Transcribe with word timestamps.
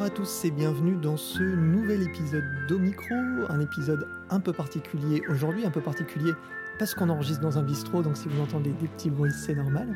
Bonjour 0.00 0.14
à 0.14 0.16
tous 0.16 0.44
et 0.46 0.50
bienvenue 0.50 0.96
dans 0.96 1.18
ce 1.18 1.42
nouvel 1.42 2.02
épisode 2.02 2.46
d'Omicro, 2.66 3.14
un 3.50 3.60
épisode 3.60 4.08
un 4.30 4.40
peu 4.40 4.54
particulier 4.54 5.20
aujourd'hui, 5.28 5.66
un 5.66 5.70
peu 5.70 5.82
particulier 5.82 6.32
parce 6.78 6.94
qu'on 6.94 7.10
enregistre 7.10 7.42
dans 7.42 7.58
un 7.58 7.62
bistrot, 7.62 8.00
donc 8.00 8.16
si 8.16 8.26
vous 8.26 8.40
entendez 8.40 8.70
des 8.80 8.88
petits 8.88 9.10
bruits, 9.10 9.30
c'est 9.30 9.54
normal. 9.54 9.94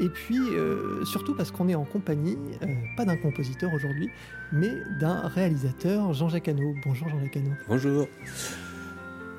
Et 0.00 0.10
puis 0.10 0.38
euh, 0.38 1.02
surtout 1.06 1.34
parce 1.34 1.50
qu'on 1.50 1.66
est 1.66 1.74
en 1.74 1.86
compagnie, 1.86 2.36
euh, 2.62 2.66
pas 2.98 3.06
d'un 3.06 3.16
compositeur 3.16 3.72
aujourd'hui, 3.72 4.10
mais 4.52 4.82
d'un 5.00 5.26
réalisateur, 5.28 6.12
Jean-Jacques 6.12 6.48
Hano. 6.48 6.74
Bonjour 6.84 7.08
Jean-Jacques 7.08 7.38
Hano. 7.38 7.52
Bonjour. 7.68 8.06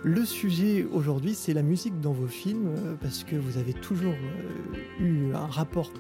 Le 0.04 0.26
sujet 0.26 0.88
aujourd'hui, 0.92 1.36
c'est 1.36 1.54
la 1.54 1.62
musique 1.62 2.02
dans 2.02 2.14
vos 2.14 2.26
films, 2.26 2.74
euh, 2.78 2.96
parce 3.00 3.24
que 3.24 3.36
vous 3.36 3.60
avez 3.60 3.74
toujours 3.74 4.16
eu 5.00 5.36
un 5.36 5.46
rapport 5.46 5.92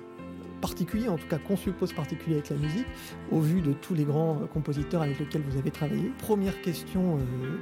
particulier, 0.59 1.08
en 1.08 1.18
tout 1.18 1.27
cas 1.27 1.38
qu'on 1.38 1.58
suppose 1.58 1.94
particulier 1.94 2.36
avec 2.36 2.49
la 2.49 2.58
musique, 2.58 2.88
au 3.31 3.40
vu 3.40 3.62
de 3.62 3.73
tous 3.73 3.94
les 3.94 4.04
grands 4.04 4.41
compositeurs 4.54 5.02
avec 5.02 5.20
lesquels 5.20 5.41
vous 5.41 5.58
avez 5.58 5.72
travaillé. 5.72 6.12
Première 6.20 6.62
question 6.62 7.17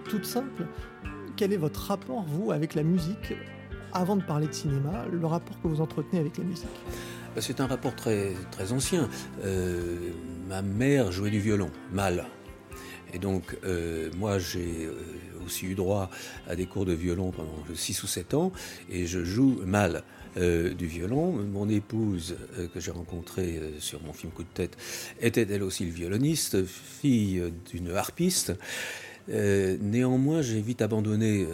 toute 0.09 0.25
simple, 0.25 0.65
quel 1.35 1.53
est 1.53 1.57
votre 1.57 1.79
rapport, 1.81 2.23
vous, 2.23 2.51
avec 2.51 2.75
la 2.75 2.83
musique 2.83 3.33
avant 3.93 4.15
de 4.15 4.23
parler 4.23 4.47
de 4.47 4.53
cinéma, 4.53 5.05
le 5.11 5.25
rapport 5.25 5.61
que 5.61 5.67
vous 5.67 5.81
entretenez 5.81 6.19
avec 6.19 6.37
la 6.37 6.43
musique? 6.43 6.67
Bah, 7.35 7.41
C'est 7.41 7.61
un 7.61 7.67
rapport 7.67 7.95
très, 7.95 8.33
très 8.51 8.71
ancien. 8.71 9.09
Euh, 9.43 10.11
ma 10.47 10.61
mère 10.61 11.11
jouait 11.11 11.29
du 11.29 11.39
violon, 11.39 11.69
mal. 11.91 12.25
Et 13.13 13.19
donc, 13.19 13.57
euh, 13.63 14.09
moi, 14.17 14.37
j'ai 14.39 14.85
euh, 14.85 15.36
aussi 15.47 15.65
eu 15.65 15.73
droit 15.73 16.11
à 16.47 16.55
des 16.55 16.67
cours 16.67 16.85
de 16.85 16.93
violon 16.93 17.31
pendant 17.31 17.57
6 17.73 18.03
ou 18.03 18.07
7 18.07 18.35
ans, 18.35 18.51
et 18.91 19.07
je 19.07 19.23
joue 19.23 19.59
mal 19.65 20.03
du 20.35 20.85
violon. 20.85 21.31
Mon 21.31 21.67
épouse, 21.67 22.35
que 22.71 22.79
j'ai 22.79 22.91
rencontrée 22.91 23.59
sur 23.79 24.03
mon 24.03 24.13
film 24.13 24.31
Coup 24.31 24.43
de 24.43 24.53
tête, 24.53 24.77
était 25.19 25.47
elle 25.49 25.63
aussi 25.63 25.85
le 25.85 25.91
violoniste, 25.91 26.63
fille 26.65 27.41
d'une 27.71 27.89
harpiste. 27.89 28.53
néanmoins, 29.27 30.41
j'ai 30.43 30.61
vite 30.61 30.83
abandonné 30.83 31.47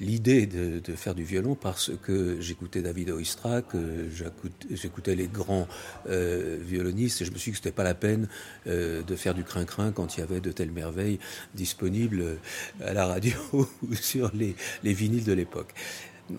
l'idée 0.00 0.46
de, 0.46 0.80
faire 0.94 1.14
du 1.14 1.24
violon 1.24 1.54
parce 1.54 1.92
que 2.02 2.40
j'écoutais 2.40 2.82
David 2.82 3.10
Oistrakh, 3.10 3.66
j'écoutais 4.70 5.14
les 5.14 5.28
grands 5.28 5.68
euh, 6.08 6.58
violonistes 6.60 7.22
et 7.22 7.24
je 7.24 7.30
me 7.30 7.38
suis 7.38 7.50
dit 7.50 7.58
que 7.58 7.64
c'était 7.64 7.74
pas 7.74 7.84
la 7.84 7.94
peine 7.94 8.28
euh, 8.66 9.02
de 9.02 9.16
faire 9.16 9.34
du 9.34 9.44
crin-crin 9.44 9.92
quand 9.92 10.16
il 10.16 10.20
y 10.20 10.22
avait 10.22 10.40
de 10.40 10.52
telles 10.52 10.72
merveilles 10.72 11.18
disponibles 11.54 12.38
à 12.84 12.92
la 12.92 13.06
radio 13.06 13.36
ou 13.52 13.94
sur 13.94 14.30
les, 14.34 14.54
vinyles 14.82 15.24
de 15.24 15.32
l'époque. 15.32 15.72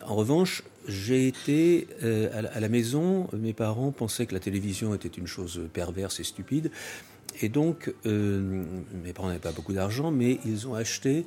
En 0.05 0.15
revanche, 0.15 0.63
j'ai 0.87 1.27
été 1.27 1.87
euh, 2.03 2.49
à, 2.53 2.59
la 2.59 2.69
maison, 2.69 3.27
mes 3.33 3.53
parents 3.53 3.91
pensaient 3.91 4.25
que 4.25 4.33
la 4.33 4.39
télévision 4.39 4.95
était 4.95 5.09
une 5.09 5.27
chose 5.27 5.61
perverse 5.73 6.19
et 6.19 6.23
stupide. 6.23 6.71
Et 7.41 7.49
donc, 7.49 7.93
mes 8.05 9.13
parents 9.13 9.27
n'avaient 9.27 9.39
pas 9.39 9.51
beaucoup 9.51 9.73
d'argent, 9.73 10.11
mais 10.11 10.39
ils 10.45 10.67
ont 10.67 10.75
acheté 10.75 11.25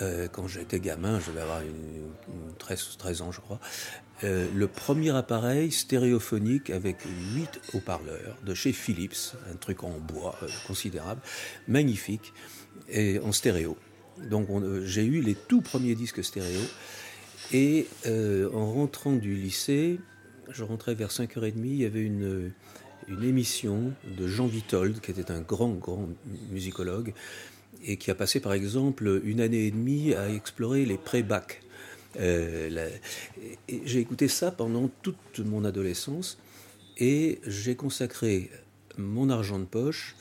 euh, 0.00 0.28
quand 0.28 0.48
j'étais 0.48 0.80
gamin, 0.80 1.20
je 1.20 1.30
devais 1.30 1.42
avoir 1.42 1.60
une, 1.60 2.08
13, 2.58 2.96
13 2.98 3.22
ans 3.22 3.32
je 3.32 3.40
crois, 3.40 3.60
euh, 4.24 4.46
le 4.54 4.68
premier 4.68 5.10
appareil 5.10 5.70
stéréophonique 5.70 6.70
avec 6.70 6.98
8 7.34 7.60
haut-parleurs 7.74 8.36
de 8.44 8.54
chez 8.54 8.72
Philips, 8.72 9.34
un 9.52 9.56
truc 9.56 9.84
en 9.84 9.98
bois 9.98 10.36
euh, 10.42 10.48
considérable, 10.66 11.20
magnifique, 11.68 12.32
et 12.88 13.18
en 13.18 13.32
stéréo. 13.32 13.76
Donc 14.30 14.48
j'ai 14.84 15.04
eu 15.04 15.20
les 15.20 15.34
tout 15.34 15.60
premiers 15.60 15.94
disques 15.94 16.24
stéréo, 16.24 16.60
et 17.52 17.86
en 18.06 18.72
rentrant 18.72 19.12
du 19.12 19.34
lycée, 19.34 20.00
je 20.50 20.64
rentrais 20.64 20.94
vers 20.94 21.10
5h30, 21.10 21.52
il 21.64 21.74
y 21.76 21.84
avait 21.84 22.02
une, 22.02 22.52
une 23.08 23.24
émission 23.24 23.92
de 24.04 24.26
Jean 24.26 24.46
Vitold, 24.46 25.00
qui 25.00 25.10
était 25.10 25.30
un 25.30 25.40
grand, 25.40 25.72
grand 25.72 26.08
musicologue, 26.50 27.12
et 27.84 27.96
qui 27.96 28.10
a 28.10 28.14
passé 28.14 28.40
par 28.40 28.52
exemple 28.52 29.20
une 29.24 29.40
année 29.40 29.66
et 29.66 29.70
demie 29.70 30.14
à 30.14 30.30
explorer 30.30 30.84
les 30.84 30.98
pré-bacs. 30.98 31.62
Euh, 32.20 32.90
j'ai 33.84 34.00
écouté 34.00 34.28
ça 34.28 34.50
pendant 34.50 34.90
toute 35.02 35.40
mon 35.40 35.64
adolescence 35.64 36.38
et 36.98 37.40
j'ai 37.46 37.74
consacré 37.74 38.50
mon 38.98 39.30
argent 39.30 39.58
de 39.58 39.64
poche 39.64 40.14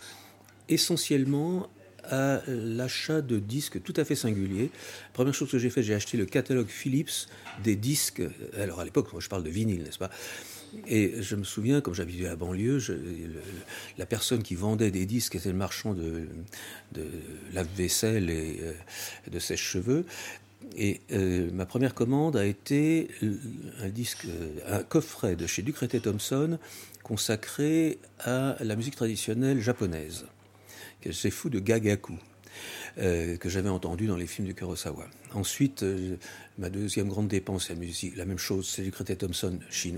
essentiellement 0.70 1.70
à 2.06 2.42
l'achat 2.48 3.22
de 3.22 3.40
disques 3.40 3.84
tout 3.84 3.94
à 3.98 4.06
fait 4.06 4.16
singuliers. 4.16 4.72
Première 5.14 5.34
chose 5.34 5.52
que 5.52 5.60
j'ai 5.60 5.70
fait, 5.70 5.84
j'ai 5.84 5.94
acheté 5.94 6.18
le 6.18 6.26
catalogue 6.26 6.68
Philips 6.68 7.28
des 7.64 7.76
disques. 7.76 8.24
Alors 8.58 8.80
à 8.80 8.86
l'époque, 8.86 9.10
je 9.20 9.30
parle 9.30 9.44
de 9.44 9.50
vinyle, 9.50 9.84
n'est-ce 9.84 10.00
pas? 10.00 10.10
Et 10.88 11.22
je 11.22 11.36
me 11.36 11.44
souviens, 11.44 11.82
comme 11.82 11.94
j'habitais 11.94 12.26
à 12.26 12.30
la 12.30 12.36
banlieue, 12.36 12.80
la 13.98 14.06
personne 14.06 14.44
qui 14.44 14.56
vendait 14.56 14.92
des 14.92 15.06
disques 15.06 15.36
était 15.36 15.50
le 15.52 15.58
marchand 15.58 15.94
de, 15.94 16.28
lave-vaisselle 17.54 18.30
et 18.30 18.60
euh, 18.62 18.74
de 19.30 19.40
sèche-cheveux. 19.40 20.06
Et 20.78 21.02
euh, 21.12 21.50
ma 21.52 21.66
première 21.66 21.94
commande 21.94 22.38
a 22.38 22.46
été 22.46 23.10
un 23.82 23.90
disque, 23.90 24.26
euh, 24.26 24.80
un 24.80 24.84
coffret 24.84 25.36
de 25.36 25.48
chez 25.48 25.62
Ducretet 25.62 26.02
Thompson 26.02 26.58
consacré 27.04 27.98
à 28.20 28.56
la 28.62 28.76
musique 28.76 28.96
traditionnelle 28.96 29.60
japonaise. 29.60 30.26
C'est 31.12 31.32
fou 31.32 31.50
de 31.50 31.60
Gagaku. 31.60 32.14
Euh, 32.98 33.38
que 33.38 33.48
j'avais 33.48 33.70
entendu 33.70 34.06
dans 34.06 34.18
les 34.18 34.28
films 34.28 34.50
de 34.50 34.52
Kurosawa. 34.52 35.06
Ensuite, 35.34 35.84
euh, 35.84 36.18
ma 36.58 36.70
deuxième 36.70 37.08
grande 37.08 37.30
dépense, 37.30 37.70
la 37.70 37.76
musique, 37.76 38.18
la 38.18 38.26
même 38.26 38.38
chose, 38.38 38.68
c'est 38.68 38.82
du 38.82 38.92
Crété 38.92 39.16
Thompson, 39.16 39.58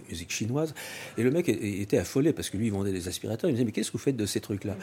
musique 0.10 0.32
chinoise. 0.32 0.76
Et 1.18 1.24
le 1.24 1.32
mec 1.32 1.50
était 1.50 1.98
affolé 1.98 2.34
parce 2.34 2.52
que 2.52 2.58
lui, 2.58 2.68
il 2.68 2.72
vendait 2.72 2.92
des 2.92 3.08
aspirateurs. 3.08 3.50
Il 3.50 3.54
me 3.54 3.58
disait, 3.58 3.66
mais 3.66 3.72
qu'est-ce 3.72 3.90
que 3.90 3.98
vous 3.98 4.04
faites 4.04 4.16
de 4.16 4.28
ces 4.28 4.42
trucs-là? 4.42 4.78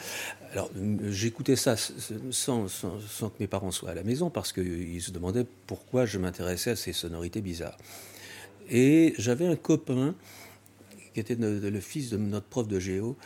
Alors, 0.53 0.72
j'écoutais 1.09 1.54
ça 1.54 1.76
sans, 1.76 2.66
sans, 2.66 3.28
que 3.28 3.37
mes 3.38 3.47
parents 3.47 3.71
soient 3.71 3.91
à 3.91 3.94
la 3.94 4.03
maison 4.03 4.28
parce 4.28 4.53
qu'ils 4.53 5.00
se 5.00 5.12
demandaient 5.12 5.47
pourquoi 5.69 6.04
je 6.04 6.19
m'intéressais 6.19 6.71
à 6.71 6.77
ces 6.77 6.92
sonorités 6.92 7.41
bizarres. 7.41 7.78
Et 8.71 9.15
j'avais 9.19 9.47
un 9.47 9.56
copain 9.56 10.16
qui 11.15 11.21
était 11.21 11.37
le 11.37 11.81
fils 11.81 12.10
de 12.10 12.16
notre 12.16 12.47
prof 12.47 12.66
de 12.66 12.81
géo, 12.81 13.16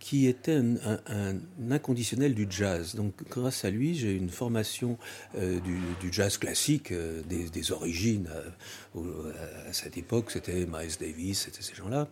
qui 0.00 0.26
était 0.26 0.54
un, 0.54 1.36
inconditionnel 1.70 2.34
du 2.34 2.46
jazz. 2.50 2.96
Donc 2.96 3.12
grâce 3.28 3.64
à 3.64 3.70
lui, 3.70 3.94
j'ai 3.94 4.14
une 4.14 4.30
formation 4.30 4.98
euh, 5.36 5.60
du, 5.60 6.12
jazz 6.12 6.38
classique, 6.38 6.90
euh, 6.90 7.22
des, 7.28 7.70
origines. 7.70 8.28
Euh, 8.96 9.32
à 9.68 9.72
cette 9.72 9.98
époque, 9.98 10.30
c'était 10.30 10.66
Miles 10.66 10.96
Davis, 10.98 11.42
c'était 11.42 11.62
ces 11.62 11.74
gens-là. 11.74 12.08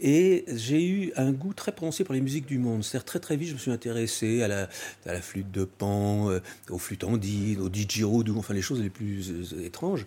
Et 0.00 0.46
j'ai 0.48 0.82
eu 0.82 1.12
un 1.16 1.32
goût 1.32 1.52
très 1.52 1.72
prononcé 1.72 2.04
pour 2.04 2.14
les 2.14 2.22
musiques 2.22 2.46
du 2.46 2.58
monde. 2.58 2.82
C'est-à-dire 2.82 3.04
très 3.04 3.18
très 3.18 3.36
vite, 3.36 3.48
je 3.48 3.54
me 3.54 3.58
suis 3.58 3.72
intéressé 3.72 4.42
à 4.42 4.48
la, 4.48 5.20
flûte 5.20 5.50
de 5.50 5.64
Pan, 5.64 6.30
aux 6.70 6.78
flûtes 6.78 7.04
andines, 7.04 7.60
au 7.60 7.68
didgeridoo, 7.68 8.38
enfin 8.38 8.54
les 8.54 8.62
choses 8.62 8.80
les 8.80 8.88
plus 8.88 9.52
étranges. 9.62 10.06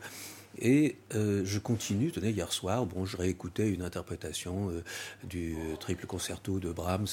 Et 0.60 0.98
euh, 1.16 1.42
je 1.46 1.60
continue, 1.60 2.12
tenez, 2.12 2.30
hier 2.30 2.52
soir, 2.54 2.86
bon, 2.86 3.06
je 3.06 3.18
réécoutais 3.18 3.70
une 3.70 3.82
interprétation 3.82 4.70
euh, 4.70 4.84
du 5.24 5.56
triple 5.80 6.06
concerto 6.06 6.60
de 6.60 6.72
Brahms, 6.72 7.08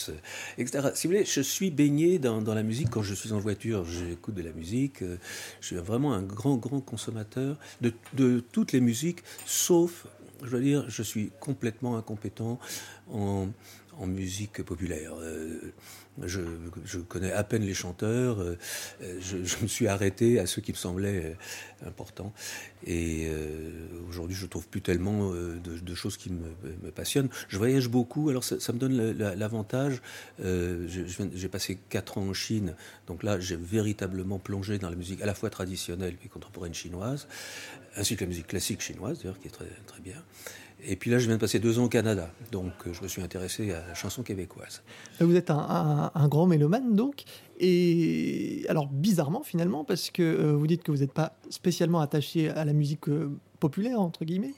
etc. 0.59 0.91
Si 0.95 1.07
vous 1.07 1.15
voulez, 1.15 1.25
je 1.25 1.41
suis 1.41 1.71
baigné 1.71 2.19
dans, 2.19 2.41
la 2.41 2.63
musique 2.63 2.91
quand 2.91 3.03
je 3.03 3.15
suis 3.15 3.33
en 3.33 3.39
voiture, 3.39 3.85
j'écoute 3.85 4.35
de 4.35 4.43
la 4.43 4.53
musique, 4.53 5.03
euh, 5.03 5.17
je 5.61 5.69
suis 5.69 5.77
vraiment 5.77 6.13
un 6.13 6.23
grand, 6.23 6.57
grand 6.57 6.81
consommateur 6.81 7.57
de, 7.81 7.93
de 8.15 8.41
toutes 8.53 8.73
les 8.73 8.81
musiques, 8.81 9.23
sauf, 9.47 10.07
je 10.43 10.49
veux 10.49 10.63
dire, 10.63 10.85
je 10.89 11.03
suis 11.03 11.33
complètement 11.41 11.97
incompétent 11.97 12.59
en, 13.11 13.49
en 14.01 14.07
musique 14.07 14.63
populaire. 14.63 15.15
Je, 16.23 16.99
connais 17.09 17.33
à 17.33 17.45
peine 17.45 17.63
les 17.63 17.75
chanteurs. 17.75 18.41
Euh, 18.41 18.57
je, 19.21 19.37
me 19.63 19.67
suis 19.67 19.87
arrêté 19.87 20.39
à 20.39 20.47
ceux 20.47 20.61
qui 20.61 20.73
me 20.73 20.77
semblaient 20.77 21.37
euh, 21.83 21.89
importants. 21.89 22.33
Et 22.87 23.27
euh, 23.29 23.89
aujourd'hui, 24.09 24.37
je 24.37 24.47
trouve 24.47 24.67
plus 24.69 24.83
tellement 24.83 25.31
de, 25.31 25.95
choses 25.95 26.17
qui 26.17 26.31
me, 26.31 26.91
passionnent. 26.91 27.29
Je 27.49 27.59
voyage 27.59 27.89
beaucoup, 27.89 28.29
alors 28.29 28.45
ça, 28.45 28.73
me 28.73 28.79
donne 28.79 28.97
l'avantage. 29.19 30.01
j'ai 30.39 31.49
passé 31.49 31.79
quatre 31.89 32.19
ans 32.19 32.29
en 32.29 32.35
Chine, 32.35 32.75
donc 33.07 33.23
là, 33.23 33.39
j'ai 33.39 33.57
véritablement 33.57 34.39
plongé 34.39 34.79
dans 34.79 34.91
la 34.91 34.97
musique 34.97 35.21
à 35.23 35.27
la 35.27 35.35
fois 35.35 35.51
traditionnelle 35.51 36.17
et 36.25 36.29
contemporaine 36.29 36.75
chinoise, 36.75 37.29
ainsi 37.97 38.17
que 38.17 38.23
la 38.23 38.29
musique 38.29 38.47
classique 38.47 38.81
chinoise, 38.81 39.19
d'ailleurs, 39.19 39.39
qui 39.39 39.49
est 39.49 39.53
très, 39.53 39.69
très 39.87 40.01
bien. 40.01 40.23
Et 40.85 40.97
puis 40.97 41.11
là, 41.11 41.19
je 41.19 41.27
viens 41.27 41.37
de 41.37 41.41
passer 41.41 41.59
deux 41.59 41.79
ans 41.79 41.85
au 41.85 41.89
Canada, 41.89 42.31
donc 42.53 42.73
euh, 42.87 42.93
je 42.93 43.03
me 43.03 43.09
suis 43.09 43.23
intéressé 43.23 43.73
à 43.73 43.87
la 43.89 43.95
chanson 43.95 44.23
québécoise. 44.23 44.83
Vous 45.21 45.37
êtes 45.37 45.51
un, 45.51 46.29
grand 46.29 46.47
mélomane, 46.47 46.95
donc. 46.95 47.25
Et 47.59 48.65
alors, 48.69 48.87
bizarrement, 48.87 49.43
finalement, 49.43 49.85
parce 49.85 50.11
que 50.11 50.23
euh, 50.23 50.53
vous 50.53 50.67
dites 50.67 50.83
que 50.83 50.91
vous 50.91 50.99
n'êtes 50.99 51.13
pas 51.13 51.35
spécialement 51.51 52.01
attaché 52.01 52.49
à 52.49 52.65
la 52.65 52.73
musique 52.73 53.09
euh, 53.09 53.31
populaire, 53.59 54.01
entre 54.01 54.25
guillemets. 54.25 54.55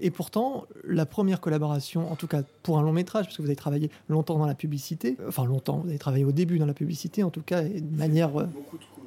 Et 0.00 0.10
pourtant, 0.10 0.64
la 0.84 1.04
première 1.04 1.40
collaboration, 1.40 2.10
en 2.10 2.16
tout 2.16 2.26
cas 2.26 2.42
pour 2.62 2.78
un 2.78 2.82
long 2.82 2.92
métrage, 2.92 3.26
parce 3.26 3.36
que 3.36 3.42
vous 3.42 3.48
avez 3.48 3.56
travaillé 3.56 3.90
longtemps 4.08 4.38
dans 4.38 4.46
la 4.46 4.54
publicité, 4.54 5.16
enfin 5.28 5.44
longtemps, 5.44 5.80
vous 5.80 5.90
avez 5.90 5.98
travaillé 5.98 6.24
au 6.24 6.32
début 6.32 6.58
dans 6.58 6.66
la 6.66 6.74
publicité, 6.74 7.22
en 7.22 7.30
tout 7.30 7.42
cas, 7.42 7.62
de 7.62 7.96
manière... 7.96 8.30
Beaucoup 8.30 8.46
de, 8.46 8.52
beaucoup 8.52 8.76
publicité 8.78 9.05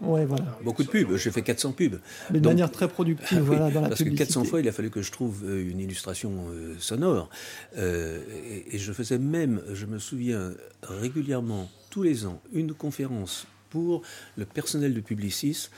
Ouais, 0.00 0.24
voilà. 0.24 0.58
Beaucoup 0.64 0.82
de 0.82 0.88
pubs, 0.88 1.14
j'ai 1.16 1.30
fait 1.30 1.42
400 1.42 1.72
pubs. 1.72 2.00
Mais 2.30 2.40
de 2.40 2.48
manière 2.48 2.70
très 2.70 2.88
productive, 2.88 3.38
Ah 3.38 3.40
oui, 3.40 3.46
voilà, 3.46 3.70
dans 3.70 3.82
la 3.82 3.88
Parce 3.88 3.98
que 3.98 4.04
publicité. 4.04 4.32
400 4.32 4.44
fois, 4.44 4.60
il 4.60 4.68
a 4.68 4.72
fallu 4.72 4.90
que 4.90 5.02
je 5.02 5.12
trouve 5.12 5.44
euh, 5.44 5.70
une 5.70 5.78
illustration 5.78 6.46
euh, 6.50 6.74
sonore. 6.78 7.28
Euh, 7.76 8.22
et, 8.44 8.76
et 8.76 8.78
je 8.78 8.92
faisais 8.92 9.18
même, 9.18 9.62
je 9.72 9.84
me 9.86 9.98
souviens, 9.98 10.52
régulièrement, 10.82 11.70
tous 11.90 12.02
les 12.02 12.24
ans, 12.24 12.40
une 12.52 12.72
conférence 12.72 13.46
pour 13.68 14.02
le 14.36 14.46
personnel 14.46 14.94
de 14.94 15.00
Publicis, 15.00 15.68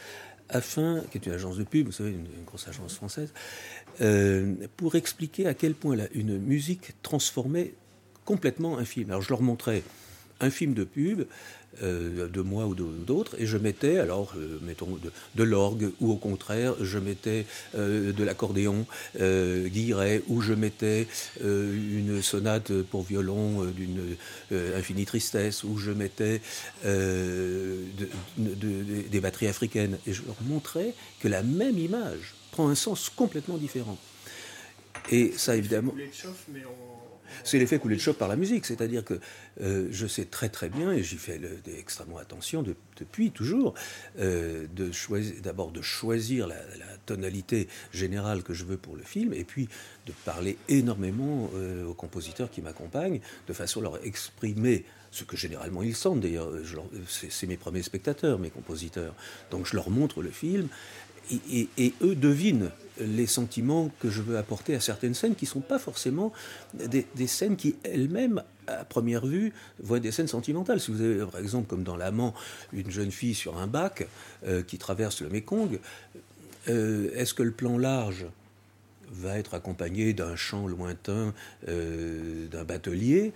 afin, 0.49 1.03
qui 1.11 1.19
est 1.19 1.27
une 1.27 1.33
agence 1.33 1.57
de 1.57 1.65
pub, 1.65 1.87
vous 1.87 1.93
savez, 1.93 2.11
une, 2.11 2.27
une 2.39 2.45
grosse 2.47 2.69
agence 2.69 2.95
française, 2.95 3.33
euh, 4.01 4.55
pour 4.77 4.95
expliquer 4.95 5.47
à 5.47 5.55
quel 5.55 5.75
point 5.75 5.97
une 6.15 6.39
musique 6.39 6.93
transformait 7.03 7.75
complètement 8.25 8.79
un 8.79 8.85
film. 8.85 9.11
Alors 9.11 9.23
je 9.23 9.31
leur 9.31 9.43
montrais 9.43 9.83
un 10.41 10.51
film 10.51 10.75
de 10.75 10.85
pub 10.85 11.23
euh, 11.83 12.29
de 12.29 12.41
moi 12.43 12.67
ou 12.67 12.75
d'autres 12.75 13.35
et 13.41 13.47
je 13.47 13.57
mettais 13.57 13.99
alors 13.99 14.35
euh, 14.37 14.59
mettons 14.63 14.99
de, 15.35 15.43
l'orgue 15.43 15.91
ou 16.01 16.13
au 16.13 16.17
contraire 16.17 16.75
je 16.81 16.99
mettais 16.99 17.47
euh, 17.75 18.13
de 18.13 18.25
l'accordéon 18.25 18.87
Guilleret 19.19 20.23
ou 20.29 20.41
je 20.43 20.53
mettais 20.53 21.07
une 21.43 22.21
sonate 22.23 22.73
pour 22.83 23.03
violon 23.03 23.65
d'une 23.65 24.17
infinie 24.51 25.07
tristesse 25.07 25.65
ou 25.65 25.79
je 25.79 25.91
mettais 25.91 26.41
de- 26.85 28.09
de- 28.39 28.55
de- 28.55 29.09
des 29.09 29.21
batteries 29.21 29.47
africaines. 29.49 29.99
Et 30.07 30.13
je 30.13 30.23
leur 30.27 30.37
montrais 30.43 30.95
que 31.21 31.29
la 31.29 31.43
même 31.43 31.79
image 31.79 32.35
prend 32.51 32.69
un 32.69 32.75
sens 32.75 33.09
complètement 33.09 33.57
différent. 33.57 33.99
Et 35.11 35.33
ça 35.37 35.57
évidemment 35.57 35.93
c'est 37.44 37.58
l'effet 37.58 37.79
coulé 37.79 37.96
de 37.96 38.00
choc 38.00 38.17
par 38.17 38.29
la 38.29 38.37
musique, 38.37 38.67
c'est-à-dire 38.67 39.05
que 39.05 39.20
euh, 39.61 39.88
je 39.90 40.06
sais 40.06 40.25
très 40.25 40.49
très 40.49 40.69
bien, 40.69 40.93
et 40.93 41.02
j'y 41.02 41.17
fais 41.17 41.40
extrêmement 41.79 42.19
attention 42.19 42.62
de- 42.62 42.76
depuis 42.99 43.31
toujours, 43.31 43.75
euh, 44.19 44.67
d'abord 45.43 45.70
de 45.73 45.82
choisir 45.82 46.46
la, 46.46 46.56
tonalité 47.05 47.67
générale 47.93 48.44
que 48.44 48.55
je 48.55 48.64
veux 48.64 48.76
pour 48.76 48.94
le 48.94 49.02
film, 49.02 49.34
et 49.34 49.43
puis 49.43 49.69
de 50.06 50.12
parler 50.25 50.56
énormément 50.69 51.50
euh, 51.56 51.84
aux 51.84 51.94
compositeurs 51.94 52.49
qui 52.49 52.62
m'accompagnent, 52.62 53.20
de 53.49 53.52
façon 53.52 53.81
à 53.81 53.82
leur 53.82 54.06
exprimer 54.06 54.85
ce 55.11 55.25
que 55.25 55.37
généralement 55.37 55.82
ils 55.82 55.96
sentent. 55.96 56.20
D'ailleurs, 56.20 56.52
c'est 57.08 57.46
mes 57.49 57.56
premiers 57.56 57.82
spectateurs, 57.82 58.38
mes 58.38 58.50
compositeurs. 58.50 59.17
Donc 59.50 59.67
je 59.67 59.75
leur 59.75 59.90
montre 59.90 60.23
le 60.23 60.31
film, 60.31 60.69
et 61.31 61.93
eux 62.02 62.14
devinent 62.14 62.70
les 63.06 63.26
sentiments 63.26 63.90
que 64.00 64.10
je 64.10 64.22
veux 64.22 64.37
apporter 64.37 64.75
à 64.75 64.81
certaines 64.81 65.14
scènes 65.14 65.34
qui 65.34 65.44
ne 65.44 65.50
sont 65.50 65.60
pas 65.60 65.78
forcément 65.78 66.32
des, 66.75 67.26
scènes 67.26 67.56
qui 67.56 67.76
elles-mêmes, 67.84 68.43
à 68.66 68.84
première 68.84 69.26
vue, 69.26 69.52
voient 69.82 70.00
des 70.00 70.12
scènes 70.12 70.28
sentimentales. 70.28 70.81
Si 70.81 70.90
vous 70.90 71.00
avez, 71.00 71.25
par 71.26 71.40
exemple, 71.40 71.69
comme 71.69 71.82
dans 71.82 71.96
L'Amant, 71.96 72.34
une 72.72 72.90
jeune 72.90 73.10
fille 73.10 73.34
sur 73.34 73.58
un 73.58 73.66
bac 73.66 74.06
euh, 74.46 74.62
qui 74.62 74.78
traverse 74.78 75.22
le 75.22 75.28
Mékong, 75.28 75.78
euh, 76.69 77.10
est-ce 77.14 77.34
que 77.34 77.43
le 77.43 77.50
plan 77.50 77.78
large 77.78 78.26
va 79.10 79.38
être 79.38 79.54
accompagné 79.54 80.14
d'un 80.14 80.37
chant 80.37 80.66
lointain 80.66 81.34
euh, 81.69 82.46
d'un 82.49 82.64
batelier, 82.64 83.32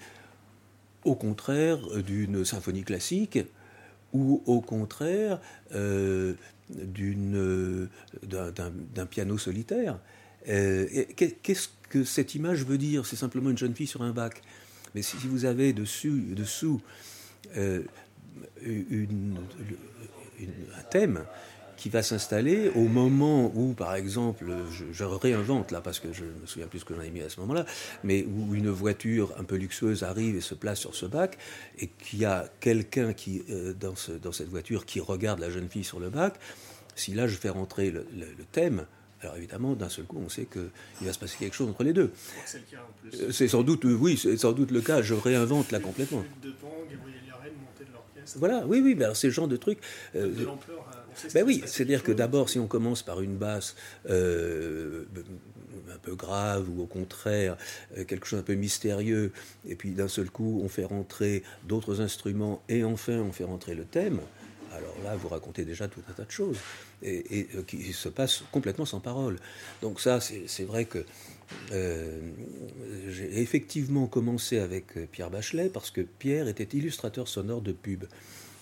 au 1.04 1.14
contraire 1.14 1.78
d'une 2.02 2.44
symphonie 2.44 2.82
classique, 2.82 3.38
ou 4.12 4.42
au 4.46 4.60
contraire 4.60 5.40
euh, 5.74 6.34
euh, 6.98 7.86
d'un, 8.22 9.06
piano 9.06 9.38
solitaire. 9.38 9.98
Euh, 10.48 10.86
Qu'est-ce 11.16 11.68
que 11.88 12.04
cette 12.04 12.34
image 12.34 12.64
veut 12.64 12.78
dire? 12.78 13.06
C'est 13.06 13.16
simplement 13.16 13.50
une 13.50 13.58
jeune 13.58 13.74
fille 13.74 13.86
sur 13.86 14.02
un 14.02 14.12
bac. 14.12 14.42
Mais 14.94 15.02
si 15.02 15.16
vous 15.28 15.44
avez 15.44 15.72
dessus, 15.72 16.34
dessous 16.34 16.80
euh, 17.56 17.82
un 18.64 20.82
thème 20.90 21.24
qui 21.76 21.88
va 21.90 22.02
s'installer 22.02 22.70
au 22.74 22.84
moment 22.84 23.52
où, 23.54 23.72
par 23.74 23.94
exemple, 23.94 24.46
je, 24.70 24.84
je 24.92 25.04
réinvente 25.04 25.70
là 25.72 25.80
parce 25.80 26.00
que 26.00 26.12
je 26.12 26.24
me 26.24 26.46
souviens 26.46 26.66
plus 26.66 26.80
ce 26.80 26.84
que 26.84 26.94
j'en 26.94 27.02
ai 27.02 27.10
mis 27.10 27.20
à 27.20 27.28
ce 27.28 27.38
moment-là, 27.40 27.66
mais 28.04 28.24
où 28.24 28.54
une 28.54 28.70
voiture 28.70 29.32
un 29.38 29.44
peu 29.44 29.56
luxueuse 29.56 30.02
arrive 30.02 30.36
et 30.36 30.40
se 30.40 30.54
place 30.54 30.78
sur 30.80 30.94
ce 30.94 31.06
bac 31.06 31.36
et 31.78 31.88
qu'il 31.88 32.18
y 32.20 32.24
a 32.24 32.48
quelqu'un 32.60 33.12
qui 33.12 33.42
euh, 33.50 33.74
dans, 33.78 33.94
ce- 33.96 34.12
dans 34.12 34.32
cette 34.32 34.48
voiture 34.48 34.86
qui 34.86 35.00
regarde 35.00 35.38
la 35.40 35.50
jeune 35.50 35.68
fille 35.68 35.84
sur 35.84 36.00
le 36.00 36.08
bac. 36.10 36.34
Si 36.94 37.12
là 37.12 37.28
je 37.28 37.36
fais 37.36 37.50
rentrer 37.50 37.90
le, 37.90 38.06
le- 38.16 38.26
le 38.38 38.44
thème, 38.52 38.86
alors 39.20 39.36
évidemment 39.36 39.74
d'un 39.74 39.88
seul 39.88 40.04
coup 40.06 40.18
on 40.24 40.28
sait 40.30 40.46
qu'il 40.46 41.06
va 41.06 41.12
se 41.12 41.18
passer 41.18 41.36
quelque 41.38 41.54
chose 41.54 41.68
entre 41.68 41.84
les 41.84 41.92
deux. 41.92 42.10
C'est 42.46 42.58
le 42.58 42.64
cas 42.70 42.82
en 42.82 43.08
plus. 43.10 43.20
Euh, 43.22 43.32
C'est 43.32 43.48
sans 43.48 43.62
doute, 43.62 43.84
euh, 43.84 43.94
oui, 43.94 44.16
c'est 44.16 44.36
sans 44.38 44.52
doute 44.52 44.70
le 44.70 44.80
cas. 44.80 45.02
Je 45.02 45.14
réinvente 45.14 45.72
là 45.72 45.80
complètement. 45.80 46.22
Flûte 46.22 46.40
de 46.42 46.50
pan, 46.52 46.72
Gabriel 46.90 47.20
Yaren, 47.26 47.52
montée 47.60 47.84
de 47.88 47.92
l'orchestre. 47.92 48.38
Voilà, 48.38 48.66
oui, 48.66 48.80
oui, 48.82 48.94
ben 48.94 49.04
alors 49.04 49.16
c'est 49.16 49.26
le 49.26 49.32
genre 49.32 49.48
de 49.48 49.56
truc. 49.56 49.78
euh, 50.14 50.32
De 50.32 50.44
l'ampleur, 50.44 50.78
on 50.86 50.92
sait 50.92 50.95
ce 50.95 50.95
ben 51.34 51.44
oui, 51.44 51.62
c'est-à-dire 51.66 52.02
que 52.02 52.12
d'abord, 52.12 52.48
si 52.48 52.58
on 52.58 52.66
commence 52.66 53.02
par 53.02 53.20
une 53.20 53.36
basse 53.36 53.76
euh, 54.08 55.04
un 55.92 55.98
peu 55.98 56.14
grave 56.14 56.68
ou 56.68 56.82
au 56.82 56.86
contraire 56.86 57.56
euh, 57.96 58.04
quelque 58.04 58.26
chose 58.26 58.40
un 58.40 58.42
peu 58.42 58.54
mystérieux, 58.54 59.32
et 59.66 59.74
puis 59.74 59.90
d'un 59.92 60.08
seul 60.08 60.30
coup 60.30 60.60
on 60.62 60.68
fait 60.68 60.84
rentrer 60.84 61.42
d'autres 61.64 62.00
instruments 62.00 62.62
et 62.68 62.84
enfin 62.84 63.18
on 63.18 63.32
fait 63.32 63.44
rentrer 63.44 63.74
le 63.74 63.84
thème, 63.84 64.20
alors 64.72 64.96
là 65.04 65.16
vous 65.16 65.28
racontez 65.28 65.64
déjà 65.64 65.88
tout 65.88 66.00
un 66.08 66.12
tas 66.12 66.24
de 66.24 66.30
choses 66.30 66.58
et, 67.02 67.38
et, 67.38 67.48
euh, 67.56 67.62
qui 67.62 67.92
se 67.92 68.08
passent 68.08 68.42
complètement 68.52 68.86
sans 68.86 69.00
parole. 69.00 69.36
Donc 69.82 70.00
ça, 70.00 70.20
c'est 70.20 70.64
vrai 70.64 70.84
que 70.84 71.04
euh, 71.72 72.20
j'ai 73.08 73.40
effectivement 73.40 74.06
commencé 74.06 74.58
avec 74.58 75.10
Pierre 75.12 75.30
Bachelet 75.30 75.68
parce 75.68 75.90
que 75.90 76.00
Pierre 76.00 76.48
était 76.48 76.76
illustrateur 76.76 77.28
sonore 77.28 77.62
de 77.62 77.72
pub. 77.72 78.04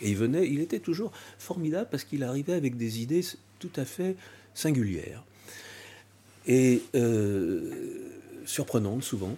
Et 0.00 0.10
il 0.10 0.16
venait, 0.16 0.48
il 0.48 0.60
était 0.60 0.80
toujours 0.80 1.12
formidable 1.38 1.88
parce 1.90 2.04
qu'il 2.04 2.22
arrivait 2.24 2.54
avec 2.54 2.76
des 2.76 3.00
idées 3.00 3.22
tout 3.58 3.70
à 3.76 3.84
fait 3.84 4.16
singulières 4.54 5.24
et 6.46 6.82
euh, 6.94 7.70
surprenantes 8.44 9.02
souvent. 9.02 9.36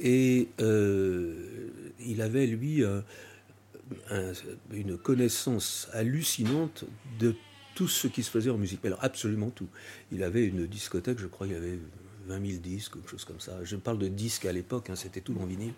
Et 0.00 0.48
euh, 0.60 1.70
il 2.04 2.20
avait, 2.20 2.46
lui, 2.46 2.84
un- 2.84 4.32
une 4.72 4.96
connaissance 4.98 5.88
hallucinante 5.92 6.84
de 7.18 7.34
tout 7.74 7.88
ce 7.88 8.06
qui 8.06 8.22
se 8.22 8.30
faisait 8.30 8.50
en 8.50 8.58
musique. 8.58 8.84
Alors, 8.84 9.02
absolument 9.02 9.50
tout. 9.50 9.68
Il 10.12 10.22
avait 10.22 10.44
une 10.46 10.66
discothèque, 10.66 11.18
je 11.18 11.26
crois, 11.26 11.46
il 11.46 11.52
y 11.52 11.56
avait 11.56 11.78
20 12.26 12.46
000 12.46 12.58
disques, 12.60 12.94
quelque 12.94 13.10
chose 13.10 13.24
comme 13.24 13.40
ça. 13.40 13.58
Je 13.64 13.76
parle 13.76 13.98
de 13.98 14.08
disques 14.08 14.46
à 14.46 14.52
l'époque, 14.52 14.90
hein, 14.90 14.96
c'était 14.96 15.20
tout 15.20 15.34
en 15.40 15.46
vinyle. 15.46 15.72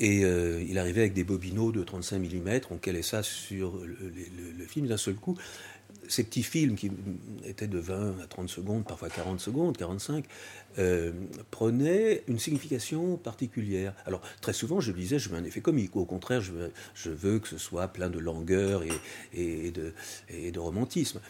Et 0.00 0.24
euh, 0.24 0.62
il 0.66 0.78
arrivait 0.78 1.00
avec 1.00 1.12
des 1.12 1.24
bobineaux 1.24 1.72
de 1.72 1.82
35 1.82 2.20
mm, 2.20 2.60
on 2.70 2.76
calait 2.76 3.02
ça 3.02 3.24
sur 3.24 3.82
le, 3.84 4.64
film 4.66 4.86
d'un 4.86 4.96
seul 4.96 5.16
coup. 5.16 5.36
Ces 6.06 6.22
petits 6.22 6.44
films 6.44 6.76
qui 6.76 6.90
étaient 7.44 7.66
de 7.66 7.78
20 7.78 8.20
à 8.22 8.26
30 8.28 8.48
secondes, 8.48 8.84
parfois 8.86 9.08
40 9.08 9.40
secondes, 9.40 9.76
45, 9.76 10.24
euh, 10.78 11.12
prenaient 11.50 12.22
une 12.28 12.38
signification 12.38 13.16
particulière. 13.16 13.92
Alors 14.06 14.22
très 14.40 14.52
souvent, 14.52 14.80
je 14.80 14.92
disais, 14.92 15.18
je 15.18 15.28
veux 15.30 15.36
un 15.36 15.44
effet 15.44 15.60
comique. 15.60 15.96
Au 15.96 16.04
contraire, 16.04 16.40
je 16.40 17.10
veux, 17.10 17.38
que 17.40 17.48
ce 17.48 17.58
soit 17.58 17.88
plein 17.88 18.08
de 18.08 18.20
langueur 18.20 18.84
et, 19.34 19.72
de, 19.72 20.58
romantisme. 20.58 21.20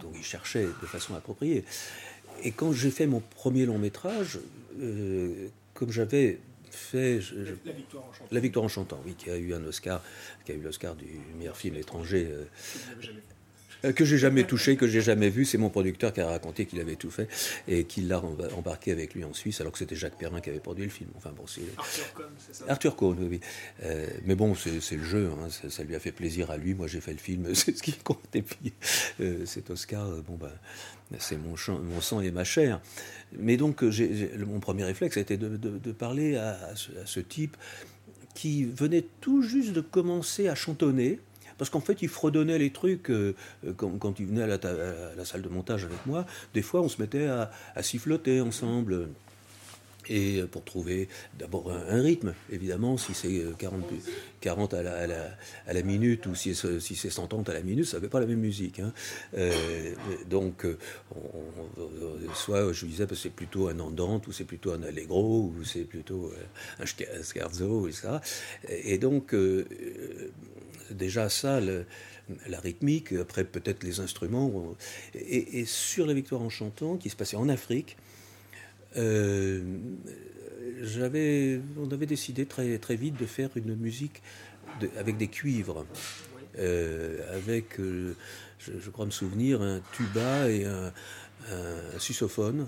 Donc 0.00 0.14
il 0.16 0.24
cherchait 0.24 0.66
de 0.66 0.86
façon 0.86 1.14
appropriée. 1.14 1.64
Et 2.42 2.50
quand 2.50 2.72
j'ai 2.72 2.90
fait 2.90 3.06
mon 3.06 3.20
premier 3.20 3.66
long 3.66 3.78
métrage, 3.78 4.40
euh, 4.80 5.48
comme 5.74 5.92
j'avais 5.92 6.40
fait... 6.74 7.20
je- 7.20 7.44
je- 7.44 7.54
La 7.64 7.72
victoire 7.72 8.04
en 8.04 8.12
chantant. 8.12 8.28
la 8.34 8.40
victoire 8.40 8.64
en 8.64 8.68
chantant, 8.68 9.02
oui, 9.04 9.14
qui 9.14 9.30
a 9.30 9.36
eu 9.36 9.54
un 9.54 9.64
Oscar, 9.64 10.02
qui 10.44 10.52
a 10.52 10.54
eu 10.54 10.60
l'Oscar 10.60 10.94
du 10.94 11.06
meilleur 11.36 11.56
film 11.56 11.76
étranger, 11.76 12.28
euh, 12.30 12.44
que 13.94 14.04
j'ai 14.04 14.18
jamais 14.18 14.44
touché, 14.44 14.76
que 14.76 14.86
j'ai 14.86 15.00
jamais 15.00 15.28
vu. 15.28 15.44
C'est 15.44 15.58
mon 15.58 15.70
producteur 15.70 16.12
qui 16.12 16.20
a 16.20 16.28
raconté 16.28 16.66
qu'il 16.66 16.80
avait 16.80 16.94
tout 16.96 17.10
fait 17.10 17.28
et 17.66 17.84
qu'il 17.84 18.08
l'a 18.08 18.18
emba- 18.20 18.52
embarqué 18.54 18.92
avec 18.92 19.14
lui 19.14 19.24
en 19.24 19.32
Suisse, 19.34 19.60
alors 19.60 19.72
que 19.72 19.78
c'était 19.78 19.96
Jacques 19.96 20.18
Perrin 20.18 20.40
qui 20.40 20.50
avait 20.50 20.60
produit 20.60 20.84
le 20.84 20.90
film. 20.90 21.10
Enfin 21.16 21.32
bon, 21.36 21.46
c'est 21.46 21.62
Arthur 21.76 22.12
Cohn, 22.14 22.26
c'est 22.38 22.54
ça? 22.54 22.64
Arthur 22.68 22.96
Cohn, 22.96 23.16
oui. 23.28 23.40
Euh, 23.82 24.06
mais 24.24 24.34
bon, 24.34 24.54
c'est 24.54 24.80
c'est 24.80 24.96
le 24.96 25.04
jeu, 25.04 25.30
hein, 25.40 25.48
ça, 25.50 25.68
ça 25.70 25.82
lui 25.82 25.94
a 25.96 26.00
fait 26.00 26.12
plaisir 26.12 26.50
à 26.50 26.56
lui. 26.56 26.74
Moi, 26.74 26.86
j'ai 26.86 27.00
fait 27.00 27.12
le 27.12 27.18
film, 27.18 27.46
c'est 27.54 27.76
ce 27.76 27.82
qui 27.82 27.92
compte. 27.94 28.20
Et 28.34 28.42
puis, 28.42 28.72
euh, 29.20 29.44
cet 29.46 29.70
Oscar, 29.70 30.06
euh, 30.06 30.22
bon, 30.26 30.36
ben, 30.36 30.50
c'est 31.18 31.36
mon, 31.36 31.56
sang 32.00 32.20
et 32.20 32.30
ma 32.30 32.44
chair. 32.44 32.80
Mais 33.38 33.56
donc, 33.56 33.82
euh, 33.82 33.90
j'ai- 33.90 34.14
j'ai- 34.14 34.30
mon 34.44 34.60
premier 34.60 34.84
réflexe 34.84 35.16
a 35.16 35.20
été 35.20 35.36
de, 35.36 35.56
de- 35.56 35.78
de 35.78 35.92
parler 35.92 36.36
à, 36.36 36.50
à 36.70 36.76
ce, 36.76 36.90
à 36.92 37.06
ce 37.06 37.20
type 37.20 37.56
qui 38.34 38.64
venait 38.64 39.04
tout 39.20 39.42
juste 39.42 39.72
de 39.72 39.80
commencer 39.80 40.48
à 40.48 40.54
chantonner. 40.54 41.18
Parce 41.58 41.70
qu'en 41.70 41.80
fait, 41.80 42.02
il 42.02 42.08
fredonnait 42.08 42.58
les 42.58 42.70
trucs 42.70 43.10
euh, 43.10 43.34
euh, 43.66 43.72
quand, 43.72 44.18
il 44.18 44.26
venait 44.26 44.42
à 44.42 44.46
la, 44.46 45.24
salle 45.24 45.42
de 45.42 45.48
montage 45.48 45.84
avec 45.84 46.04
moi. 46.06 46.26
Des 46.54 46.62
fois, 46.62 46.80
on 46.80 46.88
se 46.88 47.00
mettait 47.00 47.26
à, 47.26 47.50
à 47.74 47.82
siffloter 47.82 48.40
ensemble. 48.40 49.08
et 50.08 50.42
pour 50.50 50.64
trouver 50.64 51.08
d'abord 51.38 51.70
un, 51.70 52.02
rythme, 52.02 52.34
évidemment, 52.50 52.96
si 52.96 53.14
c'est 53.14 53.44
40, 53.58 53.84
40 54.40 54.74
à, 54.74 54.82
la, 54.82 55.82
minute 55.82 56.26
ou 56.26 56.34
si, 56.34 56.54
si 56.54 56.96
c'est 56.96 57.10
130 57.10 57.48
à 57.48 57.54
la 57.54 57.62
minute, 57.62 57.86
ça 57.86 57.98
ne 57.98 58.02
fait 58.02 58.08
pas 58.08 58.20
la 58.20 58.26
même 58.26 58.40
musique. 58.40 58.80
Hein. 58.80 58.92
Euh, 59.36 59.94
donc, 60.28 60.66
soit 62.34 62.72
je 62.72 62.86
disais, 62.86 63.06
que 63.06 63.14
c'est 63.14 63.30
plutôt 63.30 63.68
un 63.68 63.78
andante, 63.78 64.26
ou 64.26 64.32
c'est 64.32 64.44
plutôt 64.44 64.72
un 64.72 64.82
allegro, 64.82 65.52
ou 65.56 65.64
c'est 65.64 65.84
plutôt 65.84 66.32
un 66.80 66.86
scherzo, 67.22 67.86
etc. 67.86 68.18
Et 68.68 68.98
donc, 68.98 69.34
euh, 69.34 69.64
déjà 70.92 71.28
ça, 71.28 71.60
la 71.60 72.60
rythmique, 72.60 73.12
après 73.12 73.44
peut-être 73.44 73.82
les 73.82 74.00
instruments. 74.00 74.76
Et, 75.14 75.60
et, 75.60 75.64
sur 75.64 76.06
la 76.06 76.14
victoire 76.14 76.42
en 76.42 76.50
chantant, 76.50 76.96
qui 76.96 77.10
se 77.10 77.16
passait 77.16 77.36
en 77.36 77.48
Afrique, 77.48 77.96
euh, 78.96 79.62
j'avais, 80.80 81.60
on 81.78 81.90
avait 81.90 82.06
décidé 82.06 82.46
très, 82.46 82.78
très 82.78 82.96
vite 82.96 83.18
de 83.18 83.26
faire 83.26 83.50
une 83.56 83.74
musique 83.76 84.22
avec 84.98 85.16
des 85.16 85.28
cuivres, 85.28 85.86
euh, 86.58 87.36
avec, 87.36 87.78
euh, 87.80 88.14
je, 88.58 88.90
crois 88.90 89.06
me 89.06 89.10
souvenir, 89.10 89.62
un 89.62 89.80
tuba 89.92 90.50
et 90.50 90.64
un, 90.64 90.92
un 91.50 91.98
susophone. 91.98 92.66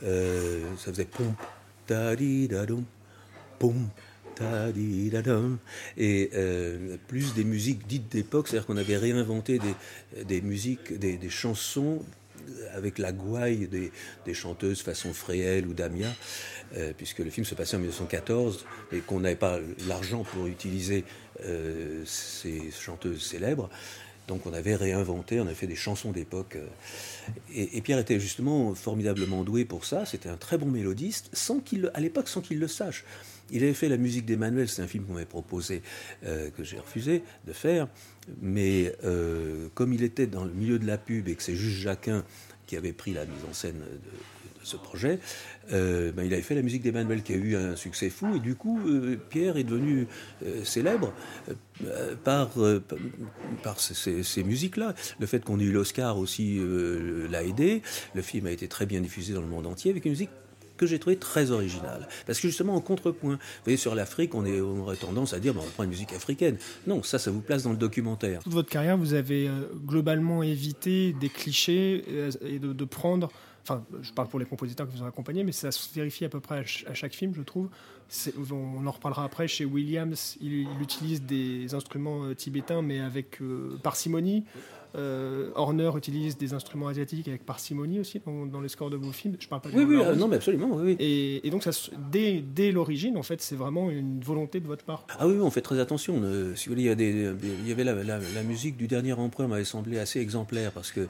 ça 0.00 0.92
faisait 0.92 1.04
pom, 1.04 1.34
ta 1.86 2.16
di 2.16 2.48
et 5.96 6.30
plus 7.08 7.34
des 7.34 7.44
musiques 7.44 7.86
dites 7.86 8.10
d'époque, 8.10 8.48
c'est-à-dire 8.48 8.66
qu'on 8.66 8.76
avait 8.76 8.96
réinventé 8.96 9.58
des, 9.58 10.24
des 10.24 10.40
musiques, 10.40 10.98
des, 10.98 11.16
des 11.16 11.30
chansons 11.30 12.02
avec 12.74 12.98
la 12.98 13.12
gouaille 13.12 13.68
des, 13.68 14.34
chanteuses 14.34 14.82
façon 14.82 15.12
Fréhel 15.12 15.66
ou 15.66 15.74
Damia, 15.74 16.08
euh, 16.76 16.92
puisque 16.96 17.18
le 17.18 17.30
film 17.30 17.44
se 17.44 17.54
passait 17.54 17.76
en 17.76 17.80
1914 17.80 18.64
et 18.92 19.00
qu'on 19.00 19.20
n'avait 19.20 19.36
pas 19.36 19.58
l'argent 19.86 20.24
pour 20.24 20.46
utiliser 20.46 21.04
euh, 21.44 22.02
ces 22.06 22.70
chanteuses 22.70 23.22
célèbres. 23.22 23.68
Donc 24.28 24.46
on 24.46 24.52
avait 24.52 24.76
réinventé, 24.76 25.40
on 25.40 25.46
avait 25.46 25.54
fait 25.54 25.66
des 25.66 25.76
chansons 25.76 26.12
d'époque. 26.12 26.56
Euh, 26.56 26.66
et, 27.54 27.80
Pierre 27.80 27.98
était 27.98 28.20
justement 28.20 28.74
formidablement 28.74 29.42
doué 29.42 29.64
pour 29.64 29.84
ça. 29.84 30.06
C'était 30.06 30.28
un 30.28 30.36
très 30.36 30.58
bon 30.58 30.66
mélodiste, 30.66 31.28
sans 31.32 31.60
qu'il, 31.60 31.90
à 31.94 32.00
l'époque, 32.00 32.28
sans 32.28 32.40
qu'il 32.40 32.58
le 32.58 32.68
sache. 32.68 33.04
Il 33.52 33.62
avait 33.62 33.74
fait 33.74 33.88
la 33.88 33.96
musique 33.96 34.26
d'Emmanuel, 34.26 34.68
c'est 34.68 34.82
un 34.82 34.86
film 34.86 35.04
qu'on 35.04 35.12
m'avait 35.12 35.26
proposé, 35.26 35.82
que 36.22 36.64
j'ai 36.64 36.78
refusé 36.78 37.22
de 37.46 37.52
faire. 37.52 37.88
Mais 38.40 38.94
euh, 39.04 39.68
comme 39.74 39.92
il 39.92 40.02
était 40.02 40.26
dans 40.26 40.44
le 40.44 40.52
milieu 40.52 40.78
de 40.78 40.86
la 40.86 40.98
pub 40.98 41.28
et 41.28 41.34
que 41.34 41.42
c'est 41.42 41.56
juste 41.56 41.78
Jacquin 41.78 42.24
qui 42.66 42.76
avait 42.76 42.92
pris 42.92 43.12
la 43.12 43.24
mise 43.24 43.44
en 43.48 43.52
scène 43.52 43.78
de, 43.78 44.64
ce 44.64 44.76
projet, 44.76 45.18
euh, 45.72 46.12
ben, 46.12 46.22
il 46.22 46.32
avait 46.32 46.42
fait 46.42 46.54
la 46.54 46.62
musique 46.62 46.82
d'Emmanuel 46.82 47.24
qui 47.24 47.32
a 47.32 47.36
eu 47.36 47.56
un 47.56 47.74
succès 47.74 48.10
fou. 48.10 48.36
Et 48.36 48.38
du 48.38 48.54
coup, 48.54 48.78
euh, 48.86 49.16
Pierre 49.28 49.56
est 49.56 49.64
devenu 49.64 50.06
célèbre 50.62 51.12
par, 52.22 52.50
par 53.64 53.80
ces, 53.80 54.22
ces 54.22 54.44
musiques-là. 54.44 54.94
Le 55.18 55.26
fait 55.26 55.44
qu'on 55.44 55.58
ait 55.58 55.64
eu 55.64 55.72
l'Oscar 55.72 56.16
aussi 56.16 56.60
l'a 57.28 57.42
aidé. 57.42 57.82
Le 58.14 58.22
film 58.22 58.46
a 58.46 58.52
été 58.52 58.68
très 58.68 58.86
bien 58.86 59.00
diffusé 59.00 59.34
dans 59.34 59.42
le 59.42 59.48
monde 59.48 59.66
entier 59.66 59.90
avec 59.90 60.04
une 60.04 60.12
musique 60.12 60.30
que 60.86 60.90
j'ai 60.90 60.98
trouvé 60.98 61.16
très 61.16 61.50
original. 61.50 62.08
Parce 62.26 62.40
que 62.40 62.48
justement, 62.48 62.74
en 62.74 62.80
contrepoint, 62.80 63.34
vous 63.34 63.64
voyez, 63.64 63.76
sur 63.76 63.94
l'Afrique, 63.94 64.34
on, 64.34 64.44
on 64.44 64.80
aurait 64.80 64.96
tendance 64.96 65.32
à 65.32 65.40
dire, 65.40 65.54
bon, 65.54 65.62
on 65.66 65.70
prend 65.70 65.84
une 65.84 65.90
musique 65.90 66.12
africaine. 66.12 66.56
Non, 66.86 67.02
ça, 67.02 67.18
ça 67.18 67.30
vous 67.30 67.40
place 67.40 67.62
dans 67.62 67.70
le 67.70 67.76
documentaire. 67.76 68.42
Toute 68.42 68.52
votre 68.52 68.70
carrière, 68.70 68.96
vous 68.96 69.14
avez 69.14 69.48
euh, 69.48 69.68
globalement 69.84 70.42
évité 70.42 71.12
des 71.12 71.28
clichés 71.28 72.04
euh, 72.08 72.30
et 72.44 72.58
de, 72.58 72.84
prendre 72.84 73.30
enfin, 73.62 73.84
je 74.02 74.12
parle 74.12 74.28
pour 74.28 74.40
les 74.40 74.44
compositeurs 74.44 74.88
qui 74.88 74.96
vous 74.96 75.02
ont 75.02 75.06
accompagné, 75.06 75.44
mais 75.44 75.52
ça 75.52 75.70
se 75.70 75.94
vérifie 75.94 76.24
à 76.24 76.28
peu 76.28 76.40
près 76.40 76.64
à, 76.86 76.94
chaque 76.94 77.14
film, 77.14 77.32
je 77.34 77.42
trouve. 77.42 77.68
On 78.50 78.86
en 78.86 78.90
reparlera 78.90 79.24
après. 79.24 79.48
Chez 79.48 79.64
Williams, 79.64 80.36
il, 80.40 80.66
utilise 80.80 81.22
des 81.22 81.72
instruments 81.74 82.24
euh, 82.24 82.34
tibétains, 82.34 82.82
mais 82.82 83.00
avec 83.00 83.38
parcimonie. 83.82 84.44
Euh, 84.94 85.50
Horner 85.54 85.90
utilise 85.96 86.36
des 86.36 86.52
instruments 86.52 86.88
asiatiques 86.88 87.28
avec 87.28 87.46
parcimonie 87.46 88.00
aussi 88.00 88.20
dans, 88.24 88.60
les 88.60 88.68
scores 88.68 88.90
de 88.90 88.96
vos 88.96 89.12
films. 89.12 89.36
Je 89.38 89.48
parle 89.48 89.62
pas 89.62 89.70
oui, 89.72 89.84
oui, 89.84 89.96
euh, 89.96 90.14
non, 90.14 90.28
mais 90.28 90.36
absolument, 90.36 90.70
oui. 90.74 90.96
Et, 90.98 91.48
donc, 91.50 91.62
ça, 91.62 91.70
dès, 92.10 92.40
dès 92.40 92.72
l'origine, 92.72 93.16
en 93.16 93.22
fait, 93.22 93.40
c'est 93.40 93.56
vraiment 93.56 93.90
une 93.90 94.20
volonté 94.20 94.60
de 94.60 94.66
votre 94.66 94.84
part. 94.84 95.06
Ah 95.18 95.26
oui, 95.26 95.36
on 95.40 95.50
fait 95.50 95.62
très 95.62 95.80
attention. 95.80 96.20
Euh, 96.22 96.54
si 96.54 96.68
vous 96.68 96.74
voulez, 96.74 96.82
il 96.82 96.88
y, 96.88 96.90
a 96.90 96.94
des, 96.94 97.32
il 97.42 97.68
y 97.68 97.72
avait 97.72 97.84
la, 97.84 98.42
musique 98.42 98.76
du 98.76 98.86
dernier 98.86 99.12
empereur 99.12 99.48
m'avait 99.48 99.64
semblé 99.64 99.98
assez 99.98 100.20
exemplaire 100.20 100.72
parce 100.72 100.92
que 100.92 101.08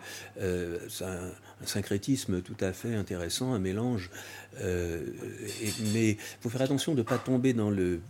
c'est 0.89 1.05
un, 1.05 1.31
syncrétisme 1.65 2.43
tout 2.43 2.57
à 2.61 2.73
fait 2.73 2.95
intéressant, 2.95 3.55
un 3.55 3.59
mélange. 3.59 4.11
mais 4.61 6.11
il 6.11 6.17
faut 6.41 6.49
faire 6.49 6.63
attention 6.63 6.93
de 6.93 6.99
ne 6.99 7.03
pas 7.03 7.19
tomber 7.19 7.53
dans 7.53 7.71
le 7.71 8.01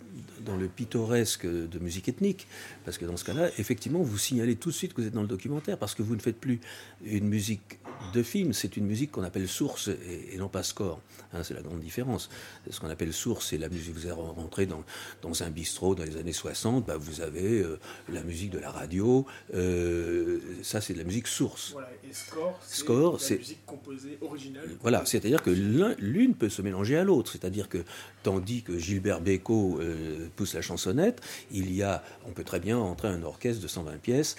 dans 0.44 0.56
le 0.56 0.68
pittoresque 0.68 1.46
de 1.46 1.78
musique 1.78 2.08
ethnique, 2.08 2.46
parce 2.84 2.98
que 2.98 3.04
dans 3.04 3.16
ce 3.16 3.24
cas-là, 3.24 3.50
effectivement, 3.58 4.00
vous 4.00 4.18
signalez 4.18 4.56
tout 4.56 4.70
de 4.70 4.74
suite 4.74 4.94
que 4.94 5.00
vous 5.00 5.06
êtes 5.06 5.14
dans 5.14 5.22
le 5.22 5.28
documentaire, 5.28 5.78
parce 5.78 5.94
que 5.94 6.02
vous 6.02 6.16
ne 6.16 6.20
faites 6.20 6.38
plus 6.38 6.60
une 7.04 7.28
musique 7.28 7.78
de 8.12 8.22
film, 8.22 8.52
c'est 8.52 8.76
une 8.76 8.86
musique 8.86 9.12
qu'on 9.12 9.22
appelle 9.22 9.48
source 9.48 9.88
et, 9.88 10.36
non 10.36 10.48
pas 10.48 10.62
score. 10.62 11.00
Hein, 11.32 11.42
c'est 11.42 11.54
la 11.54 11.62
grande 11.62 11.80
différence. 11.80 12.28
Ce 12.68 12.80
qu'on 12.80 12.88
appelle 12.88 13.12
source, 13.12 13.48
c'est 13.50 13.58
la 13.58 13.68
musique. 13.68 13.94
Vous 13.94 14.06
êtes 14.06 14.12
rentré 14.12 14.66
dans, 14.66 14.84
dans 15.22 15.42
un 15.42 15.50
bistrot 15.50 15.94
dans 15.94 16.04
les 16.04 16.16
années 16.16 16.32
60, 16.32 16.86
bah, 16.86 16.96
vous 16.96 17.20
avez 17.20 17.60
euh, 17.60 17.78
la 18.08 18.22
musique 18.22 18.50
de 18.50 18.58
la 18.58 18.70
radio, 18.70 19.26
euh, 19.54 20.40
ça 20.62 20.80
c'est 20.80 20.94
de 20.94 20.98
la 20.98 21.04
musique 21.04 21.26
source. 21.26 21.72
Voilà, 21.72 21.90
et 22.04 22.12
score, 22.12 23.20
c'est 23.20 23.34
la 23.34 23.38
musique 23.40 23.66
composée 23.66 24.18
originale. 24.20 24.68
Voilà, 24.80 25.04
c'est-à-dire 25.06 25.42
que 25.42 25.50
l'une 25.50 26.34
peut 26.34 26.48
se 26.48 26.62
mélanger 26.62 26.96
à 26.96 27.04
l'autre, 27.04 27.32
c'est-à-dire 27.32 27.68
que 27.68 27.84
tandis 28.22 28.62
que 28.62 28.78
Gilbert 28.78 29.20
Bécaud 29.20 29.78
euh, 29.80 30.28
pousse 30.32 30.54
la 30.54 30.62
chansonnette, 30.62 31.20
il 31.50 31.72
y 31.74 31.82
a, 31.82 32.02
on 32.26 32.32
peut 32.32 32.44
très 32.44 32.60
bien 32.60 32.78
entrer 32.78 33.08
un 33.08 33.22
orchestre 33.22 33.62
de 33.62 33.68
120 33.68 33.98
pièces 33.98 34.36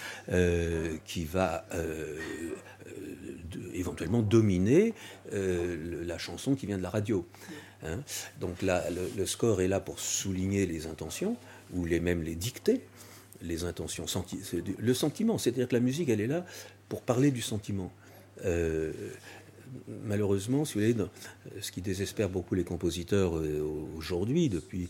qui 1.06 1.26
va 1.26 1.66
éventuellement 3.74 4.22
dominer 4.22 4.94
euh, 5.34 6.04
la 6.06 6.18
chanson 6.18 6.56
qui 6.56 6.66
vient 6.66 6.78
de 6.78 6.84
la 6.84 6.90
radio. 6.90 7.26
Hein. 7.86 8.00
Donc 8.40 8.62
là, 8.62 8.84
le, 9.18 9.26
score 9.26 9.62
est 9.62 9.68
là 9.68 9.80
pour 9.80 10.00
souligner 10.00 10.66
les 10.66 10.88
intentions, 10.88 11.36
ou 11.74 11.86
les, 11.86 12.00
même 12.00 12.24
les 12.24 12.36
dicter, 12.36 12.82
les 13.42 13.64
intentions, 13.64 14.06
le 14.78 14.94
sentiment. 14.94 15.38
C'est-à-dire 15.38 15.68
que 15.68 15.76
la 15.76 15.82
musique, 15.82 16.10
elle 16.10 16.22
est 16.22 16.28
là 16.28 16.46
pour 16.90 17.02
parler 17.02 17.32
du 17.32 17.42
sentiment. 17.42 17.92
Euh, 18.46 18.92
malheureusement, 20.06 20.64
voulez, 20.64 20.96
ce 21.62 21.72
qui 21.72 21.82
désespère 21.82 22.30
beaucoup 22.30 22.56
les 22.56 22.64
compositeurs 22.64 23.38
euh, 23.38 23.62
aujourd'hui, 23.96 24.50
depuis 24.50 24.90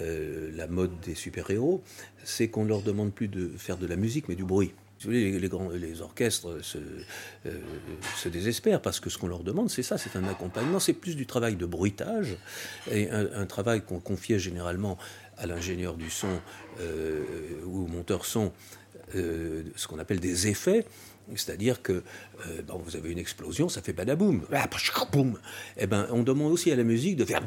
la 0.00 0.66
mode 0.66 0.98
des 1.00 1.14
super-héros, 1.14 1.82
c'est 2.24 2.48
qu'on 2.48 2.64
ne 2.64 2.68
leur 2.68 2.82
demande 2.82 3.12
plus 3.12 3.28
de 3.28 3.48
faire 3.56 3.76
de 3.76 3.86
la 3.86 3.96
musique, 3.96 4.28
mais 4.28 4.34
du 4.34 4.44
bruit 4.44 4.72
les, 5.08 5.48
grands, 5.48 5.70
les 5.70 6.00
orchestres 6.02 6.62
se, 6.62 6.78
euh, 7.46 7.60
se, 8.16 8.28
désespèrent 8.28 8.82
parce 8.82 9.00
que 9.00 9.08
ce 9.08 9.18
qu'on 9.18 9.28
leur 9.28 9.42
demande, 9.42 9.70
c'est 9.70 9.82
ça, 9.82 9.96
c'est 9.98 10.16
un 10.16 10.24
accompagnement, 10.24 10.78
c'est 10.78 10.92
plus 10.92 11.16
du 11.16 11.26
travail 11.26 11.56
de 11.56 11.66
bruitage 11.66 12.36
et 12.90 13.10
un, 13.10 13.46
travail 13.46 13.82
qu'on 13.82 14.00
confiait 14.00 14.38
généralement 14.38 14.98
à 15.38 15.46
l'ingénieur 15.46 15.94
du 15.94 16.10
son 16.10 16.40
euh, 16.80 17.24
ou 17.64 17.84
au 17.84 17.86
monteur 17.86 18.26
son, 18.26 18.52
euh, 19.14 19.62
ce 19.76 19.86
qu'on 19.86 19.98
appelle 19.98 20.20
des 20.20 20.48
effets. 20.48 20.84
C'est-à-dire 21.36 21.82
que 21.82 22.02
bon, 22.66 22.78
vous 22.84 22.96
avez 22.96 23.10
une 23.10 23.18
explosion, 23.18 23.68
ça 23.68 23.82
fait 23.82 23.92
badaboum, 23.92 24.44
boum. 25.12 25.38
Eh 25.76 25.86
ben, 25.86 26.06
on 26.10 26.22
demande 26.22 26.52
aussi 26.52 26.70
à 26.70 26.76
la 26.76 26.84
musique 26.84 27.16
de 27.16 27.24
faire 27.24 27.40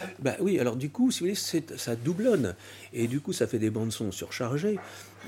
ben 0.20 0.34
oui, 0.40 0.58
alors 0.58 0.76
du 0.76 0.90
coup, 0.90 1.10
si 1.10 1.20
vous 1.20 1.34
voulez, 1.34 1.62
ça 1.76 1.96
doublonne. 1.96 2.54
Et 2.92 3.06
du 3.06 3.20
coup, 3.20 3.32
ça 3.32 3.46
fait 3.46 3.58
des 3.58 3.70
bandes 3.70 3.92
son 3.92 4.12
surchargées. 4.12 4.78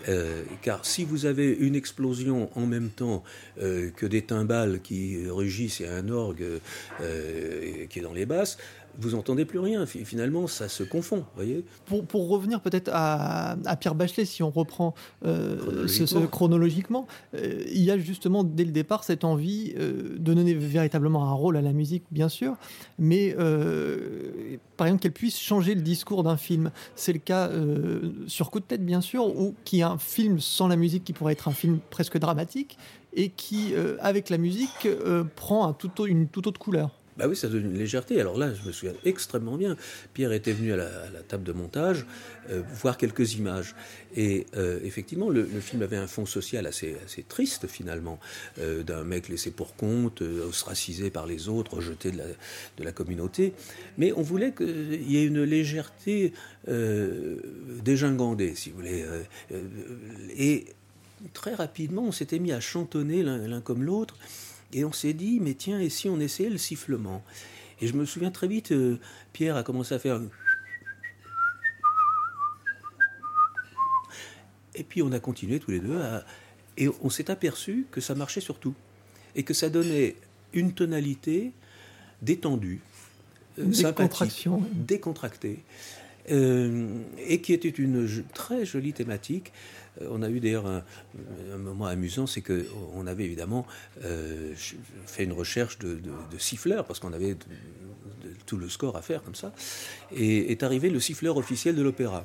Euh, 0.08 0.44
car 0.62 0.86
si 0.86 1.04
vous 1.04 1.26
avez 1.26 1.50
une 1.50 1.74
explosion 1.74 2.48
en 2.54 2.64
même 2.64 2.88
temps 2.90 3.22
euh, 3.60 3.90
que 3.90 4.06
des 4.06 4.22
timbales 4.22 4.80
qui 4.80 5.28
rugissent 5.28 5.80
et 5.80 5.88
un 5.88 6.08
orgue 6.08 6.60
euh, 7.00 7.86
qui 7.86 7.98
est 7.98 8.02
dans 8.02 8.12
les 8.12 8.24
basses, 8.24 8.56
vous 8.98 9.14
entendez 9.14 9.44
plus 9.44 9.58
rien. 9.58 9.86
Finalement, 9.86 10.46
ça 10.46 10.68
se 10.68 10.82
confond, 10.82 11.24
voyez. 11.34 11.64
Pour, 11.86 12.04
pour 12.04 12.28
revenir 12.28 12.60
peut-être 12.60 12.90
à, 12.92 13.56
Pierre 13.80 13.94
Bachelet, 13.94 14.24
si 14.24 14.42
on 14.42 14.50
reprend 14.50 14.94
chronologiquement, 15.22 16.06
ce, 16.06 16.26
chronologiquement 16.26 17.06
il 17.34 17.82
y 17.82 17.90
a 17.90 17.98
justement 17.98 18.44
dès 18.44 18.64
le 18.64 18.72
départ 18.72 19.04
cette 19.04 19.24
envie 19.24 19.72
de 19.74 20.18
donner 20.18 20.54
véritablement 20.54 21.24
un 21.24 21.32
rôle 21.32 21.56
à 21.56 21.62
la 21.62 21.72
musique, 21.72 22.04
bien 22.10 22.28
sûr, 22.28 22.56
mais 22.98 23.34
par 24.76 24.86
exemple 24.86 25.02
qu'elle 25.02 25.12
puisse 25.12 25.38
changer 25.38 25.74
le 25.74 25.82
discours 25.82 26.22
d'un 26.22 26.36
film. 26.36 26.70
C'est 26.94 27.12
le 27.12 27.18
cas 27.18 27.50
sur 28.26 28.50
Coup 28.50 28.60
de 28.60 28.64
tête, 28.64 28.84
bien 28.84 29.00
sûr, 29.00 29.26
ou 29.26 29.54
qui 29.64 29.80
a 29.82 29.90
un 29.90 29.98
film 29.98 30.40
sans 30.40 30.66
la 30.66 30.76
musique 30.76 31.04
qui 31.04 31.12
pourrait 31.12 31.34
être 31.34 31.46
un 31.46 31.52
film 31.52 31.78
presque 31.90 32.18
dramatique 32.18 32.76
et 33.12 33.30
qui, 33.30 33.74
euh, 33.74 33.96
avec 34.00 34.28
la 34.28 34.38
musique, 34.38 34.86
euh, 34.86 35.24
prend 35.36 35.66
un 35.66 35.72
tout, 35.72 36.06
une 36.06 36.28
toute 36.28 36.46
autre 36.46 36.60
couleur. 36.60 36.99
Bah 37.20 37.28
oui, 37.28 37.36
ça 37.36 37.48
donne 37.48 37.66
une 37.66 37.76
légèreté. 37.76 38.18
Alors 38.18 38.38
là, 38.38 38.54
je 38.54 38.66
me 38.66 38.72
souviens 38.72 38.94
extrêmement 39.04 39.58
bien. 39.58 39.76
Pierre 40.14 40.32
était 40.32 40.54
venu 40.54 40.72
à 40.72 40.76
la, 40.76 40.88
table 41.28 41.42
de 41.44 41.52
montage 41.52 42.06
euh, 42.48 42.62
voir 42.80 42.96
quelques 42.96 43.34
images. 43.34 43.74
Et 44.16 44.46
euh, 44.56 44.80
effectivement, 44.84 45.28
le, 45.28 45.44
film 45.60 45.82
avait 45.82 45.98
un 45.98 46.06
fond 46.06 46.24
social 46.24 46.66
assez, 46.66 46.96
assez 47.04 47.22
triste 47.22 47.66
finalement, 47.66 48.18
euh, 48.58 48.82
d'un 48.82 49.04
mec 49.04 49.28
laissé 49.28 49.50
pour 49.50 49.76
compte, 49.76 50.22
ostracisé 50.22 51.10
par 51.10 51.26
les 51.26 51.50
autres, 51.50 51.74
rejeté 51.74 52.10
de 52.10 52.16
la, 52.16 52.24
de 52.78 52.84
la 52.84 52.92
communauté. 52.92 53.52
Mais 53.98 54.12
on 54.12 54.22
voulait 54.22 54.54
qu'il 54.54 55.12
y 55.12 55.18
ait 55.18 55.26
une 55.26 55.42
légèreté 55.42 56.32
dégingandée, 57.84 58.54
si 58.54 58.70
vous 58.70 58.76
voulez. 58.76 59.04
et 60.38 60.64
très 61.34 61.54
rapidement, 61.54 62.04
on 62.04 62.12
s'était 62.12 62.38
mis 62.38 62.52
à 62.52 62.60
chantonner 62.60 63.22
l'un 63.22 63.60
comme 63.60 63.82
l'autre. 63.82 64.16
Et 64.72 64.84
on 64.84 64.92
s'est 64.92 65.12
dit, 65.12 65.40
mais 65.40 65.54
tiens, 65.54 65.80
et 65.80 65.88
si 65.88 66.08
on 66.08 66.20
essayait 66.20 66.50
le 66.50 66.58
sifflement? 66.58 67.24
Et 67.80 67.86
je 67.86 67.94
me 67.94 68.04
souviens 68.04 68.30
très 68.30 68.46
vite, 68.46 68.72
euh, 68.72 68.98
Pierre 69.32 69.56
a 69.56 69.62
commencé 69.62 69.94
à 69.94 69.98
faire. 69.98 70.20
Et 74.74 74.84
puis 74.84 75.02
on 75.02 75.12
a 75.12 75.18
continué 75.18 75.58
tous 75.58 75.72
les 75.72 75.80
deux, 75.80 75.98
et 76.76 76.88
on 77.02 77.10
s'est 77.10 77.30
aperçu 77.30 77.86
que 77.90 78.00
ça 78.00 78.14
marchait 78.14 78.40
sur 78.40 78.58
tout. 78.58 78.74
Et 79.34 79.42
que 79.42 79.54
ça 79.54 79.68
donnait 79.70 80.16
une 80.52 80.72
tonalité 80.72 81.52
détendue, 82.22 82.80
euh, 83.58 83.64
décontraction, 83.64 84.62
décontractée, 84.72 85.62
euh, 86.30 87.02
et 87.18 87.40
qui 87.40 87.52
était 87.52 87.68
une 87.68 88.08
très 88.34 88.64
jolie 88.64 88.92
thématique. 88.92 89.52
Euh, 90.00 90.08
on 90.10 90.22
a 90.22 90.28
eu 90.28 90.40
d'ailleurs 90.40 90.66
un, 90.66 90.82
moment 91.58 91.86
amusant, 91.86 92.26
c'est 92.26 92.42
qu'on 92.42 93.06
avait 93.06 93.24
évidemment 93.24 93.66
euh, 94.04 94.54
fait 95.06 95.24
une 95.24 95.32
recherche 95.32 95.78
de, 95.78 96.00
siffleurs, 96.38 96.84
parce 96.84 96.98
qu'on 97.00 97.12
avait 97.12 97.36
tout 98.46 98.56
le 98.56 98.68
score 98.68 98.96
à 98.96 99.02
faire 99.02 99.22
comme 99.22 99.34
ça, 99.34 99.52
et 100.14 100.52
est 100.52 100.62
arrivé 100.62 100.90
le 100.90 101.00
siffleur 101.00 101.36
officiel 101.36 101.74
de 101.74 101.82
l'opéra. 101.82 102.24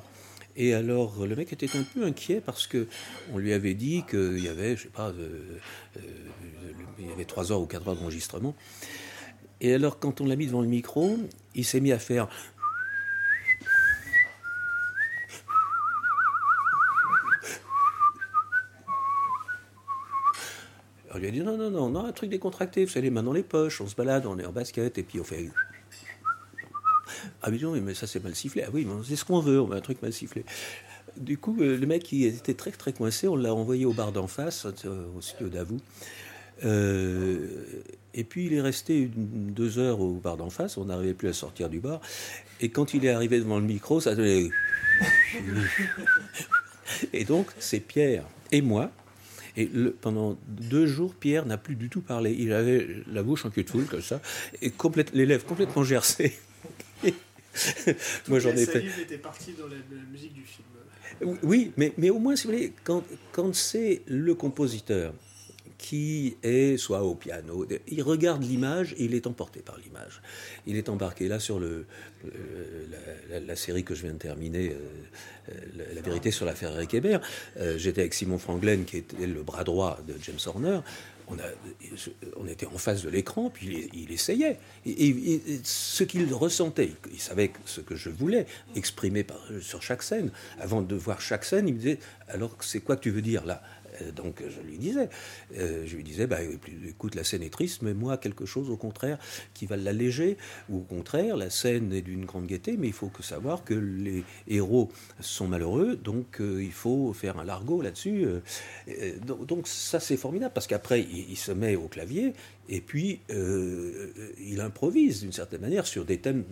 Et 0.58 0.72
alors, 0.72 1.26
le 1.26 1.36
mec 1.36 1.52
était 1.52 1.76
un 1.76 1.82
peu 1.82 2.04
inquiet 2.04 2.40
parce 2.40 2.66
que 2.66 2.86
on 3.34 3.36
lui 3.36 3.52
avait 3.52 3.74
dit 3.74 4.04
qu'il 4.08 4.38
y 4.38 4.48
avait, 4.48 4.74
je 4.74 4.84
sais 4.84 4.88
pas, 4.88 5.12
il 6.98 7.06
y 7.06 7.12
avait 7.12 7.26
trois 7.26 7.52
heures 7.52 7.60
ou 7.60 7.66
quatre 7.66 7.86
heures 7.86 7.96
d'enregistrement. 7.96 8.54
Et 9.60 9.74
alors, 9.74 9.98
quand 9.98 10.20
on 10.20 10.26
l'a 10.26 10.36
mis 10.36 10.46
devant 10.46 10.62
le 10.62 10.68
micro, 10.68 11.18
il 11.54 11.64
s'est 11.64 11.80
mis 11.80 11.92
à 11.92 11.98
faire 11.98 12.28
On 21.16 21.18
lui 21.18 21.28
a 21.28 21.30
dit 21.30 21.40
non, 21.40 21.56
non, 21.56 21.70
non, 21.70 21.88
non, 21.88 22.04
un 22.04 22.12
truc 22.12 22.28
décontracté, 22.28 22.84
vous 22.84 22.90
savez, 22.90 23.04
les 23.04 23.10
mains 23.10 23.22
dans 23.22 23.32
les 23.32 23.42
poches, 23.42 23.80
on 23.80 23.86
se 23.86 23.96
balade, 23.96 24.26
on 24.26 24.38
est 24.38 24.44
en 24.44 24.52
basket, 24.52 24.98
et 24.98 25.02
puis 25.02 25.18
on 25.18 25.24
fait. 25.24 25.48
Ah, 27.40 27.50
mais 27.50 27.56
non, 27.56 27.72
mais 27.72 27.94
ça 27.94 28.06
c'est 28.06 28.22
mal 28.22 28.34
sifflé. 28.34 28.64
Ah 28.66 28.70
oui, 28.70 28.86
c'est 29.02 29.16
ce 29.16 29.24
qu'on 29.24 29.40
veut, 29.40 29.58
on 29.58 29.64
veut 29.64 29.76
un 29.78 29.80
truc 29.80 30.02
mal 30.02 30.12
sifflé. 30.12 30.44
Du 31.16 31.38
coup, 31.38 31.56
euh, 31.60 31.78
le 31.78 31.86
mec 31.86 32.02
qui 32.02 32.26
était 32.26 32.52
très 32.52 32.70
très 32.70 32.92
coincé, 32.92 33.28
on 33.28 33.36
l'a 33.36 33.54
envoyé 33.54 33.86
au 33.86 33.94
bar 33.94 34.12
d'en 34.12 34.26
face, 34.26 34.66
euh, 34.84 35.06
au 35.16 35.22
studio 35.22 35.48
d'Avou. 35.48 35.78
Euh, 36.66 37.64
et 38.12 38.24
puis 38.24 38.46
il 38.46 38.52
est 38.52 38.60
resté 38.60 39.10
deux 39.14 39.78
heures 39.78 40.00
au 40.00 40.12
bar 40.16 40.36
d'en 40.36 40.50
face, 40.50 40.76
on 40.76 40.84
n'arrivait 40.84 41.14
plus 41.14 41.28
à 41.28 41.32
sortir 41.32 41.70
du 41.70 41.80
bar. 41.80 42.02
Et 42.60 42.68
quand 42.68 42.92
il 42.92 43.06
est 43.06 43.10
arrivé 43.10 43.38
devant 43.38 43.58
le 43.58 43.64
micro, 43.64 44.00
ça 44.00 44.14
donnait. 44.14 44.50
et 47.14 47.24
donc, 47.24 47.46
c'est 47.58 47.80
Pierre 47.80 48.24
et 48.52 48.60
moi 48.60 48.90
et 49.56 49.70
pendant 50.00 50.38
deux 50.48 50.86
jours, 50.86 51.14
Pierre 51.14 51.46
n'a 51.46 51.56
plus 51.56 51.76
du 51.76 51.88
tout 51.88 52.02
parlé. 52.02 52.34
Il 52.38 52.52
avait 52.52 52.86
la 53.10 53.22
bouche 53.22 53.46
en 53.46 53.50
cul 53.50 53.64
de 53.64 53.70
foule, 53.70 53.86
comme 53.86 54.02
ça, 54.02 54.20
et 54.60 54.72
les 55.14 55.26
lèvres 55.26 55.46
complètement 55.46 55.82
gercées. 55.82 56.34
Moi, 58.28 58.38
j'en 58.38 58.50
ai 58.50 58.66
fait. 58.66 58.84
était 59.00 59.18
parti 59.18 59.54
dans 59.58 59.66
la, 59.66 59.76
musique 60.10 60.34
du 60.34 60.42
film. 60.42 60.66
Oui, 61.42 61.72
mais, 61.76 61.94
mais 61.96 62.10
au 62.10 62.18
moins, 62.18 62.36
si 62.36 62.46
vous 62.46 62.52
voulez, 62.52 62.72
quand, 62.84 63.02
quand 63.32 63.54
c'est 63.54 64.02
le 64.06 64.34
compositeur 64.34 65.14
qui 65.78 66.36
est 66.42 66.76
soit 66.76 67.02
au 67.02 67.14
piano, 67.14 67.66
il 67.86 68.02
regarde 68.02 68.42
l'image 68.42 68.94
et 68.98 69.04
il 69.04 69.14
est 69.14 69.26
emporté 69.26 69.60
par 69.60 69.78
l'image. 69.78 70.22
Il 70.66 70.76
est 70.76 70.88
embarqué 70.88 71.28
là 71.28 71.38
sur 71.38 71.58
le, 71.58 71.86
euh, 72.24 73.40
la, 73.46 73.56
série 73.56 73.84
que 73.84 73.94
je 73.94 74.02
viens 74.02 74.12
de 74.12 74.18
terminer, 74.18 74.70
euh, 74.70 74.78
euh, 75.50 75.92
la, 75.94 76.00
vérité 76.00 76.30
sur 76.30 76.46
l'affaire 76.46 76.72
Eric 76.72 76.94
Hébert. 76.94 77.20
J'étais 77.76 78.02
avec 78.02 78.14
Simon 78.14 78.38
Franglen 78.38 78.84
qui 78.84 78.98
était 78.98 79.26
le 79.26 79.42
bras 79.42 79.64
droit 79.64 79.98
de 80.06 80.14
James 80.22 80.38
Horner. 80.46 80.80
On, 81.28 81.38
a, 81.40 81.42
on, 82.36 82.46
était 82.46 82.66
en 82.66 82.78
face 82.78 83.02
de 83.02 83.08
l'écran, 83.08 83.50
puis 83.50 83.90
il, 83.92 84.12
essayait. 84.12 84.58
Et, 84.86 85.40
ce 85.64 86.04
qu'il 86.04 86.32
ressentait, 86.32 86.92
il, 87.12 87.18
savait 87.18 87.50
ce 87.64 87.80
que 87.80 87.96
je 87.96 88.10
voulais 88.10 88.46
exprimer 88.76 89.24
par, 89.24 89.40
sur 89.60 89.82
chaque 89.82 90.04
scène. 90.04 90.30
Avant 90.60 90.82
de 90.82 90.94
voir 90.94 91.20
chaque 91.20 91.44
scène, 91.44 91.66
il 91.66 91.74
me 91.74 91.78
disait 91.80 91.98
Alors, 92.28 92.56
c'est 92.60 92.78
quoi 92.78 92.94
que 92.96 93.02
tu 93.02 93.10
veux 93.10 93.22
dire 93.22 93.44
là? 93.44 93.60
Donc 94.14 94.42
je 94.48 94.60
lui 94.60 94.78
disais, 94.78 95.08
euh, 95.56 95.84
je 95.86 95.96
lui 95.96 96.02
disais, 96.02 96.26
bah, 96.26 96.38
écoute, 96.86 97.14
la 97.14 97.24
scène 97.24 97.42
est 97.42 97.52
triste, 97.52 97.82
mais 97.82 97.94
moi 97.94 98.16
quelque 98.18 98.46
chose 98.46 98.70
au 98.70 98.76
contraire 98.76 99.18
qui 99.54 99.66
va 99.66 99.76
l'alléger, 99.76 100.36
ou 100.68 100.78
au 100.78 100.82
contraire, 100.82 101.36
la 101.36 101.50
scène 101.50 101.92
est 101.92 102.02
d'une 102.02 102.24
grande 102.24 102.46
gaieté, 102.46 102.76
mais 102.76 102.88
il 102.88 102.92
faut 102.92 103.08
que 103.08 103.22
savoir 103.22 103.64
que 103.64 103.74
les 103.74 104.24
héros 104.48 104.90
sont 105.20 105.48
malheureux, 105.48 105.96
donc 105.96 106.40
euh, 106.40 106.62
il 106.62 106.72
faut 106.72 107.12
faire 107.12 107.38
un 107.38 107.44
largo 107.44 107.82
là-dessus. 107.82 108.26
donc, 109.24 109.68
ça 109.68 110.00
c'est 110.00 110.16
formidable 110.16 110.52
parce 110.54 110.66
qu'après 110.66 111.00
il, 111.00 111.36
se 111.36 111.52
met 111.52 111.76
au 111.76 111.88
clavier 111.88 112.32
et 112.68 112.80
puis 112.80 113.20
il 113.28 114.60
improvise 114.60 115.20
d'une 115.20 115.32
certaine 115.32 115.60
manière 115.60 115.86
sur 115.86 116.04
des 116.04 116.18
thèmes 116.18 116.44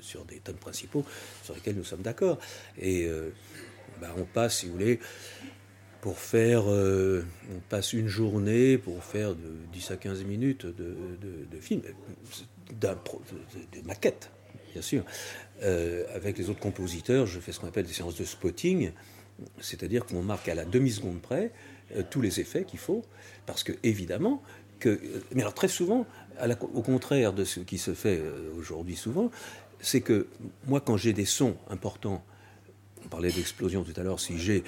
sur 0.00 0.24
des 0.24 0.36
thèmes 0.36 0.56
principaux 0.56 1.04
sur 1.42 1.54
lesquels 1.54 1.76
nous 1.76 1.84
sommes 1.84 2.02
d'accord. 2.02 2.38
Et 2.80 3.08
bah, 4.00 4.14
on 4.16 4.24
passe, 4.24 4.58
si 4.58 4.66
vous 4.66 4.72
voulez, 4.72 4.98
pour 6.00 6.18
faire, 6.18 6.64
euh, 6.68 7.24
on 7.54 7.60
passe 7.68 7.92
une 7.92 8.08
journée 8.08 8.78
pour 8.78 9.02
faire 9.04 9.34
de 9.34 9.52
10 9.72 9.90
à 9.90 9.96
15 9.96 10.24
minutes 10.24 10.66
de, 10.66 10.96
de, 11.20 11.46
de 11.50 11.60
film, 11.60 11.82
de, 12.80 12.88
maquettes, 13.84 14.30
bien 14.72 14.82
sûr. 14.82 15.04
Euh, 15.62 16.04
avec 16.14 16.38
les 16.38 16.48
autres 16.48 16.60
compositeurs, 16.60 17.26
je 17.26 17.38
fais 17.38 17.52
ce 17.52 17.60
qu'on 17.60 17.68
appelle 17.68 17.86
des 17.86 17.92
séances 17.92 18.16
de 18.16 18.24
spotting, 18.24 18.92
c'est-à-dire 19.60 20.06
qu'on 20.06 20.22
marque 20.22 20.48
à 20.48 20.54
la 20.54 20.64
demi-seconde 20.64 21.20
près 21.20 21.52
euh, 21.96 22.02
tous 22.08 22.22
les 22.22 22.40
effets 22.40 22.64
qu'il 22.64 22.78
faut, 22.78 23.04
parce 23.44 23.62
que 23.62 23.72
évidemment, 23.82 24.42
que, 24.78 24.98
mais 25.34 25.42
alors 25.42 25.54
très 25.54 25.68
souvent, 25.68 26.06
au 26.72 26.80
contraire 26.80 27.34
de 27.34 27.44
ce 27.44 27.60
qui 27.60 27.76
se 27.76 27.92
fait 27.92 28.22
aujourd'hui 28.56 28.96
souvent, 28.96 29.30
c'est 29.82 30.00
que 30.00 30.26
moi 30.66 30.80
quand 30.80 30.96
j'ai 30.96 31.12
des 31.12 31.26
sons 31.26 31.56
importants 31.68 32.24
parlait 33.10 33.30
d'explosion 33.30 33.84
tout 33.84 33.92
à 33.96 34.02
l'heure, 34.02 34.20
si 34.20 34.38
j'ai 34.38 34.64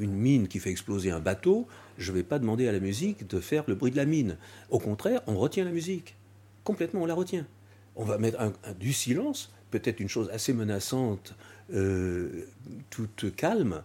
une 0.00 0.12
mine 0.12 0.48
qui 0.48 0.58
fait 0.58 0.70
exploser 0.70 1.10
un 1.10 1.20
bateau, 1.20 1.68
je 1.98 2.10
ne 2.10 2.16
vais 2.16 2.22
pas 2.22 2.38
demander 2.38 2.66
à 2.66 2.72
la 2.72 2.80
musique 2.80 3.26
de 3.28 3.40
faire 3.40 3.64
le 3.68 3.74
bruit 3.74 3.90
de 3.90 3.96
la 3.96 4.06
mine. 4.06 4.36
Au 4.70 4.78
contraire, 4.78 5.20
on 5.26 5.36
retient 5.36 5.64
la 5.64 5.70
musique. 5.70 6.16
Complètement, 6.64 7.02
on 7.02 7.06
la 7.06 7.14
retient. 7.14 7.46
On 7.94 8.04
va 8.04 8.18
mettre 8.18 8.38
du 8.78 8.92
silence, 8.92 9.52
peut-être 9.70 10.00
une 10.00 10.08
chose 10.08 10.28
assez 10.32 10.52
menaçante, 10.52 11.34
euh, 11.72 12.46
toute 12.90 13.34
calme, 13.36 13.82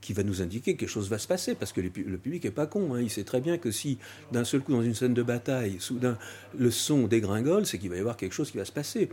qui 0.00 0.12
va 0.12 0.22
nous 0.22 0.40
indiquer 0.40 0.74
que 0.74 0.80
quelque 0.80 0.88
chose 0.88 1.10
va 1.10 1.18
se 1.18 1.26
passer, 1.26 1.54
parce 1.56 1.72
que 1.72 1.80
le, 1.80 1.90
public 1.90 2.44
n'est 2.44 2.50
pas 2.50 2.66
con. 2.66 2.94
Hein. 2.94 3.00
Il 3.00 3.10
sait 3.10 3.24
très 3.24 3.40
bien 3.40 3.58
que 3.58 3.72
si 3.72 3.98
d'un 4.30 4.44
seul 4.44 4.60
coup, 4.60 4.72
dans 4.72 4.82
une 4.82 4.94
scène 4.94 5.14
de 5.14 5.22
bataille, 5.22 5.76
soudain, 5.80 6.16
le 6.56 6.70
son 6.70 7.08
dégringole, 7.08 7.66
c'est 7.66 7.78
qu'il 7.78 7.90
va 7.90 7.96
y 7.96 7.98
avoir 7.98 8.16
quelque 8.16 8.32
chose 8.32 8.50
qui 8.50 8.56
va 8.56 8.64
se 8.64 8.72
passer. 8.72 9.08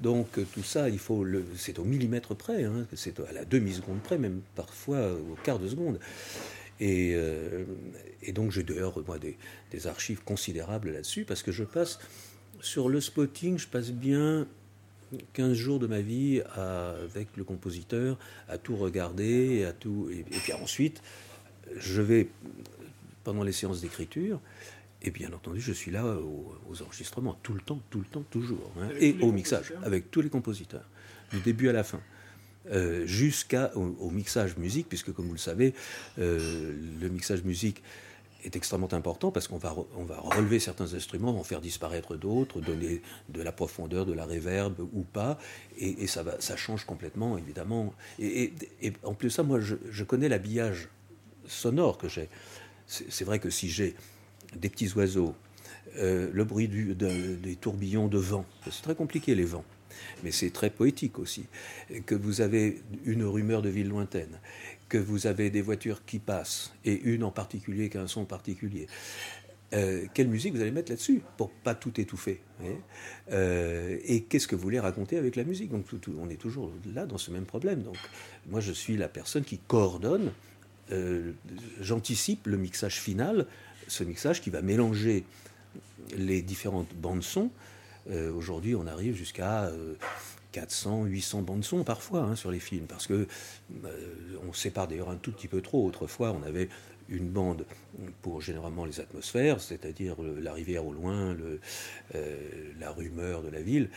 Donc 0.00 0.38
euh, 0.38 0.46
tout 0.52 0.62
ça, 0.62 0.88
il 0.88 0.98
faut 0.98 1.24
le, 1.24 1.44
c'est 1.56 1.78
au 1.78 1.84
millimètre 1.84 2.34
près, 2.34 2.64
hein, 2.64 2.86
c'est 2.94 3.20
à 3.20 3.32
la 3.32 3.44
demi-seconde 3.44 4.00
près, 4.02 4.18
même 4.18 4.40
parfois 4.54 5.12
au 5.12 5.36
quart 5.42 5.58
de 5.58 5.68
seconde. 5.68 5.98
Et, 6.80 7.12
euh, 7.14 7.64
donc 8.32 8.50
j'ai 8.50 8.64
d'ailleurs 8.64 8.98
moi 9.06 9.18
des, 9.18 9.36
archives 9.86 10.22
considérables 10.24 10.90
là-dessus, 10.90 11.24
parce 11.24 11.42
que 11.42 11.52
je 11.52 11.64
passe 11.64 11.98
sur 12.60 12.88
le 12.88 13.00
spotting, 13.00 13.58
je 13.58 13.68
passe 13.68 13.90
bien 13.90 14.46
15 15.34 15.52
jours 15.52 15.78
de 15.78 15.86
ma 15.86 16.00
vie 16.00 16.42
avec 16.56 17.28
le 17.36 17.44
compositeur 17.44 18.18
à 18.48 18.58
tout 18.58 18.76
regarder, 18.76 19.64
à 19.64 19.72
tout, 19.72 20.08
et 20.10 20.22
puis 20.22 20.52
ensuite 20.54 21.02
je 21.76 22.02
vais 22.02 22.28
pendant 23.24 23.42
les 23.42 23.52
séances 23.52 23.80
d'écriture 23.80 24.40
et 25.04 25.10
bien 25.10 25.32
entendu, 25.32 25.60
je 25.60 25.72
suis 25.72 25.90
là 25.90 26.04
aux, 26.04 26.82
enregistrements, 26.82 27.38
tout 27.42 27.52
le 27.52 27.60
temps, 27.60 27.80
tout 27.90 27.98
le 27.98 28.06
temps, 28.06 28.24
toujours. 28.30 28.72
Hein. 28.80 28.88
et 28.98 29.16
au 29.20 29.30
mixage, 29.32 29.72
avec 29.82 30.10
tous 30.10 30.22
les 30.22 30.30
compositeurs, 30.30 30.88
du 31.30 31.40
début 31.40 31.68
à 31.68 31.72
la 31.72 31.84
fin. 31.84 32.00
Euh, 32.72 33.04
jusqu'au 33.06 34.10
mixage 34.10 34.56
musique, 34.56 34.88
puisque 34.88 35.12
comme 35.12 35.26
vous 35.26 35.34
le 35.34 35.38
savez, 35.38 35.74
euh, 36.18 36.72
le 36.98 37.08
mixage 37.10 37.44
musique 37.44 37.82
est 38.42 38.56
extrêmement 38.56 38.92
important 38.94 39.30
parce 39.30 39.48
qu'on 39.48 39.58
va, 39.58 39.74
on 39.96 40.04
va 40.04 40.18
relever 40.18 40.58
certains 40.58 40.94
instruments, 40.94 41.38
en 41.38 41.44
faire 41.44 41.60
disparaître 41.60 42.16
d'autres, 42.16 42.62
donner 42.62 43.02
de 43.28 43.42
la 43.42 43.52
profondeur, 43.52 44.06
de 44.06 44.14
la 44.14 44.24
réverbe 44.24 44.80
ou 44.94 45.02
pas, 45.02 45.38
et, 45.78 46.06
ça, 46.06 46.22
va, 46.22 46.40
ça 46.40 46.56
change 46.56 46.86
complètement, 46.86 47.36
évidemment. 47.36 47.92
Et, 48.18 48.54
en 49.02 49.12
plus 49.12 49.28
de 49.28 49.32
ça, 49.32 49.42
moi, 49.42 49.60
je, 49.60 49.76
je 49.90 50.04
connais 50.04 50.30
l'habillage 50.30 50.88
sonore 51.46 51.98
que 51.98 52.08
j'ai. 52.08 52.30
C'est 52.86 53.24
vrai 53.24 53.38
que 53.38 53.50
si 53.50 53.68
j'ai 53.68 53.94
des 54.56 54.68
petits 54.68 54.92
oiseaux, 54.94 55.34
le 55.96 56.44
bruit 56.44 56.68
des 56.68 57.56
tourbillons 57.56 58.08
de 58.08 58.18
vent. 58.18 58.44
C'est 58.70 58.82
très 58.82 58.94
compliqué 58.94 59.34
les 59.34 59.44
vents 59.44 59.64
mais 60.22 60.30
c'est 60.30 60.50
très 60.50 60.70
poétique 60.70 61.18
aussi, 61.18 61.46
que 62.06 62.14
vous 62.14 62.40
avez 62.40 62.82
une 63.04 63.24
rumeur 63.24 63.62
de 63.62 63.68
ville 63.68 63.88
lointaine, 63.88 64.40
que 64.88 64.98
vous 64.98 65.26
avez 65.26 65.50
des 65.50 65.62
voitures 65.62 66.04
qui 66.04 66.18
passent, 66.18 66.72
et 66.84 67.00
une 67.02 67.24
en 67.24 67.30
particulier 67.30 67.88
qui 67.88 67.98
a 67.98 68.02
un 68.02 68.06
son 68.06 68.24
particulier. 68.24 68.86
Euh, 69.72 70.06
quelle 70.14 70.28
musique 70.28 70.54
vous 70.54 70.60
allez 70.60 70.70
mettre 70.70 70.92
là-dessus 70.92 71.20
pour 71.36 71.50
pas 71.50 71.74
tout 71.74 72.00
étouffer 72.00 72.40
euh, 73.32 73.98
Et 74.04 74.22
qu'est-ce 74.22 74.46
que 74.46 74.54
vous 74.54 74.62
voulez 74.62 74.78
raconter 74.78 75.18
avec 75.18 75.34
la 75.34 75.42
musique? 75.42 75.70
Donc 75.70 75.86
on 76.16 76.28
est 76.28 76.36
toujours 76.36 76.70
là 76.94 77.06
dans 77.06 77.18
ce 77.18 77.32
même 77.32 77.46
problème. 77.46 77.82
Donc 77.82 77.96
moi 78.48 78.60
je 78.60 78.72
suis 78.72 78.96
la 78.96 79.08
personne 79.08 79.42
qui 79.42 79.58
coordonne, 79.58 80.32
euh, 80.92 81.32
j'anticipe 81.80 82.46
le 82.46 82.56
mixage 82.56 83.00
final, 83.00 83.46
ce 83.88 84.04
mixage 84.04 84.40
qui 84.40 84.50
va 84.50 84.62
mélanger 84.62 85.24
les 86.16 86.42
différentes 86.42 86.94
bandes 86.94 87.22
son 87.22 87.50
euh, 88.10 88.32
aujourd'hui, 88.32 88.74
on 88.74 88.86
arrive 88.86 89.14
jusqu'à 89.14 89.70
400, 90.52 91.04
euh, 91.04 91.06
800 91.06 91.42
bandes 91.42 91.64
son 91.64 91.84
parfois 91.84 92.20
hein, 92.20 92.36
sur 92.36 92.50
les 92.50 92.60
films, 92.60 92.86
parce 92.86 93.06
que 93.06 93.26
euh, 93.84 93.88
on 94.46 94.52
sépare 94.52 94.88
d'ailleurs 94.88 95.10
un 95.10 95.16
tout 95.16 95.32
petit 95.32 95.48
peu 95.48 95.60
trop. 95.60 95.86
Autrefois, 95.86 96.32
on 96.32 96.42
avait 96.42 96.68
une 97.08 97.28
bande 97.28 97.66
pour 98.22 98.40
généralement 98.40 98.86
les 98.86 99.00
atmosphères, 99.00 99.60
c'est-à-dire 99.60 100.16
la 100.22 100.54
rivière 100.54 100.86
au 100.86 100.92
loin, 100.94 101.36
la 102.80 102.90
rumeur 102.90 103.42
de 103.42 103.50
la 103.50 103.60
ville. 103.60 103.90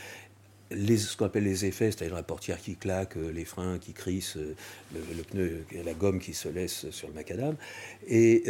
Les, 0.72 0.98
ce 0.98 1.16
qu'on 1.16 1.26
appelle 1.26 1.46
les 1.46 1.66
effets, 1.66 1.92
c'est-à-dire 1.92 2.16
la 2.16 2.24
portière 2.24 2.60
qui 2.60 2.76
claque, 2.76 3.16
les 3.16 3.46
freins 3.46 3.80
qui 3.80 3.94
crissent, 3.94 4.38
le, 4.94 5.24
pneu, 5.24 5.66
la 5.86 5.94
gomme 5.94 6.20
qui 6.20 6.34
se 6.34 6.50
laisse 6.50 6.90
sur 6.92 7.08
le 7.08 7.14
macadam, 7.14 7.56
et, 8.08 8.44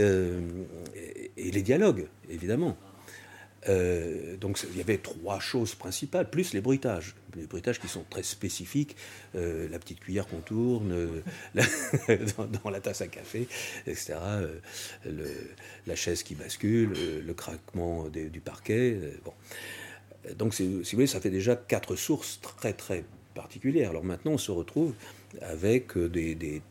et 1.38 1.52
les 1.52 1.62
dialogues, 1.62 2.08
évidemment. 2.30 2.76
Euh, 3.70 4.38
donc 4.38 4.60
il 4.70 4.78
y 4.78 4.82
avait 4.82 4.98
trois 4.98 5.40
choses 5.40 5.76
principales, 5.76 6.30
plus 6.30 6.54
les 6.54 6.62
bruitages. 6.62 7.16
Les 7.36 7.46
bruitages 7.46 7.80
qui 7.80 7.88
sont 7.88 8.06
très 8.10 8.24
spécifiques, 8.24 8.96
euh, 9.36 9.68
la 9.70 9.80
petite 9.80 10.00
cuillère 10.00 10.28
qu'on 10.28 10.40
tourne 10.40 10.92
euh, 10.92 11.22
dans, 12.64 12.70
la 12.70 12.80
tasse 12.80 13.02
à 13.02 13.08
café, 13.08 13.48
etc. 13.86 14.16
la 15.86 15.96
chaise 15.96 16.24
qui 16.24 16.36
bascule, 16.36 16.94
le 17.26 17.34
craquement 17.34 18.08
du 18.10 18.40
parquet. 18.40 18.98
Donc 20.36 20.54
si 20.54 20.68
vous 20.68 20.84
voulez, 20.94 21.08
ça 21.08 21.20
fait 21.20 21.30
déjà 21.30 21.56
quatre 21.56 21.96
sources 21.96 22.40
très 22.42 22.74
très 22.74 23.06
particulières. 23.36 23.92
Alors 23.92 24.04
maintenant, 24.04 24.34
on 24.34 24.38
se 24.38 24.52
retrouve 24.52 24.94
avec 25.42 25.98
des, 25.98 26.36
des 26.36 26.62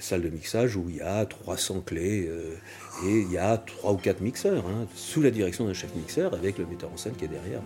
salle 0.00 0.22
de 0.22 0.28
mixage 0.28 0.76
où 0.76 0.86
il 0.88 0.96
y 0.96 1.00
a 1.00 1.24
300 1.26 1.82
clés 1.82 2.26
euh, 2.28 2.56
et 3.04 3.20
il 3.20 3.32
y 3.32 3.38
a 3.38 3.56
3 3.56 3.92
ou 3.92 3.96
4 3.96 4.20
mixeurs, 4.20 4.66
hein, 4.66 4.86
sous 4.94 5.22
la 5.22 5.30
direction 5.30 5.66
d'un 5.66 5.74
chef 5.74 5.94
mixeur 5.94 6.34
avec 6.34 6.58
le 6.58 6.66
metteur 6.66 6.92
en 6.92 6.96
scène 6.96 7.14
qui 7.14 7.24
est 7.24 7.28
derrière. 7.28 7.60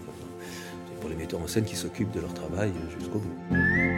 C'est 0.89 1.01
pour 1.01 1.11
les 1.11 1.17
metteurs 1.17 1.41
en 1.41 1.49
scène 1.49 1.65
qui 1.65 1.77
s'occupent 1.77 2.13
de 2.13 2.21
leur 2.21 2.33
travail 2.35 2.73
jusqu'au 2.99 3.19
bout. 3.19 3.92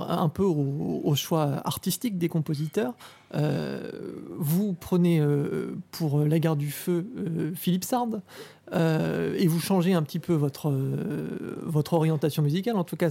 Un 0.00 0.28
peu 0.28 0.42
au, 0.42 1.14
choix 1.14 1.62
artistique 1.64 2.18
des 2.18 2.28
compositeurs, 2.28 2.94
euh, 3.34 3.90
vous 4.36 4.74
prenez 4.74 5.20
euh, 5.20 5.76
pour 5.90 6.20
La 6.20 6.38
Gare 6.38 6.56
du 6.56 6.70
Feu 6.70 7.06
euh, 7.16 7.52
Philippe 7.54 7.84
Sard 7.84 8.20
et 8.72 9.46
vous 9.46 9.60
changez 9.60 9.92
un 9.92 10.02
petit 10.02 10.18
peu 10.18 10.32
votre, 10.32 10.72
votre 11.62 11.92
orientation 11.92 12.42
musicale, 12.42 12.76
en 12.76 12.82
tout 12.82 12.96
cas 12.96 13.10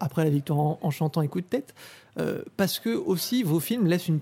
après 0.00 0.24
la 0.24 0.30
victoire 0.30 0.58
en, 0.58 0.78
en 0.82 0.90
chantant 0.90 1.22
et 1.22 1.28
coup 1.28 1.40
de 1.40 1.46
tête, 1.46 1.74
parce 2.58 2.78
que 2.78 2.90
aussi 2.90 3.42
vos 3.42 3.60
films 3.60 3.86
laissent 3.86 4.08
une 4.08 4.20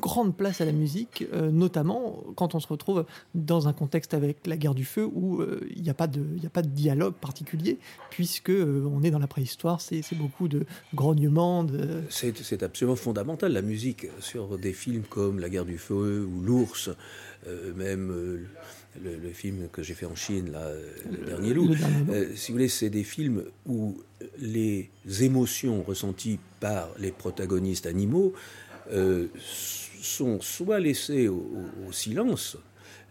grande 0.00 0.36
place 0.36 0.60
à 0.60 0.64
la 0.64 0.72
musique, 0.72 1.26
euh, 1.32 1.50
notamment 1.50 2.24
quand 2.36 2.54
on 2.54 2.60
se 2.60 2.68
retrouve 2.68 3.04
dans 3.34 3.68
un 3.68 3.72
contexte 3.72 4.14
avec 4.14 4.46
la 4.46 4.56
guerre 4.56 4.74
du 4.74 4.84
feu 4.84 5.08
où 5.12 5.40
euh, 5.40 5.60
il 5.74 5.82
n'y 5.82 5.90
a, 5.90 5.94
pas 5.94 6.06
de, 6.06 6.22
a 6.44 6.50
pas 6.50 6.62
de 6.62 6.68
dialogue 6.68 7.14
particulier, 7.14 7.78
puisque 8.10 8.50
euh, 8.50 8.88
on 8.92 9.02
est 9.02 9.10
dans 9.10 9.18
la 9.18 9.26
préhistoire, 9.26 9.80
c'est 9.80 10.02
beaucoup 10.14 10.48
de 10.48 10.66
grognements. 10.94 11.64
De... 11.64 12.02
C'est 12.08 12.62
absolument 12.62 12.96
fondamental, 12.96 13.52
la 13.52 13.62
musique, 13.62 14.06
sur 14.20 14.58
des 14.58 14.72
films 14.72 15.02
comme 15.08 15.38
La 15.38 15.48
guerre 15.48 15.64
du 15.64 15.78
feu 15.78 16.26
ou 16.26 16.40
L'ours, 16.40 16.90
même... 17.76 18.46
Le, 19.00 19.30
film 19.30 19.68
que 19.70 19.84
j'ai 19.84 19.94
fait 19.94 20.06
en 20.06 20.16
Chine, 20.16 20.50
là, 20.50 20.72
Le, 21.08 21.24
Dernier 21.24 21.54
Loup. 21.54 21.72
si 22.34 22.50
vous 22.50 22.54
voulez, 22.56 22.68
c'est 22.68 22.90
des 22.90 23.04
films 23.04 23.44
où 23.64 23.96
les 24.40 24.90
émotions 25.20 25.84
ressenties 25.84 26.40
par 26.58 26.88
les 26.98 27.12
protagonistes 27.12 27.86
animaux 27.86 28.32
sont 30.02 30.40
soit 30.40 30.80
laissés 30.80 31.28
au, 31.28 31.42
silence, 31.92 32.56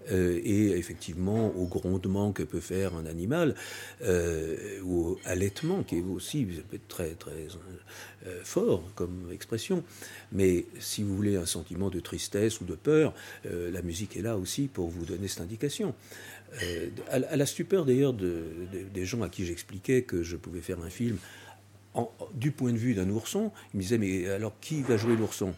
euh, 0.09 0.39
et 0.43 0.69
effectivement 0.69 1.53
au 1.57 1.65
grondement 1.65 2.31
que 2.31 2.43
peut 2.43 2.61
faire 2.61 2.95
un 2.95 3.05
animal, 3.05 3.55
euh, 4.03 4.79
ou 4.83 5.05
au 5.05 5.19
allaitement, 5.25 5.83
qui 5.83 5.97
est 5.97 6.01
aussi 6.01 6.47
très, 6.87 7.09
très 7.11 7.47
euh, 8.25 8.39
fort 8.43 8.83
comme 8.95 9.29
expression. 9.33 9.83
Mais 10.31 10.65
si 10.79 11.03
vous 11.03 11.15
voulez 11.15 11.35
un 11.35 11.45
sentiment 11.45 11.89
de 11.89 11.99
tristesse 11.99 12.61
ou 12.61 12.65
de 12.65 12.75
peur, 12.75 13.13
la 13.43 13.81
musique 13.81 14.15
est 14.17 14.21
là 14.21 14.37
aussi 14.37 14.67
pour 14.67 14.87
vous 14.87 15.05
donner 15.05 15.27
cette 15.27 15.41
indication. 15.41 15.93
À, 17.09 17.35
la 17.35 17.45
stupeur 17.45 17.85
d'ailleurs 17.85 18.13
des 18.13 19.05
gens 19.05 19.21
à 19.21 19.29
qui 19.29 19.45
j'expliquais 19.45 20.03
que 20.03 20.23
je 20.23 20.37
pouvais 20.37 20.61
faire 20.61 20.79
un 20.81 20.89
film 20.89 21.17
du 22.33 22.51
point 22.51 22.71
de 22.71 22.77
vue 22.77 22.93
d'un 22.93 23.09
ourson, 23.09 23.51
il 23.73 23.77
me 23.77 23.81
disait, 23.81 23.97
mais 23.97 24.27
alors 24.29 24.53
qui 24.59 24.81
va 24.81 24.97
jouer 24.97 25.15
l'ourson? 25.15 25.53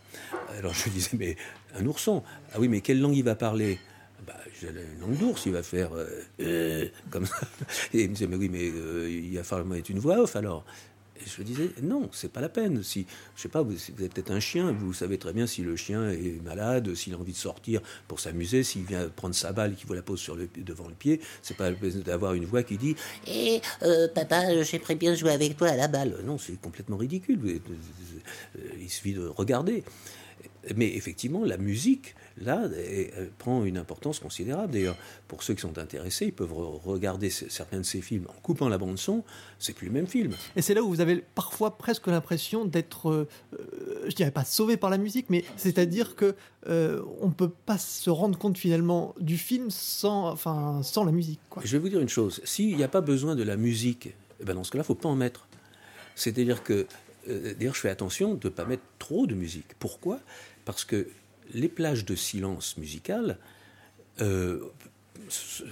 Alors 0.58 0.74
je 0.74 0.90
disais, 0.90 1.18
mais 1.18 1.36
un 1.76 1.86
ourson 1.86 2.24
Ah 2.54 2.60
oui, 2.60 2.68
mais 2.68 2.82
quelle 2.82 3.00
langue 3.00 3.16
il 3.16 3.24
va 3.24 3.36
parler? 3.36 3.80
Bah, 4.28 4.36
une 4.62 5.00
langue 5.02 5.18
d'ours, 5.18 5.46
il 5.46 5.54
va 5.54 5.64
faire 5.64 5.92
comme 7.10 7.26
ça. 7.26 7.36
Et 7.94 8.04
il 8.04 8.10
me 8.10 8.16
disait, 8.16 8.28
mais 8.28 8.36
oui, 8.36 8.50
mais 8.50 8.68
il 8.68 9.36
va 9.36 9.44
falloir 9.44 9.68
mettre 9.68 9.92
une 9.92 10.00
voix 10.00 10.20
off 10.20 10.36
alors. 10.36 10.66
Et 11.20 11.30
je 11.30 11.44
disais, 11.44 11.70
non, 11.82 12.10
c'est 12.12 12.32
pas 12.32 12.42
la 12.42 12.50
peine. 12.50 12.84
Si, 12.84 13.06
je 13.36 13.42
sais 13.42 13.50
pas, 13.50 13.62
vous, 13.62 13.72
vous 13.72 14.00
avez 14.00 14.10
peut-être 14.10 14.32
un 14.32 14.40
chien, 14.40 14.72
vous 14.72 14.94
savez 14.94 15.18
très 15.18 15.34
bien 15.34 15.48
si 15.48 15.62
le 15.62 15.76
chien 15.76 16.10
est 16.10 16.42
malade, 16.44 16.94
s'il 16.96 17.14
a 17.14 17.18
envie 17.18 17.34
de 17.34 17.38
sortir 17.38 17.82
pour 18.08 18.20
s'amuser, 18.20 18.64
s'il 18.64 18.84
vient 18.84 19.10
prendre 19.10 19.36
sa 19.36 19.52
balle, 19.52 19.76
qu'il 19.76 19.88
vous 19.88 19.94
la 19.94 20.02
pose 20.02 20.30
devant 20.58 20.88
le 20.88 20.94
pied, 20.94 21.22
c'est 21.42 21.58
pas 21.58 21.70
la 21.70 21.76
peine 21.76 22.02
d'avoir 22.02 22.34
une 22.34 22.46
voix 22.46 22.64
qui 22.64 22.78
dit, 22.78 22.96
eh, 23.28 23.62
euh, 23.84 24.08
papa, 24.08 24.64
j'aimerais 24.64 24.96
bien 24.96 25.14
jouer 25.16 25.32
avec 25.32 25.58
toi 25.58 25.70
à 25.70 25.76
la 25.76 25.88
balle. 25.88 26.18
Non, 26.26 26.38
c'est 26.38 26.60
complètement 26.60 26.98
ridicule. 26.98 27.40
Euh, 27.46 28.60
il 28.80 28.90
suffit 28.90 29.14
de 29.14 29.28
regarder. 29.28 29.84
Mais 30.76 30.96
effectivement, 30.96 31.44
la 31.46 31.58
musique, 31.58 32.16
là, 32.38 32.68
elle 32.78 33.32
prend 33.38 33.64
une 33.66 33.78
importance 33.78 34.20
considérable. 34.20 34.74
D'ailleurs, 34.74 34.98
pour 35.28 35.44
ceux 35.44 35.54
qui 35.54 35.62
sont 35.62 35.78
intéressés, 35.78 36.28
ils 36.28 36.34
peuvent 36.34 36.54
regarder 36.54 37.30
certains 37.30 37.80
de 37.80 37.84
ces 37.84 38.02
films 38.02 38.26
en 38.30 38.40
coupant 38.42 38.70
la 38.70 38.78
bande 38.78 38.98
son. 38.98 39.24
C'est 39.58 39.74
plus 39.74 39.88
le 39.88 39.94
même 39.94 40.08
film. 40.08 40.34
Et 40.56 40.62
c'est 40.62 40.74
là 40.74 40.84
où 40.84 40.90
vous 40.90 41.02
avez 41.02 41.24
parfois 41.36 41.78
presque 41.78 42.08
l'impression 42.08 42.66
d'être, 42.66 43.10
euh, 43.10 43.28
je 44.08 44.16
dirais 44.16 44.32
pas 44.32 44.46
sauvé 44.46 44.78
par 44.78 44.90
la 44.90 44.98
musique, 44.98 45.28
mais 45.30 45.44
c'est-à-dire 45.58 46.16
que 46.16 46.36
euh, 46.68 47.02
on 47.22 47.32
peut 47.32 47.50
pas 47.50 47.78
se 47.78 48.10
rendre 48.10 48.38
compte 48.38 48.58
finalement 48.58 49.16
du 49.20 49.38
film 49.38 49.70
sans, 49.70 50.30
enfin, 50.30 50.82
sans 50.84 51.04
la 51.04 51.12
musique. 51.12 51.40
Quoi. 51.50 51.64
Je 51.66 51.72
vais 51.72 51.80
vous 51.80 51.90
dire 51.90 52.00
une 52.00 52.10
chose. 52.10 52.42
S'il 52.44 52.76
n'y 52.76 52.84
a 52.84 52.88
pas 52.88 53.02
besoin 53.02 53.36
de 53.36 53.44
la 53.44 53.58
musique, 53.58 54.10
eh 54.40 54.46
ben 54.46 54.54
dans 54.54 54.64
ce 54.64 54.72
cas-là, 54.72 54.84
faut 54.84 54.96
pas 54.96 55.10
en 55.10 55.16
mettre. 55.16 55.48
C'est-à-dire 56.16 56.64
que 56.64 56.86
euh, 57.28 57.54
d'ailleurs, 57.58 57.76
je 57.76 57.82
fais 57.82 57.90
attention 57.90 58.34
de 58.34 58.48
ne 58.48 58.54
pas 58.54 58.66
mettre 58.66 58.84
trop 58.98 59.28
de 59.28 59.36
musique. 59.36 59.68
Pourquoi? 59.80 60.20
Parce 60.72 60.86
que 60.86 61.08
les 61.54 61.68
plages 61.68 62.06
de 62.06 62.16
silence 62.16 62.78
musical 62.78 63.38
euh, 64.22 64.60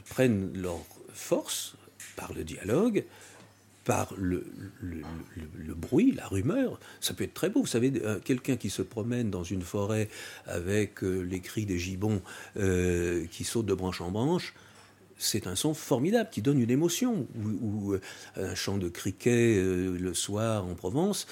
prennent 0.10 0.51
leur 0.55 0.79
force 1.13 1.75
par 2.15 2.33
le 2.33 2.43
dialogue, 2.43 3.03
par 3.86 4.13
le, 4.17 4.45
bruit, 5.75 6.12
la 6.12 6.27
rumeur. 6.27 6.79
Ça 6.99 7.13
peut 7.13 7.23
être 7.23 7.33
très 7.33 7.49
beau. 7.49 7.62
Vous 7.62 7.67
savez, 7.67 7.93
quelqu'un 8.25 8.57
qui 8.57 8.69
se 8.69 8.81
promène 8.81 9.29
dans 9.29 9.43
une 9.43 9.62
forêt 9.62 10.10
avec 10.45 11.03
euh, 11.03 11.21
les 11.21 11.39
cris 11.39 11.65
des 11.65 11.79
gibbons 11.79 12.21
qui 12.55 13.43
sautent 13.43 13.65
de 13.65 13.73
branche 13.73 14.01
en 14.01 14.12
branche, 14.12 14.53
c'est 15.17 15.47
un 15.47 15.55
son 15.55 15.73
formidable 15.73 16.29
qui 16.31 16.41
donne 16.41 16.62
une 16.62 16.69
émotion. 16.69 17.27
Ou, 17.43 17.93
euh, 17.93 18.01
un 18.36 18.55
chant 18.55 18.77
de 18.77 18.89
criquet 18.89 19.57
euh, 19.57 19.97
le 19.97 20.13
soir 20.13 20.65
en 20.65 20.75
Provence. 20.75 21.27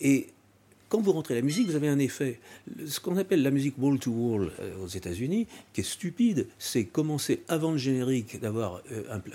Et, 0.00 0.28
quand 0.90 1.00
vous 1.00 1.12
rentrez 1.12 1.34
la 1.34 1.40
musique, 1.40 1.68
vous 1.68 1.76
avez 1.76 1.88
un 1.88 1.98
effet. 1.98 2.40
Ce 2.84 3.00
qu'on 3.00 3.16
appelle 3.16 3.42
la 3.42 3.50
musique 3.50 3.76
wall-to-wall 3.78 4.50
euh, 4.60 4.84
aux 4.84 4.88
États-Unis, 4.88 5.46
qui 5.72 5.80
est 5.80 5.84
stupide, 5.84 6.48
c'est 6.58 6.84
commencer 6.84 7.42
avant 7.48 7.70
le 7.70 7.78
générique 7.78 8.38
d'avoir 8.40 8.82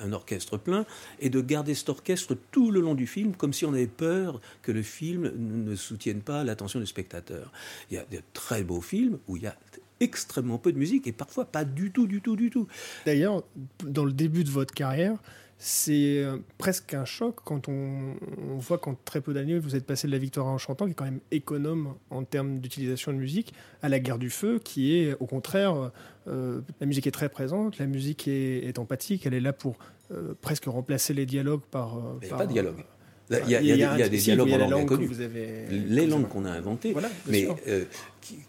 un, 0.02 0.14
orchestre 0.14 0.58
plein 0.58 0.86
et 1.20 1.30
de 1.30 1.42
garder 1.42 1.74
cet 1.74 1.90
orchestre 1.90 2.38
tout 2.52 2.72
le 2.72 2.82
long 2.82 2.94
du 2.94 3.08
film, 3.08 3.34
comme 3.34 3.54
si 3.54 3.66
on 3.66 3.74
avait 3.74 3.88
peur 3.88 4.42
que 4.62 4.72
le 4.72 4.84
film 4.84 5.32
ne 5.38 5.76
soutienne 5.76 6.22
pas 6.22 6.44
l'attention 6.44 6.80
du 6.80 6.86
spectateur. 6.86 7.52
Il 7.90 7.96
y 7.96 7.98
a 7.98 8.06
de 8.12 8.20
très 8.34 8.64
beaux 8.64 8.82
films 8.82 9.18
où 9.28 9.38
il 9.38 9.44
y 9.44 9.48
a 9.48 9.56
extrêmement 10.00 10.58
peu 10.58 10.74
de 10.74 10.78
musique 10.78 11.08
et 11.08 11.12
parfois 11.12 11.46
pas 11.46 11.64
du 11.64 11.92
tout, 11.92 12.06
du 12.06 12.22
tout, 12.22 12.36
du 12.36 12.50
tout. 12.50 12.68
D'ailleurs, 13.06 13.44
dans 13.84 14.06
le 14.06 14.12
début 14.12 14.44
de 14.44 14.50
votre 14.50 14.74
carrière, 14.74 15.18
c'est 15.58 16.18
euh, 16.18 16.38
presque 16.58 16.94
un 16.94 17.06
choc 17.06 17.38
quand 17.44 17.70
on, 17.70 18.16
voit 18.58 18.78
qu'en 18.78 18.96
très 19.06 19.22
peu 19.22 19.34
d'années, 19.34 19.58
vous 19.58 19.76
êtes 19.76 19.86
passé 19.86 20.08
de 20.08 20.12
la 20.12 20.18
victoire 20.18 20.48
en 20.48 20.58
chantant, 20.58 20.86
qui 20.86 20.92
est 20.92 20.96
quand 20.96 21.06
même 21.06 21.22
économe 21.32 21.96
en 22.10 22.24
termes 22.24 22.60
d'utilisation 22.60 23.14
de 23.14 23.18
musique, 23.18 23.54
à 23.82 23.90
la 23.90 24.00
guerre 24.00 24.18
du 24.18 24.30
feu, 24.30 24.60
qui 24.64 24.98
est 24.98 25.16
au 25.20 25.26
contraire, 25.26 25.92
euh, 26.28 26.62
la 26.80 26.86
musique 26.86 27.08
est 27.08 27.12
très 27.12 27.30
présente, 27.30 27.80
la 27.80 27.86
musique 27.86 28.28
est, 28.28 28.78
empathique, 28.80 29.26
elle 29.26 29.34
est 29.34 29.40
là 29.40 29.54
pour 29.54 29.78
euh, 30.12 30.34
presque 30.42 30.66
remplacer 30.66 31.14
les 31.14 31.26
dialogues 31.26 31.64
par... 31.72 32.00
Il 32.22 32.28
n'y 32.28 32.34
a 32.34 32.38
pas 32.38 32.46
de 32.46 32.52
dialogue. 32.52 32.84
Il 33.30 33.50
y 33.50 33.84
a, 33.84 34.10
des 34.10 34.18
dialogues 34.18 34.52
en 34.52 34.70
langue 34.70 34.88
connue. 34.88 35.10
Les 35.70 36.08
langues 36.08 36.28
qu'on 36.28 36.46
a 36.46 36.52
inventées. 36.52 36.96
mais 37.28 37.48
euh, 37.68 37.86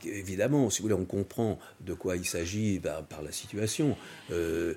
évidemment, 0.04 0.70
si 0.70 0.80
vous 0.80 0.88
voulez, 0.88 1.00
on 1.00 1.04
comprend 1.04 1.58
de 1.80 1.94
quoi 1.94 2.16
il 2.16 2.26
s'agit 2.26 2.78
bah, 2.78 3.04
par 3.08 3.22
la 3.22 3.32
situation. 3.32 3.96
Euh, 4.30 4.74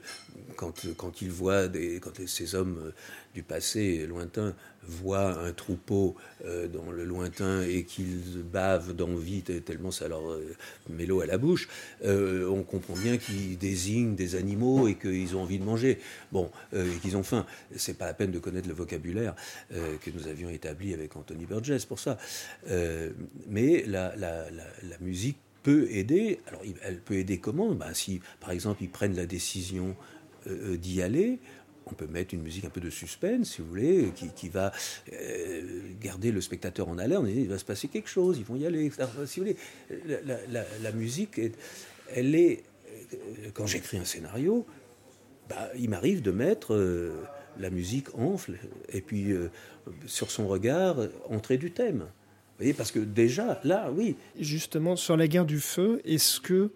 quand, 0.55 0.85
quand 0.97 1.21
il 1.21 1.31
voit 1.31 1.67
des, 1.67 1.99
quand 1.99 2.11
ces 2.27 2.55
hommes 2.55 2.79
euh, 2.87 2.91
du 3.33 3.43
passé 3.43 4.05
lointain 4.07 4.55
voient 4.83 5.39
un 5.39 5.51
troupeau 5.51 6.15
euh, 6.45 6.67
dans 6.67 6.91
le 6.91 7.05
lointain 7.05 7.61
et 7.61 7.83
qu'ils 7.83 8.43
bavent 8.43 8.93
d'envie 8.93 9.41
tellement 9.41 9.91
ça 9.91 10.07
leur 10.07 10.31
euh, 10.31 10.55
met 10.89 11.05
l'eau 11.05 11.21
à 11.21 11.25
la 11.25 11.37
bouche, 11.37 11.69
on 12.03 12.63
comprend 12.63 12.95
bien 12.95 13.17
qu'ils 13.17 13.57
désignent 13.57 14.15
des 14.15 14.35
animaux 14.35 14.87
et 14.87 14.95
qu'ils 14.95 15.35
ont 15.35 15.43
envie 15.43 15.59
de 15.59 15.63
manger. 15.63 15.99
Bon, 16.31 16.49
et 16.73 16.99
qu'ils 17.01 17.17
ont 17.17 17.23
faim. 17.23 17.45
C'est 17.75 17.97
pas 17.97 18.05
la 18.05 18.13
peine 18.13 18.31
de 18.31 18.39
connaître 18.39 18.67
le 18.67 18.73
vocabulaire 18.73 19.35
que 19.69 20.11
nous 20.11 20.27
avions 20.27 20.49
établi 20.49 20.93
avec 20.93 21.15
Anthony 21.15 21.45
Burgess 21.45 21.85
pour 21.85 21.99
ça. 21.99 22.17
mais 23.47 23.83
la, 23.85 24.13
musique 24.99 25.37
peut 25.63 25.87
aider. 25.91 26.39
Alors, 26.47 26.61
elle 26.83 26.99
peut 26.99 27.15
aider 27.15 27.39
comment? 27.39 27.73
Ben, 27.73 27.93
Si, 27.93 28.21
par 28.39 28.51
exemple, 28.51 28.83
ils 28.83 28.89
prennent 28.89 29.15
la 29.15 29.25
décision 29.25 29.95
euh, 30.47 30.77
d'y 30.77 31.01
aller, 31.01 31.39
on 31.85 31.93
peut 31.95 32.07
mettre 32.07 32.33
une 32.33 32.43
musique 32.43 32.65
un 32.65 32.69
peu 32.69 32.81
de 32.81 32.89
suspense, 32.89 33.55
si 33.55 33.61
vous 33.61 33.67
voulez, 33.67 34.11
qui, 34.35 34.49
va 34.49 34.71
euh, 35.11 35.81
garder 35.99 36.31
le 36.31 36.39
spectateur 36.39 36.87
en 36.87 36.97
haleine. 36.99 37.27
Il 37.27 37.49
va 37.49 37.57
se 37.57 37.65
passer 37.65 37.87
quelque 37.87 38.09
chose, 38.09 38.37
ils 38.37 38.45
vont 38.45 38.55
y 38.55 38.65
aller. 38.65 38.91
Si 39.25 39.39
vous 39.39 39.45
voulez, 39.45 39.57
la, 40.81 40.91
musique, 40.91 41.41
elle 42.13 42.35
est. 42.35 42.63
Euh, 43.13 43.49
quand 43.53 43.65
j'écris 43.65 43.97
un 43.97 44.05
scénario, 44.05 44.67
bah, 45.49 45.69
il 45.77 45.89
m'arrive 45.89 46.21
de 46.21 46.31
mettre 46.31 46.77
la 47.57 47.69
musique 47.71 48.13
enfle, 48.15 48.57
et 48.89 49.01
puis 49.01 49.33
sur 50.05 50.29
son 50.29 50.47
regard, 50.47 50.97
entrer 51.27 51.57
du 51.57 51.71
thème. 51.71 52.05
Parce 52.77 52.91
que 52.91 52.99
déjà, 52.99 53.59
là, 53.63 53.89
oui. 53.95 54.15
Justement, 54.39 54.95
sur 54.95 55.15
la 55.17 55.27
guerre 55.27 55.45
du 55.45 55.59
feu, 55.59 56.01
est-ce 56.05 56.39
que 56.39 56.71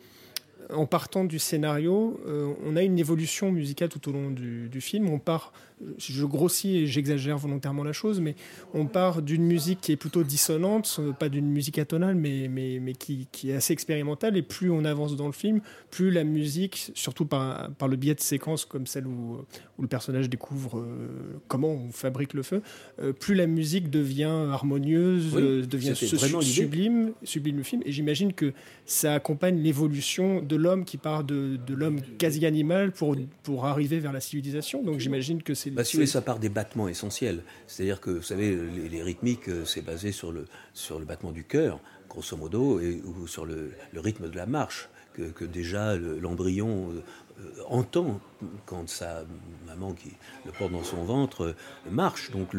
en 0.74 0.86
partant 0.86 1.26
du 1.26 1.40
scénario, 1.40 2.20
euh, 2.28 2.54
on 2.66 2.76
a 2.76 2.84
une 2.84 3.00
évolution 3.00 3.52
musicale 3.52 3.90
tout 3.90 4.10
au 4.10 4.12
long 4.12 4.32
du, 4.32 4.70
du 4.70 4.82
film. 4.82 5.10
On 5.10 5.20
part 5.20 5.54
je 5.98 6.26
grossis 6.26 6.78
et 6.78 6.88
j'exagère 6.88 7.38
volontairement 7.38 7.84
la 7.84 7.94
chose, 7.94 8.20
mais 8.20 8.36
on 8.74 8.86
part 8.86 9.22
d'une 9.22 9.44
musique 9.44 9.82
qui 9.82 9.92
est 9.92 9.96
plutôt 9.98 10.24
dissonante, 10.24 10.98
euh, 11.00 11.12
pas 11.12 11.30
d'une 11.30 11.48
musique 11.48 11.78
atonale, 11.78 12.16
mais, 12.16 12.48
mais, 12.50 12.80
mais 12.80 12.94
qui, 12.94 13.28
qui, 13.32 13.52
est 13.52 13.56
assez 13.56 13.74
expérimentale. 13.74 14.38
Et 14.38 14.42
plus 14.42 14.72
on 14.72 14.86
avance 14.86 15.16
dans 15.16 15.28
le 15.28 15.34
film, 15.34 15.62
plus 15.92 16.12
la 16.12 16.24
musique, 16.24 16.92
surtout 16.96 17.26
par, 17.26 17.72
par 17.72 17.88
le 17.88 17.96
biais 17.96 18.16
de 18.16 18.20
séquences 18.20 18.66
comme 18.66 18.88
celle 18.88 19.08
où, 19.08 19.40
où 19.78 19.82
le 19.82 19.88
personnage 19.88 20.30
découvre 20.30 20.80
euh, 20.80 21.42
comment 21.48 21.72
on 21.72 21.92
fabrique 21.92 22.34
le 22.34 22.44
feu, 22.44 22.62
euh, 23.02 23.14
plus 23.14 23.36
la 23.36 23.48
musique 23.48 23.90
devient 23.90 24.48
harmonieuse, 24.52 25.34
devient 25.34 25.96
sublime, 25.96 27.14
sublime 27.24 27.58
le 27.58 27.64
film. 27.64 27.82
Et 27.86 27.92
j'imagine 27.92 28.34
que 28.34 28.54
ça 28.86 29.14
accompagne 29.14 29.62
l'évolution 29.62 30.42
de 30.42 30.56
l'homme 30.64 30.86
qui 30.86 30.98
part 30.98 31.24
de, 31.24 31.58
de 31.58 31.74
l'homme 31.76 32.02
quasi 32.18 32.46
animal 32.46 32.92
pour, 32.92 33.16
pour 33.44 33.66
arriver 33.66 34.00
vers 34.00 34.14
la 34.14 34.22
civilisation. 34.22 34.82
Donc 34.82 35.00
j'imagine 35.00 35.44
que 35.44 35.54
c'est 35.54 35.70
bah, 35.70 35.84
si 35.84 36.08
ça 36.08 36.22
part 36.22 36.40
des 36.40 36.50
battements 36.50 36.88
essentiels. 36.88 37.44
C'est-à-dire 37.68 38.02
que, 38.02 38.12
vous 38.12 38.24
savez, 38.24 38.58
les, 38.90 39.04
rythmiques, 39.04 39.50
euh, 39.50 39.66
c'est 39.66 39.82
basé 39.82 40.12
sur 40.12 40.32
le, 40.32 40.46
sur 40.74 41.00
le 41.00 41.06
battement 41.06 41.32
du 41.32 41.44
cœur, 41.44 41.80
grosso 42.10 42.36
modo, 42.38 42.80
et, 42.80 43.02
ou 43.06 43.28
sur 43.28 43.46
le, 43.46 43.74
rythme 43.94 44.30
de 44.30 44.36
la 44.36 44.46
marche, 44.46 44.90
que, 45.14 45.46
déjà 45.46 45.96
l'embryon 45.96 46.92
euh, 46.92 47.44
entend 47.68 48.20
quand 48.66 48.90
sa 48.90 49.26
maman 49.68 49.94
qui 49.94 50.12
le 50.46 50.52
porte 50.52 50.72
dans 50.72 50.84
son 50.84 51.04
ventre 51.04 51.56
marche. 51.92 52.32
Donc 52.32 52.50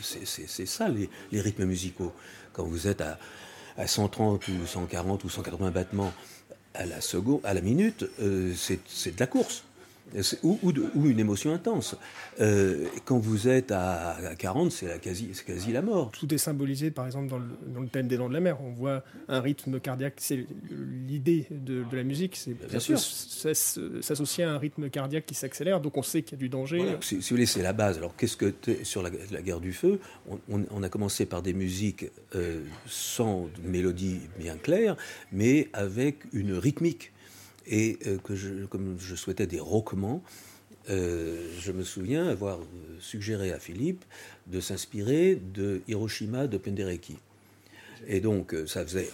c'est 0.00 0.66
ça 0.66 0.88
les, 0.88 1.40
rythmes 1.40 1.64
musicaux. 1.64 2.12
Quand 2.52 2.64
vous 2.64 2.86
êtes 2.86 3.00
à, 3.00 3.18
à 3.76 3.86
130 3.86 4.46
ou 4.48 4.66
140 4.66 5.24
ou 5.24 5.28
180 5.28 5.70
battements 5.70 6.12
à 6.74 7.54
la 7.54 7.60
minute, 7.60 8.06
euh, 8.20 8.52
c'est 8.56 9.14
de 9.14 9.20
la 9.20 9.26
course 9.26 9.64
ou, 10.42 10.58
ou, 10.62 11.06
une 11.06 11.20
émotion 11.20 11.52
intense. 11.54 11.96
Euh, 12.40 12.86
quand 13.04 13.18
vous 13.18 13.48
êtes 13.48 13.70
à, 13.72 14.16
40, 14.38 14.72
c'est 14.72 15.00
quasi, 15.00 15.30
quasi 15.46 15.72
la 15.72 15.82
mort. 15.82 16.10
Tout 16.12 16.32
est 16.32 16.38
symbolisé, 16.38 16.90
par 16.90 17.06
exemple, 17.06 17.28
dans 17.28 17.38
le, 17.38 17.44
dans 17.74 17.80
le, 17.80 17.88
thème 17.88 18.08
des 18.08 18.16
Dents 18.16 18.28
de 18.28 18.34
la 18.34 18.40
Mer. 18.40 18.58
On 18.62 18.72
voit 18.72 19.02
un 19.28 19.40
rythme 19.40 19.80
cardiaque. 19.80 20.14
C'est 20.18 20.46
l'idée 21.06 21.46
de, 21.50 21.84
de, 21.90 21.96
la 21.96 22.02
musique, 22.02 22.36
c'est 22.36 22.54
bien 22.68 22.80
sûr 22.80 22.98
s'associer 22.98 24.44
à 24.44 24.52
un 24.52 24.58
rythme 24.58 24.90
cardiaque 24.90 25.26
qui 25.26 25.34
s'accélère. 25.34 25.80
Donc 25.80 25.96
on 25.96 26.02
sait 26.02 26.22
qu'il 26.22 26.32
y 26.32 26.40
a 26.40 26.42
du 26.42 26.48
danger. 26.48 26.96
Si, 27.00 27.16
vous 27.16 27.22
voulez, 27.30 27.46
c'est 27.46 27.62
la 27.62 27.72
base. 27.72 27.98
Alors 27.98 28.16
qu'est-ce 28.16 28.36
que 28.36 28.52
sur 28.82 29.02
la, 29.02 29.10
guerre 29.10 29.60
du 29.60 29.72
feu, 29.72 30.00
on, 30.48 30.82
a 30.82 30.88
commencé 30.88 31.26
par 31.26 31.42
des 31.42 31.52
musiques 31.52 32.06
euh, 32.34 32.62
sans 32.86 33.48
mélodie 33.64 34.20
bien 34.38 34.56
claire, 34.56 34.96
mais 35.32 35.68
avec 35.72 36.18
une 36.32 36.54
rythmique 36.54 37.12
et 37.66 37.98
euh, 38.06 38.18
que 38.18 38.66
comme 38.66 38.96
je 38.98 39.14
souhaitais 39.14 39.46
des 39.46 39.60
roquements, 39.60 40.22
euh, 40.90 41.48
je 41.60 41.72
me 41.72 41.84
souviens 41.84 42.28
avoir 42.28 42.58
suggéré 42.98 43.52
à 43.52 43.58
Philippe 43.58 44.04
de 44.48 44.60
s'inspirer 44.60 45.36
de 45.36 45.82
Hiroshima 45.86 46.46
de 46.46 46.58
Penderecki. 46.58 47.18
Et 48.08 48.20
donc, 48.20 48.56
ça 48.66 48.84
faisait 48.84 49.08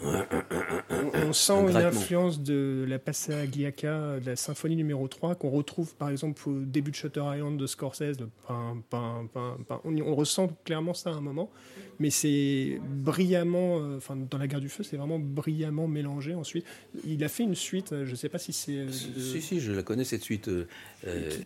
on, 0.00 1.32
sent 1.32 1.60
une 1.70 1.76
influence 1.76 2.40
de 2.40 2.84
la 2.88 2.98
Passagliaca, 2.98 4.20
de 4.20 4.26
la 4.26 4.36
symphonie 4.36 4.76
numéro 4.76 5.08
3, 5.08 5.34
qu'on 5.34 5.50
retrouve 5.50 5.94
par 5.94 6.10
exemple 6.10 6.48
au 6.48 6.60
début 6.60 6.90
de 6.90 6.96
Shutter 6.96 7.22
Island 7.34 7.58
de 7.58 7.66
Scorsese, 7.66 8.16
de 8.16 8.28
On, 8.48 10.14
ressent 10.14 10.48
clairement 10.64 10.94
ça 10.94 11.10
à 11.10 11.14
un 11.14 11.20
moment, 11.20 11.50
mais 11.98 12.10
c'est 12.10 12.80
brillamment, 12.88 13.80
euh, 13.80 13.96
enfin 13.96 14.16
dans 14.16 14.38
la 14.38 14.46
guerre 14.46 14.60
du 14.60 14.68
feu, 14.68 14.82
c'est 14.82 14.96
vraiment 14.96 15.18
brillamment 15.18 15.88
mélangé 15.88 16.34
ensuite. 16.34 16.64
Il 17.04 17.22
a 17.24 17.28
fait 17.28 17.42
une 17.42 17.54
suite, 17.54 17.90
je 18.04 18.10
ne 18.10 18.16
sais 18.16 18.28
pas 18.28 18.38
si 18.38 18.52
c'est. 18.52 18.72
Euh, 18.72 18.92
si, 18.92 19.42
si, 19.42 19.60
je 19.60 19.72
la 19.72 19.82
connais 19.82 20.04
cette 20.04 20.22
suite. 20.22 20.48
Euh, 20.48 20.64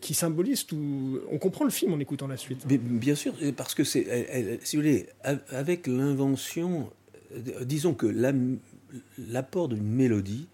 qui, 0.00 0.14
symbolise 0.14 0.66
tout. 0.66 1.20
On 1.30 1.38
comprend 1.38 1.64
le 1.64 1.70
film 1.70 1.92
en 1.92 2.00
écoutant 2.00 2.26
la 2.26 2.36
suite. 2.36 2.66
bien 2.66 3.14
sûr, 3.14 3.34
parce 3.56 3.74
que 3.74 3.84
c'est, 3.84 4.58
si 4.62 4.76
vous 4.76 4.82
voulez, 4.82 5.06
avec 5.50 5.86
l'invention 5.86 6.90
disons 7.62 7.94
que 7.94 8.06
l'apport 9.18 9.68
d'une 9.68 9.86
mélodie, 9.86 10.48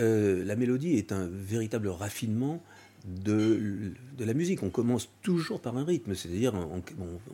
euh, 0.00 0.44
la 0.44 0.56
mélodie 0.56 0.96
est 0.96 1.12
un 1.12 1.28
véritable 1.28 1.88
raffinement 1.88 2.62
de, 3.06 3.92
la 4.18 4.34
musique. 4.34 4.62
On 4.62 4.70
commence 4.70 5.08
toujours 5.22 5.60
par 5.60 5.76
un 5.76 5.84
rythme, 5.84 6.14
c'est-à-dire 6.14 6.54
on, 6.54 6.82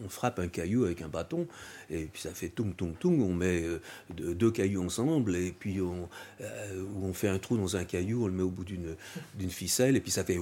frappe 0.09 0.39
un 0.39 0.49
caillou 0.49 0.85
avec 0.85 1.03
un 1.03 1.09
bâton 1.09 1.47
et 1.91 2.05
puis 2.05 2.23
ça 2.23 2.31
fait 2.31 2.49
tung 2.49 2.75
tung 2.77 2.97
tung. 2.99 3.21
On 3.21 3.35
met 3.35 3.63
euh, 3.63 3.81
deux 4.11 4.51
cailloux 4.51 4.85
ensemble 4.85 5.37
et 5.37 5.53
puis 5.53 5.81
on, 5.81 6.09
euh, 6.41 6.85
on 7.03 7.13
fait 7.13 7.29
un 7.29 7.39
trou 7.39 7.57
dans 7.57 7.77
un 7.77 7.85
caillou, 7.85 8.25
on 8.25 8.29
le 8.29 8.35
met 8.35 8.43
au 8.43 8.51
bout 8.51 8.65
d'une 8.65 9.51
ficelle 9.51 9.97
et 9.97 10.01
puis 10.01 10.11
ça 10.11 10.25
fait. 10.25 10.39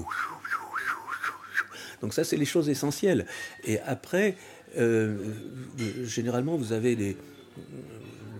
Donc 2.00 2.14
ça, 2.14 2.24
c'est 2.24 2.36
les 2.36 2.44
choses 2.44 2.68
essentielles. 2.68 3.26
Et 3.64 3.78
après, 3.80 4.36
généralement, 6.04 6.56
vous 6.56 6.72
avez 6.72 6.96
des 6.96 7.16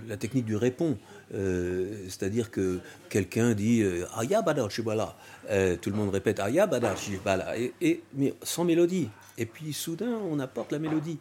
la 0.08 0.16
technique 0.16 0.44
du 0.44 0.56
répond. 0.56 0.98
Euh, 1.34 2.04
c'est-à-dire 2.04 2.50
que 2.50 2.80
quelqu'un 3.08 3.54
dit 3.54 3.82
euh, 3.82 4.04
Aya 4.16 4.44
voilà. 4.84 5.16
Euh, 5.50 5.76
tout 5.80 5.90
le 5.90 5.96
monde 5.96 6.10
répète 6.10 6.40
Aya 6.40 6.66
voilà. 6.66 7.56
Et, 7.58 7.72
et, 7.80 8.02
mais 8.14 8.34
sans 8.42 8.64
mélodie. 8.64 9.08
Et 9.38 9.46
puis 9.46 9.72
soudain, 9.72 10.18
on 10.30 10.38
apporte 10.40 10.72
la 10.72 10.78
mélodie. 10.78 11.18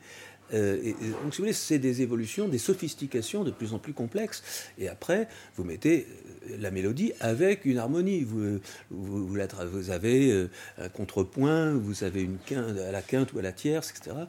Euh, 0.54 0.94
donc, 1.24 1.34
si 1.34 1.38
vous 1.38 1.44
voulez, 1.44 1.54
c'est 1.54 1.80
des 1.80 2.02
évolutions, 2.02 2.48
des 2.48 2.58
sophistications 2.58 3.44
de 3.44 3.52
plus 3.52 3.74
en 3.74 3.80
plus 3.80 3.94
complexes. 3.94 4.44
Et 4.78 4.88
après, 4.88 5.28
vous 5.56 5.64
mettez 5.64 6.08
euh, 6.50 6.58
la 6.60 6.72
mélodie 6.72 7.14
avec 7.20 7.66
une 7.66 7.78
harmonie. 7.78 8.24
Vous, 8.24 8.60
vous, 8.90 9.28
vous, 9.28 9.90
avez 9.90 10.32
euh, 10.32 10.50
un 10.78 10.90
contrepoint, 10.90 11.74
vous 11.74 12.04
avez 12.04 12.22
une 12.22 12.38
quinte, 12.46 12.78
à 12.78 12.92
la 12.92 13.02
quinte 13.02 13.34
ou 13.34 13.40
à 13.40 13.42
la 13.42 13.52
tierce, 13.52 13.92
etc., 13.92 14.26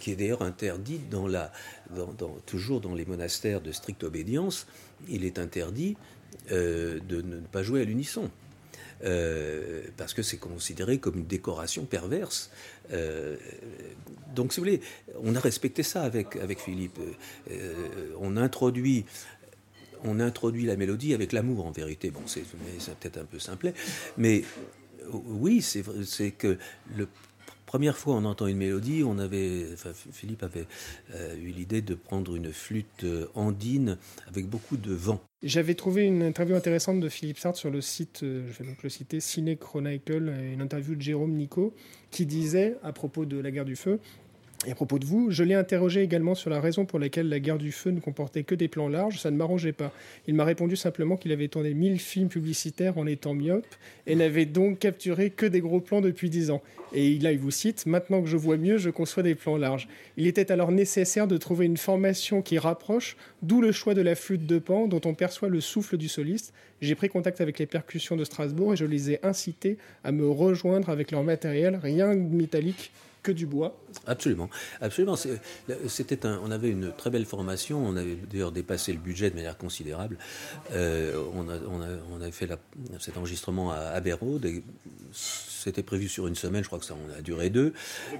qui 0.00 0.12
est 0.12 0.16
d'ailleurs 0.16 0.42
interdit 0.42 1.00
dans 1.10 1.26
la, 1.26 1.52
dans, 1.94 2.28
toujours 2.46 2.80
dans 2.80 2.94
les 2.94 3.04
monastères 3.04 3.60
de 3.60 3.72
stricte 3.72 4.04
obédience. 4.04 4.66
Il 5.08 5.24
est 5.24 5.38
interdit 5.38 5.96
de 6.50 7.00
ne 7.08 7.40
pas 7.40 7.62
jouer 7.62 7.82
à 7.82 7.84
l'unisson. 7.84 8.30
Euh, 9.04 9.82
parce 9.96 10.14
que 10.14 10.22
c'est 10.22 10.36
considéré 10.36 10.98
comme 10.98 11.18
une 11.18 11.26
décoration 11.26 11.84
perverse. 11.84 12.50
Euh, 12.92 13.36
donc, 14.34 14.52
si 14.52 14.60
vous 14.60 14.66
voulez, 14.66 14.80
on 15.22 15.34
a 15.34 15.40
respecté 15.40 15.82
ça 15.82 16.02
avec, 16.02 16.36
avec 16.36 16.60
Philippe. 16.60 16.98
Euh, 17.50 17.74
on 18.20 18.36
introduit 18.36 19.04
on 20.04 20.18
introduit 20.18 20.66
la 20.66 20.74
mélodie 20.74 21.14
avec 21.14 21.30
l'amour 21.30 21.64
en 21.64 21.70
vérité. 21.70 22.10
Bon, 22.10 22.22
c'est 22.26 22.42
peut-être 22.42 23.18
un 23.18 23.24
peu 23.24 23.38
simplet, 23.38 23.72
mais 24.16 24.42
oui, 25.12 25.62
c'est 25.62 26.32
que 26.32 26.58
le 26.96 27.06
première 27.66 27.96
fois 27.96 28.16
on 28.16 28.24
entend 28.24 28.48
une 28.48 28.56
mélodie, 28.56 29.04
on 29.06 29.20
avait, 29.20 29.64
Philippe 30.12 30.42
avait 30.42 30.66
eu 31.40 31.50
l'idée 31.50 31.82
de 31.82 31.94
prendre 31.94 32.34
une 32.34 32.52
flûte 32.52 33.06
andine 33.36 33.96
avec 34.26 34.48
beaucoup 34.48 34.76
de 34.76 34.92
vent. 34.92 35.22
J'avais 35.42 35.74
trouvé 35.74 36.04
une 36.04 36.22
interview 36.22 36.54
intéressante 36.54 37.00
de 37.00 37.08
Philippe 37.08 37.38
Sartre 37.38 37.58
sur 37.58 37.70
le 37.70 37.80
site, 37.80 38.20
euh, 38.22 38.46
je 38.52 38.62
vais 38.62 38.68
donc 38.68 38.80
le 38.84 38.88
citer, 38.88 39.18
Ciné 39.18 39.56
Chronicle, 39.56 40.32
une 40.52 40.60
interview 40.60 40.94
de 40.94 41.02
Jérôme 41.02 41.32
Nico, 41.32 41.74
qui 42.12 42.26
disait 42.26 42.76
à 42.84 42.92
propos 42.92 43.24
de 43.24 43.38
la 43.38 43.50
guerre 43.50 43.64
du 43.64 43.74
feu 43.74 43.98
et 44.64 44.70
à 44.70 44.74
propos 44.76 45.00
de 45.00 45.04
vous, 45.04 45.32
je 45.32 45.42
l'ai 45.42 45.54
interrogé 45.54 46.02
également 46.02 46.36
sur 46.36 46.48
la 46.48 46.60
raison 46.60 46.84
pour 46.84 47.00
laquelle 47.00 47.28
la 47.28 47.40
guerre 47.40 47.58
du 47.58 47.72
feu 47.72 47.90
ne 47.90 47.98
comportait 47.98 48.44
que 48.44 48.54
des 48.54 48.68
plans 48.68 48.88
larges, 48.88 49.18
ça 49.18 49.32
ne 49.32 49.36
m'arrangeait 49.36 49.72
pas. 49.72 49.92
Il 50.28 50.34
m'a 50.34 50.44
répondu 50.44 50.76
simplement 50.76 51.16
qu'il 51.16 51.32
avait 51.32 51.48
tourné 51.48 51.74
1000 51.74 51.98
films 51.98 52.28
publicitaires 52.28 52.96
en 52.96 53.06
étant 53.06 53.34
myope 53.34 53.66
et 54.06 54.14
n'avait 54.14 54.46
donc 54.46 54.78
capturé 54.78 55.30
que 55.30 55.46
des 55.46 55.60
gros 55.60 55.80
plans 55.80 56.00
depuis 56.00 56.30
10 56.30 56.52
ans. 56.52 56.62
Et 56.92 57.18
là, 57.18 57.32
il 57.32 57.40
vous 57.40 57.50
cite 57.50 57.86
Maintenant 57.86 58.22
que 58.22 58.28
je 58.28 58.36
vois 58.36 58.56
mieux, 58.56 58.78
je 58.78 58.90
conçois 58.90 59.24
des 59.24 59.34
plans 59.34 59.56
larges. 59.56 59.88
Il 60.16 60.28
était 60.28 60.52
alors 60.52 60.70
nécessaire 60.70 61.26
de 61.26 61.38
trouver 61.38 61.66
une 61.66 61.76
formation 61.76 62.40
qui 62.40 62.56
rapproche, 62.58 63.16
d'où 63.42 63.60
le 63.60 63.72
choix 63.72 63.94
de 63.94 64.02
la 64.02 64.14
flûte 64.14 64.46
de 64.46 64.60
pan 64.60 64.86
dont 64.86 65.00
on 65.04 65.14
perçoit 65.14 65.48
le 65.48 65.60
souffle 65.60 65.96
du 65.96 66.08
soliste. 66.08 66.54
J'ai 66.80 66.94
pris 66.94 67.08
contact 67.08 67.40
avec 67.40 67.58
les 67.58 67.66
percussions 67.66 68.14
de 68.14 68.24
Strasbourg 68.24 68.74
et 68.74 68.76
je 68.76 68.84
les 68.84 69.10
ai 69.10 69.24
incités 69.24 69.76
à 70.04 70.12
me 70.12 70.28
rejoindre 70.28 70.88
avec 70.88 71.10
leur 71.10 71.24
matériel, 71.24 71.80
rien 71.82 72.14
de 72.14 72.34
métallique 72.34 72.92
que 73.22 73.32
du 73.32 73.46
bois. 73.46 73.78
Absolument, 74.06 74.50
absolument. 74.80 75.16
C'était 75.86 76.26
un, 76.26 76.40
on 76.42 76.50
avait 76.50 76.70
une 76.70 76.92
très 76.92 77.10
belle 77.10 77.24
formation. 77.24 77.84
On 77.84 77.96
avait 77.96 78.16
d'ailleurs 78.30 78.52
dépassé 78.52 78.92
le 78.92 78.98
budget 78.98 79.30
de 79.30 79.36
manière 79.36 79.56
considérable. 79.56 80.18
Euh, 80.72 81.22
on, 81.34 81.48
a, 81.48 81.54
on, 81.68 81.82
a, 81.82 81.86
on, 82.12 82.20
a, 82.20 82.30
fait 82.32 82.48
cet 82.98 83.16
enregistrement 83.16 83.70
à 83.70 83.78
Aberrode. 83.78 84.50
C'était 85.12 85.84
prévu 85.84 86.08
sur 86.08 86.26
une 86.26 86.34
semaine. 86.34 86.62
Je 86.62 86.68
crois 86.68 86.80
que 86.80 86.84
ça 86.84 86.94
on 86.94 87.18
a 87.18 87.22
duré 87.22 87.48
deux. 87.48 87.72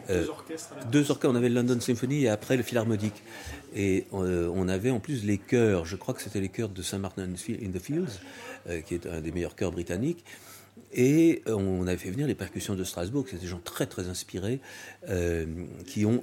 deux 0.08 0.14
euh, 0.14 0.28
orchestres. 0.28 0.74
deux 0.90 1.10
orchestres. 1.10 1.28
On 1.28 1.34
avait 1.34 1.48
le 1.48 1.56
London 1.56 1.80
Symphony 1.80 2.24
et 2.24 2.28
après 2.28 2.56
le 2.56 2.62
Philharmonique. 2.62 3.22
Et 3.74 4.06
euh, 4.12 4.50
on 4.54 4.68
avait 4.68 4.90
en 4.90 5.00
plus 5.00 5.24
les 5.24 5.38
chœurs. 5.38 5.84
Je 5.84 5.96
crois 5.96 6.14
que 6.14 6.22
c'était 6.22 6.40
les 6.40 6.50
chœurs 6.50 6.68
de 6.68 6.82
Saint 6.82 6.98
Martin 6.98 7.22
in 7.24 7.70
the 7.70 7.78
Fields, 7.80 8.20
qui 8.86 8.94
est 8.94 9.06
un 9.06 9.20
des 9.20 9.32
meilleurs 9.32 9.56
chœurs 9.56 9.72
britanniques. 9.72 10.24
Et 10.92 11.42
euh, 11.46 11.54
on 11.54 11.87
avait 11.87 11.96
fait 11.96 12.11
venir 12.11 12.26
les 12.26 12.35
percussions 12.35 12.74
de 12.74 12.85
Strasbourg, 12.85 13.24
c'est 13.28 13.40
des 13.40 13.46
gens 13.46 13.61
très 13.62 13.87
très 13.87 14.08
inspirés, 14.08 14.61
euh, 15.08 15.46
qui 15.87 16.04
ont 16.04 16.22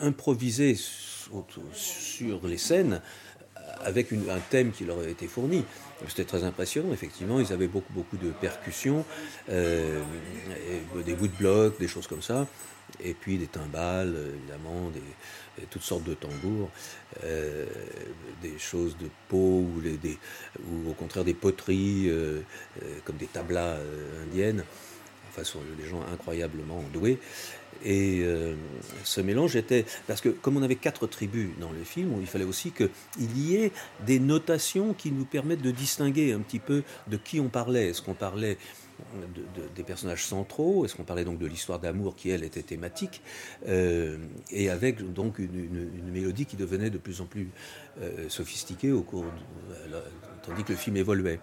improvisé 0.00 0.74
sur, 0.74 2.40
les 2.46 2.56
scènes 2.56 3.02
avec 3.82 4.12
un 4.12 4.40
thème 4.50 4.72
qui 4.72 4.84
leur 4.84 4.98
avait 4.98 5.12
été 5.12 5.26
fourni. 5.26 5.64
C'était 6.08 6.24
très 6.24 6.44
impressionnant, 6.44 6.92
effectivement. 6.92 7.40
Ils 7.40 7.52
avaient 7.52 7.68
beaucoup, 7.68 7.92
beaucoup 7.92 8.16
de 8.16 8.30
percussions, 8.30 9.04
euh, 9.50 10.02
des 11.04 11.14
bloc, 11.14 11.78
des 11.78 11.88
choses 11.88 12.06
comme 12.06 12.22
ça 12.22 12.46
et 13.02 13.14
puis 13.14 13.38
des 13.38 13.46
timbales, 13.46 14.16
évidemment, 14.34 14.90
toutes 15.68 15.82
sortes 15.82 16.04
de 16.04 16.14
tambours, 16.14 16.70
euh, 17.24 17.66
des 18.42 18.58
choses 18.58 18.96
de 18.98 19.08
peau 19.28 19.66
ou, 19.66 19.80
des, 19.80 20.18
ou 20.66 20.90
au 20.90 20.94
contraire 20.94 21.24
des 21.24 21.34
poteries 21.34 22.08
euh, 22.08 22.40
euh, 22.82 22.98
comme 23.04 23.16
des 23.16 23.26
tablas 23.26 23.76
indiennes. 24.22 24.64
Enfin, 25.30 25.44
sont 25.44 25.60
des 25.78 25.88
gens 25.88 26.02
incroyablement 26.12 26.82
doués. 26.92 27.18
Et 27.84 28.24
ce 29.04 29.20
mélange 29.20 29.54
était. 29.54 29.86
Parce 30.08 30.20
que, 30.20 30.28
comme 30.28 30.56
on 30.56 30.62
avait 30.62 30.74
quatre 30.74 31.06
tribus 31.06 31.50
dans 31.60 31.70
le 31.70 31.84
film, 31.84 32.16
il 32.20 32.26
fallait 32.26 32.44
aussi 32.44 32.72
qu'il 32.72 33.38
y 33.38 33.54
ait 33.54 33.70
des 34.04 34.18
notations 34.18 34.92
qui 34.92 35.12
nous 35.12 35.24
permettent 35.24 35.62
de 35.62 35.70
distinguer 35.70 36.32
un 36.32 36.40
petit 36.40 36.58
peu 36.58 36.82
de 37.06 37.16
qui 37.16 37.38
on 37.38 37.48
parlait. 37.48 37.90
Est-ce 37.90 38.02
qu'on 38.02 38.14
parlait 38.14 38.58
des 39.74 39.82
personnages 39.82 40.24
centraux, 40.24 40.84
est-ce 40.84 40.94
qu'on 40.94 41.04
parlait 41.04 41.24
donc 41.24 41.38
de 41.38 41.46
l'histoire 41.46 41.78
d'amour 41.78 42.16
qui, 42.16 42.30
elle, 42.30 42.44
était 42.44 42.62
thématique, 42.62 43.22
euh, 43.68 44.18
et 44.50 44.70
avec 44.70 45.12
donc 45.12 45.38
une, 45.38 46.10
mélodie 46.10 46.46
qui 46.46 46.56
devenait 46.56 46.90
de 46.90 46.98
plus 46.98 47.20
en 47.20 47.26
plus 47.26 47.48
euh, 48.00 48.28
sophistiquée 48.28 48.92
au 48.92 49.02
cours 49.02 49.24
tandis 50.42 50.64
que 50.64 50.72
le 50.72 50.78
film 50.78 50.96
évoluait. 50.96 51.40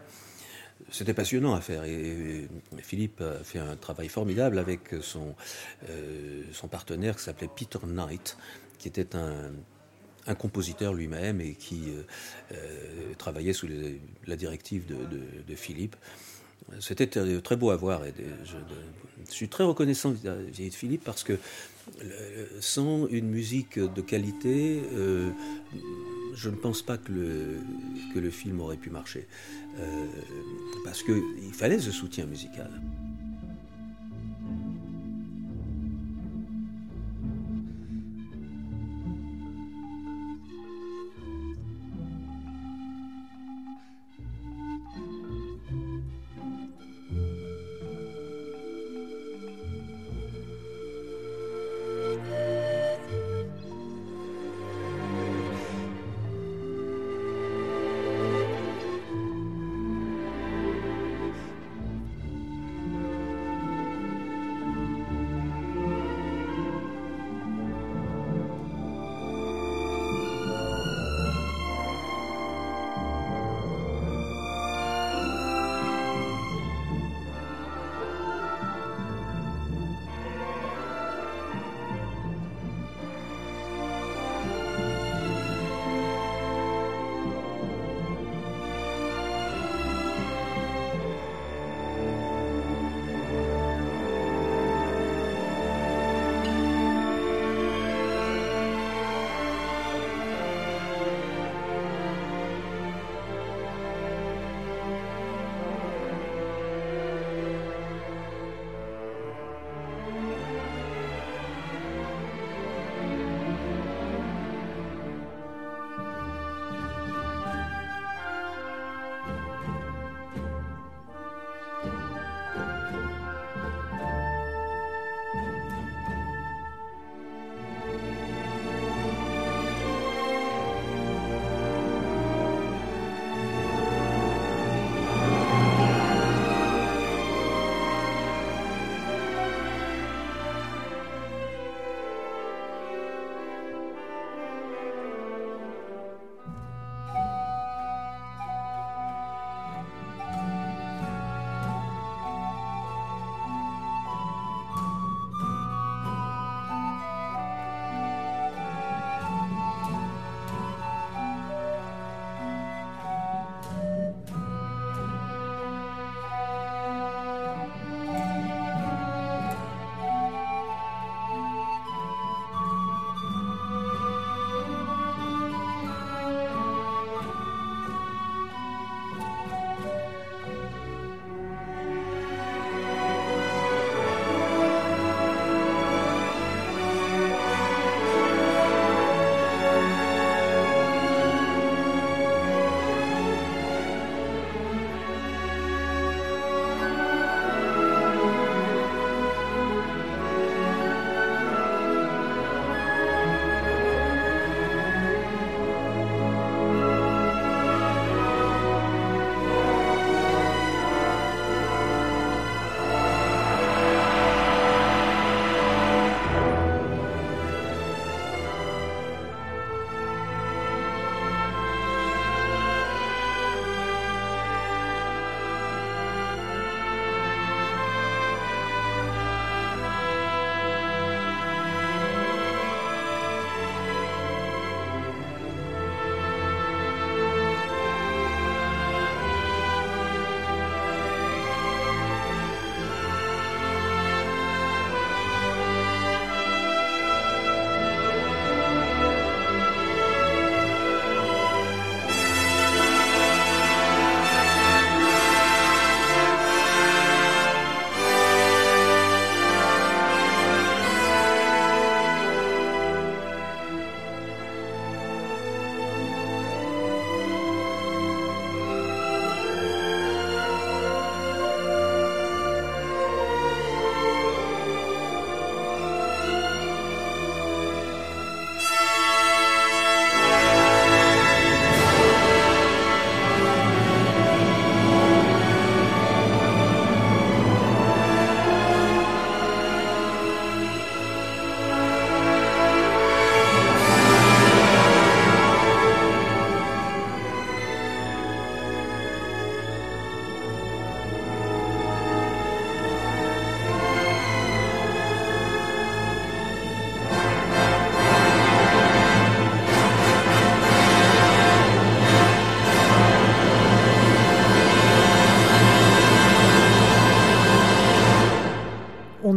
C'était 0.91 1.13
passionnant 1.13 1.53
à 1.53 1.61
faire 1.61 1.83
et, 1.83 2.47
Philippe 2.79 3.21
a 3.21 3.43
fait 3.43 3.59
un 3.59 3.75
travail 3.75 4.09
formidable 4.09 4.59
avec 4.59 4.95
son, 5.01 5.35
euh, 5.89 6.43
son 6.51 6.67
partenaire 6.67 7.15
qui 7.15 7.23
s'appelait 7.23 7.49
Peter 7.53 7.79
Knight, 7.85 8.37
qui 8.77 8.87
était 8.87 9.15
un, 9.15 9.51
compositeur 10.35 10.93
lui-même 10.93 11.39
et 11.39 11.53
qui 11.53 11.85
travaillait 13.17 13.53
sous 13.53 13.69
la 14.25 14.35
directive 14.35 14.85
de 14.85 15.55
Philippe. 15.55 15.95
C'était 16.79 17.07
très 17.07 17.55
beau 17.55 17.71
à 17.71 17.75
voir. 17.75 18.05
Et 18.05 18.13
je, 18.45 18.57
suis 19.29 19.49
très 19.49 19.63
reconnaissant 19.63 20.11
vis-à-vis 20.11 20.69
de 20.69 20.73
Philippe 20.73 21.03
parce 21.03 21.23
que 21.23 21.37
sans 22.59 23.07
une 23.07 23.29
musique 23.29 23.79
de 23.79 24.01
qualité, 24.01 24.81
euh, 24.93 25.29
je 26.33 26.49
ne 26.49 26.55
pense 26.55 26.81
pas 26.81 26.97
que 26.97 27.11
le, 27.11 27.57
que 28.13 28.19
le 28.19 28.29
film 28.29 28.59
aurait 28.61 28.77
pu 28.77 28.89
marcher. 28.89 29.27
Euh, 29.79 30.05
parce 30.83 31.03
qu'il 31.03 31.53
fallait 31.53 31.79
ce 31.79 31.91
soutien 31.91 32.25
musical. 32.25 32.69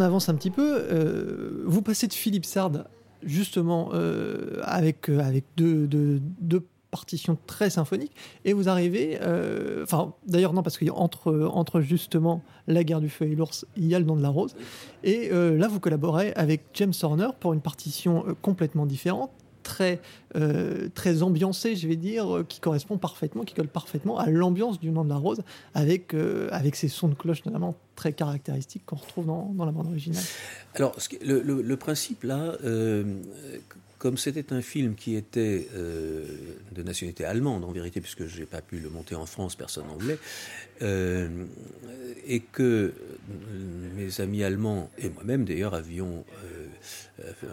On, 0.00 0.04
avance 0.04 0.28
un 0.28 0.34
petit 0.34 0.50
peu. 0.50 0.78
Euh, 0.78 1.62
vous 1.66 1.82
passez 1.82 2.06
de 2.06 2.12
Philippe 2.12 2.44
Sard, 2.44 2.84
justement, 3.22 3.90
euh, 3.92 4.60
avec, 4.62 5.08
avec 5.08 5.44
deux, 5.56 5.86
deux, 5.86 6.66
partitions 6.90 7.38
très 7.46 7.70
symphoniques, 7.70 8.16
et 8.44 8.52
vous 8.52 8.68
arrivez. 8.68 9.16
Enfin, 9.80 10.12
d'ailleurs, 10.26 10.52
non, 10.52 10.64
parce 10.64 10.76
qu'entre 10.76 11.48
entre 11.52 11.80
justement 11.80 12.42
La 12.66 12.82
guerre 12.82 13.00
du 13.00 13.08
feu 13.08 13.26
et 13.26 13.36
l'ours, 13.36 13.64
il 13.76 13.86
y 13.86 13.94
a 13.94 14.00
le 14.00 14.04
nom 14.04 14.16
de 14.16 14.22
la 14.22 14.28
rose. 14.28 14.56
Et 15.04 15.30
là, 15.30 15.68
vous 15.68 15.78
collaborez 15.78 16.32
avec 16.32 16.62
James 16.74 16.92
Horner 17.00 17.28
pour 17.38 17.52
une 17.52 17.60
partition 17.60 18.24
complètement 18.42 18.86
différente 18.86 19.30
très, 19.70 20.00
euh, 20.34 20.88
très 20.96 21.22
ambiancé, 21.22 21.76
je 21.76 21.86
vais 21.86 21.94
dire, 21.94 22.38
euh, 22.38 22.44
qui 22.44 22.58
correspond 22.58 22.98
parfaitement, 22.98 23.44
qui 23.44 23.54
colle 23.54 23.68
parfaitement 23.68 24.18
à 24.18 24.28
l'ambiance 24.28 24.80
du 24.80 24.90
nom 24.90 25.04
de 25.04 25.08
la 25.08 25.16
rose, 25.16 25.42
avec, 25.74 26.12
euh, 26.12 26.48
avec 26.50 26.74
ces 26.74 26.88
sons 26.88 27.06
de 27.06 27.14
cloche 27.14 27.44
notamment 27.44 27.76
très 27.94 28.12
caractéristiques 28.12 28.82
qu'on 28.84 28.96
retrouve 28.96 29.26
dans, 29.26 29.52
dans, 29.54 29.64
la 29.64 29.70
bande 29.70 29.86
originale. 29.86 30.24
Alors, 30.74 30.96
le, 31.22 31.40
le, 31.62 31.76
principe 31.76 32.24
là, 32.24 32.56
comme 33.98 34.16
c'était 34.16 34.52
un 34.52 34.62
film 34.62 34.94
qui 34.94 35.14
était 35.14 35.68
de 35.74 36.82
nationalité 36.82 37.26
allemande 37.26 37.62
en 37.62 37.70
vérité, 37.70 38.00
puisque 38.00 38.26
je 38.26 38.40
n'ai 38.40 38.46
pas 38.46 38.62
pu 38.62 38.78
le 38.78 38.88
monter 38.88 39.14
en 39.14 39.26
France, 39.26 39.54
personne 39.54 39.86
n'en 39.86 39.96
voulait, 39.96 40.18
et 42.26 42.40
que 42.40 42.94
mes 43.94 44.20
amis 44.22 44.42
allemands 44.42 44.90
et 44.98 45.10
moi-même 45.10 45.44
d'ailleurs 45.44 45.74
avions 45.74 46.24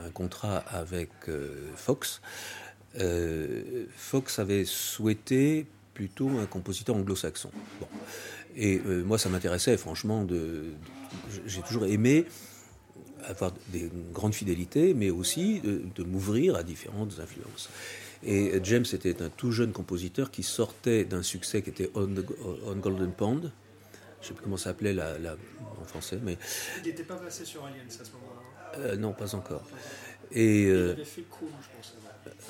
un 0.06 0.10
contrat 0.12 0.58
avec 0.58 1.10
euh, 1.28 1.72
Fox. 1.76 2.22
Euh, 3.00 3.86
Fox 3.96 4.40
avait 4.40 4.66
souhaité 4.66 5.66
plutôt 5.94 6.30
un 6.30 6.46
compositeur 6.46 6.96
anglo-saxon. 6.96 7.52
Et 8.56 8.82
euh, 8.86 9.04
moi, 9.04 9.18
ça 9.18 9.30
m'intéressait, 9.30 9.78
franchement, 9.78 10.24
de, 10.24 10.66
j'ai 11.46 11.62
toujours 11.62 11.86
aimé 11.86 12.26
avoir 13.26 13.52
des 13.70 13.90
grandes 14.14 14.36
fidélités, 14.36 14.94
mais 14.94 15.10
aussi 15.10 15.60
de, 15.60 16.04
m'ouvrir 16.04 16.56
à 16.56 16.64
différentes 16.64 17.20
influences. 17.20 17.70
Et 18.24 18.54
James 18.64 18.86
était 18.94 19.22
un 19.22 19.30
tout 19.30 19.52
jeune 19.52 19.74
compositeur 19.74 20.32
qui 20.32 20.44
sortait 20.44 21.04
d'un 21.04 21.24
succès 21.24 21.62
qui 21.62 21.70
était 21.70 21.92
On, 21.94 22.08
Golden 22.76 23.12
Pond. 23.12 23.42
Je 23.42 24.26
ne 24.26 24.28
sais 24.30 24.34
plus 24.34 24.44
comment 24.44 24.58
ça 24.58 24.66
s'appelait 24.66 24.94
la, 24.94 25.36
en 25.80 25.86
français, 25.86 26.20
mais... 26.24 26.38
Il 26.84 26.90
n'était 26.90 27.04
pas 27.04 27.18
passé 27.18 27.44
sur 27.44 27.66
Aliens 27.66 27.84
à 27.88 28.06
ce 28.06 28.12
moment-là. 28.14 28.47
Euh, 28.80 28.96
non, 28.96 29.14
pas 29.14 29.36
encore. 29.36 29.64
Et, 30.32 30.66
euh, 30.66 30.96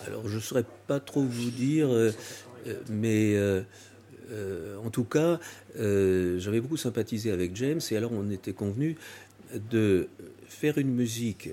alors, 0.06 0.28
je 0.28 0.36
ne 0.36 0.42
saurais 0.42 0.66
pas 0.88 1.00
trop 1.00 1.22
vous 1.24 1.52
dire, 1.52 1.90
euh, 1.90 2.12
mais 2.90 3.38
en 4.84 4.90
tout 4.90 5.06
cas, 5.06 5.40
j'avais 5.76 6.62
beaucoup 6.62 6.78
sympathisé 6.78 7.32
avec 7.32 7.56
James, 7.56 7.82
et 7.92 7.98
alors 7.98 8.12
on 8.14 8.30
était 8.30 8.54
convenu 8.54 8.98
de 9.54 10.10
faire 10.48 10.78
une 10.78 10.94
musique 10.94 11.50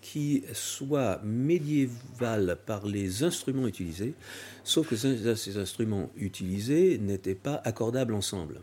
qui 0.00 0.42
soit 0.52 1.20
médiévale 1.22 2.58
par 2.66 2.86
les 2.86 3.22
instruments 3.22 3.68
utilisés, 3.68 4.14
sauf 4.64 4.88
que 4.88 4.96
ces 4.96 5.58
instruments 5.58 6.10
utilisés 6.16 6.98
n'étaient 6.98 7.36
pas 7.36 7.60
accordables 7.64 8.14
ensemble. 8.14 8.60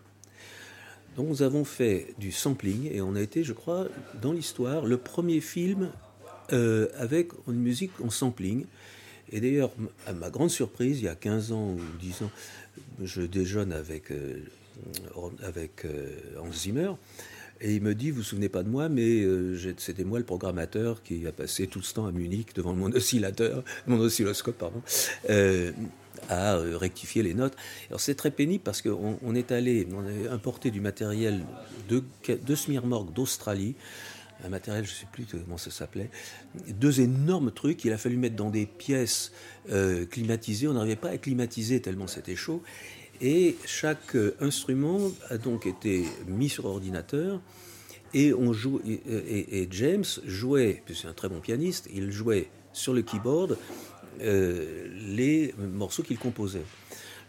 Donc 1.15 1.29
nous 1.29 1.41
avons 1.43 1.63
fait 1.63 2.07
du 2.17 2.31
sampling 2.31 2.89
et 2.91 3.01
on 3.01 3.15
a 3.15 3.21
été, 3.21 3.43
je 3.43 3.53
crois, 3.53 3.87
dans 4.21 4.33
l'histoire, 4.33 4.85
le 4.85 4.97
premier 4.97 5.39
film 5.39 5.89
euh, 6.51 6.87
avec 6.97 7.31
une 7.47 7.59
musique 7.59 7.91
en 8.03 8.09
sampling. 8.09 8.65
Et 9.31 9.39
d'ailleurs, 9.39 9.71
à 10.05 10.13
ma 10.13 10.29
grande 10.29 10.51
surprise, 10.51 10.99
il 10.99 11.05
y 11.05 11.07
a 11.07 11.15
15 11.15 11.51
ans 11.51 11.71
ou 11.71 11.79
10 11.99 12.23
ans, 12.23 12.31
je 13.01 13.21
déjeune 13.21 13.71
avec, 13.71 14.11
euh, 14.11 14.39
avec 15.41 15.85
euh, 15.85 16.17
Hans 16.39 16.51
Zimmer. 16.51 16.91
Et 17.61 17.75
il 17.75 17.81
me 17.81 17.95
dit, 17.95 18.11
vous 18.11 18.17
vous 18.17 18.23
souvenez 18.23 18.49
pas 18.49 18.63
de 18.63 18.69
moi, 18.69 18.89
mais 18.89 19.25
c'était 19.77 20.03
moi 20.03 20.19
le 20.19 20.25
programmateur 20.25 21.01
qui 21.01 21.25
a 21.25 21.31
passé 21.31 21.67
tout 21.67 21.81
ce 21.81 21.93
temps 21.93 22.05
à 22.05 22.11
Munich 22.11 22.53
devant 22.53 22.73
mon 22.73 22.91
oscillateur, 22.91 23.63
mon 23.87 23.97
oscilloscope, 23.97 24.57
pardon, 24.57 24.81
à 26.29 26.55
euh, 26.55 26.77
rectifier 26.77 27.23
les 27.23 27.33
notes. 27.33 27.55
Alors 27.89 27.99
c'est 27.99 28.15
très 28.15 28.31
pénible 28.31 28.63
parce 28.63 28.81
qu'on 28.81 29.17
on 29.21 29.35
est 29.35 29.51
allé, 29.51 29.87
on 29.93 30.05
a 30.05 30.33
importé 30.33 30.71
du 30.71 30.81
matériel 30.81 31.45
de, 31.89 32.03
de 32.27 32.55
Smirmorg 32.55 33.13
d'Australie, 33.13 33.75
un 34.43 34.49
matériel, 34.49 34.85
je 34.85 34.91
ne 34.91 34.95
sais 34.95 35.07
plus 35.11 35.25
comment 35.25 35.57
ça 35.57 35.71
s'appelait, 35.71 36.09
deux 36.69 37.01
énormes 37.01 37.51
trucs 37.51 37.77
qu'il 37.77 37.93
a 37.93 37.97
fallu 37.97 38.17
mettre 38.17 38.35
dans 38.35 38.49
des 38.49 38.65
pièces 38.65 39.31
euh, 39.71 40.05
climatisées. 40.05 40.67
On 40.67 40.73
n'arrivait 40.73 40.95
pas 40.95 41.09
à 41.09 41.17
climatiser 41.17 41.81
tellement 41.81 42.07
c'était 42.07 42.35
chaud. 42.35 42.61
Et 43.21 43.55
chaque 43.65 44.15
euh, 44.15 44.35
instrument 44.41 44.99
a 45.29 45.37
donc 45.37 45.65
été 45.65 46.05
mis 46.27 46.49
sur 46.49 46.65
ordinateur. 46.65 47.41
Et, 48.13 48.33
on 48.33 48.53
joue, 48.53 48.81
et, 48.85 49.67
James 49.71 50.05
jouait, 50.25 50.83
c'est 50.93 51.07
un 51.07 51.13
très 51.13 51.27
bon 51.27 51.41
pianiste, 51.41 51.89
il 51.93 52.11
jouait 52.11 52.49
sur 52.71 52.93
le 52.93 53.01
keyboard 53.01 53.57
euh, 54.21 54.87
les 55.07 55.53
morceaux 55.57 56.03
qu'il 56.03 56.17
composait. 56.17 56.63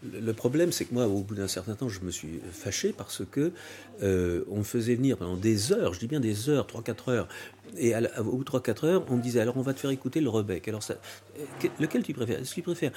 Le 0.03 0.33
problème, 0.33 0.73
c'est 0.73 0.85
que 0.85 0.95
moi, 0.95 1.07
au 1.07 1.23
bout 1.23 1.35
d'un 1.35 1.49
certain 1.49 1.75
temps, 1.75 1.89
je 1.89 2.01
me 2.01 2.11
suis 2.11 2.41
fâché 2.53 2.93
parce 2.93 3.23
que 3.31 3.53
euh, 4.03 4.45
on 4.49 4.59
me 4.59 4.63
faisait 4.63 4.95
venir 4.95 5.17
pendant 5.17 5.37
des 5.37 5.73
heures, 5.73 5.95
je 5.95 6.01
dis 6.01 6.07
bien 6.07 6.21
des 6.21 6.49
heures, 6.49 6.67
3-4 6.67 7.11
heures, 7.11 7.29
et 7.77 7.95
au 8.19 8.37
bout 8.37 8.45
de 8.45 8.51
3-4 8.51 8.87
heures, 8.87 9.07
on 9.09 9.17
me 9.17 9.23
disait 9.23 9.41
alors 9.41 9.57
on 9.57 9.63
va 9.63 9.73
te 9.75 9.81
faire 9.81 9.91
écouter 9.91 10.21
le 10.21 10.29
Rebec. 10.29 10.69
Alors, 10.69 10.83
euh, 10.91 11.69
lequel 11.81 12.03
tu 12.03 12.13
préfères? 12.13 12.39
Est-ce 12.41 12.51
que 12.51 12.57
tu 12.57 12.63
préfères 12.63 12.93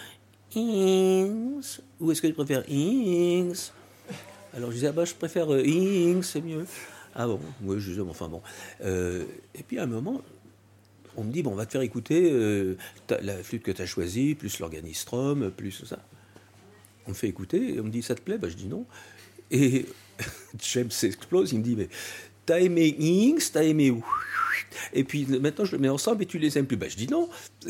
Ings 0.56 1.80
ou 2.00 2.12
est-ce 2.12 2.22
que 2.22 2.28
tu 2.28 2.34
préfères 2.34 2.64
Ings? 2.70 3.72
Alors 4.54 4.70
je 4.70 4.76
disais 4.76 4.88
ah 4.88 4.92
bah 4.92 5.06
je 5.06 5.14
préfère 5.14 5.50
Ings, 5.52 6.24
c'est 6.24 6.42
mieux. 6.42 6.66
Ah 7.16 7.28
bon, 7.28 7.40
oui, 7.64 7.80
je 7.80 7.92
disais 7.92 8.02
enfin 8.02 8.28
bon. 8.28 8.42
et 8.84 9.64
puis 9.68 9.80
à 9.80 9.84
un 9.84 9.88
moment, 9.88 10.22
on 11.18 11.24
me 11.24 11.32
dit, 11.32 11.44
bon, 11.44 11.52
on 11.52 11.56
va 11.56 11.66
te 11.66 11.72
faire 11.72 11.82
écouter 11.82 12.30
euh, 12.32 12.78
la 13.22 13.42
flûte 13.44 13.64
que 13.64 13.72
tu 13.72 13.82
as 13.82 13.86
choisie, 13.86 14.36
plus 14.36 14.60
l'organistrum, 14.60 15.52
plus 15.52 15.86
ça. 15.86 16.00
On 17.08 17.12
me 17.12 17.16
fait 17.16 17.28
écouter, 17.28 17.76
et 17.76 17.80
on 17.80 17.86
me 17.86 17.90
dit, 17.90 18.02
ça 18.02 18.16
te 18.16 18.22
plaît? 18.22 18.38
Bah, 18.38 18.50
Je 18.50 18.56
dis 18.56 18.68
non. 18.68 18.86
Et 19.52 19.86
James 20.74 20.92
s'explose, 20.92 21.52
il 21.54 21.60
me 21.60 21.64
dit, 21.64 21.76
mais 21.76 21.90
t'as 22.46 22.60
aimé 22.60 22.96
Inks, 23.00 23.52
t'as 23.52 23.64
aimé... 23.64 23.94
Et 24.94 25.04
puis 25.04 25.26
maintenant, 25.26 25.66
je 25.66 25.72
le 25.72 25.82
mets 25.82 25.90
ensemble 25.90 26.24
et 26.24 26.26
tu 26.26 26.38
les 26.38 26.58
aimes 26.58 26.68
plus. 26.68 26.78
Bah, 26.78 26.88
je 26.90 26.96
dis 26.96 27.08
non, 27.08 27.30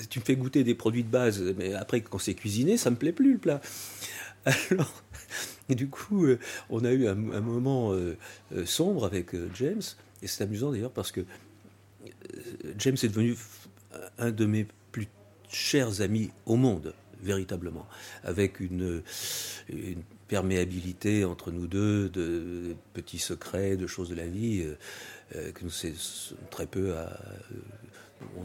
tu 0.09 0.19
me 0.19 0.23
fais 0.25 0.35
goûter 0.35 0.63
des 0.63 0.75
produits 0.75 1.03
de 1.03 1.09
base, 1.09 1.41
mais 1.57 1.73
après, 1.73 2.01
quand 2.01 2.17
c'est 2.17 2.33
cuisiné, 2.33 2.77
ça 2.77 2.89
me 2.89 2.95
plaît 2.95 3.11
plus 3.11 3.33
le 3.33 3.37
plat. 3.37 3.61
Alors, 4.71 5.03
et 5.69 5.75
du 5.75 5.87
coup, 5.87 6.25
euh, 6.25 6.39
on 6.69 6.83
a 6.83 6.91
eu 6.91 7.07
un, 7.07 7.15
moment 7.15 7.93
euh, 7.93 8.17
sombre 8.65 9.05
avec 9.05 9.31
James, 9.55 9.81
et 10.21 10.27
c'est 10.27 10.43
amusant 10.43 10.71
d'ailleurs 10.71 10.91
parce 10.91 11.11
que 11.11 11.21
James 12.77 12.97
est 13.01 13.07
devenu 13.07 13.35
un 14.17 14.31
de 14.31 14.45
mes 14.45 14.65
plus 14.91 15.07
chers 15.49 16.01
amis 16.01 16.31
au 16.45 16.55
monde, 16.55 16.93
véritablement, 17.21 17.87
avec 18.23 18.59
une, 18.59 19.01
perméabilité 20.27 21.25
entre 21.25 21.51
nous 21.51 21.67
deux, 21.67 22.07
de 22.09 22.75
petits 22.93 23.17
secrets, 23.17 23.75
de 23.75 23.87
choses 23.87 24.09
de 24.09 24.15
la 24.15 24.27
vie, 24.27 24.61
euh, 24.63 24.77
euh, 25.35 25.51
que 25.51 25.63
nous 25.63 25.71
sommes 25.71 25.91
très 26.51 26.67
peu 26.67 26.93
à. 26.93 27.01
Euh, 27.01 27.55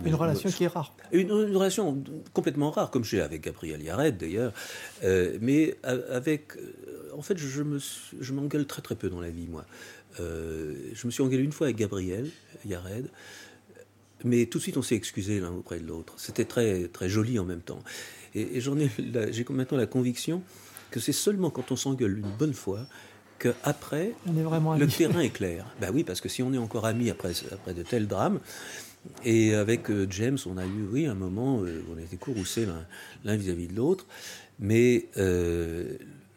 une 0.04 0.14
relation 0.14 0.48
qui 0.50 0.64
est 0.64 0.68
rare. 0.68 0.96
Une, 1.12 1.30
relation 1.32 2.02
complètement 2.32 2.70
rare, 2.70 2.90
comme 2.90 3.04
j'ai 3.04 3.20
avec 3.20 3.42
Gabriel 3.42 3.82
Yared 3.82 4.16
d'ailleurs. 4.16 4.52
mais 5.40 5.76
avec. 5.82 6.52
En 7.12 7.22
fait, 7.22 7.36
je 7.36 8.32
m'engueule 8.32 8.66
très 8.66 8.82
très 8.82 8.94
peu 8.94 9.10
dans 9.10 9.20
la 9.20 9.30
vie, 9.30 9.48
moi. 9.48 9.64
je 10.18 11.06
me 11.06 11.10
suis 11.10 11.22
engueulé 11.24 11.42
une 11.42 11.50
fois 11.50 11.66
avec 11.66 11.76
Gabriel 11.76 12.30
Yared. 12.64 13.08
Mais 14.24 14.46
tout 14.46 14.58
de 14.58 14.62
suite, 14.62 14.76
on 14.76 14.82
s'est 14.82 14.96
excusé 14.96 15.40
l'un 15.40 15.52
auprès 15.52 15.78
de 15.78 15.86
l'autre. 15.86 16.14
C'était 16.16 16.44
très, 16.44 16.88
très 16.88 17.08
joli 17.08 17.38
en 17.38 17.44
même 17.44 17.60
temps. 17.60 17.82
Et, 18.34 18.60
j'en 18.60 18.78
ai, 18.78 18.90
j'ai 19.30 19.44
maintenant 19.50 19.78
la 19.78 19.86
conviction 19.86 20.42
que 20.90 21.00
c'est 21.00 21.12
seulement 21.12 21.50
quand 21.50 21.72
on 21.72 21.76
s'engueule 21.76 22.18
une 22.18 22.30
bonne 22.38 22.54
fois 22.54 22.86
qu'après, 23.38 24.12
le 24.26 24.86
terrain 24.86 25.20
est 25.20 25.30
clair. 25.30 25.66
Ben 25.80 25.90
oui, 25.92 26.04
parce 26.04 26.20
que 26.20 26.28
si 26.28 26.42
on 26.42 26.52
est 26.52 26.58
encore 26.58 26.86
amis 26.86 27.10
après, 27.10 27.32
après 27.52 27.74
de 27.74 27.82
tels 27.82 28.06
drames, 28.06 28.40
et 29.24 29.54
avec 29.54 29.90
euh, 29.90 30.06
James, 30.10 30.38
on 30.46 30.56
a 30.56 30.64
eu, 30.64 30.88
oui, 30.90 31.06
un 31.06 31.14
moment 31.14 31.58
où 31.58 31.66
on 31.92 31.98
a 31.98 32.00
été 32.00 32.16
courroucés 32.16 32.66
l'un 33.24 33.36
vis-à-vis 33.36 33.66
de 33.66 33.74
l'autre, 33.74 34.06
mais 34.58 35.06
euh, 35.16 35.96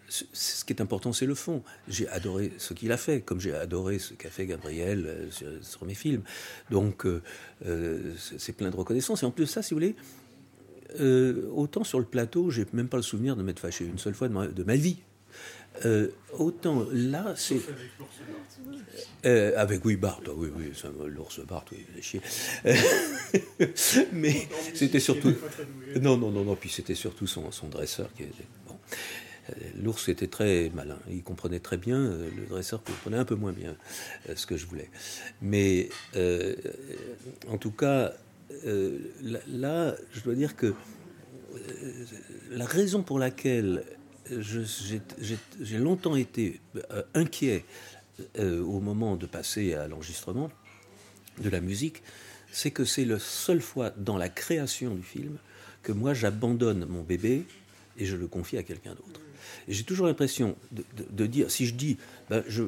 ce 0.09 0.63
qui 0.63 0.73
est 0.73 0.81
important, 0.81 1.13
c'est 1.13 1.25
le 1.25 1.35
fond. 1.35 1.63
J'ai 1.87 2.07
adoré 2.09 2.53
ce 2.57 2.73
qu'il 2.73 2.91
a 2.91 2.97
fait, 2.97 3.21
comme 3.21 3.39
j'ai 3.39 3.53
adoré 3.53 3.99
ce 3.99 4.13
qu'a 4.13 4.29
fait 4.29 4.45
Gabriel 4.45 5.05
euh, 5.05 5.59
sur, 5.61 5.85
mes 5.85 5.95
films. 5.95 6.23
Donc, 6.71 7.05
euh, 7.05 7.21
euh, 7.65 8.13
c'est 8.37 8.53
plein 8.53 8.69
de 8.69 8.75
reconnaissance. 8.75 9.23
Et 9.23 9.25
en 9.25 9.31
plus 9.31 9.45
de 9.45 9.49
ça, 9.49 9.61
si 9.61 9.73
vous 9.73 9.79
voulez, 9.79 9.95
autant 11.53 11.83
sur 11.83 11.99
le 11.99 12.05
plateau, 12.05 12.49
j'ai 12.49 12.65
même 12.73 12.87
pas 12.87 12.97
le 12.97 13.03
souvenir 13.03 13.35
de 13.35 13.43
m'être 13.43 13.59
fâché 13.59 13.85
une 13.85 13.97
seule 13.97 14.13
fois 14.13 14.29
de 14.29 14.63
ma, 14.63 14.75
vie. 14.75 14.97
autant 16.33 16.87
là, 16.91 17.33
c'est. 17.35 17.59
avec 19.23 19.83
oui, 19.83 19.97
Bart, 19.97 20.21
oui, 20.35 20.49
oui, 20.55 20.71
l'ours 21.07 21.41
Bart, 21.45 21.65
oui, 21.71 21.85
chier. 22.01 22.21
Mais 24.13 24.47
c'était 24.73 25.01
surtout. 25.01 25.35
Non, 26.01 26.17
non, 26.17 26.31
non, 26.31 26.45
non, 26.45 26.55
puis 26.55 26.69
c'était 26.69 26.95
surtout 26.95 27.27
son, 27.27 27.51
son 27.51 27.67
dresseur 27.67 28.09
qui 28.15 28.23
était. 28.23 28.47
Bon. 28.67 28.75
L'ours 29.81 30.09
était 30.09 30.27
très 30.27 30.71
malin, 30.73 30.99
il 31.09 31.23
comprenait 31.23 31.59
très 31.59 31.77
bien, 31.77 31.99
le 31.99 32.45
dresseur 32.49 32.83
comprenait 32.83 33.17
un 33.17 33.25
peu 33.25 33.35
moins 33.35 33.53
bien 33.53 33.75
ce 34.35 34.45
que 34.45 34.57
je 34.57 34.65
voulais. 34.65 34.89
Mais 35.41 35.89
en 37.47 37.57
tout 37.57 37.71
cas, 37.71 38.13
là, 39.47 39.95
je 40.11 40.21
dois 40.21 40.35
dire 40.35 40.55
que 40.55 40.73
la 42.51 42.65
raison 42.65 43.03
pour 43.03 43.19
laquelle 43.19 43.83
j'ai 44.29 45.77
longtemps 45.77 46.15
été 46.15 46.59
inquiet 47.13 47.63
au 48.39 48.79
moment 48.79 49.15
de 49.15 49.25
passer 49.25 49.73
à 49.73 49.87
l'enregistrement 49.87 50.51
de 51.39 51.49
la 51.49 51.61
musique, 51.61 52.03
c'est 52.51 52.71
que 52.71 52.85
c'est 52.85 53.05
la 53.05 53.19
seule 53.19 53.61
fois 53.61 53.91
dans 53.91 54.17
la 54.17 54.29
création 54.29 54.95
du 54.95 55.03
film 55.03 55.37
que 55.83 55.91
moi 55.91 56.13
j'abandonne 56.13 56.85
mon 56.85 57.03
bébé 57.03 57.45
et 57.97 58.05
je 58.05 58.15
le 58.15 58.27
confie 58.27 58.57
à 58.57 58.63
quelqu'un 58.63 58.91
d'autre. 58.91 59.21
J'ai 59.67 59.83
toujours 59.83 60.07
l'impression 60.07 60.55
de, 60.71 61.25
dire, 61.25 61.51
si 61.51 61.65
je 61.65 61.75
dis, 61.75 61.97
ben, 62.29 62.43
je, 62.47 62.63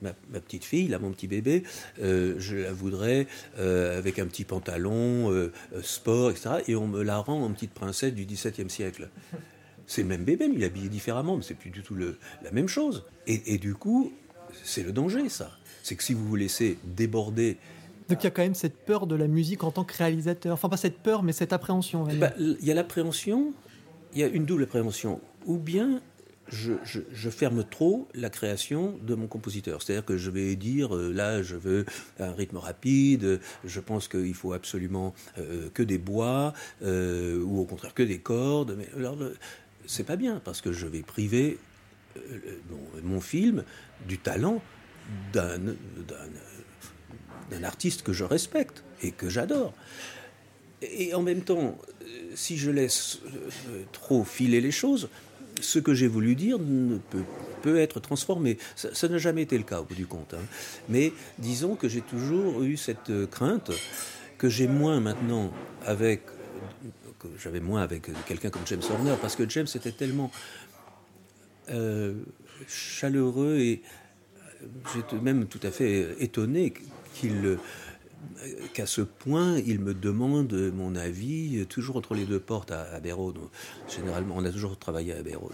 ma, 0.00 0.40
petite 0.40 0.64
fille, 0.64 0.88
là, 0.88 0.98
mon 0.98 1.10
petit 1.10 1.28
bébé, 1.28 1.62
euh, 2.02 2.34
je 2.38 2.56
la 2.56 2.72
voudrais 2.72 3.26
euh, 3.58 3.98
avec 3.98 4.18
un 4.18 4.26
petit 4.26 4.44
pantalon, 4.44 5.32
euh, 5.32 5.52
sport, 5.82 6.30
etc. 6.30 6.50
Et 6.66 6.76
on 6.76 6.86
me 6.86 7.02
la 7.02 7.18
rend 7.18 7.44
en 7.44 7.50
petite 7.52 7.72
princesse 7.72 8.14
du 8.14 8.24
XVIIe 8.24 8.70
siècle. 8.70 9.08
C'est 9.86 10.02
le 10.02 10.08
même 10.08 10.24
bébé, 10.24 10.48
mais 10.48 10.54
il 10.56 10.62
est 10.62 10.66
habillé 10.66 10.88
différemment, 10.88 11.36
mais 11.36 11.42
c'est 11.42 11.54
plus 11.54 11.70
du 11.70 11.82
tout 11.82 11.94
le, 11.94 12.18
la 12.42 12.52
même 12.52 12.68
chose. 12.68 13.04
Et, 13.26 13.54
et 13.54 13.58
du 13.58 13.74
coup, 13.74 14.12
c'est 14.62 14.82
le 14.82 14.92
danger, 14.92 15.28
ça. 15.28 15.50
C'est 15.82 15.96
que 15.96 16.04
si 16.04 16.14
vous 16.14 16.26
vous 16.26 16.36
laissez 16.36 16.78
déborder 16.84 17.58
donc 18.10 18.24
il 18.24 18.24
y 18.24 18.26
a 18.26 18.30
quand 18.32 18.42
même 18.42 18.56
cette 18.56 18.76
peur 18.76 19.06
de 19.06 19.14
la 19.14 19.28
musique 19.28 19.62
en 19.62 19.70
tant 19.70 19.84
que 19.84 19.96
réalisateur. 19.96 20.52
Enfin, 20.52 20.68
pas 20.68 20.76
cette 20.76 20.98
peur, 20.98 21.22
mais 21.22 21.32
cette 21.32 21.52
appréhension. 21.52 22.08
Bah, 22.18 22.32
il 22.40 22.58
y 22.60 22.72
a 22.72 22.74
l'appréhension, 22.74 23.52
il 24.12 24.20
y 24.20 24.24
a 24.24 24.28
une 24.28 24.44
double 24.44 24.64
appréhension. 24.64 25.20
Ou 25.46 25.56
bien 25.56 26.00
je, 26.50 27.30
ferme 27.30 27.64
trop 27.64 28.08
la 28.14 28.30
création 28.30 28.98
de 29.02 29.14
mon 29.14 29.26
compositeur. 29.26 29.82
C'est-à-dire 29.82 30.04
que 30.04 30.16
je 30.16 30.30
vais 30.30 30.56
dire, 30.56 30.96
euh, 30.96 31.12
là, 31.12 31.42
je 31.42 31.56
veux 31.56 31.84
un 32.18 32.32
rythme 32.32 32.56
rapide, 32.56 33.40
je 33.64 33.80
pense 33.80 34.08
qu'il 34.08 34.34
faut 34.34 34.52
absolument 34.52 35.14
euh, 35.38 35.68
que 35.72 35.82
des 35.82 35.98
bois, 35.98 36.52
euh, 36.82 37.42
ou 37.42 37.60
au 37.60 37.64
contraire 37.64 37.94
que 37.94 38.02
des 38.02 38.18
cordes. 38.18 38.74
Mais 38.76 38.88
alors, 38.96 39.16
c'est 39.86 40.04
pas 40.04 40.16
bien, 40.16 40.40
parce 40.44 40.60
que 40.60 40.72
je 40.72 40.86
vais 40.86 41.02
priver 41.02 41.58
mon, 43.04 43.20
film 43.20 43.62
du 44.08 44.18
talent 44.18 44.60
d'un 45.32 45.60
artiste 47.62 48.02
que 48.02 48.12
je 48.12 48.24
respecte 48.24 48.82
et 49.02 49.12
que 49.12 49.28
j'adore. 49.28 49.72
Et 50.82 51.14
en 51.14 51.22
même 51.22 51.42
temps, 51.42 51.78
si 52.34 52.56
je 52.56 52.70
laisse 52.70 53.18
euh, 53.26 53.82
trop 53.92 54.24
filer 54.24 54.60
les 54.60 54.70
choses, 54.70 55.08
ce 55.60 55.78
que 55.78 55.94
j'ai 55.94 56.08
voulu 56.08 56.34
dire 56.34 56.58
ne 56.58 56.98
peut, 57.62 57.78
être 57.78 58.00
transformé. 58.00 58.56
Ça 58.74 59.08
n'a 59.08 59.18
jamais 59.18 59.42
été 59.42 59.58
le 59.58 59.64
cas 59.64 59.80
au 59.80 59.84
bout 59.84 59.94
du 59.94 60.06
compte. 60.06 60.32
Hein. 60.32 60.42
Mais 60.88 61.12
disons 61.38 61.76
que 61.76 61.88
j'ai 61.88 62.00
toujours 62.00 62.62
eu 62.62 62.78
cette 62.78 63.10
euh, 63.10 63.26
crainte 63.26 63.70
que 64.38 64.48
j'ai 64.48 64.66
moins 64.66 65.00
maintenant 65.00 65.52
avec 65.84 66.22
j'avais 67.38 67.60
moins 67.60 67.82
avec 67.82 68.08
quelqu'un 68.24 68.48
comme 68.48 68.66
James 68.66 68.80
Horner 68.90 69.14
parce 69.20 69.36
que 69.36 69.46
James 69.46 69.66
était 69.74 69.92
tellement 69.92 70.30
euh, 71.68 72.14
chaleureux 72.66 73.58
et 73.58 73.82
j'étais 74.94 75.16
même 75.16 75.46
tout 75.46 75.60
à 75.62 75.70
fait 75.70 76.16
étonné 76.18 76.72
qu'il 77.14 77.58
qu'à 78.74 78.86
ce 78.86 79.00
point, 79.00 79.58
il 79.58 79.80
me 79.80 79.94
demande 79.94 80.52
mon 80.74 80.94
avis, 80.96 81.66
toujours 81.68 81.96
entre 81.96 82.14
les 82.14 82.24
deux 82.24 82.40
portes 82.40 82.70
à, 82.70 82.82
à 82.94 83.00
Généralement, 83.88 84.34
on 84.36 84.44
a 84.44 84.50
toujours 84.50 84.78
travaillé 84.78 85.12
à 85.12 85.22
Bérode. 85.22 85.52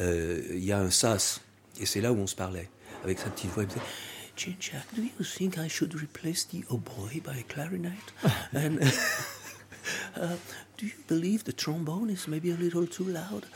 Euh, 0.00 0.42
il 0.50 0.64
y 0.64 0.72
a 0.72 0.78
un 0.78 0.90
sas, 0.90 1.40
et 1.80 1.86
c'est 1.86 2.00
là 2.00 2.12
où 2.12 2.16
on 2.16 2.26
se 2.26 2.36
parlait, 2.36 2.68
avec 3.04 3.18
sa 3.18 3.30
petite 3.30 3.50
voix. 3.50 3.62
Il 3.62 3.68
me 3.68 3.72
disait, 3.72 4.56
Jack, 4.60 4.84
do 4.94 5.02
you 5.02 5.24
think 5.24 5.56
I 5.56 5.68
should 5.68 5.94
replace 5.94 6.46
the 6.46 6.64
oboe 6.68 7.20
by 7.24 7.38
a 7.38 7.42
clarinet? 7.42 7.92
And, 8.54 8.78
uh, 10.16 10.36
do 10.76 10.86
you 10.86 10.92
believe 11.08 11.44
the 11.44 11.54
trombone 11.56 12.10
is 12.10 12.28
maybe 12.28 12.50
a 12.50 12.56
little 12.56 12.86
too 12.86 13.04
loud? 13.04 13.46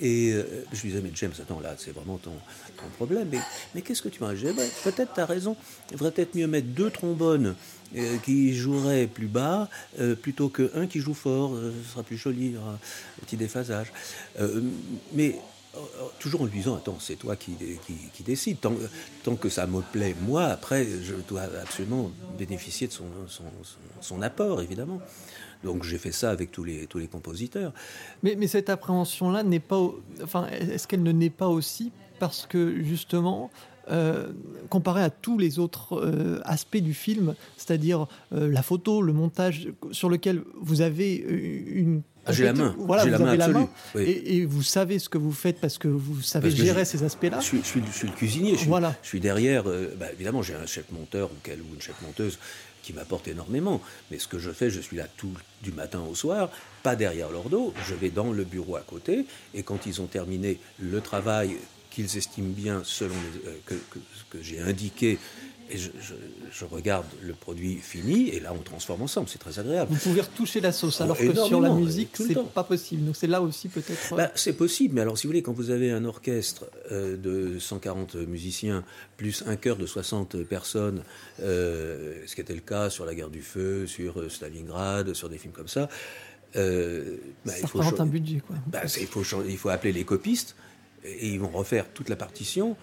Et 0.00 0.32
euh, 0.32 0.64
je 0.72 0.82
lui 0.82 0.88
disais, 0.90 1.00
mais 1.02 1.12
James, 1.14 1.32
attends, 1.40 1.60
là, 1.60 1.76
c'est 1.78 1.92
vraiment 1.92 2.18
ton, 2.18 2.34
ton, 2.76 2.88
problème. 2.96 3.28
Mais, 3.30 3.40
mais 3.74 3.82
qu'est-ce 3.82 4.02
que 4.02 4.08
tu 4.08 4.20
m'as 4.20 4.34
dit? 4.34 4.46
Peut-être 4.82 5.14
tu 5.14 5.20
as 5.20 5.26
raison. 5.26 5.56
Il 5.92 5.98
faudrait 5.98 6.12
peut-être 6.12 6.34
mieux 6.34 6.48
mettre 6.48 6.68
deux 6.68 6.90
trombones 6.90 7.54
euh, 7.96 8.16
qui 8.18 8.54
joueraient 8.54 9.06
plus 9.06 9.26
bas 9.26 9.68
euh, 10.00 10.14
plutôt 10.14 10.48
qu'un 10.48 10.86
qui 10.86 11.00
joue 11.00 11.14
fort. 11.14 11.52
ce 11.56 11.90
sera 11.92 12.02
plus 12.02 12.16
joli, 12.16 12.56
aura 12.56 12.72
un 12.72 12.78
petit 13.24 13.36
déphasage. 13.36 13.92
mais 15.12 15.36
toujours 16.20 16.42
en 16.42 16.44
lui 16.44 16.58
disant 16.58 16.76
attends 16.76 16.98
c'est 17.00 17.16
toi 17.16 17.34
qui, 17.34 17.56
qui, 17.84 17.94
qui 18.12 18.22
décide 18.22 18.60
tant, 18.60 18.74
tant, 19.24 19.34
que 19.34 19.48
ça 19.48 19.66
me 19.66 19.80
plaît 19.80 20.14
moi 20.20 20.44
après 20.44 20.86
je 21.02 21.14
dois 21.28 21.42
absolument 21.60 22.12
bénéficier 22.38 22.86
de 22.86 22.92
son, 22.92 23.06
son, 23.26 23.42
son 24.00 24.22
apport 24.22 24.62
évidemment 24.62 25.00
donc 25.64 25.82
j'ai 25.82 25.98
fait 25.98 26.12
ça 26.12 26.30
avec 26.30 26.52
tous 26.52 26.62
les, 26.62 26.86
tous 26.86 26.98
les 26.98 27.08
compositeurs. 27.08 27.72
Mais, 28.22 28.36
mais 28.36 28.46
cette 28.46 28.68
appréhension-là 28.68 29.42
n'est 29.42 29.60
pas. 29.60 29.80
Enfin, 30.22 30.46
est-ce 30.48 30.86
qu'elle 30.86 31.02
ne 31.02 31.12
naît 31.12 31.30
pas 31.30 31.48
aussi 31.48 31.90
parce 32.20 32.46
que 32.46 32.82
justement. 32.82 33.50
Euh, 33.90 34.32
comparé 34.70 35.02
à 35.02 35.10
tous 35.10 35.38
les 35.38 35.58
autres 35.58 36.00
euh, 36.00 36.40
aspects 36.44 36.78
du 36.78 36.94
film, 36.94 37.34
c'est-à-dire 37.56 38.06
euh, 38.32 38.50
la 38.50 38.62
photo, 38.62 39.02
le 39.02 39.12
montage, 39.12 39.68
sur 39.92 40.08
lequel 40.08 40.42
vous 40.60 40.80
avez 40.80 41.14
une 41.14 42.02
ah, 42.26 42.32
j'ai 42.32 42.44
la 42.44 42.54
main. 42.54 42.74
Voilà, 42.78 43.04
vous 43.04 43.10
la 43.10 43.16
avez 43.16 43.24
main 43.24 43.36
la 43.36 43.48
main 43.48 43.68
et, 43.96 44.46
vous 44.46 44.62
savez 44.62 44.98
ce 44.98 45.10
que 45.10 45.18
vous 45.18 45.32
faites 45.32 45.60
parce 45.60 45.76
que 45.76 45.88
vous 45.88 46.22
savez 46.22 46.50
gérer 46.50 46.86
ces 46.86 47.04
aspects-là. 47.04 47.40
Je, 47.40 47.58
suis, 47.62 47.80
le 47.80 48.12
cuisinier. 48.12 48.52
Je 48.52 48.60
suis, 48.60 48.68
voilà. 48.68 48.94
je 49.02 49.08
suis 49.08 49.20
derrière. 49.20 49.64
Bah, 49.64 50.06
évidemment, 50.10 50.40
j'ai 50.40 50.54
un 50.54 50.64
chef 50.64 50.90
monteur 50.90 51.28
ou, 51.30 51.50
ou 51.50 51.74
une 51.74 51.82
chef 51.82 52.00
monteuse 52.00 52.38
qui 52.82 52.94
m'apporte 52.94 53.28
énormément. 53.28 53.82
Mais 54.10 54.18
ce 54.18 54.28
que 54.28 54.38
je 54.38 54.50
fais, 54.50 54.70
je 54.70 54.80
suis 54.80 54.96
là 54.96 55.06
tout 55.16 55.32
du 55.62 55.72
matin 55.72 56.00
au 56.10 56.14
soir, 56.14 56.50
pas 56.82 56.96
derrière 56.96 57.30
leur 57.30 57.50
dos. 57.50 57.74
Je 57.86 57.94
vais 57.94 58.10
dans 58.10 58.32
le 58.32 58.44
bureau 58.44 58.76
à 58.76 58.82
côté, 58.82 59.26
et 59.54 59.62
quand 59.62 59.86
ils 59.86 60.00
ont 60.00 60.06
terminé 60.06 60.58
le 60.78 61.00
travail 61.00 61.56
qu'ils 61.94 62.16
estiment 62.16 62.52
bien 62.54 62.82
selon 62.84 63.14
euh, 63.46 63.54
que, 63.66 63.74
que 64.30 64.42
j'ai 64.42 64.60
indiqué 64.60 65.18
et 65.70 65.78
je, 65.78 66.64
regarde 66.66 67.06
le 67.22 67.32
produit 67.32 67.76
fini 67.76 68.28
et 68.28 68.40
là 68.40 68.52
on 68.54 68.62
transforme 68.62 69.02
ensemble, 69.02 69.28
c'est 69.28 69.38
très 69.38 69.58
agréable. 69.58 69.92
Vous 69.92 69.98
pouvez 69.98 70.20
retoucher 70.20 70.60
la 70.60 70.72
sauce 70.72 71.00
alors 71.00 71.16
que 71.16 71.34
sur 71.34 71.60
la 71.60 71.70
musique 71.70 72.10
c'est 72.14 72.38
pas 72.52 72.64
possible. 72.64 73.04
Donc 73.06 73.16
c'est 73.16 73.26
là 73.26 73.40
aussi 73.40 73.68
peut-être. 73.68 74.12
Euh, 74.12 74.16
bah, 74.16 74.30
c'est 74.34 74.52
possible, 74.52 74.94
mais 74.94 75.00
alors 75.00 75.16
si 75.16 75.26
vous 75.26 75.30
voulez, 75.30 75.42
quand 75.42 75.52
vous 75.52 75.70
avez 75.70 75.90
un 75.90 76.04
orchestre 76.04 76.66
euh, 76.92 77.16
de 77.16 77.58
140 77.58 78.16
musiciens 78.16 78.84
plus 79.16 79.42
un 79.46 79.56
chœur 79.56 79.76
de 79.76 79.86
60 79.86 80.42
personnes, 80.44 81.02
euh, 81.40 82.22
ce 82.26 82.34
qui 82.34 82.40
était 82.40 82.54
le 82.54 82.60
cas 82.60 82.90
sur 82.90 83.06
la 83.06 83.14
guerre 83.14 83.30
du 83.30 83.42
feu, 83.42 83.86
sur 83.86 84.30
Stalingrad, 84.30 85.14
sur 85.14 85.28
des 85.28 85.38
films 85.38 85.54
comme 85.54 85.68
ça. 85.68 85.88
Bah, 86.54 86.60
ça 87.46 87.58
il 87.62 87.68
faut 87.68 87.80
un 87.80 88.06
budget 88.06 88.40
quoi. 88.46 88.56
Bah, 88.66 88.82
il, 88.84 89.06
faut, 89.06 89.22
il 89.48 89.56
faut 89.56 89.70
appeler 89.70 89.92
les 89.92 90.04
copistes 90.04 90.54
et 91.04 91.28
ils 91.28 91.40
vont 91.40 91.48
refaire 91.48 91.88
toute 91.92 92.08
la 92.08 92.16
partition 92.16 92.76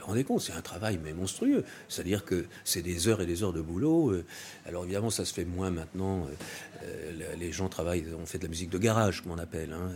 vous 0.00 0.06
rendez 0.06 0.24
compte, 0.24 0.40
c'est 0.40 0.52
un 0.52 0.62
travail 0.62 0.98
mais 1.02 1.12
monstrueux. 1.12 1.64
C'est-à-dire 1.88 2.24
que 2.24 2.46
c'est 2.64 2.82
des 2.82 3.08
heures 3.08 3.20
et 3.20 3.26
des 3.26 3.42
heures 3.42 3.52
de 3.52 3.60
boulot. 3.60 4.10
Euh, 4.10 4.24
alors 4.66 4.84
évidemment, 4.84 5.10
ça 5.10 5.24
se 5.24 5.32
fait 5.32 5.44
moins 5.44 5.70
maintenant. 5.70 6.26
Euh, 6.26 6.84
euh, 6.84 7.36
les 7.38 7.52
gens 7.52 7.68
travaillent, 7.68 8.04
on 8.18 8.26
fait 8.26 8.38
de 8.38 8.44
la 8.44 8.50
musique 8.50 8.70
de 8.70 8.78
garage, 8.78 9.22
comme 9.22 9.32
on 9.32 9.38
appelle. 9.38 9.72
Hein. 9.72 9.92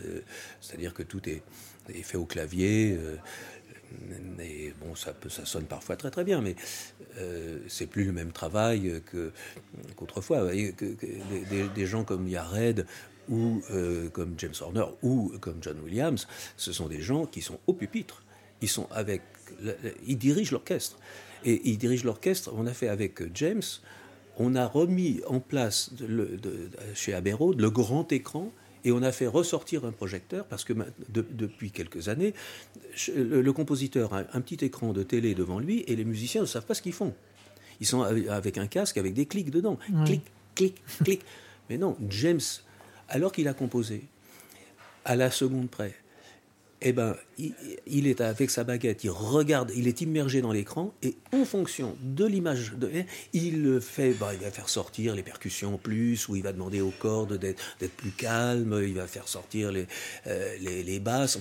C'est-à-dire 0.60 0.94
que 0.94 1.02
tout 1.02 1.28
est, 1.28 1.42
fait 2.02 2.16
au 2.16 2.26
clavier. 2.26 2.98
Et 4.40 4.74
bon, 4.80 4.94
ça, 4.94 5.12
peut, 5.12 5.28
ça 5.28 5.44
sonne 5.44 5.66
parfois 5.66 5.96
très 5.96 6.10
très 6.10 6.24
bien, 6.24 6.40
mais 6.40 6.56
c'est 7.68 7.86
plus 7.86 8.04
le 8.04 8.12
même 8.12 8.32
travail 8.32 9.02
qu'autrefois. 9.96 10.50
que, 10.50 11.70
des, 11.74 11.86
gens 11.86 12.04
comme 12.04 12.28
Yared 12.28 12.86
ou 13.28 13.62
comme 14.12 14.34
James 14.38 14.54
Horner 14.60 14.84
ou 15.02 15.32
comme 15.40 15.58
John 15.60 15.78
Williams, 15.84 16.26
ce 16.56 16.72
sont 16.72 16.88
des 16.88 17.00
gens 17.00 17.26
qui 17.26 17.42
sont 17.42 17.58
au 17.66 17.72
pupitre. 17.72 18.22
Ils 18.60 18.68
sont 18.68 18.88
avec 18.90 19.22
il 20.06 20.18
dirige 20.18 20.50
l'orchestre. 20.50 20.98
Et 21.44 21.60
il 21.64 21.78
dirige 21.78 22.04
l'orchestre, 22.04 22.50
on 22.56 22.66
a 22.66 22.72
fait 22.72 22.88
avec 22.88 23.22
James, 23.34 23.62
on 24.38 24.54
a 24.54 24.66
remis 24.66 25.20
en 25.26 25.40
place 25.40 25.90
chez 26.94 27.14
Abbey 27.14 27.32
Road 27.32 27.60
le 27.60 27.70
grand 27.70 28.10
écran 28.12 28.50
et 28.84 28.92
on 28.92 29.02
a 29.02 29.12
fait 29.12 29.26
ressortir 29.26 29.84
un 29.84 29.92
projecteur 29.92 30.46
parce 30.46 30.64
que 30.64 30.72
depuis 31.08 31.70
quelques 31.70 32.08
années, 32.08 32.34
le, 33.14 33.50
compositeur 33.52 34.14
a 34.14 34.24
un 34.32 34.40
petit 34.40 34.64
écran 34.64 34.92
de 34.92 35.02
télé 35.02 35.34
devant 35.34 35.58
lui 35.58 35.84
et 35.86 35.96
les 35.96 36.04
musiciens 36.04 36.42
ne 36.42 36.46
savent 36.46 36.66
pas 36.66 36.74
ce 36.74 36.82
qu'ils 36.82 36.92
font. 36.92 37.14
Ils 37.80 37.86
sont 37.86 38.02
avec 38.02 38.58
un 38.58 38.66
casque 38.66 38.98
avec 38.98 39.14
des 39.14 39.26
clics 39.26 39.50
dedans. 39.50 39.78
Clic, 40.04 40.22
clic, 40.54 40.82
clic. 41.02 41.22
Mais 41.70 41.78
non, 41.78 41.96
James, 42.08 42.40
alors 43.08 43.32
qu'il 43.32 43.48
a 43.48 43.54
composé, 43.54 44.04
à 45.04 45.16
la 45.16 45.30
seconde 45.30 45.68
près, 45.68 45.94
eh 46.86 46.92
ben, 46.92 47.16
il, 47.38 48.06
est 48.06 48.20
avec 48.20 48.50
sa 48.50 48.62
baguette, 48.62 49.04
il 49.04 49.10
regarde, 49.10 49.72
il 49.74 49.88
est 49.88 50.02
immergé 50.02 50.42
dans 50.42 50.52
l'écran, 50.52 50.92
et 51.02 51.16
en 51.32 51.46
fonction 51.46 51.96
de 52.02 52.26
l'image, 52.26 52.74
de, 52.74 52.90
il 53.32 53.80
fait, 53.80 54.12
bah, 54.12 54.34
il 54.34 54.40
va 54.40 54.50
faire 54.50 54.68
sortir 54.68 55.14
les 55.14 55.22
percussions 55.22 55.78
plus, 55.78 56.28
ou 56.28 56.36
il 56.36 56.42
va 56.42 56.52
demander 56.52 56.82
aux 56.82 56.90
cordes 56.90 57.38
d'être 57.38 57.96
plus 57.96 58.10
calmes, 58.10 58.82
il 58.86 58.94
va 58.94 59.06
faire 59.06 59.28
sortir 59.28 59.72
les, 59.72 59.86
euh, 60.26 60.56
les, 60.60 61.00
basses. 61.00 61.38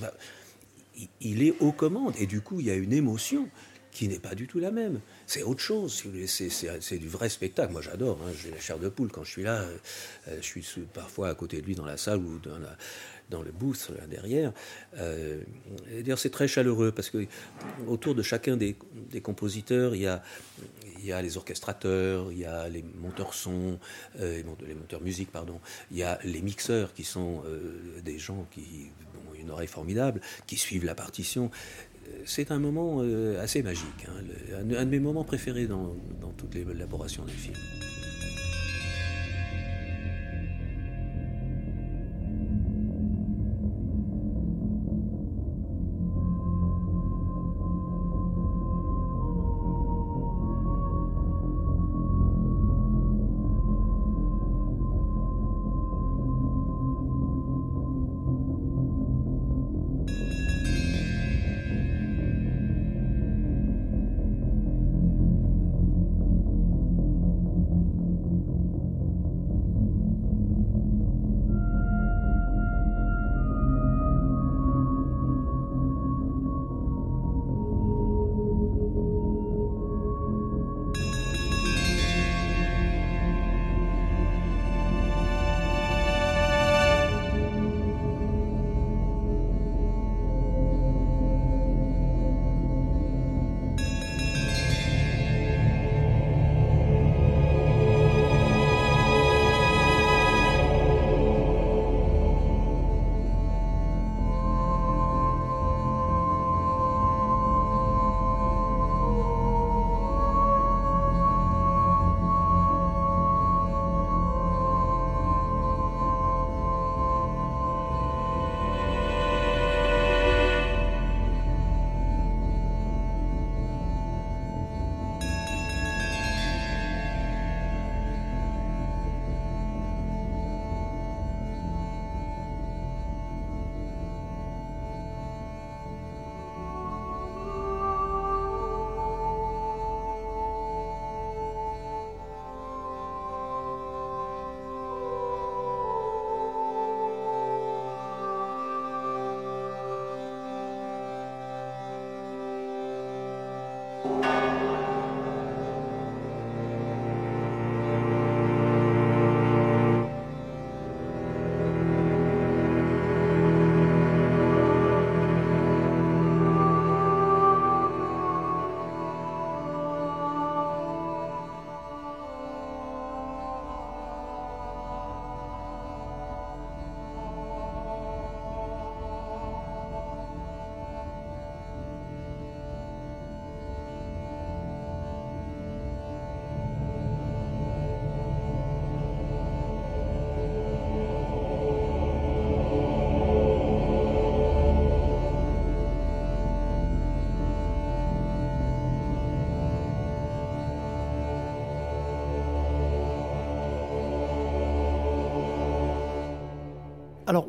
il 1.19 1.43
est 1.43 1.55
aux 1.59 1.73
commandes. 1.73 2.13
Et 2.19 2.25
du 2.25 2.39
coup, 2.39 2.61
il 2.61 2.67
y 2.67 2.71
a 2.71 2.75
une 2.75 2.93
émotion 2.93 3.49
qui 3.93 4.07
n'est 4.07 4.19
pas 4.19 4.35
du 4.35 4.47
tout 4.47 4.59
la 4.59 4.71
même. 4.71 4.99
C'est 5.27 5.43
autre 5.43 5.61
chose, 5.61 6.03
c'est 6.27 6.97
du 6.97 7.07
vrai 7.07 7.29
spectacle. 7.29 7.71
Moi 7.71 7.81
j'adore, 7.81 8.19
hein. 8.23 8.31
j'ai 8.41 8.51
la 8.51 8.59
chair 8.59 8.79
de 8.79 8.89
poule 8.89 9.11
quand 9.11 9.23
je 9.23 9.31
suis 9.31 9.43
là. 9.43 9.65
Euh, 10.27 10.37
je 10.41 10.59
suis 10.59 10.81
parfois 10.93 11.29
à 11.29 11.35
côté 11.35 11.61
de 11.61 11.65
lui 11.65 11.75
dans 11.75 11.85
la 11.85 11.97
salle 11.97 12.19
ou 12.19 12.39
dans, 12.39 13.43
le 13.43 13.51
booth 13.51 13.91
là, 13.97 14.05
derrière. 14.07 14.51
Euh, 14.97 15.41
D'ailleurs 15.91 16.19
c'est 16.19 16.31
très 16.31 16.47
chaleureux 16.47 16.91
parce 16.91 17.09
que 17.09 17.25
autour 17.87 18.15
de 18.15 18.23
chacun 18.23 18.57
des, 18.57 18.75
compositeurs, 19.21 19.95
il 19.95 20.01
y, 20.01 21.11
a, 21.11 21.21
les 21.21 21.37
orchestrateurs, 21.37 22.31
il 22.31 22.39
y 22.39 22.45
a 22.45 22.67
les 22.69 22.83
monteurs 23.01 23.33
son, 23.33 23.79
euh, 24.19 24.41
les 24.67 24.75
monteurs 24.75 25.01
musique, 25.01 25.31
pardon, 25.31 25.59
il 25.91 25.97
y 25.97 26.03
a 26.03 26.19
les 26.23 26.41
mixeurs 26.41 26.93
qui 26.93 27.03
sont 27.03 27.43
euh, 27.45 28.01
des 28.03 28.17
gens 28.17 28.47
qui 28.51 28.89
ont 29.29 29.35
une 29.35 29.51
oreille 29.51 29.67
formidable, 29.67 30.21
qui 30.47 30.57
suivent 30.57 30.85
la 30.85 30.95
partition 30.95 31.51
c'est 32.25 32.51
un 32.51 32.59
moment 32.59 32.99
euh, 33.01 33.41
assez 33.41 33.63
magique, 33.63 34.07
hein, 34.07 34.23
un, 34.57 34.85
de 34.85 34.89
mes 34.89 34.99
moments 34.99 35.23
préférés 35.23 35.67
dans, 35.67 35.95
dans 36.21 36.31
toute 36.31 36.55
l'élaboration 36.55 37.25
du 37.25 37.33
film. 37.33 37.55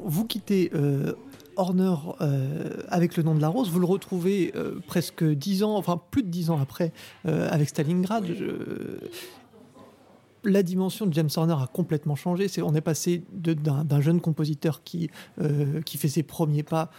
Vous 0.05 0.24
quittez 0.24 0.70
euh, 0.74 1.14
Horner 1.57 1.94
euh, 2.20 2.82
avec 2.88 3.16
le 3.16 3.22
nom 3.22 3.34
de 3.34 3.40
la 3.40 3.48
rose, 3.48 3.70
vous 3.70 3.78
le 3.78 3.86
retrouvez 3.86 4.52
euh, 4.57 4.80
presque 4.86 5.24
dix 5.24 5.62
ans, 5.62 5.76
enfin 5.76 6.00
plus 6.11 6.22
de 6.22 6.28
dix 6.28 6.50
ans 6.50 6.61
après, 6.61 6.92
avec 7.24 7.68
Stalingrad. 7.68 8.26
la 10.42 10.62
dimension 10.62 11.07
de 11.07 11.14
James 11.14 11.30
Horner 11.36 11.55
a 11.55 11.68
complètement 11.72 12.16
changé. 12.16 12.48
on 12.61 12.74
est 12.74 12.80
passé 12.80 13.22
d'un 13.32 14.00
jeune 14.00 14.20
compositeur 14.20 14.82
qui, 14.82 15.11
qui 15.86 15.96
fait 15.96 16.09
ses 16.09 16.22
premiers 16.22 16.64
pas 16.64 16.90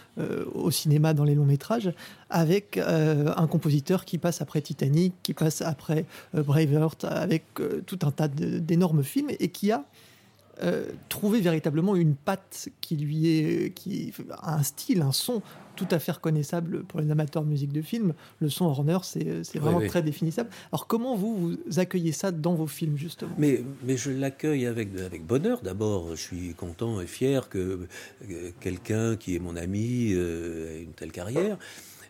au 0.54 0.70
cinéma 0.70 1.12
dans 1.14 1.24
les 1.24 1.34
longs 1.34 1.44
métrages, 1.44 1.92
avec 2.30 2.78
un 2.78 3.46
compositeur 3.46 4.04
qui 4.04 4.18
passe 4.18 4.40
après 4.40 4.62
Titanic, 4.62 5.14
qui 5.22 5.34
passe 5.34 5.60
après 5.60 6.06
Braveheart, 6.34 7.04
avec 7.04 7.44
tout 7.86 7.98
un 8.02 8.10
tas 8.10 8.28
d'énormes 8.28 9.04
films 9.04 9.30
et 9.38 9.48
qui 9.48 9.70
a 9.70 9.84
euh, 10.62 10.86
trouver 11.08 11.40
véritablement 11.40 11.96
une 11.96 12.14
patte 12.14 12.68
qui 12.80 12.96
lui 12.96 13.28
est, 13.28 13.74
qui 13.74 14.12
un 14.42 14.62
style, 14.62 15.02
un 15.02 15.12
son 15.12 15.42
tout 15.76 15.86
à 15.90 15.98
fait 15.98 16.12
reconnaissable 16.12 16.84
pour 16.84 17.00
les 17.00 17.10
amateurs 17.10 17.44
de 17.44 17.48
musique 17.48 17.72
de 17.72 17.82
film. 17.82 18.14
Le 18.40 18.48
son 18.48 18.64
Horner, 18.64 18.98
c'est 19.02 19.58
vraiment 19.58 19.86
très 19.86 20.02
définissable. 20.02 20.48
Alors 20.72 20.86
comment 20.86 21.14
vous, 21.14 21.36
vous 21.36 21.78
accueillez 21.78 22.12
ça 22.12 22.32
dans 22.32 22.54
vos 22.54 22.66
films 22.66 22.96
justement? 22.96 23.34
Mais, 23.36 23.62
mais 23.84 23.96
je 23.96 24.10
l'accueille 24.10 24.66
avec, 24.66 24.88
avec 24.98 25.26
bonheur. 25.26 25.60
D'abord, 25.62 26.16
je 26.16 26.20
suis 26.20 26.54
content 26.54 27.00
et 27.00 27.06
fier 27.06 27.48
que 27.50 27.86
quelqu'un 28.60 29.16
qui 29.16 29.36
est 29.36 29.38
mon 29.38 29.56
ami 29.56 30.12
euh, 30.14 30.78
ait 30.78 30.82
une 30.82 30.92
telle 30.92 31.12
carrière. 31.12 31.58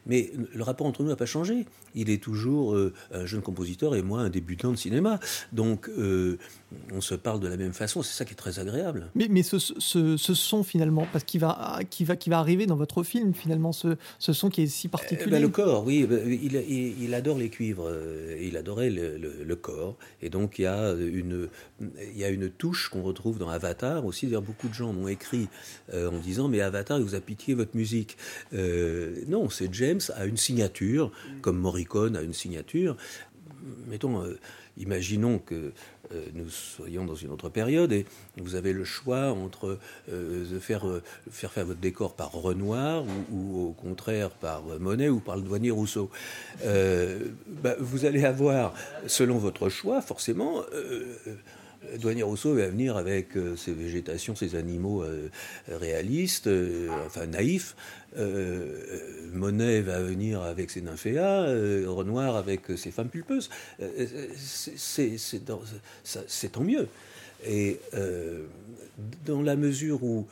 Mais 0.06 0.30
le 0.54 0.62
rapport 0.62 0.86
entre 0.86 1.02
nous 1.02 1.08
n'a 1.08 1.16
pas 1.16 1.26
changé. 1.26 1.66
Il 1.96 2.10
est 2.10 2.22
toujours 2.22 2.74
euh, 2.74 2.92
un 3.10 3.24
jeune 3.24 3.40
compositeur 3.40 3.96
et 3.96 4.02
moi 4.02 4.20
un 4.20 4.28
débutant 4.28 4.70
de 4.70 4.76
cinéma. 4.76 5.18
Donc 5.52 5.88
euh, 5.88 6.36
on 6.92 7.00
se 7.00 7.14
parle 7.14 7.40
de 7.40 7.48
la 7.48 7.56
même 7.56 7.72
façon. 7.72 8.02
C'est 8.02 8.12
ça 8.12 8.26
qui 8.26 8.34
est 8.34 8.36
très 8.36 8.58
agréable. 8.58 9.10
Mais, 9.14 9.28
mais 9.30 9.42
ce, 9.42 9.58
ce, 9.58 10.16
ce, 10.18 10.34
son 10.34 10.62
finalement, 10.62 11.06
parce 11.10 11.24
qu'il 11.24 11.40
va, 11.40 11.80
qui 11.88 12.04
va, 12.04 12.16
qui 12.16 12.28
va 12.28 12.38
arriver 12.38 12.66
dans 12.66 12.76
votre 12.76 13.02
film 13.02 13.32
finalement, 13.32 13.72
ce, 13.72 13.96
ce 14.18 14.34
son 14.34 14.50
qui 14.50 14.62
est 14.62 14.66
si 14.66 14.88
particulier. 14.88 15.24
Eh 15.26 15.30
ben, 15.30 15.42
le 15.42 15.48
corps, 15.48 15.86
oui. 15.86 16.04
Ben, 16.04 16.20
il, 16.30 16.54
il, 17.02 17.14
adore 17.14 17.38
les 17.38 17.48
cuivres. 17.48 17.88
Euh, 17.88 18.36
il 18.42 18.58
adorait 18.58 18.90
le, 18.90 19.16
le, 19.16 19.56
corps. 19.56 19.96
Et 20.20 20.28
donc 20.28 20.58
il 20.58 20.62
y 20.62 20.66
a 20.66 20.92
une, 20.92 21.48
il 21.80 22.18
y 22.18 22.24
a 22.24 22.28
une 22.28 22.50
touche 22.50 22.90
qu'on 22.90 23.02
retrouve 23.02 23.38
dans 23.38 23.48
Avatar 23.48 24.04
aussi. 24.04 24.26
D'ailleurs, 24.26 24.42
beaucoup 24.42 24.68
de 24.68 24.74
gens 24.74 24.92
m'ont 24.92 25.08
écrit 25.08 25.48
en 25.94 26.18
disant 26.18 26.48
mais 26.48 26.60
Avatar, 26.60 26.98
il 26.98 27.04
vous 27.04 27.14
a 27.14 27.20
pitié 27.20 27.54
votre 27.54 27.74
musique. 27.74 28.18
non, 28.52 29.48
c'est 29.48 29.72
James 29.72 30.00
a 30.14 30.26
une 30.26 30.36
signature, 30.36 31.10
comme 31.40 31.58
Morricone 31.58 31.85
a 31.94 32.22
une 32.22 32.32
signature. 32.32 32.96
mettons, 33.86 34.24
imaginons 34.76 35.38
que 35.38 35.72
nous 36.34 36.48
soyons 36.48 37.04
dans 37.04 37.14
une 37.14 37.30
autre 37.30 37.48
période 37.48 37.92
et 37.92 38.06
vous 38.36 38.54
avez 38.54 38.72
le 38.72 38.84
choix 38.84 39.32
entre 39.32 39.78
de 40.08 40.58
faire, 40.60 40.84
faire 41.30 41.52
faire 41.52 41.66
votre 41.66 41.80
décor 41.80 42.14
par 42.14 42.32
Renoir 42.32 43.04
ou, 43.32 43.68
au 43.68 43.72
contraire 43.72 44.30
par 44.30 44.62
Monet 44.78 45.08
ou 45.08 45.20
par 45.20 45.36
le 45.36 45.42
douanier 45.42 45.70
Rousseau. 45.70 46.10
Bah, 46.64 47.76
vous 47.80 48.04
allez 48.04 48.24
avoir, 48.24 48.74
selon 49.06 49.38
votre 49.38 49.68
choix, 49.68 50.00
forcément, 50.00 50.62
Douanier 51.98 52.22
Rousseau 52.22 52.54
va 52.54 52.68
venir 52.68 52.96
avec 52.96 53.36
euh, 53.36 53.56
ses 53.56 53.72
végétations, 53.72 54.34
ses 54.34 54.54
animaux 54.54 55.02
euh, 55.02 55.28
réalistes, 55.68 56.46
euh, 56.46 56.88
enfin 57.06 57.26
naïfs. 57.26 57.76
Monet 58.16 59.80
va 59.80 60.02
venir 60.02 60.42
avec 60.42 60.70
ses 60.70 60.82
nymphéas, 60.82 61.46
Renoir 61.86 62.36
avec 62.36 62.62
ses 62.76 62.90
femmes 62.90 63.08
pulpeuses. 63.08 63.50
c'est 64.44 65.42
tant 66.52 66.62
mieux. 66.62 66.88
Et 67.46 67.80
dans 69.24 69.42
la 69.42 69.56
mesure 69.56 70.02
où 70.02 70.26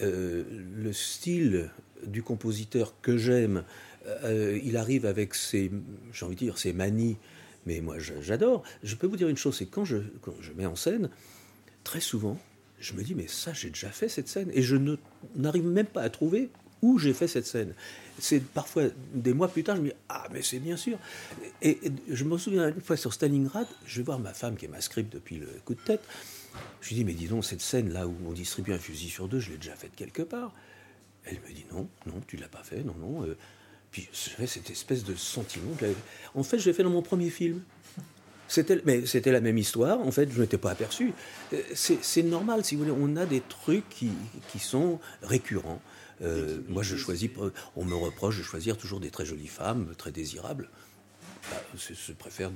le 0.00 0.92
style 0.92 1.70
du 2.06 2.22
compositeur 2.22 2.94
que 3.02 3.16
j'aime, 3.16 3.64
il 4.24 4.76
arrive 4.76 5.06
avec 5.06 5.34
ses, 5.34 5.70
j'ai 6.12 6.24
envie 6.24 6.36
de 6.36 6.40
dire, 6.40 6.58
ses 6.58 6.72
manies 6.72 7.16
mais 7.66 7.80
moi 7.80 7.96
j'adore. 7.98 8.62
Je 8.82 8.94
peux 8.94 9.06
vous 9.06 9.16
dire 9.16 9.28
une 9.28 9.36
chose, 9.36 9.56
c'est 9.56 9.66
quand 9.66 9.84
je, 9.84 9.98
quand 10.22 10.34
je 10.40 10.52
mets 10.52 10.66
en 10.66 10.76
scène, 10.76 11.10
très 11.84 12.00
souvent, 12.00 12.38
je 12.78 12.94
me 12.94 13.02
dis, 13.02 13.14
mais 13.14 13.26
ça, 13.26 13.52
j'ai 13.52 13.68
déjà 13.68 13.90
fait 13.90 14.08
cette 14.08 14.28
scène. 14.28 14.50
Et 14.54 14.62
je 14.62 14.76
n'arrive 15.34 15.66
même 15.66 15.86
pas 15.86 16.02
à 16.02 16.10
trouver 16.10 16.50
où 16.82 16.98
j'ai 16.98 17.12
fait 17.12 17.28
cette 17.28 17.46
scène. 17.46 17.74
C'est 18.18 18.42
parfois 18.42 18.84
des 19.12 19.34
mois 19.34 19.48
plus 19.48 19.62
tard, 19.62 19.76
je 19.76 19.82
me 19.82 19.88
dis, 19.88 19.94
ah, 20.08 20.26
mais 20.32 20.42
c'est 20.42 20.58
bien 20.58 20.76
sûr. 20.76 20.98
Et, 21.62 21.78
je 22.08 22.24
me 22.24 22.38
souviens 22.38 22.68
une 22.68 22.80
fois 22.80 22.96
sur 22.96 23.12
Stalingrad, 23.12 23.66
je 23.86 23.98
vais 23.98 24.04
voir 24.04 24.18
ma 24.18 24.32
femme 24.32 24.56
qui 24.56 24.64
est 24.64 24.68
ma 24.68 24.80
script 24.80 25.12
depuis 25.12 25.36
le 25.36 25.48
coup 25.64 25.74
de 25.74 25.80
tête. 25.80 26.02
Je 26.80 26.88
lui 26.88 26.96
dis, 26.96 27.04
mais 27.04 27.12
dis 27.12 27.26
donc, 27.26 27.44
cette 27.44 27.60
scène-là 27.60 28.06
où 28.06 28.14
on 28.26 28.32
distribue 28.32 28.72
un 28.72 28.78
fusil 28.78 29.10
sur 29.10 29.28
deux, 29.28 29.40
je 29.40 29.50
l'ai 29.50 29.58
déjà 29.58 29.74
faite 29.74 29.94
quelque 29.94 30.22
part. 30.22 30.52
Elle 31.24 31.38
me 31.46 31.54
dit, 31.54 31.66
non, 31.72 31.88
non, 32.06 32.20
tu 32.26 32.36
l'as 32.36 32.48
pas 32.48 32.62
fait, 32.62 32.82
non, 32.82 32.94
non. 32.94 33.24
Euh, 33.24 33.36
puis 33.90 34.08
j'avais 34.12 34.46
cette 34.46 34.70
espèce 34.70 35.04
de 35.04 35.14
sentiment. 35.14 35.72
En 36.34 36.42
fait, 36.42 36.58
je 36.58 36.66
l'ai 36.66 36.72
fait 36.72 36.82
dans 36.82 36.90
mon 36.90 37.02
premier 37.02 37.30
film. 37.30 37.62
Mais 38.84 39.06
c'était 39.06 39.32
la 39.32 39.40
même 39.40 39.58
histoire. 39.58 40.00
En 40.00 40.12
fait, 40.12 40.30
je 40.30 40.36
ne 40.36 40.42
m'étais 40.42 40.58
pas 40.58 40.70
aperçu. 40.70 41.12
Euh, 41.52 41.60
c'est, 41.74 42.22
normal, 42.22 42.64
si 42.64 42.76
vous 42.76 42.84
voulez. 42.84 42.96
On 42.96 43.16
a 43.16 43.26
des 43.26 43.40
trucs 43.40 43.88
qui, 43.88 44.10
qui 44.48 44.58
sont 44.58 45.00
récurrents. 45.22 45.80
Euh, 46.22 46.58
moi, 46.68 46.82
je 46.82 46.96
choisis. 46.96 47.30
On 47.76 47.84
me 47.84 47.94
reproche 47.94 48.38
de 48.38 48.42
choisir 48.42 48.76
toujours 48.76 49.00
des 49.00 49.10
très 49.10 49.26
jolies 49.26 49.46
femmes, 49.48 49.94
très 49.96 50.12
désirables. 50.12 50.68
Bah, 51.50 51.62
je, 51.76 52.12
préfère 52.12 52.50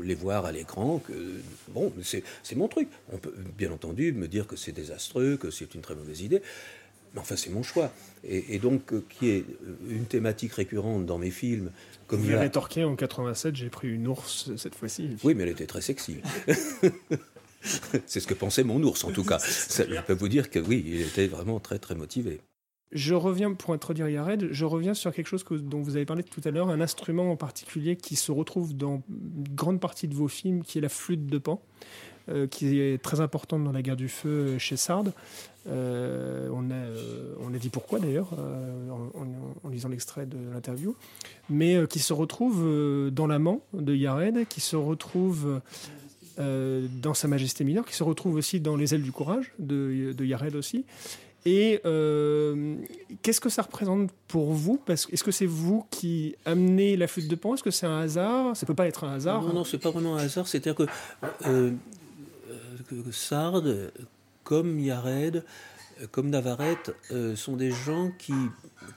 les 0.00 0.14
voir 0.14 0.44
à 0.44 0.52
l'écran 0.52 0.98
que 0.98 1.40
bon, 1.68 1.92
c'est, 2.02 2.22
mon 2.54 2.68
truc. 2.68 2.88
On 3.12 3.18
peut 3.18 3.34
bien 3.58 3.72
entendu 3.72 4.12
me 4.12 4.28
dire 4.28 4.46
que 4.46 4.56
c'est 4.56 4.72
désastreux, 4.72 5.36
que 5.36 5.50
c'est 5.50 5.74
une 5.74 5.80
très 5.80 5.94
mauvaise 5.94 6.20
idée. 6.20 6.42
Mais 7.14 7.20
enfin, 7.20 7.34
c'est 7.34 7.50
mon 7.50 7.64
choix. 7.64 7.92
Et, 8.22 8.60
donc, 8.60 8.92
euh, 8.92 9.04
qui 9.08 9.30
est 9.30 9.40
euh, 9.40 9.76
une 9.90 10.04
thématique 10.04 10.52
récurrente 10.52 11.06
dans 11.06 11.18
mes 11.18 11.32
films. 11.32 11.72
Comme 12.06 12.20
Vous 12.20 12.38
rétorqué 12.38 12.84
en 12.84 12.94
87, 12.94 13.56
j'ai 13.56 13.70
pris 13.70 13.88
une 13.88 14.06
ours 14.06 14.50
cette 14.56 14.76
fois-ci. 14.76 15.16
Oui, 15.24 15.34
mais 15.34 15.42
elle 15.42 15.48
était 15.48 15.66
très 15.66 15.80
sexy. 15.80 16.18
c'est 18.06 18.20
ce 18.20 18.26
que 18.28 18.34
pensait 18.34 18.62
mon 18.62 18.80
ours, 18.82 19.02
en 19.02 19.10
tout 19.10 19.24
cas. 19.24 19.38
je 19.38 20.00
peux 20.06 20.12
vous 20.12 20.28
dire 20.28 20.50
que 20.50 20.60
oui, 20.60 20.84
il 20.86 21.00
était 21.00 21.26
vraiment 21.26 21.58
très, 21.58 21.80
très 21.80 21.96
motivé. 21.96 22.40
Je 22.92 23.14
reviens, 23.14 23.52
pour 23.54 23.72
introduire 23.72 24.08
Yared, 24.08 24.48
je 24.50 24.64
reviens 24.64 24.94
sur 24.94 25.12
quelque 25.12 25.28
chose 25.28 25.44
dont 25.44 25.80
vous 25.80 25.96
avez 25.96 26.06
parlé 26.06 26.24
tout 26.24 26.40
à 26.44 26.50
l'heure, 26.50 26.70
un 26.70 26.80
instrument 26.80 27.30
en 27.30 27.36
particulier 27.36 27.96
qui 27.96 28.16
se 28.16 28.32
retrouve 28.32 28.76
dans 28.76 29.02
une 29.08 29.54
grande 29.54 29.80
partie 29.80 30.08
de 30.08 30.14
vos 30.14 30.28
films, 30.28 30.64
qui 30.64 30.78
est 30.78 30.80
la 30.80 30.88
flûte 30.88 31.26
de 31.26 31.38
Pan. 31.38 31.62
Euh, 32.30 32.46
qui 32.46 32.78
est 32.78 33.02
très 33.02 33.20
importante 33.20 33.64
dans 33.64 33.72
la 33.72 33.82
guerre 33.82 33.96
du 33.96 34.08
feu 34.08 34.56
chez 34.58 34.76
Sard. 34.76 35.06
Euh, 35.68 36.48
on, 36.52 36.70
a, 36.70 36.74
euh, 36.74 37.34
on 37.40 37.52
a 37.52 37.58
dit 37.58 37.70
pourquoi 37.70 37.98
d'ailleurs 37.98 38.28
en, 39.64 39.68
lisant 39.68 39.88
l'extrait 39.88 40.26
de 40.26 40.36
l'interview, 40.52 40.94
mais 41.48 41.86
qui 41.88 41.98
se 41.98 42.12
retrouve 42.12 43.10
dans 43.10 43.26
l'amant 43.26 43.62
de 43.72 43.94
Yared, 43.94 44.46
qui 44.48 44.60
se 44.60 44.76
retrouve 44.76 45.60
dans 46.38 47.14
Sa 47.14 47.28
Majesté 47.28 47.64
mineure, 47.64 47.84
qui 47.84 47.94
se 47.94 48.02
retrouve 48.02 48.36
aussi 48.36 48.60
dans 48.60 48.76
Les 48.76 48.94
ailes 48.94 49.02
du 49.02 49.12
courage 49.12 49.52
de 49.58 50.24
Yared 50.24 50.54
aussi. 50.54 50.84
Et 51.46 51.80
qu'est-ce 53.22 53.40
que 53.40 53.48
ça 53.48 53.62
représente 53.62 54.10
pour 54.28 54.52
vous? 54.52 54.80
Est-ce 54.88 55.24
que 55.24 55.30
c'est 55.30 55.46
vous 55.46 55.86
qui 55.90 56.36
amenez 56.44 56.96
la 56.96 57.06
flûte 57.06 57.28
de 57.28 57.36
Pan? 57.36 57.54
Est-ce 57.54 57.62
que 57.62 57.70
c'est 57.70 57.86
un 57.86 58.00
hasard? 58.00 58.56
Ça 58.56 58.66
peut 58.66 58.74
pas 58.74 58.86
être 58.86 59.04
un 59.04 59.14
hasard. 59.14 59.42
Non, 59.42 59.54
non, 59.54 59.64
c'est 59.64 59.78
pas 59.78 59.90
vraiment 59.90 60.16
un 60.16 60.24
hasard. 60.24 60.46
C'est-à-dire 60.46 60.74
que 60.74 60.86
que 62.90 63.12
Sardes, 63.12 63.92
comme 64.42 64.80
Yared, 64.80 65.44
comme 66.10 66.30
Navarrete, 66.30 66.94
euh, 67.12 67.36
sont 67.36 67.56
des 67.56 67.70
gens 67.70 68.10
qui, 68.18 68.34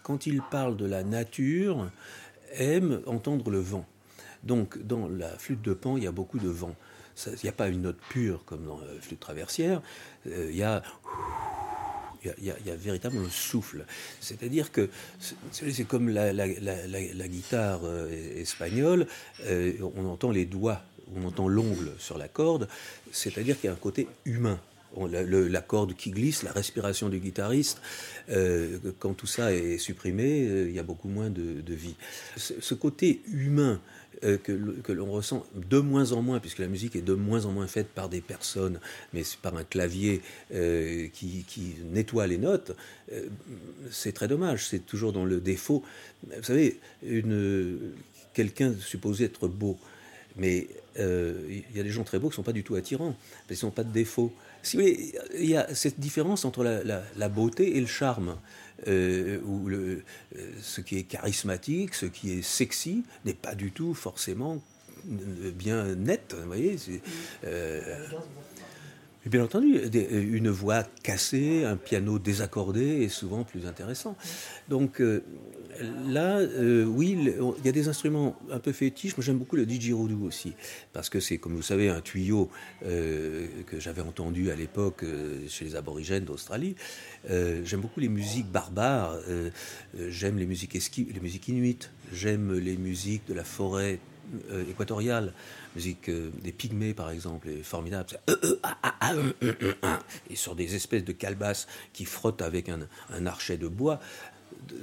quand 0.03 0.25
ils 0.25 0.41
parlent 0.41 0.77
de 0.77 0.85
la 0.85 1.03
nature, 1.03 1.89
aiment 2.53 3.01
entendre 3.05 3.49
le 3.51 3.59
vent. 3.59 3.85
Donc, 4.43 4.81
dans 4.81 5.07
la 5.07 5.29
flûte 5.37 5.61
de 5.61 5.73
Pan, 5.73 5.97
il 5.97 6.03
y 6.03 6.07
a 6.07 6.11
beaucoup 6.11 6.39
de 6.39 6.49
vent. 6.49 6.75
Il 7.27 7.37
n'y 7.43 7.49
a 7.49 7.53
pas 7.53 7.67
une 7.67 7.83
note 7.83 7.99
pure 8.09 8.43
comme 8.45 8.65
dans 8.65 8.79
la 8.79 8.99
flûte 8.99 9.19
traversière. 9.19 9.81
Euh, 10.27 10.47
il 10.49 10.57
y 10.57 10.63
a 10.63 10.81
il 12.37 12.45
y, 12.45 12.71
a, 12.71 12.75
véritablement 12.75 13.23
le 13.23 13.29
souffle. 13.29 13.85
C'est-à-dire 14.19 14.71
que 14.71 14.89
c'est 15.51 15.87
comme 15.87 16.09
la, 16.09 16.47
guitare 17.27 17.81
euh, 17.83 18.39
espagnole, 18.39 19.07
on 19.45 20.05
entend 20.05 20.31
les 20.31 20.45
doigts 20.45 20.83
on 21.15 21.25
entend 21.25 21.47
l'ongle 21.47 21.91
sur 21.97 22.17
la 22.17 22.27
corde, 22.27 22.67
c'est-à-dire 23.11 23.59
qu'il 23.59 23.67
y 23.67 23.69
a 23.69 23.73
un 23.73 23.77
côté 23.77 24.07
humain. 24.25 24.59
la, 25.09 25.61
corde 25.61 25.95
qui 25.95 26.11
glisse, 26.11 26.43
la 26.43 26.51
respiration 26.51 27.09
du 27.09 27.19
guitariste, 27.19 27.81
euh, 28.29 28.77
quand 28.99 29.13
tout 29.13 29.27
ça 29.27 29.53
est 29.53 29.77
supprimé, 29.77 30.47
euh, 30.47 30.69
il 30.69 30.75
y 30.75 30.79
a 30.79 30.83
beaucoup 30.83 31.07
moins 31.07 31.29
de, 31.29 31.73
vie. 31.73 31.95
Ce, 32.37 32.73
côté 32.73 33.21
humain 33.27 33.81
euh, 34.23 34.37
que, 34.37 34.91
l'on 34.91 35.11
ressent 35.11 35.45
de 35.55 35.79
moins 35.79 36.11
en 36.11 36.21
moins, 36.21 36.39
puisque 36.39 36.59
la 36.59 36.67
musique 36.67 36.95
est 36.95 37.01
de 37.01 37.13
moins 37.13 37.45
en 37.45 37.51
moins 37.51 37.67
faite 37.67 37.87
par 37.87 38.09
des 38.09 38.21
personnes, 38.21 38.79
mais 39.13 39.23
par 39.41 39.55
un 39.55 39.63
clavier 39.63 40.21
qui, 40.51 41.45
qui, 41.47 41.75
nettoie 41.91 42.27
les 42.27 42.37
notes, 42.37 42.75
c'est 43.91 44.13
très 44.13 44.27
dommage, 44.27 44.67
c'est 44.67 44.85
toujours 44.85 45.13
dans 45.13 45.25
le 45.25 45.39
défaut. 45.39 45.83
Vous 46.27 46.43
savez, 46.43 46.79
quelqu'un 48.33 48.73
supposé 48.79 49.25
être 49.25 49.47
beau, 49.47 49.77
mais 50.35 50.67
euh, 50.99 51.33
il 51.49 51.75
y 51.75 51.79
a 51.79 51.83
des 51.83 51.89
gens 51.89 52.03
très 52.03 52.19
beaux 52.19 52.29
qui 52.29 52.33
ne 52.33 52.35
sont 52.37 52.43
pas 52.43 52.53
du 52.53 52.63
tout 52.63 52.75
attirants, 52.75 53.15
mais 53.49 53.55
ils 53.55 53.65
n'ont 53.65 53.71
pas 53.71 53.83
de 53.83 53.91
défauts. 53.91 54.31
Si 54.61 54.77
vous 54.77 54.83
il 54.83 55.49
y 55.49 55.55
a 55.55 55.73
cette 55.73 55.99
différence 55.99 56.45
entre 56.45 56.63
la, 56.63 57.29
beauté 57.29 57.77
et 57.77 57.81
le 57.81 57.87
charme. 57.87 58.37
Euh, 58.87 59.39
où 59.45 59.67
le, 59.69 60.03
euh, 60.35 60.51
ce 60.61 60.81
qui 60.81 60.97
est 60.97 61.03
charismatique, 61.03 61.93
ce 61.93 62.05
qui 62.05 62.31
est 62.33 62.41
sexy, 62.41 63.03
n'est 63.23 63.33
pas 63.33 63.55
du 63.55 63.71
tout 63.71 63.93
forcément 63.93 64.61
bien 65.05 65.95
net. 65.95 66.35
Vous 66.37 66.47
voyez 66.47 66.77
Bien 69.25 69.41
entendu, 69.41 69.79
une 70.11 70.49
voix 70.49 70.83
cassée, 71.01 71.63
un 71.63 71.77
piano 71.77 72.19
désaccordé 72.19 73.03
est 73.03 73.09
souvent 73.09 73.45
plus 73.45 73.67
intéressant. 73.67 74.17
Donc 74.67 74.99
euh, 74.99 75.23
là, 76.05 76.39
euh, 76.39 76.83
oui, 76.83 77.17
il 77.17 77.65
y 77.65 77.69
a 77.69 77.71
des 77.71 77.87
instruments 77.87 78.37
un 78.51 78.59
peu 78.59 78.73
fétiches. 78.73 79.15
Moi, 79.15 79.23
j'aime 79.23 79.37
beaucoup 79.37 79.55
le 79.55 79.65
didgeridoo 79.65 80.25
aussi, 80.25 80.55
parce 80.91 81.09
que 81.09 81.21
c'est, 81.21 81.37
comme 81.37 81.55
vous 81.55 81.61
savez, 81.61 81.87
un 81.87 82.01
tuyau 82.01 82.49
euh, 82.85 83.47
que 83.65 83.79
j'avais 83.79 84.01
entendu 84.01 84.51
à 84.51 84.57
l'époque 84.57 85.05
chez 85.47 85.63
les 85.63 85.77
aborigènes 85.77 86.25
d'Australie. 86.25 86.75
j'aime 87.29 87.79
beaucoup 87.79 88.01
les 88.01 88.09
musiques 88.09 88.51
barbares. 88.51 89.19
j'aime 90.09 90.37
les 90.37 90.45
musiques 90.45 90.73
les 90.73 91.19
musiques 91.21 91.47
inuites. 91.47 91.91
J'aime 92.11 92.59
les 92.59 92.75
musiques 92.75 93.25
de 93.29 93.33
la 93.33 93.45
forêt 93.45 93.99
équatoriale 94.69 95.33
musique 95.75 96.09
euh, 96.09 96.29
des 96.41 96.51
Pygmées 96.51 96.93
par 96.93 97.09
exemple 97.09 97.49
est 97.49 97.63
formidable. 97.63 98.19
Et 100.29 100.35
sur 100.35 100.55
des 100.55 100.75
espèces 100.75 101.03
de 101.03 101.11
calebasses 101.11 101.67
qui 101.93 102.05
frottent 102.05 102.41
avec 102.41 102.69
un, 102.69 103.25
archet 103.25 103.57
de 103.57 103.67
bois. 103.67 103.99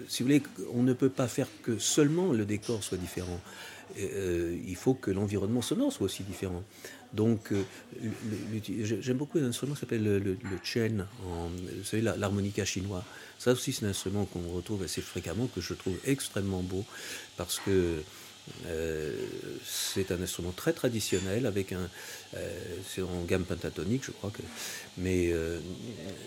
Si 0.08 0.22
vous 0.22 0.28
voulez, 0.28 0.42
on 0.72 0.82
ne 0.82 0.92
peut 0.92 1.08
pas 1.08 1.28
faire 1.28 1.46
que 1.62 1.78
seulement 1.78 2.32
le 2.32 2.44
décor 2.44 2.82
soit 2.82 2.98
différent. 2.98 3.40
Euh, 3.98 4.56
il 4.66 4.76
faut 4.76 4.94
que 4.94 5.10
l'environnement 5.10 5.62
sonore 5.62 5.92
soit 5.92 6.04
aussi 6.04 6.22
différent. 6.22 6.62
Donc, 7.12 7.52
euh, 7.52 7.62
j'aime 9.00 9.16
beaucoup 9.16 9.38
un 9.38 9.44
instrument 9.44 9.74
qui 9.74 9.80
s'appelle 9.80 10.04
le, 10.04 10.36
chen, 10.62 11.06
vous 11.24 11.84
savez, 11.84 12.02
l'harmonica 12.02 12.64
chinois. 12.64 13.04
Ça 13.38 13.52
aussi, 13.52 13.72
c'est 13.72 13.84
un 13.84 13.88
instrument 13.88 14.26
qu'on 14.26 14.48
retrouve 14.52 14.84
assez 14.84 15.00
fréquemment, 15.00 15.48
que 15.48 15.60
je 15.60 15.74
trouve 15.74 15.96
extrêmement 16.04 16.62
beau, 16.62 16.84
parce 17.36 17.58
que 17.58 18.02
euh, 18.66 19.12
c'est 19.64 20.12
un 20.12 20.20
instrument 20.22 20.52
très 20.52 20.72
traditionnel 20.72 21.46
avec 21.46 21.72
un, 21.72 21.88
euh, 22.36 22.58
c'est 22.88 23.02
en 23.02 23.24
gamme 23.26 23.44
pentatonique, 23.44 24.04
je 24.04 24.12
crois 24.12 24.30
que, 24.30 24.42
mais 24.98 25.32
euh, 25.32 25.58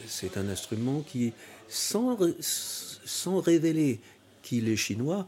c'est 0.08 0.38
un 0.38 0.50
instrument 0.50 1.02
qui, 1.02 1.34
sans, 1.70 2.18
sans 2.42 3.40
révéler 3.40 4.00
qu'il 4.42 4.70
est 4.70 4.76
chinois, 4.76 5.28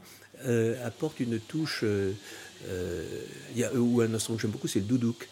apporte 0.84 1.22
une 1.22 1.40
touche 1.40 1.86
y 3.56 3.64
a, 3.64 3.74
ou 3.74 4.02
un 4.02 4.14
instrument 4.14 4.36
que 4.36 4.42
j'aime 4.42 4.52
beaucoup, 4.52 4.68
c'est 4.68 4.80
le 4.80 4.86
doudouk 4.86 5.30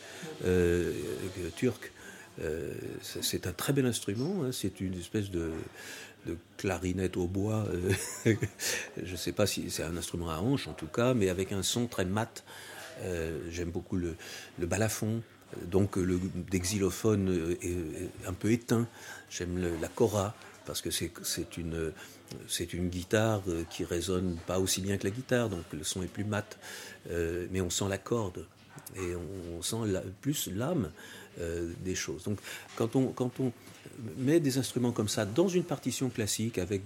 turc. 1.57 1.91
c'est 3.01 3.45
un 3.45 3.51
très 3.51 3.73
bel 3.73 3.85
instrument, 3.85 4.45
hein. 4.45 4.51
c'est 4.53 4.79
une 4.79 4.97
espèce 4.97 5.29
de, 5.29 5.51
de 6.25 6.37
clarinette 6.57 7.17
au 7.17 7.27
bois. 7.27 7.65
je 8.25 9.11
ne 9.11 9.17
sais 9.17 9.31
pas 9.31 9.45
si 9.45 9.69
c'est 9.69 9.83
un 9.83 9.97
instrument 9.97 10.29
à 10.29 10.37
hanche 10.37 10.67
en 10.67 10.73
tout 10.73 10.87
cas, 10.87 11.13
mais 11.13 11.29
avec 11.29 11.51
un 11.51 11.63
son 11.63 11.87
très 11.87 12.05
mat. 12.05 12.43
J'aime 13.49 13.71
beaucoup 13.71 13.97
le, 13.97 14.15
balafon, 14.59 15.21
donc 15.65 15.97
le, 15.97 16.19
des 16.49 16.59
xylophones 16.59 17.57
un 18.25 18.33
peu 18.33 18.51
éteint. 18.51 18.87
J'aime 19.29 19.79
la 19.81 19.87
cora 19.87 20.35
parce 20.65 20.81
que 20.81 20.89
c'est 20.91 21.57
une, 21.57 21.91
une 22.73 22.89
guitare 22.89 23.43
qui 23.69 23.83
résonne 23.83 24.37
pas 24.47 24.59
aussi 24.59 24.81
bien 24.81 24.97
que 24.97 25.05
la 25.05 25.11
guitare, 25.11 25.49
donc 25.49 25.63
le 25.71 25.83
son 25.83 26.03
est 26.03 26.07
plus 26.07 26.23
mat, 26.23 26.57
euh, 27.09 27.47
mais 27.51 27.61
on 27.61 27.69
sent 27.69 27.85
la 27.89 27.97
corde 27.97 28.45
et 28.95 29.15
on, 29.15 29.61
sent 29.61 29.77
plus 30.21 30.49
l'âme 30.53 30.91
euh, 31.39 31.71
des 31.83 31.95
choses. 31.95 32.23
Donc 32.23 32.39
quand 32.75 32.95
on, 32.95 33.07
quand 33.07 33.39
on 33.39 33.51
met 34.17 34.39
des 34.39 34.57
instruments 34.57 34.91
comme 34.91 35.07
ça 35.07 35.25
dans 35.25 35.47
une 35.47 35.63
partition 35.63 36.09
classique 36.09 36.57
avec, 36.57 36.83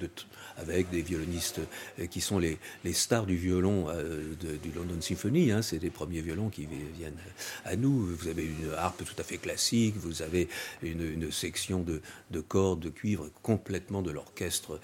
avec 0.57 0.89
des 0.89 1.01
violonistes 1.01 1.61
euh, 1.99 2.05
qui 2.07 2.21
sont 2.21 2.39
les, 2.39 2.57
les 2.83 2.93
stars 2.93 3.25
du 3.25 3.35
violon 3.35 3.87
euh, 3.89 4.33
du 4.41 4.71
London 4.71 4.99
Symphony, 4.99 5.51
hein, 5.51 5.61
c'est 5.61 5.81
les 5.81 5.89
premiers 5.89 6.21
violons 6.21 6.49
qui 6.49 6.67
viennent 6.97 7.19
à 7.65 7.75
nous. 7.75 8.07
Vous 8.15 8.27
avez 8.27 8.43
une 8.43 8.73
harpe 8.75 9.03
tout 9.03 9.19
à 9.19 9.23
fait 9.23 9.37
classique, 9.37 9.95
vous 9.97 10.21
avez 10.21 10.47
une, 10.83 11.31
section 11.31 11.81
de, 11.81 12.01
de, 12.31 12.39
cordes, 12.41 12.79
de 12.79 12.89
cuivre 12.89 13.29
complètement 13.41 14.01
de 14.01 14.11
l'orchestre 14.11 14.79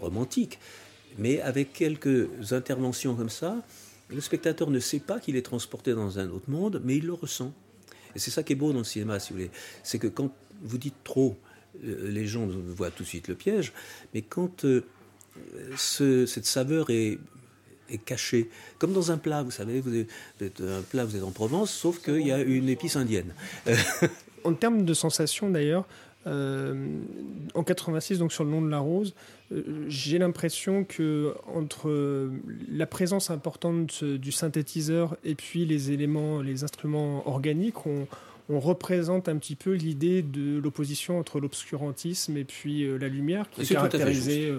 romantique. 0.00 0.58
Mais 1.18 1.40
avec 1.40 1.72
quelques 1.72 2.52
interventions 2.52 3.14
comme 3.14 3.30
ça, 3.30 3.56
le 4.08 4.20
spectateur 4.20 4.70
ne 4.70 4.80
sait 4.80 4.98
pas 4.98 5.20
qu'il 5.20 5.36
est 5.36 5.42
transporté 5.42 5.94
dans 5.94 6.18
un 6.18 6.28
autre 6.30 6.50
monde, 6.50 6.80
mais 6.84 6.96
il 6.96 7.06
le 7.06 7.14
ressent. 7.14 7.52
Et 8.14 8.18
c'est 8.18 8.30
ça 8.30 8.42
qui 8.42 8.52
est 8.52 8.56
beau 8.56 8.72
dans 8.72 8.78
le 8.78 8.84
cinéma, 8.84 9.18
si 9.18 9.30
vous 9.30 9.38
voulez. 9.38 9.50
C'est 9.82 9.98
que 9.98 10.06
quand 10.06 10.30
vous 10.62 10.78
dites 10.78 11.02
trop, 11.04 11.36
euh, 11.84 12.10
les 12.10 12.26
gens 12.26 12.46
voient 12.46 12.90
tout 12.90 13.02
de 13.02 13.08
suite 13.08 13.28
le 13.28 13.34
piège, 13.34 13.72
mais 14.14 14.22
quand 14.22 14.64
euh, 14.64 14.84
cette 15.76 16.46
saveur 16.46 16.90
est, 16.90 17.18
cachée, 18.06 18.48
comme 18.78 18.94
dans 18.94 19.12
un 19.12 19.18
plat, 19.18 19.42
vous 19.42 19.50
savez, 19.50 19.80
vous 19.80 19.94
êtes 19.94 20.62
un 20.62 20.80
plat, 20.80 21.04
vous 21.04 21.14
êtes 21.14 21.22
en 21.22 21.30
Provence, 21.30 21.70
sauf 21.70 22.02
qu'il 22.02 22.26
y 22.26 22.32
a 22.32 22.40
une 22.40 22.70
épice 22.70 22.96
indienne. 22.96 23.34
en 24.44 24.54
termes 24.54 24.86
de 24.86 24.94
sensations 24.94 25.50
d'ailleurs, 25.50 25.86
euh, 26.26 27.02
en 27.52 27.62
86, 27.62 28.18
donc 28.18 28.32
sur 28.32 28.44
le 28.44 28.50
nom 28.50 28.62
de 28.62 28.70
la 28.70 28.78
rose, 28.78 29.14
j'ai 29.88 30.16
l'impression 30.16 30.84
que 30.84 31.34
entre 31.54 32.30
la 32.70 32.86
présence 32.86 33.28
importante 33.28 34.02
du 34.02 34.32
synthétiseur 34.32 35.18
et 35.22 35.34
puis 35.34 35.66
les 35.66 35.92
éléments, 35.92 36.40
les 36.40 36.64
instruments 36.64 37.28
organiques, 37.28 37.86
on, 37.86 38.06
représente 38.48 39.28
un 39.28 39.36
petit 39.36 39.56
peu 39.56 39.72
l'idée 39.72 40.22
de 40.22 40.58
l'opposition 40.58 41.18
entre 41.18 41.40
l'obscurantisme 41.40 42.36
et 42.36 42.44
puis 42.44 42.84
euh, 42.84 42.98
la 42.98 43.08
lumière, 43.08 43.48
qui 43.50 43.62
est, 43.62 43.66
caractérisée 43.66 44.52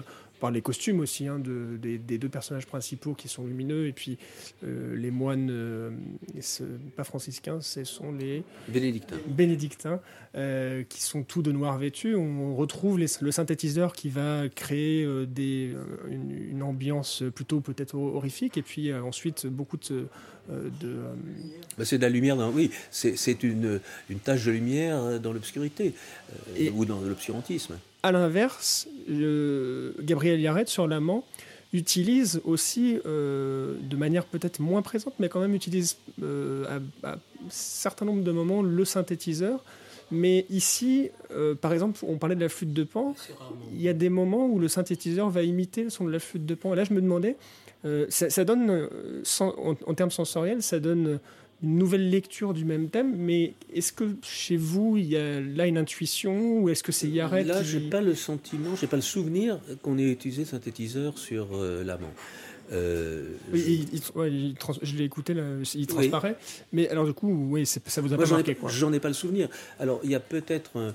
par 0.44 0.50
les 0.50 0.60
costumes 0.60 1.00
aussi 1.00 1.26
hein, 1.26 1.38
de, 1.38 1.78
des, 1.78 2.18
deux 2.18 2.28
personnages 2.28 2.66
principaux 2.66 3.14
qui 3.14 3.28
sont 3.28 3.46
lumineux 3.46 3.86
et 3.86 3.92
puis 3.92 4.18
euh, 4.62 4.94
les 4.94 5.10
moines, 5.10 5.48
euh, 5.50 5.90
pas 6.96 7.04
franciscains, 7.04 7.62
ce 7.62 7.82
sont 7.84 8.12
les 8.12 8.42
bénédictins, 8.68 9.16
bénédictins 9.26 10.00
euh, 10.34 10.82
qui 10.86 11.00
sont 11.00 11.22
tous 11.22 11.40
de 11.40 11.50
noir 11.50 11.78
vêtus. 11.78 12.14
On 12.14 12.54
retrouve 12.56 12.98
le 12.98 13.32
synthétiseur 13.32 13.94
qui 13.94 14.10
va 14.10 14.50
créer 14.54 15.08
des, 15.24 15.74
une, 16.10 16.62
ambiance 16.62 17.22
plutôt 17.34 17.60
peut-être 17.60 17.94
horrifique 17.94 18.58
et 18.58 18.62
puis 18.62 18.92
ensuite 18.92 19.46
beaucoup 19.46 19.78
de 19.78 20.08
de... 20.50 21.04
Bah, 21.78 21.86
c'est 21.86 21.96
de 21.96 22.02
la 22.02 22.10
lumière, 22.10 22.36
dans, 22.36 22.50
oui, 22.50 22.70
c'est 22.90 23.42
une, 23.42 23.80
une 24.10 24.18
tache 24.18 24.44
de 24.44 24.50
lumière 24.50 25.18
dans 25.20 25.32
l'obscurité 25.32 25.94
ou 26.74 26.84
dans 26.84 27.00
l'obscurantisme. 27.00 27.78
À 28.04 28.12
l'inverse, 28.12 28.86
Gabriel 29.08 30.38
Yared 30.38 30.68
sur 30.68 30.86
l'amant 30.86 31.24
utilise 31.72 32.42
aussi, 32.44 32.98
euh, 33.06 33.76
de 33.80 33.96
manière 33.96 34.26
peut-être 34.26 34.60
moins 34.60 34.82
présente, 34.82 35.14
mais 35.18 35.30
quand 35.30 35.40
même 35.40 35.54
utilise 35.54 35.96
euh, 36.22 36.80
à, 37.02 37.12
un 37.12 37.18
certain 37.48 38.04
nombre 38.04 38.22
de 38.22 38.30
moments 38.30 38.60
le 38.60 38.84
synthétiseur. 38.84 39.64
Mais 40.10 40.44
ici, 40.50 41.08
euh, 41.30 41.54
par 41.54 41.72
exemple, 41.72 41.98
on 42.06 42.18
parlait 42.18 42.36
de 42.36 42.42
la 42.42 42.50
flûte 42.50 42.74
de 42.74 42.84
pan. 42.84 43.14
Il 43.72 43.80
y 43.80 43.88
a 43.88 43.94
des 43.94 44.10
moments 44.10 44.48
où 44.48 44.58
le 44.58 44.68
synthétiseur 44.68 45.30
va 45.30 45.42
imiter 45.42 45.84
le 45.84 45.88
son 45.88 46.04
de 46.04 46.10
la 46.10 46.18
flûte 46.18 46.44
de 46.44 46.54
pan. 46.54 46.74
Et 46.74 46.76
là, 46.76 46.84
je 46.84 46.92
me 46.92 47.00
demandais, 47.00 47.36
ça, 48.10 48.44
donne, 48.44 48.86
en, 49.40 49.76
en, 49.86 49.94
termes 49.94 50.10
sensoriels, 50.10 50.62
ça 50.62 50.78
donne 50.78 51.20
une 51.64 51.78
nouvelle 51.78 52.10
lecture 52.10 52.52
du 52.52 52.64
même 52.64 52.90
thème, 52.90 53.14
mais 53.16 53.54
est-ce 53.72 53.92
que 53.92 54.04
chez 54.22 54.56
vous, 54.56 54.96
il 54.96 55.06
y 55.06 55.16
a 55.16 55.40
là 55.40 55.66
une 55.66 55.78
intuition 55.78 56.58
ou 56.58 56.68
est-ce 56.68 56.82
que 56.82 56.92
c'est 56.92 57.08
Yaret 57.08 57.44
Là, 57.44 57.62
je 57.62 57.78
n'ai 57.78 57.88
pas 57.88 58.02
le 58.02 58.14
sentiment, 58.14 58.76
j'ai 58.78 58.86
pas 58.86 58.96
le 58.96 59.02
souvenir 59.02 59.58
qu'on 59.82 59.98
ait 59.98 60.10
utilisé 60.10 60.44
synthétiseur 60.44 61.18
sur 61.18 61.48
euh, 61.54 61.82
l'amant. 61.82 62.12
Euh, 62.72 63.24
oui, 63.52 63.86
je 64.82 64.96
l'ai 64.96 65.04
écouté, 65.04 65.34
il 65.74 65.86
transparaît. 65.86 66.36
Mais 66.72 66.88
alors, 66.88 67.06
du 67.06 67.12
coup, 67.12 67.28
oui, 67.50 67.66
ça 67.66 67.80
vous 68.00 68.12
a 68.12 68.16
pas 68.16 68.26
marqué 68.26 68.56
J'en 68.68 68.92
ai 68.92 69.00
pas 69.00 69.08
le 69.08 69.14
souvenir. 69.14 69.48
Alors, 69.78 70.00
il 70.04 70.10
y 70.10 70.14
a 70.14 70.20
peut-être 70.20 70.94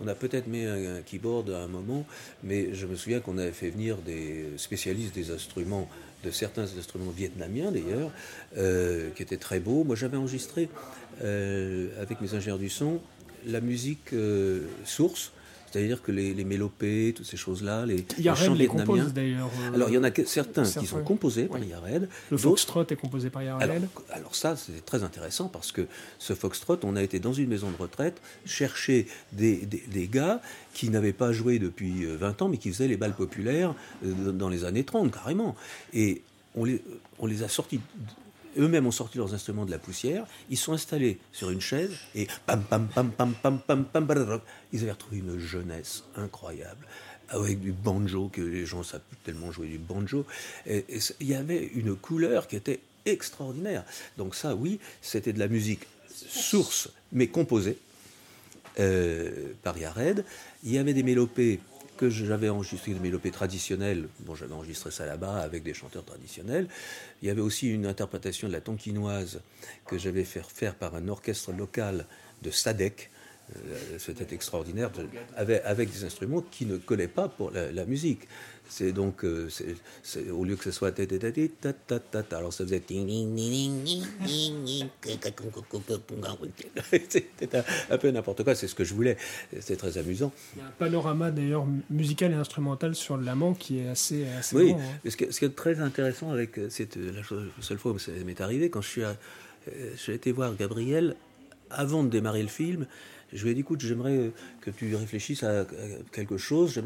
on 0.00 0.08
a 0.08 0.14
peut-être 0.14 0.48
mis 0.48 0.64
un, 0.64 1.02
keyboard 1.02 1.50
à 1.50 1.62
un 1.62 1.68
moment, 1.68 2.04
mais 2.42 2.74
je 2.74 2.86
me 2.86 2.96
souviens 2.96 3.20
qu'on 3.20 3.38
avait 3.38 3.52
fait 3.52 3.70
venir 3.70 3.98
des 3.98 4.46
spécialistes 4.56 5.14
des 5.14 5.30
instruments 5.30 5.88
de 6.24 6.30
certains 6.30 6.64
instruments 6.78 7.10
vietnamiens 7.10 7.70
d'ailleurs, 7.70 8.10
euh, 8.56 9.10
qui 9.14 9.22
étaient 9.22 9.36
très 9.36 9.60
beaux. 9.60 9.84
Moi 9.84 9.96
j'avais 9.96 10.16
enregistré 10.16 10.68
euh, 11.22 11.88
avec 12.00 12.20
mes 12.20 12.34
ingénieurs 12.34 12.58
du 12.58 12.70
son 12.70 13.00
la 13.46 13.60
musique 13.60 14.12
euh, 14.12 14.66
source 14.84 15.32
c'est-à-dire 15.74 16.02
que 16.02 16.12
les, 16.12 16.44
mélopées, 16.44 17.12
toutes 17.16 17.26
ces 17.26 17.36
choses-là, 17.36 17.84
les, 17.84 18.06
les 18.16 18.34
chants 18.36 18.54
les 18.54 18.68
compose 18.68 19.12
d'ailleurs. 19.12 19.50
alors 19.74 19.88
il 19.88 19.96
y 19.96 19.98
en 19.98 20.04
a 20.04 20.10
certains, 20.24 20.62
qui 20.62 20.86
sont 20.86 21.02
composés 21.02 21.46
par 21.46 21.58
Yared. 21.58 22.08
Le 22.30 22.36
foxtrot 22.36 22.86
est 22.88 22.94
composé 22.94 23.28
par 23.28 23.42
Yared. 23.42 23.62
Alors, 23.62 23.88
alors 24.12 24.34
ça, 24.36 24.54
c'est 24.54 24.86
très 24.86 25.02
intéressant 25.02 25.48
parce 25.48 25.72
que 25.72 25.88
ce 26.20 26.32
foxtrot, 26.34 26.78
on 26.84 26.94
a 26.94 27.02
été 27.02 27.18
dans 27.18 27.32
une 27.32 27.48
maison 27.48 27.72
de 27.72 27.76
retraite 27.76 28.22
chercher 28.46 29.08
des, 29.32 29.66
des, 29.66 30.06
gars 30.06 30.40
qui 30.74 30.90
n'avaient 30.90 31.12
pas 31.12 31.32
joué 31.32 31.58
depuis 31.58 32.04
20 32.04 32.42
ans, 32.42 32.48
mais 32.48 32.58
qui 32.58 32.70
faisaient 32.70 32.86
les 32.86 32.96
balles 32.96 33.16
populaires 33.16 33.74
dans 34.02 34.48
les 34.48 34.62
années 34.62 34.84
30, 34.84 35.10
carrément. 35.10 35.56
Et 35.92 36.22
on 36.54 36.64
les, 36.64 36.84
on 37.18 37.26
les 37.26 37.42
a 37.42 37.48
sortis 37.48 37.80
eux-mêmes 38.58 38.86
ont 38.86 38.92
sorti 38.92 39.18
leurs 39.18 39.34
instruments 39.34 39.66
de 39.66 39.70
la 39.70 39.78
poussière, 39.78 40.26
ils 40.50 40.56
sont 40.56 40.72
installés 40.72 41.18
sur 41.32 41.50
une 41.50 41.60
chaise 41.60 41.92
et 42.14 42.26
pam 42.46 42.62
pam 42.62 42.88
pam 42.88 43.10
pam 43.10 43.34
pam 43.34 43.58
pam 43.58 43.84
pam 43.84 44.40
ils 44.72 44.82
avaient 44.82 44.92
retrouvé 44.92 45.18
une 45.18 45.38
jeunesse 45.38 46.04
incroyable 46.16 46.86
avec 47.28 47.60
du 47.60 47.72
banjo 47.72 48.28
que 48.32 48.42
les 48.42 48.66
gens 48.66 48.82
savent 48.82 49.00
tellement 49.24 49.50
jouer 49.50 49.68
du 49.68 49.78
banjo 49.78 50.26
et, 50.66 50.84
il 51.20 51.26
y 51.26 51.34
avait 51.34 51.64
une 51.74 51.96
couleur 51.96 52.46
qui 52.46 52.56
était 52.56 52.80
extraordinaire. 53.06 53.84
Donc 54.16 54.34
ça 54.34 54.54
oui, 54.54 54.78
c'était 55.02 55.32
de 55.32 55.38
la 55.38 55.48
musique 55.48 55.86
source 56.14 56.88
mais 57.12 57.28
composée 57.28 57.78
euh, 58.80 59.52
par 59.62 59.78
Yared. 59.78 60.24
Il 60.64 60.72
y 60.72 60.78
avait 60.78 60.94
des 60.94 61.02
mélopées 61.02 61.60
que 61.96 62.10
j'avais 62.10 62.48
enregistré 62.48 62.92
des 62.92 63.00
mélopées 63.00 63.30
traditionnelles. 63.30 64.08
Bon, 64.20 64.34
j'avais 64.34 64.54
enregistré 64.54 64.90
ça 64.90 65.06
là-bas 65.06 65.36
avec 65.38 65.62
des 65.62 65.74
chanteurs 65.74 66.04
traditionnels. 66.04 66.68
Il 67.22 67.28
y 67.28 67.30
avait 67.30 67.40
aussi 67.40 67.68
une 67.68 67.86
interprétation 67.86 68.48
de 68.48 68.52
la 68.52 68.60
tonkinoise 68.60 69.40
que 69.86 69.98
j'avais 69.98 70.24
fait 70.24 70.42
faire 70.42 70.74
par 70.74 70.94
un 70.94 71.08
orchestre 71.08 71.52
local 71.52 72.06
de 72.42 72.50
Sadek. 72.50 73.10
Euh, 73.56 73.98
c'était 73.98 74.34
extraordinaire, 74.34 74.90
avec, 75.36 75.62
avec, 75.64 75.92
des 75.92 76.04
instruments 76.04 76.40
qui 76.40 76.64
ne 76.64 76.78
collaient 76.78 77.08
pas 77.08 77.28
pour 77.28 77.50
la 77.50 77.84
musique. 77.84 78.22
C'est 78.68 78.92
donc, 78.92 79.24
euh, 79.24 79.48
au 80.32 80.44
lieu 80.44 80.56
que 80.56 80.64
ce 80.64 80.70
soit 80.70 80.98
alors 82.32 82.52
ça 82.52 82.64
faisait 82.64 82.80
c'était 86.90 87.56
un, 87.90 87.98
peu 87.98 88.10
n'importe 88.10 88.42
quoi, 88.42 88.54
c'est 88.54 88.66
ce 88.66 88.74
que 88.74 88.84
je 88.84 88.94
voulais, 88.94 89.16
c'est 89.60 89.76
très 89.76 89.98
amusant. 89.98 90.32
Il 90.56 90.60
y 90.60 90.62
a 90.62 90.68
un 90.68 90.70
panorama 90.70 91.30
d'ailleurs 91.30 91.66
musical 91.90 92.32
et 92.32 92.36
instrumental 92.36 92.94
sur 92.94 93.16
l'amant 93.16 93.54
qui 93.54 93.80
est 93.80 93.88
assez, 93.88 94.26
assez 94.38 94.56
Oui, 94.56 94.72
hein. 94.72 95.10
ce, 95.10 95.16
qui, 95.16 95.24
est 95.44 95.54
très 95.54 95.80
intéressant 95.80 96.30
avec, 96.30 96.58
c'est 96.70 96.96
la, 96.96 97.22
seule 97.60 97.78
fois 97.78 97.92
où 97.92 97.98
ça 97.98 98.12
m'est 98.24 98.40
arrivé, 98.40 98.70
quand 98.70 98.80
je 98.80 98.88
suis, 98.88 99.02
j'ai 99.96 100.14
été 100.14 100.32
voir 100.32 100.56
Gabriel 100.56 101.16
avant 101.70 102.02
de 102.02 102.08
démarrer 102.08 102.42
le 102.42 102.48
film, 102.48 102.86
je 103.34 103.44
lui 103.44 103.50
ai 103.50 103.54
dit, 103.54 103.60
écoute, 103.60 103.80
j'aimerais 103.80 104.30
que 104.60 104.70
tu 104.70 104.94
réfléchisses 104.94 105.42
à 105.42 105.66
quelque 106.12 106.36
chose. 106.36 106.74
Je 106.74 106.80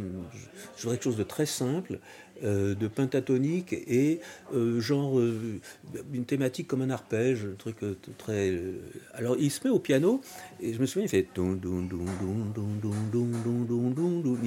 voudrais 0.83 0.97
quelque 0.97 1.05
chose 1.05 1.17
de 1.17 1.23
très 1.23 1.47
simple, 1.47 2.01
euh, 2.45 2.75
de 2.75 2.87
pentatonique 2.87 3.73
et 3.73 4.21
euh, 4.55 4.81
genre 4.81 5.19
euh, 5.19 5.61
une 6.13 6.25
thématique 6.25 6.69
comme 6.69 6.83
un 6.83 6.91
arpège, 6.91 7.45
un 7.45 7.57
truc 7.57 7.79
très. 8.17 8.57
Alors 9.13 9.37
il 9.39 9.51
se 9.51 9.67
met 9.67 9.71
au 9.71 9.81
piano 9.81 10.21
et 10.61 10.73
je 10.73 10.81
me 10.81 10.87
souviens, 10.87 11.05
il 11.07 11.09
fait. 11.09 11.27
Il 11.37 11.43
me 11.43 11.57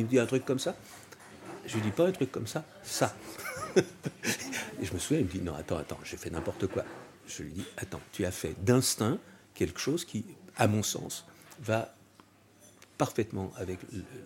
dit 0.03 0.19
un 0.19 0.25
truc 0.25 0.45
comme 0.45 0.59
ça. 0.59 0.75
Je 1.67 1.75
lui 1.75 1.81
dis 1.81 1.91
pas 1.91 2.07
un 2.07 2.11
truc 2.11 2.31
comme 2.31 2.47
ça, 2.47 2.65
ça. 2.81 3.13
et 3.75 4.85
je 4.85 4.93
me 4.93 4.97
souviens, 4.99 5.19
il 5.19 5.25
me 5.25 5.31
dit 5.31 5.41
non, 5.41 5.53
attends, 5.53 5.77
attends, 5.77 5.99
j'ai 6.03 6.17
fait 6.17 6.29
n'importe 6.29 6.67
quoi. 6.67 6.83
je 7.27 7.43
lui 7.43 7.51
dis, 7.51 7.65
attends, 7.77 8.01
tu 8.11 8.25
as 8.25 8.31
fait 8.31 8.55
d'instinct 8.63 9.19
quelque 9.53 9.79
chose 9.79 10.05
qui, 10.05 10.23
à 10.55 10.67
mon 10.67 10.81
sens, 10.81 11.25
va 11.61 11.93
parfaitement 13.01 13.51
avec 13.57 13.79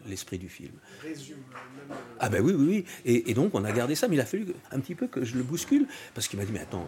l'esprit 0.06 0.38
du 0.38 0.50
film. 0.50 0.74
Résume 1.02 1.38
euh, 1.38 1.94
euh, 1.94 1.96
Ah 2.20 2.28
ben 2.28 2.42
oui, 2.44 2.52
oui, 2.54 2.66
oui. 2.68 2.86
Et, 3.06 3.34
donc 3.34 3.56
on 3.56 3.64
a 3.64 3.72
gardé 3.72 3.96
ça, 3.96 4.10
mais 4.10 4.18
il 4.18 4.20
a 4.20 4.26
fallu 4.26 4.48
un 4.70 4.82
petit 4.82 4.96
peu 4.96 5.08
que 5.08 5.24
je 5.24 5.38
le 5.38 5.44
bouscule, 5.44 5.88
parce 6.14 6.28
qu'il 6.28 6.38
m'a 6.38 6.44
dit, 6.44 6.52
mais 6.52 6.60
attends, 6.60 6.86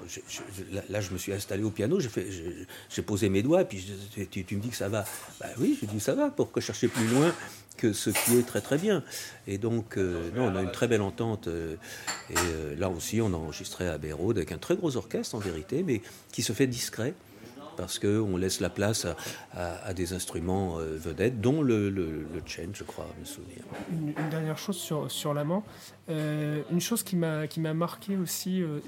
là, 0.90 1.00
je 1.00 1.14
me 1.14 1.18
suis 1.18 1.32
installé 1.32 1.64
au 1.64 1.72
piano, 1.72 1.98
j'ai 2.02 3.02
posé 3.04 3.30
mes 3.30 3.42
doigts, 3.42 3.62
et 3.62 3.66
puis 3.66 3.90
tu, 4.30 4.56
me 4.58 4.60
dis 4.60 4.68
que 4.68 4.76
ça 4.76 4.90
va. 4.90 5.06
Ben 5.40 5.48
oui, 5.60 5.80
je 5.82 5.86
dis 5.86 6.02
ça 6.02 6.14
va, 6.14 6.30
pourquoi 6.30 6.62
chercher 6.62 6.90
plus 6.90 7.08
loin 7.08 7.34
que 7.78 7.94
ce 7.94 8.10
qui 8.10 8.36
est 8.36 8.46
très 8.46 8.60
très 8.60 8.78
bien? 8.78 9.02
Et 9.48 9.58
donc, 9.58 9.96
euh, 9.96 10.30
non, 10.36 10.52
on 10.52 10.56
a 10.58 10.62
une 10.64 10.74
très 10.74 10.90
belle 10.90 11.02
entente. 11.02 11.48
et 12.30 12.76
là 12.78 12.90
aussi, 12.90 13.22
on 13.22 13.28
a 13.28 13.38
enregistré 13.38 13.88
à 13.88 13.98
Bérode 13.98 14.36
avec 14.36 14.52
un 14.52 14.58
très 14.58 14.76
gros 14.76 14.98
orchestre 14.98 15.36
en 15.36 15.40
vérité, 15.40 15.84
mais 15.84 16.02
qui 16.34 16.44
se 16.44 16.52
fait 16.52 16.68
discret 16.68 17.14
parce 17.78 18.00
qu'on 18.00 18.36
laisse 18.36 18.60
la 18.60 18.70
place 18.70 19.08
à, 19.54 19.94
des 19.94 20.14
instruments 20.14 20.80
euh, 20.80 20.98
vedettes, 20.98 21.40
dont 21.40 21.62
le, 21.62 21.90
le, 21.90 22.26
je 22.46 22.84
crois, 22.84 23.08
me 23.20 23.26
souvenir. 23.26 23.60
Une, 23.92 24.14
dernière 24.30 24.58
chose 24.58 24.78
sur, 24.78 25.10
sur 25.10 25.34
l'amant. 25.34 25.64
Euh, 26.10 26.64
une 26.72 26.82
chose 26.82 27.04
qui 27.04 27.16
m'a 27.16 27.74
marqué 27.74 28.18
aussi, 28.18 28.62
euh, 28.62 28.80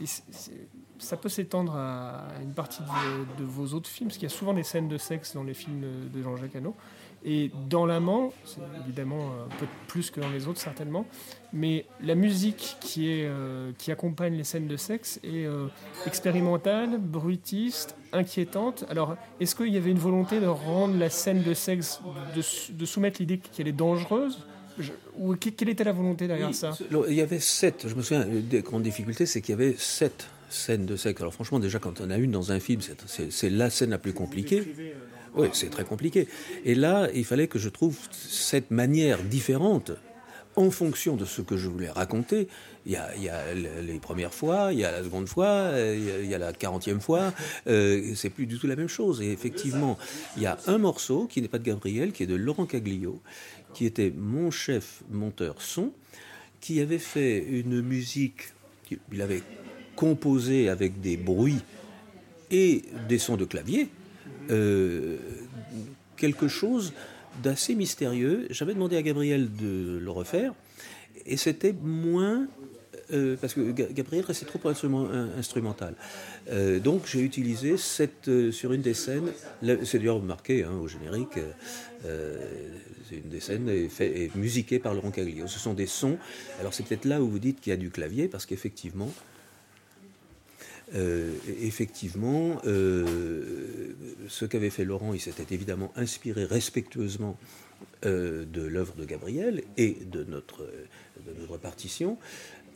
ça 0.97 1.15
peut 1.15 1.29
s'étendre 1.29 1.75
à 1.75 2.27
une 2.41 2.53
partie 2.53 2.81
de, 2.81 3.41
de, 3.41 3.47
vos 3.47 3.73
autres 3.73 3.89
films, 3.89 4.09
parce 4.09 4.17
qu'il 4.17 4.27
y 4.27 4.31
a 4.31 4.35
souvent 4.35 4.53
des 4.53 4.63
scènes 4.63 4.89
de 4.89 4.97
sexe 4.97 5.33
dans 5.33 5.43
les 5.43 5.53
films 5.53 6.09
de 6.13 6.21
Jean-Jacques 6.21 6.55
Hano. 6.55 6.75
Et 7.23 7.51
dans 7.69 7.85
l'amant, 7.85 8.31
c'est 8.45 8.61
évidemment 8.83 9.31
un 9.45 9.55
peu 9.57 9.65
plus 9.87 10.09
que 10.09 10.21
dans 10.21 10.29
les 10.29 10.47
autres 10.47 10.59
certainement, 10.59 11.05
mais 11.51 11.85
la 12.01 12.15
musique 12.15 12.77
qui, 12.79 13.09
est, 13.09 13.25
euh, 13.25 13.71
qui 13.77 13.91
accompagne 13.91 14.35
les 14.35 14.43
scènes 14.43 14.67
de 14.67 14.77
sexe 14.77 15.19
est 15.23 15.45
euh, 15.45 15.67
expérimentale, 16.05 16.97
bruitiste, 16.97 17.95
inquiétante. 18.13 18.85
Alors, 18.89 19.17
est-ce 19.39 19.55
qu'il 19.55 19.67
y 19.67 19.77
avait 19.77 19.91
une 19.91 19.99
volonté 19.99 20.39
de 20.39 20.47
rendre 20.47 20.97
la 20.97 21.09
scène 21.09 21.43
de 21.43 21.53
sexe, 21.53 21.99
de, 22.35 22.85
soumettre 22.85 23.19
l'idée 23.19 23.39
qu'elle 23.39 23.67
est 23.67 23.73
dangereuse? 23.73 24.39
Ou 25.17 25.35
quelle 25.35 25.67
était 25.67 25.83
la 25.83 25.91
volonté 25.91 26.27
derrière 26.27 26.55
ça? 26.55 26.71
Il 27.09 27.13
y 27.13 27.19
avait 27.19 27.39
sept, 27.39 27.85
je 27.85 27.95
me 27.95 28.01
souviens, 28.01 28.25
une 28.25 28.47
des 28.47 28.61
grandes 28.61 28.83
difficultés, 28.83 29.25
c'est 29.25 29.41
qu'il 29.41 29.51
y 29.51 29.57
avait 29.61 29.75
sept 29.77 30.29
scènes 30.49 30.85
de 30.85 30.95
sexe. 30.95 31.19
Alors 31.21 31.33
franchement, 31.33 31.59
déjà 31.59 31.79
quand 31.79 32.01
on 32.01 32.09
a 32.09 32.17
une 32.17 32.31
dans 32.31 32.51
un 32.51 32.59
film, 32.59 32.81
c'est 33.07 33.49
la 33.49 33.69
scène 33.69 33.89
la 33.89 33.97
plus 33.97 34.13
compliquée. 34.13 34.59
Euh, 34.61 34.93
oui, 35.39 35.49
c'est 35.53 35.69
très 35.69 35.85
compliqué. 35.85 36.27
Et 36.65 36.75
là, 36.75 37.09
il 37.13 37.25
fallait 37.25 37.47
que 37.47 37.59
je 37.59 37.69
trouve 37.69 37.97
cette 38.11 38.71
manière 38.71 39.23
différente 39.23 39.91
en 40.55 40.71
fonction 40.71 41.15
de 41.15 41.25
ce 41.25 41.41
que 41.41 41.57
je 41.57 41.69
voulais 41.69 41.89
raconter. 41.89 42.47
Il 42.85 42.91
y 42.91 42.97
a, 42.97 43.53
les 43.53 43.99
premières 43.99 44.33
fois, 44.33 44.73
il 44.73 44.79
y 44.79 44.85
a 44.85 44.91
la 44.91 45.03
seconde 45.03 45.27
fois, 45.27 45.71
il 45.75 46.25
y 46.25 46.33
a, 46.33 46.37
la 46.37 46.53
quarantième 46.53 46.99
fois. 46.99 47.33
Euh, 47.67 48.13
c'est 48.15 48.29
plus 48.29 48.45
du 48.45 48.57
tout 48.57 48.67
la 48.67 48.75
même 48.75 48.87
chose. 48.87 49.21
Et 49.21 49.31
effectivement, 49.31 49.97
il 50.35 50.43
y 50.43 50.45
a 50.45 50.57
un 50.67 50.77
morceau 50.77 51.27
qui 51.27 51.41
n'est 51.41 51.47
pas 51.47 51.59
de 51.59 51.63
Gabriel, 51.63 52.11
qui 52.11 52.23
est 52.23 52.27
de 52.27 52.35
Laurent 52.35 52.65
Caglio, 52.65 53.21
qui 53.73 53.85
était 53.85 54.11
mon 54.15 54.51
chef 54.51 55.03
monteur 55.09 55.61
son, 55.61 55.93
qui 56.59 56.81
avait 56.81 56.99
fait 56.99 57.39
une 57.39 57.81
musique 57.81 58.53
qu'il 58.85 59.21
avait 59.21 59.43
composée 59.95 60.69
avec 60.69 60.99
des 60.99 61.15
bruits 61.15 61.61
et 62.51 62.83
des 63.07 63.19
sons 63.19 63.37
de 63.37 63.45
clavier 63.45 63.89
euh, 64.49 65.17
quelque 66.17 66.47
chose 66.47 66.93
d'assez 67.43 67.75
mystérieux. 67.75 68.47
J'avais 68.49 68.73
demandé 68.73 68.97
à 68.97 69.01
Gabriel 69.01 69.49
de 69.55 69.97
le 69.97 70.11
refaire, 70.11 70.53
et 71.25 71.37
c'était 71.37 71.73
moins... 71.81 72.47
Euh, 73.11 73.35
parce 73.41 73.55
que 73.55 73.71
Gabriel 73.71 74.23
restait 74.23 74.45
trop 74.45 74.59
instrumental. 74.67 75.95
Euh, 76.51 76.79
donc 76.79 77.07
j'ai 77.07 77.21
utilisé 77.21 77.75
cette, 77.77 78.29
sur 78.51 78.71
une 78.71 78.83
des 78.83 78.93
scènes, 78.93 79.31
c'est 79.83 79.97
d'ailleurs 79.97 80.21
marqué 80.21 80.63
hein, 80.63 80.73
au 80.79 80.87
générique, 80.87 81.39
c'est 82.03 83.15
une 83.15 83.29
des 83.29 83.39
scènes 83.39 83.67
est, 83.67 84.35
musiquée 84.35 84.77
par 84.77 84.93
Laurent 84.93 85.09
Caglio. 85.09 85.47
Ce 85.47 85.57
sont 85.57 85.73
des 85.73 85.87
sons, 85.87 86.17
alors 86.59 86.75
c'est 86.75 86.83
peut-être 86.83 87.05
là 87.05 87.19
où 87.19 87.27
vous 87.27 87.39
dites 87.39 87.61
qu'il 87.61 87.71
y 87.71 87.73
a 87.73 87.77
du 87.77 87.89
clavier, 87.89 88.27
parce 88.27 88.45
qu'effectivement, 88.45 89.11
euh, 90.95 91.33
effectivement, 91.61 92.59
euh, 92.65 93.93
ce 94.27 94.45
qu'avait 94.45 94.71
fait 94.71 94.85
Laurent, 94.85 95.13
il 95.13 95.19
s'était 95.19 95.53
évidemment 95.53 95.91
inspiré 95.95 96.45
respectueusement 96.45 97.37
euh, 98.05 98.43
de 98.45 98.63
l'œuvre 98.63 98.95
de 98.95 99.05
Gabriel 99.05 99.63
et 99.77 99.97
de 100.05 100.23
notre, 100.23 100.63
de 100.63 101.39
notre 101.39 101.57
partition. 101.57 102.17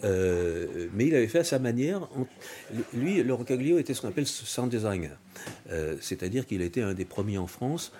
mais 0.03 1.07
il 1.07 1.15
avait 1.15 1.27
fait 1.27 1.39
à 1.39 1.43
sa 1.43 1.59
manière. 1.59 2.07
Lui, 2.93 3.23
Laurent 3.23 3.45
Caglio 3.45 3.79
était 3.79 3.93
ce 3.93 4.01
qu'on 4.01 4.09
appelle 4.09 4.27
sound 4.27 4.69
designer, 4.69 5.17
c'est-à-dire 6.01 6.45
qu'il 6.45 6.61
était 6.61 6.81
un 6.81 6.93
des 6.93 7.05
premiers 7.05 7.37
en 7.37 7.47
France 7.47 7.93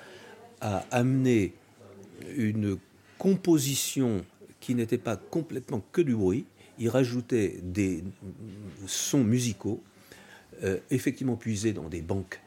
à 0.62 0.86
amener 0.92 1.54
une 2.36 2.78
composition 3.18 4.24
qui 4.60 4.76
n'était 4.76 4.98
pas 4.98 5.16
complètement 5.16 5.82
que 5.92 6.02
du 6.02 6.16
bruit. 6.16 6.46
Il 6.78 6.90
rajoutait 6.90 7.60
des 7.64 8.04
sons 8.86 9.24
musicaux 9.24 9.82
euh, 10.64 10.78
effectivement 10.92 11.36
puisé 11.36 11.74
dans 11.74 11.90
des 11.90 12.02
banques 12.02 12.40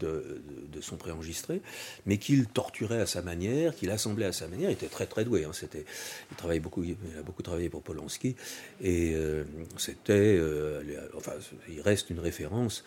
de, 0.00 0.40
son 0.80 0.96
préenregistré, 0.96 1.60
mais 2.06 2.18
qu'il 2.18 2.46
torturait 2.46 3.00
à 3.00 3.06
sa 3.06 3.22
manière, 3.22 3.74
qu'il 3.74 3.90
assemblait 3.90 4.26
à 4.26 4.32
sa 4.32 4.48
manière. 4.48 4.70
Il 4.70 4.74
était 4.74 4.86
très 4.86 5.06
très 5.06 5.24
doué. 5.24 5.44
Hein. 5.44 5.52
C'était, 5.52 5.84
il 6.30 6.36
travaillait 6.36 6.60
beaucoup, 6.60 6.84
il 6.84 6.96
a 7.18 7.22
beaucoup 7.22 7.42
travaillé 7.42 7.68
pour 7.68 7.82
Polanski, 7.82 8.36
et 8.80 9.12
euh, 9.14 9.44
c'était, 9.76 10.36
euh, 10.38 10.82
enfin, 11.16 11.32
il 11.68 11.80
reste 11.80 12.10
une 12.10 12.20
référence. 12.20 12.84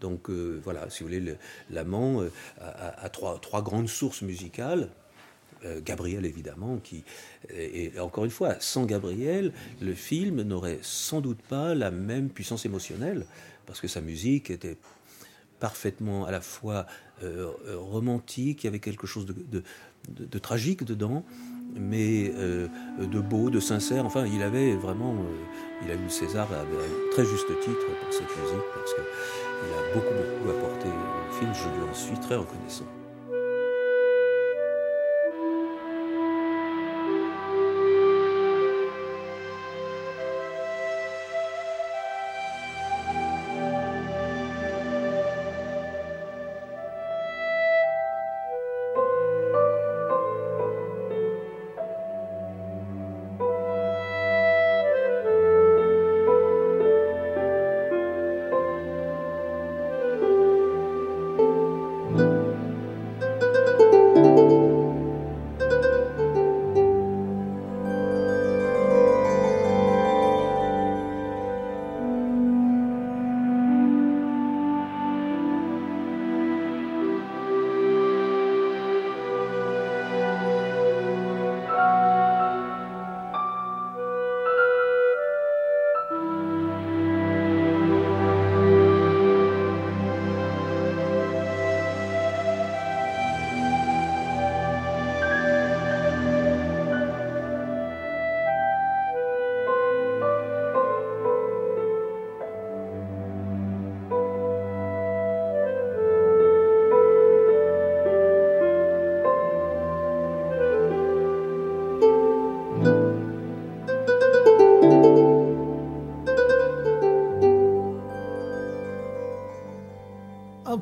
donc 0.00 0.30
voilà, 0.30 0.88
si 0.90 1.02
vous 1.02 1.10
voulez, 1.10 1.34
l'amant 1.70 2.22
a, 2.60 3.08
trois, 3.10 3.38
trois 3.40 3.62
grandes 3.62 3.88
sources 3.88 4.22
musicales. 4.22 4.90
Gabriel 5.84 6.24
évidemment, 6.24 6.76
qui 6.76 7.02
et, 7.52 7.90
encore 7.98 8.24
une 8.24 8.30
fois, 8.30 8.54
sans 8.60 8.84
Gabriel, 8.86 9.52
le 9.80 9.92
film 9.92 10.42
n'aurait 10.42 10.78
sans 10.82 11.20
doute 11.20 11.42
pas 11.48 11.74
la 11.74 11.90
même 11.90 12.30
puissance 12.30 12.64
émotionnelle 12.64 13.26
parce 13.68 13.80
que 13.80 13.86
sa 13.86 14.00
musique 14.00 14.50
était 14.50 14.78
parfaitement 15.60 16.24
à 16.24 16.32
la 16.32 16.40
fois 16.40 16.86
euh, 17.22 17.52
euh, 17.66 17.76
romantique, 17.78 18.64
il 18.64 18.66
y 18.66 18.68
avait 18.68 18.80
quelque 18.80 19.06
chose 19.06 19.26
de, 19.26 20.38
tragique 20.38 20.84
dedans, 20.84 21.24
mais 21.74 22.32
euh, 22.34 22.68
de 22.98 23.20
beau, 23.20 23.50
de 23.50 23.60
sincère. 23.60 24.06
Enfin, 24.06 24.26
il 24.26 24.42
avait 24.42 24.74
vraiment, 24.74 25.14
il 25.84 25.90
a 25.90 25.94
eu 25.94 26.10
César 26.10 26.48
à, 26.52 26.64
très 27.12 27.24
juste 27.24 27.48
titre 27.60 27.86
pour 28.00 28.12
cette 28.12 28.22
musique, 28.22 28.66
parce 28.74 28.94
qu'il 28.94 29.04
a 29.04 29.94
beaucoup, 29.94 30.14
beaucoup 30.14 30.56
apporté 30.56 30.88
au 30.88 31.32
film, 31.34 31.52
je 31.54 31.64
lui 31.64 31.90
en 31.90 31.94
suis 31.94 32.18
très 32.18 32.36
reconnaissant. 32.36 32.86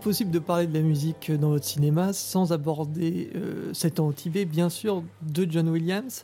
Impossible 0.06 0.30
de 0.30 0.38
parler 0.38 0.68
de 0.68 0.74
la 0.74 0.82
musique 0.82 1.32
dans 1.32 1.48
votre 1.48 1.64
cinéma 1.64 2.12
sans 2.12 2.52
aborder 2.52 3.28
7 3.72 3.98
ans 3.98 4.06
au 4.06 4.12
Tibet, 4.12 4.44
bien 4.44 4.68
sûr, 4.68 5.02
de 5.22 5.50
John 5.50 5.68
Williams, 5.68 6.22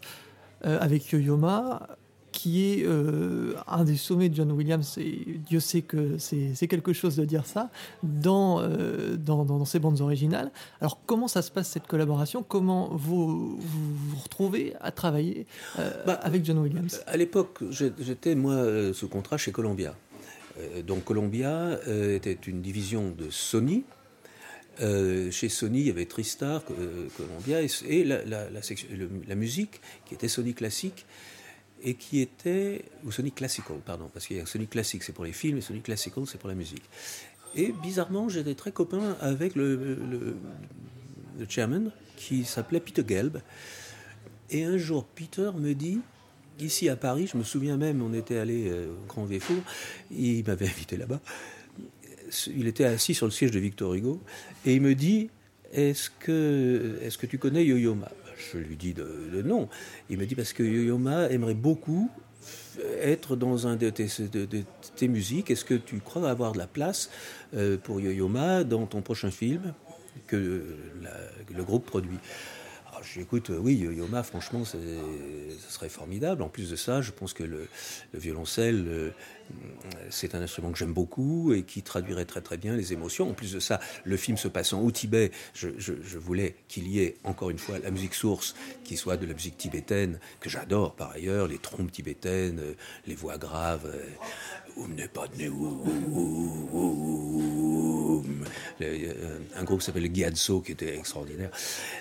avec 0.63 1.11
Yo-Yo-Ma, 1.11 1.89
qui 2.31 2.65
est 2.65 2.85
euh, 2.85 3.55
un 3.67 3.83
des 3.83 3.97
sommets 3.97 4.29
de 4.29 4.37
John 4.37 4.53
Williams, 4.53 4.99
et 4.99 5.41
Dieu 5.49 5.59
sait 5.59 5.83
que 5.83 6.17
c'est 6.19 6.69
quelque 6.69 6.93
chose 6.93 7.17
de 7.17 7.25
dire 7.25 7.45
ça, 7.45 7.71
dans, 8.05 8.61
euh, 8.61 9.17
dans, 9.17 9.45
dans, 9.45 9.65
ses 9.65 9.81
bandes 9.81 10.01
originales. 10.01 10.53
Alors 10.81 11.01
comment 11.05 11.27
ça 11.27 11.43
se 11.43 11.51
passe 11.51 11.69
cette 11.69 11.89
collaboration? 11.89 12.45
Comment 12.47 12.89
vous, 12.93 13.59
vous, 13.59 14.17
retrouvez 14.23 14.75
à 14.81 14.93
travailler 14.93 15.45
euh, 15.81 15.91
bah, 16.07 16.21
avec 16.23 16.45
John 16.45 16.59
Williams? 16.59 17.01
À 17.09 17.17
l'époque, 17.17 17.59
j'étais 17.71 18.37
moi 18.37 18.93
sous 18.93 19.09
contrat 19.09 19.39
chez 19.39 19.51
Columbia. 19.51 19.97
Donc 20.87 21.05
Columbia 21.05 21.79
était 21.87 22.39
une 22.47 22.63
division 22.63 23.11
de 23.11 23.31
Sony. 23.31 23.85
chez 24.79 25.49
Sony, 25.49 25.81
il 25.81 25.87
y 25.87 25.91
avait 25.91 26.07
Tristar, 26.07 26.63
Columbia 27.17 27.61
et, 27.63 28.05
la, 28.05 29.35
musique 29.35 29.81
qui 30.07 30.15
était 30.15 30.29
Sony 30.29 30.55
classique 30.55 31.07
et 31.83 31.95
qui 31.95 32.21
était, 32.21 32.85
ou 33.05 33.11
Sony 33.11 33.33
Classical, 33.33 33.79
pardon, 33.85 34.09
parce 34.13 34.27
qu'il 34.27 34.37
y 34.37 34.41
a 34.41 34.47
Sony 34.47 34.67
Classic, 34.67 35.03
c'est 35.03 35.13
pour 35.13 35.25
les 35.25 35.33
films, 35.33 35.59
et 35.59 35.61
Sony 35.61 35.81
Classical, 35.81 36.25
c'est 36.27 36.39
pour 36.39 36.49
la 36.49 36.55
musique. 36.55 36.85
Et 37.55 37.73
bizarrement, 37.83 38.29
j'étais 38.29 38.55
très 38.55 38.73
copain 38.73 39.17
avec 39.21 39.55
le, 39.55 39.77
le, 39.77 40.37
chairman, 41.49 41.91
qui 42.17 42.45
s'appelait 42.45 42.81
Peter 42.81 43.03
Gelb. 43.07 43.41
Et 44.51 44.65
un 44.65 44.79
jour, 44.79 45.05
Peter 45.05 45.51
me 45.55 45.75
dit, 45.75 46.01
ici 46.63 46.89
à 46.89 46.97
Paris, 46.97 47.29
je 47.33 47.37
me 47.37 47.43
souviens 47.43 47.77
même, 47.77 48.03
on 48.03 48.13
était 48.13 48.39
allé 48.39 48.69
euh, 48.69 48.91
au 48.91 49.07
Grand 49.07 49.25
Véfour, 49.25 49.63
il 50.11 50.45
m'avait 50.47 50.67
invité 50.67 50.97
là-bas, 50.97 51.21
il 52.55 52.67
était 52.67 52.85
assis 52.85 53.15
sur 53.15 53.27
le 53.27 53.33
siège 53.33 53.51
de 53.51 53.59
Victor 53.59 53.95
Hugo, 53.95 54.21
et 54.65 54.75
il 54.75 54.81
me 54.81 54.95
dit, 54.95 55.31
est-ce 55.73 56.11
que, 56.11 56.99
est 57.03 57.17
que 57.17 57.27
tu 57.27 57.39
connais 57.39 57.65
Yo-Yo 57.65 57.95
Ma 57.95 58.09
je 58.53 58.59
lui 58.59 58.77
dis 58.77 58.93
de, 58.93 59.43
non. 59.45 59.69
Il 60.11 60.19
me 60.19 60.27
dit 60.27 60.35
parce 60.35 60.53
que 60.53 60.63
Yo-Yo 60.63 60.99
aimerait 61.31 61.55
beaucoup 61.55 62.11
être 63.01 63.37
dans 63.37 63.67
un 63.67 63.77
de 63.77 63.91
tes, 63.91 65.09
musiques. 65.09 65.51
Est-ce 65.51 65.65
que 65.65 65.75
tu 65.75 65.99
crois 66.01 66.29
avoir 66.29 66.53
de 66.53 66.59
la 66.59 66.67
place 66.67 67.11
euh, 67.55 67.77
pour 67.77 68.01
Yo-Yo 68.01 68.29
dans 68.65 68.87
ton 68.87 69.03
prochain 69.03 69.31
film 69.31 69.75
que 70.27 70.65
le 71.55 71.65
groupe 71.65 71.87
produit? 71.87 72.19
J'écoute, 73.03 73.51
euh, 73.51 73.59
oui, 73.59 73.75
Yoma, 73.75 74.23
franchement, 74.23 74.65
ce 74.65 74.79
serait 75.69 75.89
formidable. 75.89 76.43
En 76.43 76.49
plus 76.49 76.71
de 76.71 76.77
ça, 76.77 77.01
je 77.01 77.11
pense 77.11 77.33
que 77.33 77.45
le, 77.45 77.69
violoncelle, 78.15 78.85
euh, 78.89 79.11
c'est 80.11 80.35
un 80.35 80.43
instrument 80.43 80.73
que 80.73 80.79
j'aime 80.79 80.93
beaucoup 80.93 81.53
et 81.53 81.63
qui 81.63 81.83
traduirait 81.83 82.25
très 82.25 82.41
très 82.41 82.57
bien 82.57 82.77
les 82.77 82.93
émotions. 82.93 83.31
En 83.31 83.35
plus 83.35 83.53
de 83.53 83.61
ça, 83.61 83.81
le 84.05 84.17
film 84.17 84.37
se 84.37 84.49
passant 84.49 84.81
au 84.81 84.91
Tibet, 84.91 85.31
je, 85.55 85.69
voulais 86.19 86.57
qu'il 86.69 86.89
y 86.89 87.01
ait 87.01 87.17
encore 87.25 87.51
une 87.51 87.59
fois 87.59 87.79
la 87.79 87.91
musique 87.91 88.15
source, 88.15 88.55
qui 88.85 88.97
soit 88.97 89.17
de 89.17 89.27
la 89.27 89.35
musique 89.35 89.57
tibétaine, 89.57 90.19
que 90.41 90.49
j'adore 90.49 90.95
par 90.95 91.11
ailleurs, 91.11 91.49
les 91.49 91.59
trompes 91.59 91.91
tibétaines, 91.91 92.61
euh, 92.61 92.75
les 93.07 93.15
voix 93.15 93.39
graves. 93.39 93.91
De 94.79 95.09
un 99.57 99.65
groupe 99.65 99.81
qui 99.81 99.87
s'appelle 99.87 100.03
le 100.03 100.15
Gyatso, 100.15 100.61
qui 100.61 100.73
était 100.73 100.97
extraordinaire. 100.97 101.51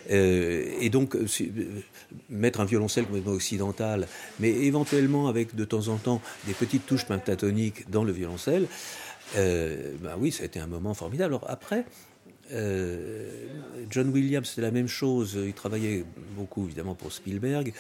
et 0.10 0.90
donc, 0.90 1.16
euh, 1.16 1.26
euh, 1.42 1.82
mettre 2.30 2.60
un 2.60 2.66
violoncelle 2.66 3.06
complètement 3.06 3.34
occidental, 3.34 4.08
mais 4.40 4.50
éventuellement 4.50 5.28
avec 5.28 5.56
de 5.56 5.66
temps 5.66 5.88
en 5.90 5.98
temps 5.98 6.22
des 6.48 6.54
petites 6.54 6.86
touches 6.86 7.06
pentatoniques 7.06 7.90
dans 7.90 8.04
le 8.04 8.12
violoncelle, 8.12 8.68
euh, 9.38 9.94
ben 10.02 10.16
oui, 10.20 10.32
ça 10.32 10.44
a 10.44 10.46
été 10.46 10.60
un 10.60 10.68
moment 10.68 10.94
formidable. 10.94 11.34
Alors 11.34 11.50
après, 11.50 11.86
John 13.90 14.10
Williams, 14.10 14.50
c'était 14.50 14.62
la 14.62 14.72
même 14.72 14.88
chose. 14.88 15.38
Il 15.44 15.54
travaillait 15.54 16.06
beaucoup, 16.36 16.66
évidemment, 16.66 16.96
pour 16.96 17.12
Spielberg, 17.12 17.74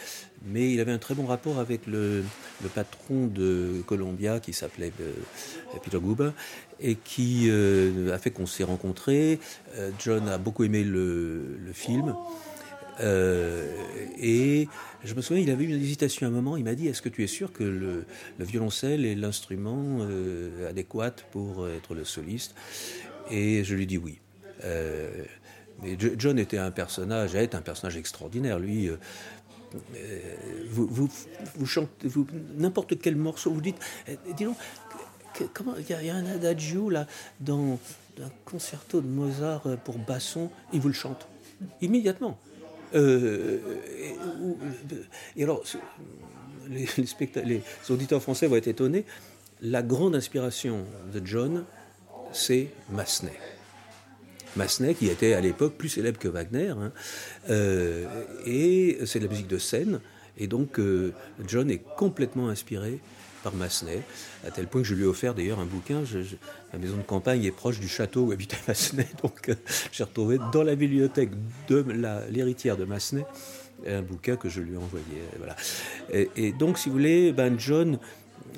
mais 0.46 0.72
il 0.74 0.80
avait 0.80 0.92
un 0.92 0.98
très 0.98 1.14
bon 1.14 1.26
rapport 1.26 1.60
avec 1.60 1.88
le, 1.88 2.24
patron 2.74 3.28
de 3.28 3.82
Columbia 3.86 4.40
qui 4.40 4.54
s'appelait 4.54 4.92
Peter 5.84 6.00
Guber 6.00 6.32
et 6.80 6.96
qui 6.96 7.50
a 7.50 8.18
fait 8.18 8.32
qu'on 8.32 8.46
s'est 8.46 8.64
rencontrés. 8.64 9.40
John 10.00 10.28
a 10.28 10.38
beaucoup 10.38 10.64
aimé 10.64 10.84
le, 10.84 11.72
film. 11.74 12.16
Euh, 13.00 13.68
et 14.20 14.68
je 15.04 15.14
me 15.14 15.22
souviens, 15.22 15.42
il 15.42 15.50
avait 15.50 15.64
eu 15.64 15.70
une 15.70 15.82
hésitation 15.82 16.28
un 16.28 16.32
moment. 16.32 16.58
Il 16.58 16.64
m'a 16.64 16.76
dit 16.76 16.88
Est-ce 16.88 17.02
que 17.02 17.10
tu 17.10 17.24
es 17.24 17.28
sûr 17.28 17.52
que 17.52 17.64
le, 17.64 18.06
violoncelle 18.40 19.06
est 19.06 19.16
l'instrument 19.16 20.00
euh, 20.02 20.70
adéquat 20.70 21.16
pour 21.32 21.68
être 21.68 21.96
le 21.96 22.06
soliste? 22.06 22.56
Et 23.30 23.64
je 23.64 23.76
lui 23.76 23.88
dis 23.88 23.98
oui. 23.98 24.20
Euh, 24.64 25.24
mais 25.82 25.98
John 26.00 26.38
était 26.38 26.58
un 26.58 26.72
personnage, 26.72 27.36
un 27.36 27.62
personnage 27.62 27.98
extraordinaire. 27.98 28.60
Lui, 28.60 28.90
vous, 30.70 30.88
vous, 30.88 31.10
vous, 31.56 31.66
chantez 31.66 32.08
n'importe 32.58 33.00
quel 33.00 33.16
morceau, 33.16 33.52
vous 33.52 33.62
dites 33.62 33.80
Dis 34.38 34.44
donc, 34.44 34.58
il 35.40 36.06
y, 36.06 36.10
a 36.10 36.16
un 36.16 36.26
adagio 36.26 36.90
là 36.90 37.08
dans 37.40 37.80
un 38.22 38.30
concerto 38.46 39.02
de 39.02 39.08
Mozart 39.08 39.64
pour 39.84 39.98
basson, 39.98 40.52
il 40.72 40.82
vous 40.82 40.90
le 40.90 40.94
chante 40.94 41.28
immédiatement. 41.82 42.38
Euh, 42.94 43.60
et, 45.36 45.44
alors, 45.44 45.64
les, 46.70 47.62
auditeurs 47.90 48.22
français 48.22 48.48
vont 48.48 48.56
être 48.56 48.68
étonnés. 48.68 49.06
La 49.62 49.82
grande 49.82 50.16
inspiration 50.16 50.86
de 51.14 51.22
John, 51.26 51.66
c'est 52.32 52.70
Massenet. 52.90 53.40
Massenet, 54.56 54.96
qui 54.96 55.08
était 55.08 55.34
à 55.34 55.42
l'époque 55.42 55.74
plus 55.74 55.90
célèbre 55.90 56.20
que 56.20 56.28
Wagner, 56.28 56.70
hein, 56.70 56.92
euh, 57.50 58.06
et 58.46 59.00
c'est 59.06 59.20
de 59.20 59.26
la 59.26 59.32
musique 59.32 59.48
de 59.48 59.58
scène. 59.58 60.00
Et 60.38 60.48
donc, 60.48 60.80
euh, 60.80 61.14
John 61.48 61.70
est 61.70 61.84
complètement 61.98 62.50
inspiré 62.50 63.00
par 63.44 63.54
Massenet, 63.56 64.02
à 64.46 64.52
tel 64.52 64.68
point 64.68 64.82
que 64.82 64.88
je 64.88 64.94
lui 64.94 65.04
ai 65.04 65.08
offert 65.08 65.34
d'ailleurs 65.34 65.60
un 65.60 65.66
bouquin. 65.66 66.04
Je, 66.06 66.20
la 66.74 66.80
maison 66.80 66.98
de 66.98 67.02
campagne 67.02 67.44
est 67.44 67.52
proche 67.52 67.80
du 67.80 67.88
château 67.88 68.26
où 68.26 68.32
habitait 68.32 68.58
Massenet, 68.68 69.08
donc 69.24 69.50
euh, 69.50 69.56
j'ai 69.92 70.04
retrouvé 70.04 70.38
dans 70.52 70.64
la 70.64 70.76
bibliothèque 70.76 71.32
de 71.68 71.86
l'héritière 72.30 72.78
de 72.78 72.86
Massenet 72.86 73.26
un 73.88 74.04
bouquin 74.04 74.36
que 74.36 74.48
je 74.48 74.62
lui 74.62 74.76
ai 74.76 74.78
envoyé. 74.78 75.06
Voilà. 75.40 75.56
Et, 76.12 76.52
donc, 76.52 76.78
si 76.78 76.90
vous 76.90 76.94
voulez, 76.94 77.32
ben 77.32 77.58
John, 77.58 77.98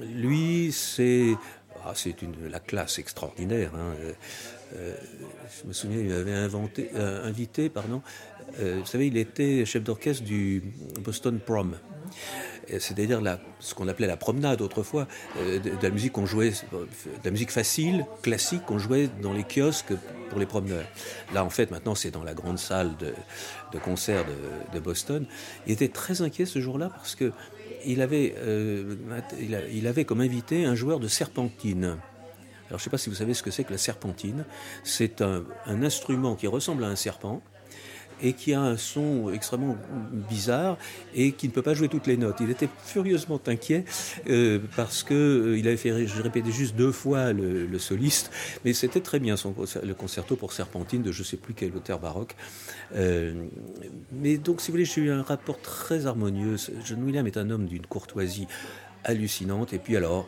lui, 0.01 0.73
c'est 0.73 1.37
ah, 1.85 1.93
c'est 1.95 2.15
la 2.49 2.59
classe 2.59 2.99
extraordinaire. 2.99 3.71
Hein. 3.75 3.93
Euh, 4.75 4.93
euh, 4.93 4.95
je 5.61 5.67
me 5.67 5.73
souviens, 5.73 5.99
il 5.99 6.09
m'avait 6.09 6.33
inventé, 6.33 6.89
invité, 6.95 7.69
pardon. 7.69 8.01
vous 8.57 8.85
savez, 8.85 9.07
il 9.07 9.17
était 9.17 9.65
chef 9.65 9.83
d'orchestre 9.83 10.23
du 10.23 10.63
Boston 11.03 11.39
Prom 11.39 11.75
c'est-à-dire 12.67 13.21
ce 13.59 13.73
qu'on 13.73 13.87
appelait 13.87 14.07
la 14.07 14.17
promenade 14.17 14.61
autrefois, 14.61 15.07
euh, 15.37 15.59
de, 15.59 15.71
la 15.81 15.89
musique 15.89 16.13
qu'on 16.13 16.25
jouait, 16.25 16.51
de 16.51 16.87
la 17.23 17.31
musique 17.31 17.51
facile, 17.51 18.05
classique 18.21 18.65
qu'on 18.65 18.79
jouait 18.79 19.09
dans 19.21 19.33
les 19.33 19.43
kiosques 19.43 19.93
pour 20.29 20.39
les 20.39 20.45
promeneurs. 20.45 20.85
Là, 21.33 21.43
en 21.43 21.49
fait, 21.49 21.71
maintenant, 21.71 21.95
c'est 21.95 22.11
dans 22.11 22.23
la 22.23 22.33
grande 22.33 22.59
salle 22.59 22.91
de, 22.97 23.79
concert 23.79 24.25
de, 24.73 24.79
Boston. 24.79 25.25
Il 25.67 25.73
était 25.73 25.87
très 25.87 26.21
inquiet 26.21 26.45
ce 26.45 26.59
jour-là 26.59 26.89
parce 26.89 27.15
que 27.15 27.31
il 27.85 28.01
avait, 28.01 28.33
euh, 28.37 28.95
il, 29.71 29.87
avait 29.87 30.05
comme 30.05 30.21
invité 30.21 30.65
un 30.65 30.75
joueur 30.75 30.99
de 30.99 31.07
serpentine. 31.09 31.97
Alors, 32.73 32.79
je 32.79 32.85
ne 32.85 32.85
sais 32.85 32.89
pas 32.89 32.97
si 32.97 33.09
vous 33.11 33.15
savez 33.15 33.35
ce 33.35 33.43
que 33.43 33.51
c'est 33.51 33.63
que 33.63 33.71
la 33.71 33.77
serpentine. 33.77 34.45
C'est 34.83 35.21
un 35.21 35.83
instrument 35.83 36.33
qui 36.33 36.47
ressemble 36.47 36.83
à 36.83 36.87
un 36.87 36.95
serpent, 36.95 37.43
et 38.23 38.33
qui 38.33 38.53
a 38.53 38.61
un 38.61 38.77
son 38.77 39.31
extrêmement 39.31 39.77
bizarre 40.29 40.77
et 41.13 41.33
qui 41.33 41.47
ne 41.47 41.51
peut 41.51 41.61
pas 41.61 41.73
jouer 41.73 41.89
toutes 41.89 42.07
les 42.07 42.17
notes. 42.17 42.37
Il 42.39 42.49
était 42.49 42.69
furieusement 42.85 43.39
inquiet 43.47 43.83
euh, 44.29 44.59
parce 44.75 45.03
que 45.03 45.13
euh, 45.13 45.59
avait 45.59 45.77
fait, 45.77 46.07
je 46.07 46.21
répétais 46.21 46.51
juste 46.51 46.75
deux 46.75 46.91
fois 46.91 47.33
le, 47.33 47.77
soliste, 47.77 48.31
mais 48.63 48.73
c'était 48.73 49.01
très 49.01 49.19
bien 49.19 49.35
le 49.83 49.93
concerto 49.93 50.35
pour 50.35 50.53
Serpentine 50.53 51.03
de 51.03 51.11
je 51.11 51.19
ne 51.19 51.25
sais 51.25 51.37
plus 51.37 51.53
quel 51.53 51.75
auteur 51.75 51.99
baroque. 51.99 52.35
Euh, 52.95 53.33
mais 54.13 54.37
donc, 54.37 54.61
si 54.61 54.67
vous 54.67 54.73
voulez, 54.73 54.85
j'ai 54.85 55.01
eu 55.01 55.11
un 55.11 55.21
rapport 55.21 55.59
très 55.59 56.05
harmonieux. 56.05 56.55
John 56.85 57.03
William 57.03 57.27
est 57.27 57.37
un 57.37 57.49
homme 57.49 57.65
d'une 57.65 57.85
courtoisie 57.85 58.47
hallucinante. 59.03 59.73
Et 59.73 59.79
puis 59.79 59.97
alors, 59.97 60.27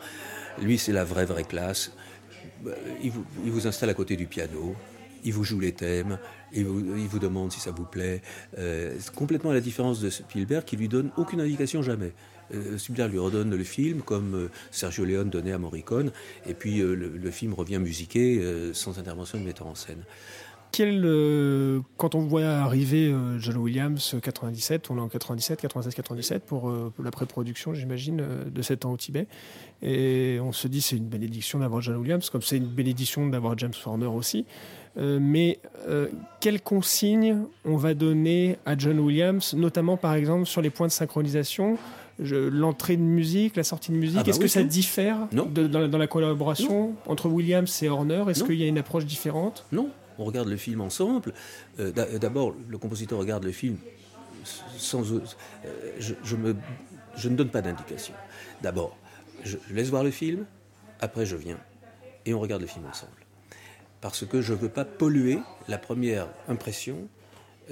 lui, 0.62 0.78
c'est 0.78 0.92
la 0.92 1.06
vraie, 1.06 1.26
vraie 1.26 1.44
classe. 1.44 1.92
Il 3.04 3.12
vous, 3.12 3.26
il 3.44 3.52
vous 3.52 3.68
installe 3.68 3.90
à 3.90 3.94
côté 3.94 4.16
du 4.16 4.28
piano, 4.28 4.76
il 5.26 5.34
vous 5.34 5.44
joue 5.44 5.60
les 5.60 5.74
thèmes, 5.74 6.20
il 6.54 6.66
vous, 6.66 7.20
demande 7.20 7.52
si 7.52 7.60
ça 7.60 7.72
vous 7.72 7.84
plaît. 7.84 8.22
Euh, 8.58 8.96
complètement 9.16 9.50
à 9.50 9.54
la 9.54 9.62
différence 9.62 10.00
de 10.00 10.10
Spielberg 10.10 10.64
qui 10.64 10.78
lui 10.78 10.88
donne 10.88 11.12
aucune 11.18 11.42
indication 11.42 11.82
jamais. 11.82 12.14
Euh, 12.54 12.78
Spielberg 12.78 13.12
lui 13.12 13.20
redonne 13.20 13.50
le 13.50 13.64
film 13.64 14.02
comme 14.02 14.36
euh, 14.36 14.52
Sergio 14.72 15.04
Leone 15.04 15.30
donnait 15.30 15.52
à 15.52 15.58
Morricone, 15.58 16.12
et 16.46 16.54
puis 16.54 16.78
le, 16.78 17.32
film 17.32 17.54
revient 17.54 17.80
musiqué 17.80 18.40
sans 18.74 19.00
intervention 19.00 19.40
de 19.40 19.44
metteur 19.44 19.68
en 19.68 19.76
scène. 19.76 20.04
euh, 21.06 21.80
quand 21.96 22.16
on 22.16 22.20
voit 22.20 22.48
arriver 22.48 23.08
euh, 23.08 23.40
John 23.40 23.56
Williams 23.56 24.18
97, 24.22 24.92
on 24.92 24.98
est 24.98 25.00
en 25.00 25.08
97, 25.08 25.62
96, 25.62 25.96
97 25.96 26.44
pour, 26.44 26.70
la 27.02 27.12
pré-production, 27.12 27.74
j'imagine, 27.74 28.22
de 28.46 28.62
7 28.62 28.84
ans 28.84 28.92
au 28.92 28.98
Tibet. 28.98 29.28
Et 29.82 30.40
on 30.42 30.52
se 30.52 30.68
dit 30.68 30.82
c'est 30.82 30.98
une 30.98 31.08
bénédiction 31.08 31.60
d'avoir 31.60 31.82
John 31.82 31.98
Williams, 31.98 32.30
comme 32.30 32.42
c'est 32.42 32.58
une 32.58 32.68
bénédiction 32.68 33.28
d'avoir 33.28 33.58
James 33.58 33.74
Horner 33.86 34.08
aussi. 34.08 34.46
mais 34.98 35.60
quelles 36.40 36.62
consignes 36.62 37.40
on 37.66 37.76
va 37.76 37.94
donner 37.94 38.58
à 38.66 38.78
John 38.78 39.00
Williams, 39.00 39.54
notamment 39.54 39.98
par 39.98 40.14
exemple 40.14 40.46
sur 40.46 40.62
les 40.62 40.70
points 40.70 40.88
de 40.88 40.92
synchronisation 40.92 41.78
l'entrée 42.20 42.98
de 42.98 43.02
musique, 43.02 43.56
la 43.56 43.64
sortie 43.64 43.92
de 43.92 43.98
musique, 43.98 44.18
ah 44.20 44.24
bah 44.24 44.30
est-ce 44.30 44.40
que 44.40 44.48
ça 44.48 44.64
diffère 44.64 45.28
dans, 45.32 45.98
la 45.98 46.08
collaboration 46.08 46.94
entre 47.08 47.28
Williams 47.28 47.84
et 47.84 47.90
Horner? 47.90 48.24
Est-ce 48.30 48.44
qu'il 48.44 48.56
y 48.56 48.64
a 48.64 48.68
une 48.68 48.78
approche 48.78 49.06
différente? 49.06 49.66
Non, 49.72 49.90
on 50.18 50.24
regarde 50.24 50.48
le 50.48 50.58
film 50.58 50.82
ensemble. 50.82 51.34
Euh, 51.80 51.92
d'abord, 51.92 52.54
le 52.70 52.78
compositeur 52.78 53.20
regarde 53.20 53.44
le 53.44 53.52
film 53.52 53.78
sans. 54.78 55.12
Euh, 55.12 55.20
je, 56.00 56.36
me, 56.36 56.56
je 57.18 57.30
ne 57.30 57.36
donne 57.36 57.50
pas 57.50 57.62
d'indication. 57.62 58.14
D'abord, 58.62 58.96
je, 59.46 59.58
laisse 59.72 59.90
voir 59.90 60.04
le 60.04 60.12
film, 60.12 60.46
après 61.00 61.26
je 61.26 61.36
viens 61.36 61.60
et 62.26 62.34
on 62.34 62.40
regarde 62.40 62.62
le 62.62 62.68
film 62.68 62.86
ensemble. 62.86 63.14
Parce 64.02 64.26
que 64.26 64.42
je 64.42 64.54
ne 64.54 64.58
veux 64.58 64.70
pas 64.70 64.86
polluer 64.86 65.40
la 65.68 65.78
première 65.78 66.28
impression 66.48 67.08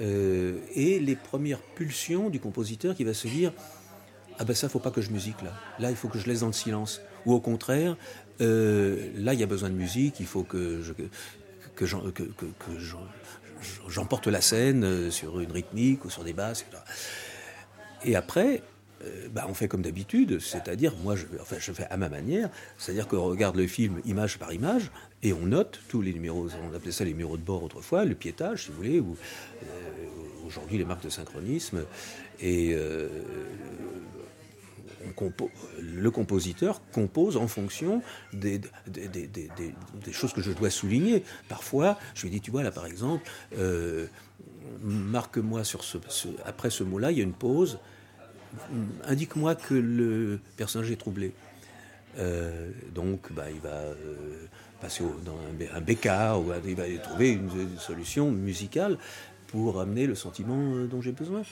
euh, 0.00 0.58
et 0.74 0.98
les 0.98 1.16
premières 1.16 1.60
pulsions 1.60 2.30
du 2.30 2.40
compositeur 2.40 2.94
qui 2.94 3.04
va 3.04 3.14
se 3.14 3.28
dire 3.28 3.52
ah 4.38 4.44
ben 4.44 4.54
ça, 4.54 4.68
faut 4.68 4.80
pas 4.80 4.90
que 4.90 5.00
je 5.00 5.10
musique 5.10 5.42
là. 5.42 5.52
Là, 5.78 5.90
il 5.90 5.96
faut 5.96 6.08
que 6.08 6.18
je 6.18 6.26
laisse 6.26 6.40
dans 6.40 6.48
le 6.48 6.52
silence. 6.52 7.00
Ou 7.24 7.34
au 7.34 7.40
contraire, 7.40 7.96
euh, 8.40 9.10
là, 9.16 9.32
il 9.32 9.38
y 9.38 9.44
a 9.44 9.46
besoin 9.46 9.70
de 9.70 9.74
musique, 9.74 10.18
il 10.18 10.26
faut 10.26 10.42
que 10.42 10.82
je, 10.82 10.92
j'emporte 13.88 14.26
la 14.26 14.40
scène 14.40 14.84
euh, 14.84 15.10
sur 15.10 15.38
une 15.38 15.52
rythmique 15.52 16.04
ou 16.04 16.10
sur 16.10 16.24
des 16.24 16.32
basses. 16.32 16.62
Etc. 16.62 16.82
Et 18.04 18.16
après, 18.16 18.62
euh, 19.04 19.28
bah, 19.32 19.46
on 19.48 19.54
fait 19.54 19.68
comme 19.68 19.82
d'habitude, 19.82 20.40
c'est-à-dire, 20.40 20.94
moi, 21.02 21.16
je, 21.16 21.26
enfin, 21.40 21.56
je 21.58 21.72
fais 21.72 21.86
à 21.90 21.96
ma 21.96 22.08
manière, 22.08 22.50
c'est-à-dire 22.78 23.08
qu'on 23.08 23.24
regarde 23.24 23.56
le 23.56 23.66
film 23.66 24.00
image 24.04 24.38
par 24.38 24.52
image 24.52 24.90
et 25.22 25.32
on 25.32 25.46
note 25.46 25.80
tous 25.88 26.02
les 26.02 26.12
numéros, 26.12 26.48
on 26.70 26.74
appelait 26.74 26.92
ça 26.92 27.04
les 27.04 27.10
numéros 27.10 27.36
de 27.36 27.42
bord 27.42 27.62
autrefois, 27.62 28.04
le 28.04 28.14
piétage, 28.14 28.64
si 28.64 28.70
vous 28.70 28.76
voulez, 28.76 29.00
ou 29.00 29.16
aujourd'hui 30.46 30.78
les 30.78 30.84
marques 30.84 31.04
de 31.04 31.10
synchronisme. 31.10 31.84
Et 32.40 32.76
le 35.80 36.10
compositeur 36.10 36.80
compose 36.92 37.36
en 37.36 37.48
fonction 37.48 38.02
des, 38.32 38.60
choses 40.12 40.32
que 40.32 40.42
je 40.42 40.52
dois 40.52 40.70
souligner. 40.70 41.24
Parfois, 41.48 41.98
je 42.14 42.22
lui 42.22 42.30
dis, 42.30 42.40
tu 42.40 42.50
vois, 42.50 42.62
là 42.62 42.70
par 42.70 42.86
exemple, 42.86 43.28
euh, 43.58 44.06
marque-moi 44.82 45.64
sur 45.64 45.84
ce, 45.84 45.98
Après 46.44 46.70
ce 46.70 46.84
mot-là, 46.84 47.10
il 47.10 47.18
y 47.18 47.20
a 47.20 47.24
une 47.24 47.32
pause. 47.32 47.78
Indique-moi 49.06 49.54
que 49.54 49.74
le 49.74 50.40
personnage 50.56 50.90
est 50.90 50.96
troublé. 50.96 51.32
Euh, 52.18 52.70
donc, 52.94 53.32
bah, 53.32 53.50
il 53.52 53.60
va 53.60 53.70
euh, 53.70 53.94
passer 54.80 55.04
dans 55.24 55.36
un, 55.74 55.80
bécard, 55.80 56.40
ou 56.40 56.52
il 56.66 56.74
va 56.76 56.84
trouver 57.02 57.32
une, 57.32 57.78
solution 57.78 58.30
musicale 58.30 58.98
pour 59.48 59.80
amener 59.80 60.06
le 60.06 60.14
sentiment 60.14 60.86
dont 60.86 61.00
j'ai 61.00 61.12
besoin. 61.12 61.42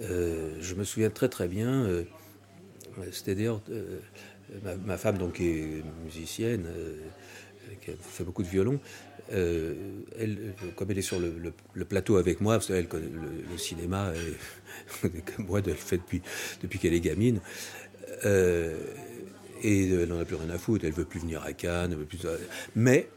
je 0.00 0.74
me 0.74 0.84
souviens 0.84 1.10
très 1.10 1.28
très 1.28 1.48
bien 1.48 2.04
c'est-à-dire, 3.04 3.60
euh, 3.70 3.98
ma, 4.84 4.96
femme, 4.96 5.18
donc, 5.18 5.40
est 5.40 5.82
musicienne, 6.04 6.66
euh, 6.66 7.00
qui 7.84 7.92
fait 8.00 8.24
beaucoup 8.24 8.42
de 8.42 8.48
violon. 8.48 8.80
Euh, 9.32 9.74
elle, 10.18 10.54
comme 10.76 10.90
elle 10.90 10.98
est 10.98 11.02
sur 11.02 11.18
le, 11.18 11.84
plateau 11.84 12.16
avec 12.16 12.40
moi, 12.40 12.54
parce 12.54 12.68
qu'elle 12.68 12.88
connaît 12.88 13.10
le, 13.50 13.58
cinéma, 13.58 14.12
et, 15.04 15.08
moi, 15.38 15.60
elle 15.60 15.70
le 15.70 15.74
fait 15.74 15.98
depuis, 15.98 16.22
depuis 16.62 16.78
qu'elle 16.78 16.94
est 16.94 17.00
gamine. 17.00 17.40
et 18.24 19.90
elle 19.90 20.08
n'en 20.08 20.20
a 20.20 20.24
plus 20.24 20.36
rien 20.36 20.50
à 20.50 20.58
foutre, 20.58 20.84
elle 20.84 20.92
veut 20.92 21.04
plus 21.04 21.20
venir 21.20 21.42
à 21.42 21.52
Cannes. 21.52 21.94
veut 21.94 22.04
plus... 22.04 22.26
Mais 22.74 23.08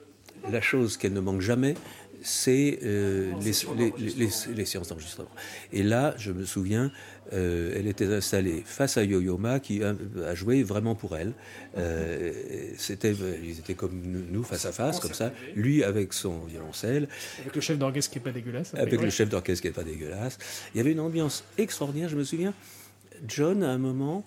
la 0.52 0.61
chose 0.61 0.98
qu'elle 0.98 1.14
ne 1.14 1.19
manque 1.19 1.41
jamais, 1.41 1.76
c'est 2.22 2.80
les, 2.82 4.30
les, 4.56 4.66
séances 4.66 4.90
d'enregistrement. 4.90 5.30
Et 5.72 5.84
là, 5.84 6.14
je 6.18 6.32
me 6.32 6.46
souviens, 6.46 6.91
euh, 7.32 7.76
elle 7.78 7.88
était 7.88 8.12
installée 8.12 8.64
face 8.66 8.98
à 8.98 9.04
Yo-Yo-Ma 9.04 9.60
qui 9.60 9.84
a, 9.84 9.96
joué 10.34 10.64
vraiment 10.64 10.96
pour 10.96 11.16
elle. 11.16 11.34
Euh, 11.78 12.32
c'était, 12.78 13.14
ils 13.44 13.60
étaient 13.60 13.76
comme 13.76 14.02
nous, 14.32 14.44
face 14.44 14.66
à 14.66 14.72
face, 14.72 15.00
comme 15.00 15.14
ça. 15.14 15.32
Lui 15.56 15.84
avec 15.84 16.14
son 16.14 16.40
violoncelle. 16.46 17.08
Avec 17.40 17.56
le 17.56 17.62
chef 17.62 17.78
d'orchestre 17.78 18.12
qui 18.12 18.18
n'est 18.20 18.24
pas 18.24 18.32
dégueulasse. 18.32 18.74
Avec 18.74 19.02
le 19.02 19.10
chef 19.10 19.30
d'orchestre 19.30 19.62
qui 19.62 19.68
n'est 19.68 19.74
pas 19.74 19.84
dégueulasse. 19.84 20.38
Il 20.74 20.78
y 20.78 20.82
avait 20.82 20.91
une 20.91 21.00
ambiance 21.00 21.44
extraordinaire. 21.58 22.10
Je 22.10 22.16
me 22.16 22.24
souviens, 22.24 22.54
John, 23.28 23.64
à 23.64 23.70
un 23.70 23.78
moment, 23.78 24.26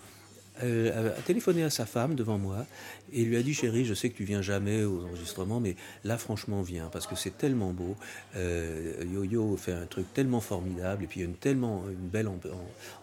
euh, 0.61 1.17
a 1.17 1.21
téléphoné 1.21 1.63
à 1.63 1.71
sa 1.71 1.87
femme 1.87 2.13
devant 2.13 2.37
moi 2.37 2.67
et 3.11 3.23
lui 3.23 3.37
a 3.37 3.41
dit 3.41 3.55
chérie 3.55 3.85
je 3.85 3.95
sais 3.95 4.09
que 4.09 4.15
tu 4.15 4.23
viens 4.23 4.43
jamais 4.43 4.83
aux 4.83 5.03
enregistrements 5.03 5.59
mais 5.59 5.75
là 6.03 6.17
franchement 6.19 6.61
viens 6.61 6.89
parce 6.91 7.07
que 7.07 7.15
c'est 7.15 7.35
tellement 7.35 7.73
beau. 7.73 7.95
Euh, 8.35 9.03
Yo-Yo 9.11 9.57
fait 9.57 9.71
un 9.71 9.87
truc 9.87 10.05
tellement 10.13 10.41
formidable 10.41 11.05
et 11.05 11.07
puis 11.07 11.21
il 11.21 11.23
y 11.23 11.25
a 11.25 11.29
une 11.29 11.35
tellement 11.35 11.85
une 11.89 12.07
belle 12.07 12.29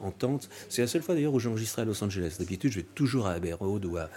entente. 0.00 0.48
C'est 0.68 0.82
la 0.82 0.88
seule 0.88 1.02
fois 1.02 1.16
d'ailleurs 1.16 1.34
où 1.34 1.40
j'ai 1.40 1.48
enregistré 1.48 1.82
à 1.82 1.84
Los 1.84 2.02
Angeles. 2.04 2.36
D'habitude 2.38 2.70
je 2.70 2.80
vais 2.80 2.86
toujours 2.94 3.26
à 3.26 3.32
Abbey 3.32 3.52
Road 3.52 3.84
ou 3.84 3.96
à, 3.96 4.08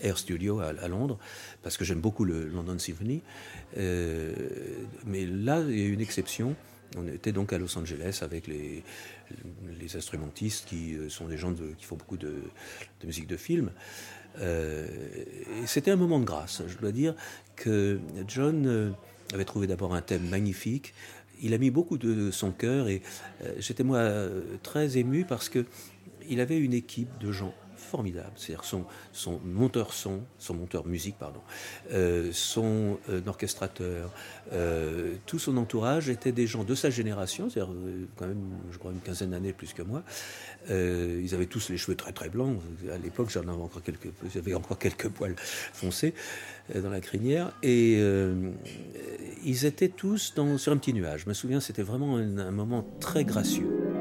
Air 0.00 0.18
Studio 0.18 0.60
à, 0.60 0.88
Londres 0.88 1.18
parce 1.62 1.76
que 1.76 1.84
j'aime 1.84 2.00
beaucoup 2.00 2.24
le 2.24 2.46
London 2.48 2.78
Symphony. 2.78 3.22
Euh, 3.78 4.34
mais 5.06 5.24
là 5.24 5.62
il 5.66 5.78
y 5.78 5.82
a 5.84 5.88
une 5.88 6.02
exception. 6.02 6.54
On 6.98 7.06
était 7.08 7.32
donc 7.32 7.52
à 7.52 7.58
Los 7.58 7.76
Angeles 7.78 8.20
avec 8.22 8.46
les, 8.46 8.84
les 9.80 9.96
instrumentistes 9.96 10.66
qui 10.66 10.94
euh, 10.94 11.08
sont 11.08 11.28
des 11.28 11.36
gens 11.36 11.52
qui 11.52 11.84
font 11.84 11.96
beaucoup 11.96 12.16
de, 12.16 12.42
musique 13.04 13.26
de 13.26 13.36
film. 13.36 13.70
Euh, 14.38 14.86
c'était 15.66 15.90
un 15.90 15.96
moment 15.96 16.18
de 16.18 16.24
grâce. 16.24 16.62
Je 16.66 16.76
dois 16.76 16.92
dire 16.92 17.14
que 17.54 18.00
John 18.26 18.66
euh, 18.66 18.90
avait 19.32 19.44
trouvé 19.44 19.66
d'abord 19.66 19.94
un 19.94 20.02
thème 20.02 20.28
magnifique. 20.28 20.94
Il 21.40 21.54
a 21.54 21.58
mis 21.58 21.70
beaucoup 21.70 21.98
de 21.98 22.30
son 22.30 22.50
cœur 22.50 22.88
et 22.88 23.02
j'étais 23.58 23.82
moi 23.82 24.08
très 24.62 24.96
ému 24.96 25.26
parce 25.26 25.50
que 25.50 25.66
il 26.30 26.40
avait 26.40 26.56
une 26.58 26.72
équipe 26.72 27.10
de 27.20 27.30
gens 27.30 27.52
formidable. 27.86 28.32
C'est-à-dire 28.36 28.64
son, 28.64 28.84
son 29.12 29.40
monteur 29.44 29.92
son, 29.92 30.20
son 30.38 30.54
monteur 30.54 30.86
musique, 30.86 31.16
pardon, 31.18 31.40
euh, 31.92 32.30
son 32.32 32.98
euh, 33.08 33.20
orchestrateur, 33.26 34.10
euh, 34.52 35.14
tout 35.26 35.38
son 35.38 35.56
entourage 35.56 36.08
étaient 36.08 36.32
des 36.32 36.46
gens 36.46 36.64
de 36.64 36.74
sa 36.74 36.90
génération, 36.90 37.48
c'est-à-dire 37.48 37.74
quand 38.16 38.26
même, 38.26 38.44
je 38.70 38.78
crois, 38.78 38.92
une 38.92 39.00
quinzaine 39.00 39.30
d'années 39.30 39.52
plus 39.52 39.72
que 39.72 39.82
moi. 39.82 40.02
ils 40.68 41.34
avaient 41.34 41.46
tous 41.46 41.70
les 41.70 41.76
cheveux 41.76 41.96
très 41.96 42.12
très 42.12 42.28
blancs. 42.28 42.60
À 42.92 42.98
l'époque, 42.98 43.30
j'en 43.30 43.42
avais 43.42 43.50
encore 43.50 43.82
quelques, 43.82 44.10
j'avais 44.34 44.54
encore 44.54 44.78
quelques 44.78 45.08
poils 45.08 45.36
foncés 45.36 46.14
dans 46.74 46.90
la 46.90 47.00
crinière. 47.00 47.52
Et 47.62 48.00
ils 49.44 49.64
étaient 49.64 49.88
tous 49.88 50.34
dans, 50.34 50.58
sur 50.58 50.72
un 50.72 50.76
petit 50.76 50.92
nuage. 50.92 51.22
Je 51.24 51.28
me 51.28 51.34
souviens, 51.34 51.60
c'était 51.60 51.82
vraiment 51.82 52.16
un 52.16 52.50
moment 52.50 52.84
très 53.00 53.24
gracieux. 53.24 53.95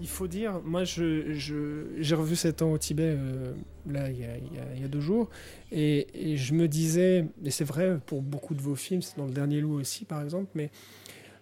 Il 0.00 0.08
faut 0.08 0.26
dire, 0.26 0.60
moi 0.64 0.84
j'ai 0.84 2.14
revu 2.14 2.36
7 2.36 2.62
ans 2.62 2.72
au 2.72 2.78
Tibet 2.78 3.16
euh, 3.16 3.52
là 3.86 4.10
il 4.10 4.18
y, 4.18 4.84
a, 4.84 4.88
deux 4.88 5.00
jours 5.00 5.30
et, 5.72 6.36
je 6.36 6.54
me 6.54 6.68
disais, 6.68 7.26
et 7.44 7.50
c'est 7.50 7.64
vrai 7.64 7.98
pour 8.06 8.22
beaucoup 8.22 8.54
de 8.54 8.60
vos 8.60 8.74
films, 8.74 9.02
c'est 9.02 9.16
dans 9.16 9.26
le 9.26 9.32
dernier 9.32 9.60
loup 9.60 9.80
aussi 9.80 10.04
par 10.04 10.22
exemple, 10.22 10.50
mais 10.54 10.70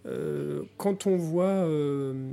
euh, 0.06 0.62
quand 0.76 1.06
on 1.06 1.16
voit 1.16 1.44
euh, 1.44 2.30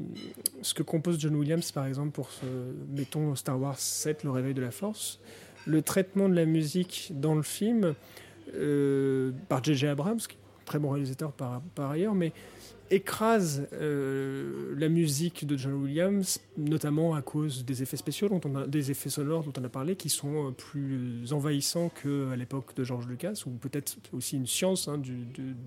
ce 0.62 0.74
que 0.74 0.84
compose 0.84 1.20
John 1.20 1.36
Williams 1.36 1.72
par 1.72 1.88
exemple 1.88 2.12
pour 2.12 2.30
ce, 2.32 2.46
mettons 2.90 3.36
Star 3.36 3.60
Wars 3.60 3.80
7, 3.80 4.24
le 4.24 4.32
réveil 4.32 4.54
de 4.54 4.62
la 4.62 4.72
force, 4.72 5.20
le 5.66 5.82
traitement 5.82 6.30
de 6.30 6.36
la 6.36 6.46
musique 6.46 7.12
dans 7.16 7.36
le 7.36 7.44
film 7.44 7.96
par 9.48 9.64
J.J. 9.64 9.88
Abrams, 9.88 10.20
très 10.72 10.80
bon 10.80 10.92
réalisateur 10.92 11.34
par, 11.34 11.92
ailleurs, 11.92 12.16
mais 12.16 12.32
écrase 12.92 13.68
euh, 13.74 14.74
la 14.78 14.88
musique 14.88 15.46
de 15.46 15.58
John 15.58 15.74
Williams, 15.74 16.40
notamment 16.58 17.14
à 17.14 17.22
cause 17.22 17.66
des 17.66 17.84
effets 17.84 17.98
spéciaux, 17.98 18.30
dont 18.30 18.40
des 18.68 18.90
effets 18.90 19.10
sonores 19.10 19.44
dont 19.44 19.52
on 19.60 19.66
a 19.66 19.70
parlé, 19.70 19.98
qui 19.98 20.08
sont 20.08 20.48
euh, 20.48 20.52
plus 20.52 21.34
envahissants 21.34 21.90
qu'à 21.90 22.38
l'époque 22.38 22.74
de 22.74 22.86
George 22.86 23.06
Lucas, 23.06 23.44
ou 23.46 23.50
peut-être 23.50 23.98
aussi 24.14 24.38
une 24.38 24.48
science 24.48 24.88
hein, 24.88 25.02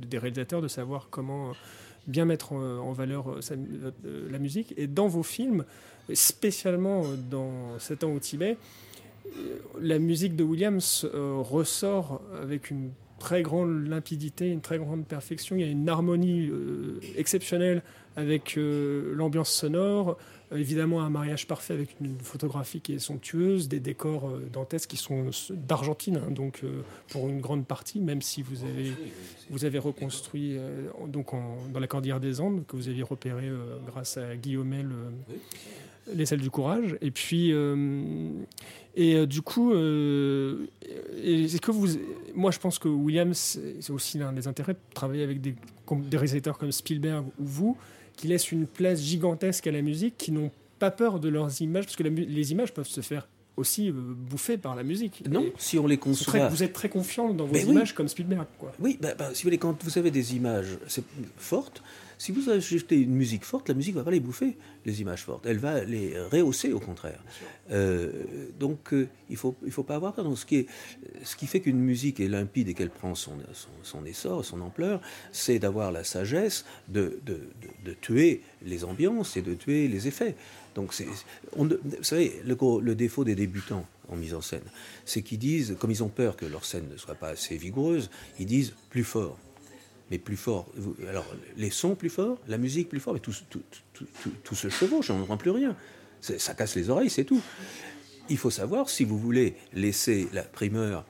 des 0.08 0.16
réalisateurs 0.16 0.62
de 0.62 0.68
savoir 0.68 1.08
comment 1.10 1.52
bien 2.06 2.24
mettre 2.24 2.52
en, 2.52 2.92
valeur 2.92 3.28
euh, 3.28 4.28
la 4.30 4.38
musique. 4.38 4.72
Et 4.78 4.86
dans 4.86 5.08
vos 5.08 5.22
films, 5.22 5.66
spécialement 6.14 7.02
dans 7.30 7.78
7 7.78 8.04
ans 8.04 8.14
au 8.14 8.20
Tibet, 8.20 8.56
la 9.78 9.98
musique 9.98 10.34
de 10.34 10.44
Williams 10.44 11.06
ressort 11.12 12.22
avec 12.40 12.70
une 12.70 12.90
très 13.24 13.40
grande 13.40 13.86
limpidité, 13.88 14.50
une 14.50 14.60
très 14.60 14.76
grande 14.76 15.06
perfection. 15.06 15.56
Il 15.56 15.62
y 15.62 15.64
a 15.64 15.70
une 15.70 15.88
harmonie 15.88 16.46
euh, 16.48 17.00
exceptionnelle 17.16 17.82
avec 18.16 18.58
euh, 18.58 19.14
l'ambiance 19.14 19.50
sonore, 19.50 20.18
euh, 20.52 20.58
évidemment 20.58 21.00
un 21.02 21.08
mariage 21.08 21.46
parfait 21.46 21.72
avec 21.72 21.96
une 22.02 22.18
photographie 22.18 22.82
qui 22.82 22.92
est 22.92 22.98
somptueuse, 22.98 23.66
des 23.66 23.80
décors 23.80 24.30
dantesques 24.52 24.90
qui 24.90 24.98
sont 24.98 25.30
d'Argentine, 25.48 26.18
hein, 26.18 26.30
donc 26.30 26.60
pour 27.08 27.30
une 27.30 27.40
grande 27.40 27.66
partie, 27.66 27.98
même 27.98 28.20
si 28.20 28.42
vous 28.42 28.62
avez, 28.62 28.92
vous 29.48 29.64
avez 29.64 29.78
reconstruit 29.78 30.58
donc 31.08 31.30
dans 31.72 31.80
la 31.80 31.86
Cordillère 31.86 32.20
des 32.20 32.42
Andes, 32.42 32.64
que 32.68 32.76
vous 32.76 32.88
aviez 32.88 33.02
repéré 33.02 33.48
grâce 33.86 34.18
à 34.18 34.36
Guillaume 34.36 34.74
les 36.12 36.26
selles 36.26 36.40
du 36.40 36.50
courage. 36.50 36.96
Et 37.00 37.10
puis, 37.10 37.52
et 38.96 39.16
euh, 39.16 39.26
du 39.26 39.42
coup, 39.42 39.72
euh, 39.72 40.66
est-ce 41.22 41.60
que 41.60 41.70
vous, 41.70 41.88
moi 42.34 42.50
je 42.50 42.58
pense 42.58 42.78
que 42.78 42.88
Williams, 42.88 43.58
c'est 43.80 43.92
aussi 43.92 44.18
l'un 44.18 44.32
des 44.32 44.46
intérêts 44.46 44.74
de 44.74 44.94
travailler 44.94 45.24
avec 45.24 45.40
des, 45.40 45.54
des 45.90 46.16
réalisateurs 46.16 46.58
comme 46.58 46.70
Spielberg 46.70 47.26
ou 47.40 47.44
vous, 47.44 47.76
qui 48.16 48.28
laissent 48.28 48.52
une 48.52 48.66
place 48.66 49.00
gigantesque 49.00 49.66
à 49.66 49.72
la 49.72 49.82
musique, 49.82 50.16
qui 50.16 50.30
n'ont 50.30 50.52
pas 50.78 50.92
peur 50.92 51.18
de 51.18 51.28
leurs 51.28 51.60
images, 51.60 51.84
parce 51.86 51.96
que 51.96 52.04
les 52.04 52.52
images 52.52 52.72
peuvent 52.72 52.86
se 52.86 53.00
faire 53.00 53.26
aussi 53.56 53.88
euh, 53.88 53.92
bouffer 53.92 54.58
par 54.58 54.76
la 54.76 54.84
musique. 54.84 55.24
Non, 55.28 55.46
si 55.58 55.78
on 55.78 55.86
les 55.88 55.98
conçoit. 55.98 56.48
vous 56.48 56.62
êtes 56.62 56.72
très 56.72 56.88
confiant 56.88 57.32
dans 57.34 57.46
vos 57.46 57.56
images 57.56 57.94
comme 57.94 58.06
Spielberg. 58.06 58.46
Quoi. 58.58 58.72
Oui, 58.78 58.98
bah, 59.00 59.14
bah, 59.18 59.30
si 59.32 59.42
vous 59.42 59.48
voulez, 59.48 59.58
quand 59.58 59.82
vous 59.82 59.98
avez 59.98 60.12
des 60.12 60.36
images 60.36 60.78
fortes, 61.36 61.82
si 62.18 62.32
vous 62.32 62.50
ajoutez 62.50 63.00
une 63.00 63.14
musique 63.14 63.44
forte, 63.44 63.68
la 63.68 63.74
musique 63.74 63.94
ne 63.94 64.00
va 64.00 64.04
pas 64.04 64.10
les 64.10 64.20
bouffer, 64.20 64.56
les 64.84 65.00
images 65.00 65.24
fortes. 65.24 65.46
Elle 65.46 65.58
va 65.58 65.84
les 65.84 66.18
rehausser, 66.20 66.72
au 66.72 66.80
contraire. 66.80 67.22
Euh, 67.70 68.10
donc, 68.58 68.92
euh, 68.92 69.08
il 69.28 69.34
ne 69.34 69.38
faut, 69.38 69.56
il 69.64 69.72
faut 69.72 69.82
pas 69.82 69.96
avoir 69.96 70.12
peur. 70.12 70.24
Donc, 70.24 70.38
ce, 70.38 70.46
qui 70.46 70.56
est, 70.56 70.66
ce 71.22 71.36
qui 71.36 71.46
fait 71.46 71.60
qu'une 71.60 71.78
musique 71.78 72.20
est 72.20 72.28
limpide 72.28 72.68
et 72.68 72.74
qu'elle 72.74 72.90
prend 72.90 73.14
son, 73.14 73.32
son, 73.82 74.04
essor, 74.04 74.44
son 74.44 74.60
ampleur, 74.60 75.00
c'est 75.32 75.58
d'avoir 75.58 75.92
la 75.92 76.04
sagesse 76.04 76.64
de, 76.88 77.18
de, 77.24 77.40
de, 77.84 77.92
tuer 77.92 78.42
les 78.64 78.84
ambiances 78.84 79.36
et 79.36 79.42
de 79.42 79.54
tuer 79.54 79.88
les 79.88 80.08
effets. 80.08 80.34
Donc, 80.74 80.92
vous 81.56 81.72
savez, 82.02 82.32
le, 82.44 82.56
le 82.80 82.94
défaut 82.94 83.24
des 83.24 83.34
débutants 83.34 83.86
en 84.08 84.16
mise 84.16 84.34
en 84.34 84.40
scène, 84.40 84.64
c'est 85.04 85.22
qu'ils 85.22 85.38
disent, 85.38 85.76
comme 85.78 85.90
ils 85.90 86.02
ont 86.02 86.08
peur 86.08 86.36
que 86.36 86.46
leur 86.46 86.64
scène 86.64 86.88
ne 86.90 86.96
soit 86.96 87.14
pas 87.14 87.28
assez 87.28 87.56
vigoureuse, 87.56 88.10
ils 88.38 88.46
disent 88.46 88.74
plus 88.90 89.04
fort 89.04 89.38
plus 90.18 90.36
fort. 90.36 90.70
Alors, 91.08 91.26
les 91.56 91.70
sons 91.70 91.94
plus 91.94 92.10
forts, 92.10 92.38
la 92.48 92.58
musique 92.58 92.88
plus 92.88 93.00
fort, 93.00 93.14
mais 93.14 93.20
tout, 93.20 93.34
tout, 93.50 93.62
tout, 93.92 94.06
tout 94.42 94.54
se 94.54 94.68
chevauche, 94.68 95.10
on 95.10 95.18
n'entend 95.18 95.36
plus 95.36 95.50
rien. 95.50 95.76
Ça 96.20 96.54
casse 96.54 96.74
les 96.74 96.88
oreilles, 96.90 97.10
c'est 97.10 97.24
tout. 97.24 97.42
Il 98.30 98.38
faut 98.38 98.50
savoir 98.50 98.88
si 98.88 99.04
vous 99.04 99.18
voulez 99.18 99.54
laisser 99.74 100.28
la 100.32 100.42
primeur 100.42 101.04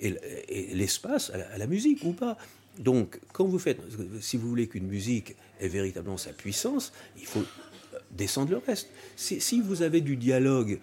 et, 0.00 0.74
l'espace 0.74 1.30
à, 1.30 1.58
la 1.58 1.66
musique 1.66 2.02
ou 2.04 2.12
pas. 2.12 2.36
Donc, 2.78 3.20
quand 3.32 3.44
vous 3.44 3.58
faites, 3.58 3.80
si 4.20 4.36
vous 4.36 4.48
voulez 4.48 4.68
qu'une 4.68 4.86
musique 4.86 5.36
ait 5.60 5.68
véritablement 5.68 6.16
sa 6.16 6.32
puissance, 6.32 6.92
il 7.16 7.26
faut 7.26 7.44
descendre 8.10 8.50
le 8.50 8.58
reste. 8.58 8.88
Si, 9.16 9.60
vous 9.60 9.82
avez 9.82 10.00
du 10.00 10.16
dialogue 10.16 10.78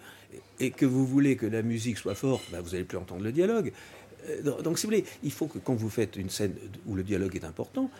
et 0.60 0.70
que 0.70 0.86
vous 0.86 1.06
voulez 1.06 1.36
que 1.36 1.46
la 1.46 1.62
musique 1.62 1.98
soit 1.98 2.14
forte, 2.14 2.44
ben 2.50 2.60
vous 2.60 2.70
n'allez 2.70 2.84
plus 2.84 2.98
entendre 2.98 3.22
le 3.22 3.32
dialogue. 3.32 3.72
Euh, 4.28 4.62
donc, 4.62 4.78
si 4.78 4.86
vous 4.86 4.92
voulez, 4.92 5.04
il 5.22 5.32
faut 5.32 5.46
que 5.46 5.58
quand 5.58 5.74
vous 5.74 5.90
faites 5.90 6.16
une 6.16 6.30
scène 6.30 6.54
où 6.86 6.94
le 6.94 7.02
dialogue 7.02 7.34
est 7.36 7.44
important, 7.44 7.90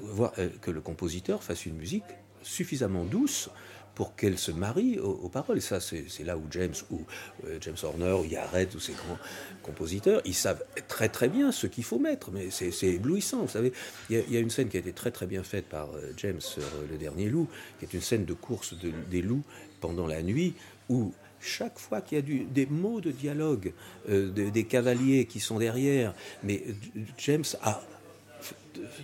voir, 0.00 0.32
euh, 0.38 0.48
que 0.60 0.70
le 0.70 0.80
compositeur 0.80 1.42
fasse 1.42 1.66
une 1.66 1.76
musique 1.76 2.04
suffisamment 2.42 3.04
douce 3.04 3.50
pour 3.94 4.16
qu'elle 4.16 4.38
se 4.38 4.50
marie 4.50 4.98
aux, 4.98 5.28
paroles. 5.28 5.58
Et 5.58 5.60
ça, 5.60 5.78
c'est 5.80 6.24
là 6.24 6.38
où 6.38 6.44
James, 6.52 6.74
ou 6.90 7.00
euh, 7.44 7.58
James 7.60 7.76
Horner, 7.82 8.12
ou 8.12 8.24
Yared, 8.24 8.74
ou 8.74 8.80
ces 8.80 8.92
grands 8.92 9.18
compositeurs, 9.62 10.22
ils 10.24 10.34
savent 10.34 10.64
très 10.88 11.10
très 11.10 11.28
bien 11.28 11.52
ce 11.52 11.66
qu'il 11.66 11.84
faut 11.84 11.98
mettre. 11.98 12.30
Mais 12.30 12.48
c'est 12.50 12.86
éblouissant, 12.86 13.42
vous 13.42 13.48
savez. 13.48 13.72
Il 14.08 14.24
y, 14.30 14.36
a, 14.36 14.40
une 14.40 14.48
scène 14.48 14.68
qui 14.68 14.78
a 14.78 14.80
été 14.80 14.92
très 14.92 15.10
très 15.10 15.26
bien 15.26 15.42
faite 15.42 15.66
par 15.66 15.90
James 16.16 16.40
sur 16.40 16.62
Le 16.90 16.96
Dernier 16.96 17.28
Loup, 17.28 17.48
qui 17.78 17.84
est 17.84 17.92
une 17.92 18.00
scène 18.00 18.24
de 18.24 18.32
course 18.32 18.74
des 19.10 19.22
loups 19.22 19.44
pendant 19.80 20.06
la 20.06 20.22
nuit, 20.22 20.54
où 20.88 21.12
chaque 21.40 21.78
fois 21.78 22.00
qu'il 22.00 22.18
y 22.18 22.20
a 22.20 22.44
des 22.50 22.66
mots 22.66 23.00
de 23.00 23.10
dialogue 23.10 23.72
euh, 24.08 24.30
des 24.30 24.64
cavaliers 24.64 25.24
qui 25.24 25.40
sont 25.40 25.58
derrière, 25.58 26.14
mais 26.42 26.62
James 27.18 27.44
a 27.62 27.80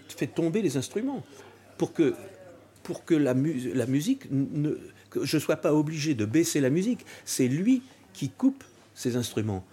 fait 0.09 0.27
tomber 0.27 0.63
les 0.63 0.77
instruments 0.77 1.25
pour 1.79 1.93
que, 1.93 2.15
pour 2.83 3.05
que 3.05 3.15
la, 3.15 3.35
musique 3.35 4.31
ne, 4.31 4.79
que 5.11 5.25
je 5.25 5.37
ne 5.37 5.41
sois 5.41 5.57
pas 5.57 5.75
obligé 5.75 6.15
de 6.15 6.25
baisser 6.25 6.61
la 6.61 6.71
musique. 6.71 7.05
C'est 7.25 7.49
lui 7.49 7.83
qui 8.13 8.31
coupe 8.31 8.65
ses 8.95 9.17
instruments. 9.17 9.65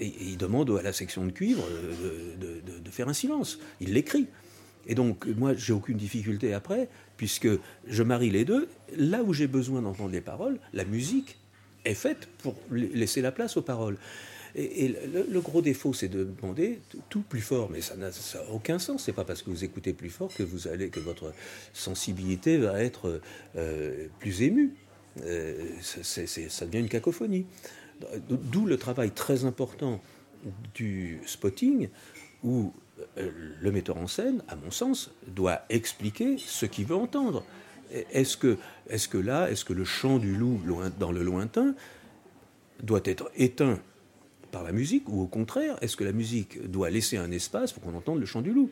Il 0.00 0.36
demande 0.36 0.70
à 0.78 0.82
la 0.82 0.92
section 0.92 1.26
de 1.26 1.30
cuivre 1.30 1.64
de, 2.40 2.78
de 2.78 2.90
faire 2.90 3.08
un 3.08 3.12
silence. 3.12 3.58
Il 3.80 3.92
l'écrit. 3.92 4.26
Et 4.86 4.94
donc, 4.94 5.26
moi, 5.26 5.54
j'ai 5.54 5.72
aucune 5.72 5.96
difficulté 5.96 6.52
après, 6.52 6.88
puisque 7.16 7.48
je 7.86 8.02
marie 8.02 8.30
les 8.30 8.44
deux. 8.44 8.68
Là 8.96 9.22
où 9.22 9.32
j'ai 9.32 9.46
besoin 9.46 9.82
d'entendre 9.82 10.10
les 10.10 10.20
paroles, 10.20 10.58
la 10.72 10.84
musique 10.84 11.38
est 11.84 11.94
faite 11.94 12.28
pour 12.38 12.54
laisser 12.70 13.20
la 13.20 13.32
place 13.32 13.56
aux 13.56 13.62
paroles. 13.62 13.98
Et, 14.56 14.94
le, 15.12 15.40
gros 15.40 15.62
défaut, 15.62 15.92
c'est 15.92 16.08
de 16.08 16.22
demander 16.22 16.78
tout 17.08 17.22
plus 17.22 17.40
fort, 17.40 17.70
mais 17.70 17.80
ça 17.80 17.96
n'a 17.96 18.10
aucun 18.52 18.78
sens. 18.78 19.04
C'est 19.04 19.12
pas 19.12 19.24
parce 19.24 19.42
que 19.42 19.50
vous 19.50 19.64
écoutez 19.64 19.92
plus 19.92 20.10
fort 20.10 20.32
que 20.32 20.44
vous 20.44 20.68
allez 20.68 20.90
que 20.90 21.00
votre 21.00 21.32
sensibilité 21.72 22.58
va 22.58 22.80
être 22.80 23.20
euh, 23.56 24.06
plus 24.20 24.42
émue. 24.42 24.74
Euh, 25.22 25.70
ça 25.80 26.66
devient 26.66 26.78
une 26.78 26.88
cacophonie. 26.88 27.46
D'où 28.28 28.66
le 28.66 28.76
travail 28.76 29.10
très 29.10 29.44
important 29.44 30.00
du 30.74 31.20
spotting, 31.26 31.88
où 32.44 32.72
euh, 33.18 33.30
le 33.60 33.72
metteur 33.72 33.96
en 33.96 34.06
scène, 34.06 34.42
à 34.46 34.54
mon 34.54 34.70
sens, 34.70 35.10
doit 35.26 35.62
expliquer 35.68 36.36
ce 36.38 36.66
qu'il 36.66 36.86
veut 36.86 36.96
entendre. 36.96 37.44
Est-ce 38.12 38.36
que, 38.36 38.58
est 38.88 39.08
que 39.08 39.18
là, 39.18 39.50
est-ce 39.50 39.64
que 39.64 39.72
le 39.72 39.84
chant 39.84 40.18
du 40.18 40.34
loup 40.36 40.60
dans 40.98 41.12
le 41.12 41.22
lointain 41.22 41.74
doit 42.82 43.02
être 43.04 43.30
éteint 43.36 43.78
par 44.54 44.62
la 44.62 44.72
musique 44.72 45.08
ou 45.08 45.20
au 45.20 45.26
contraire, 45.26 45.76
est-ce 45.80 45.96
que 45.96 46.04
la 46.04 46.12
musique 46.12 46.70
doit 46.70 46.88
laisser 46.88 47.16
un 47.16 47.32
espace 47.32 47.72
pour 47.72 47.82
qu'on 47.82 47.96
entende 47.96 48.20
le 48.20 48.26
chant 48.26 48.40
du 48.40 48.52
loup 48.52 48.70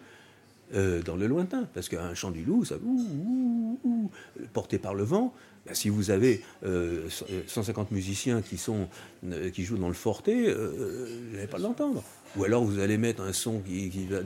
euh, 0.74 1.02
dans 1.02 1.16
le 1.16 1.26
lointain? 1.26 1.68
Parce 1.74 1.88
qu'un 1.88 2.14
chant 2.14 2.30
du 2.30 2.44
loup, 2.44 2.64
ça, 2.64 2.76
porté 4.52 4.78
par 4.78 4.94
le 4.94 5.02
vent, 5.02 5.34
ben, 5.66 5.74
si 5.74 5.88
vous 5.88 6.10
avez 6.10 6.42
150 6.62 7.88
euh, 7.90 7.94
musiciens 7.94 8.42
euh, 8.42 9.50
qui 9.50 9.64
jouent 9.64 9.76
dans 9.76 9.88
le 9.88 9.94
forté, 9.94 10.52
vous 10.52 11.34
n'allez 11.34 11.48
pas 11.48 11.58
l'entendre. 11.58 12.04
Ou 12.36 12.44
alors 12.44 12.64
vous 12.64 12.78
allez 12.78 12.96
mettre 12.96 13.22
un 13.22 13.32
son 13.32 13.60
qui... 13.60 14.06
va, 14.06 14.20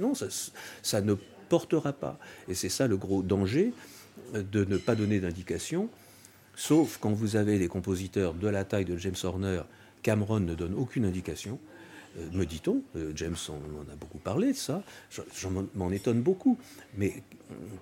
non, 0.00 0.14
ça 0.14 1.00
ne 1.02 1.14
portera 1.50 1.92
pas. 1.92 2.18
Et 2.48 2.54
c'est 2.54 2.70
ça 2.70 2.86
le 2.86 2.96
gros 2.96 3.22
danger 3.22 3.74
de 4.34 4.64
ne 4.64 4.76
pas 4.76 4.94
donner 4.94 5.20
d'indication, 5.20 5.88
sauf 6.54 6.98
quand 6.98 7.12
vous 7.12 7.36
avez 7.36 7.58
des 7.58 7.68
compositeurs 7.68 8.34
de 8.34 8.48
la 8.48 8.64
taille 8.64 8.84
de 8.84 8.96
James 8.96 9.14
Horner. 9.22 9.62
Cameron 10.02 10.40
ne 10.40 10.54
donne 10.54 10.74
aucune 10.74 11.04
indication, 11.04 11.58
euh, 12.18 12.28
me 12.32 12.44
dit-on. 12.44 12.82
Euh, 12.96 13.12
James, 13.14 13.36
on 13.48 13.80
en 13.80 13.92
a 13.92 13.96
beaucoup 13.96 14.18
parlé 14.18 14.52
de 14.52 14.56
ça. 14.56 14.82
J'en 15.10 15.66
m'en 15.74 15.90
étonne 15.90 16.22
beaucoup. 16.22 16.58
Mais 16.96 17.22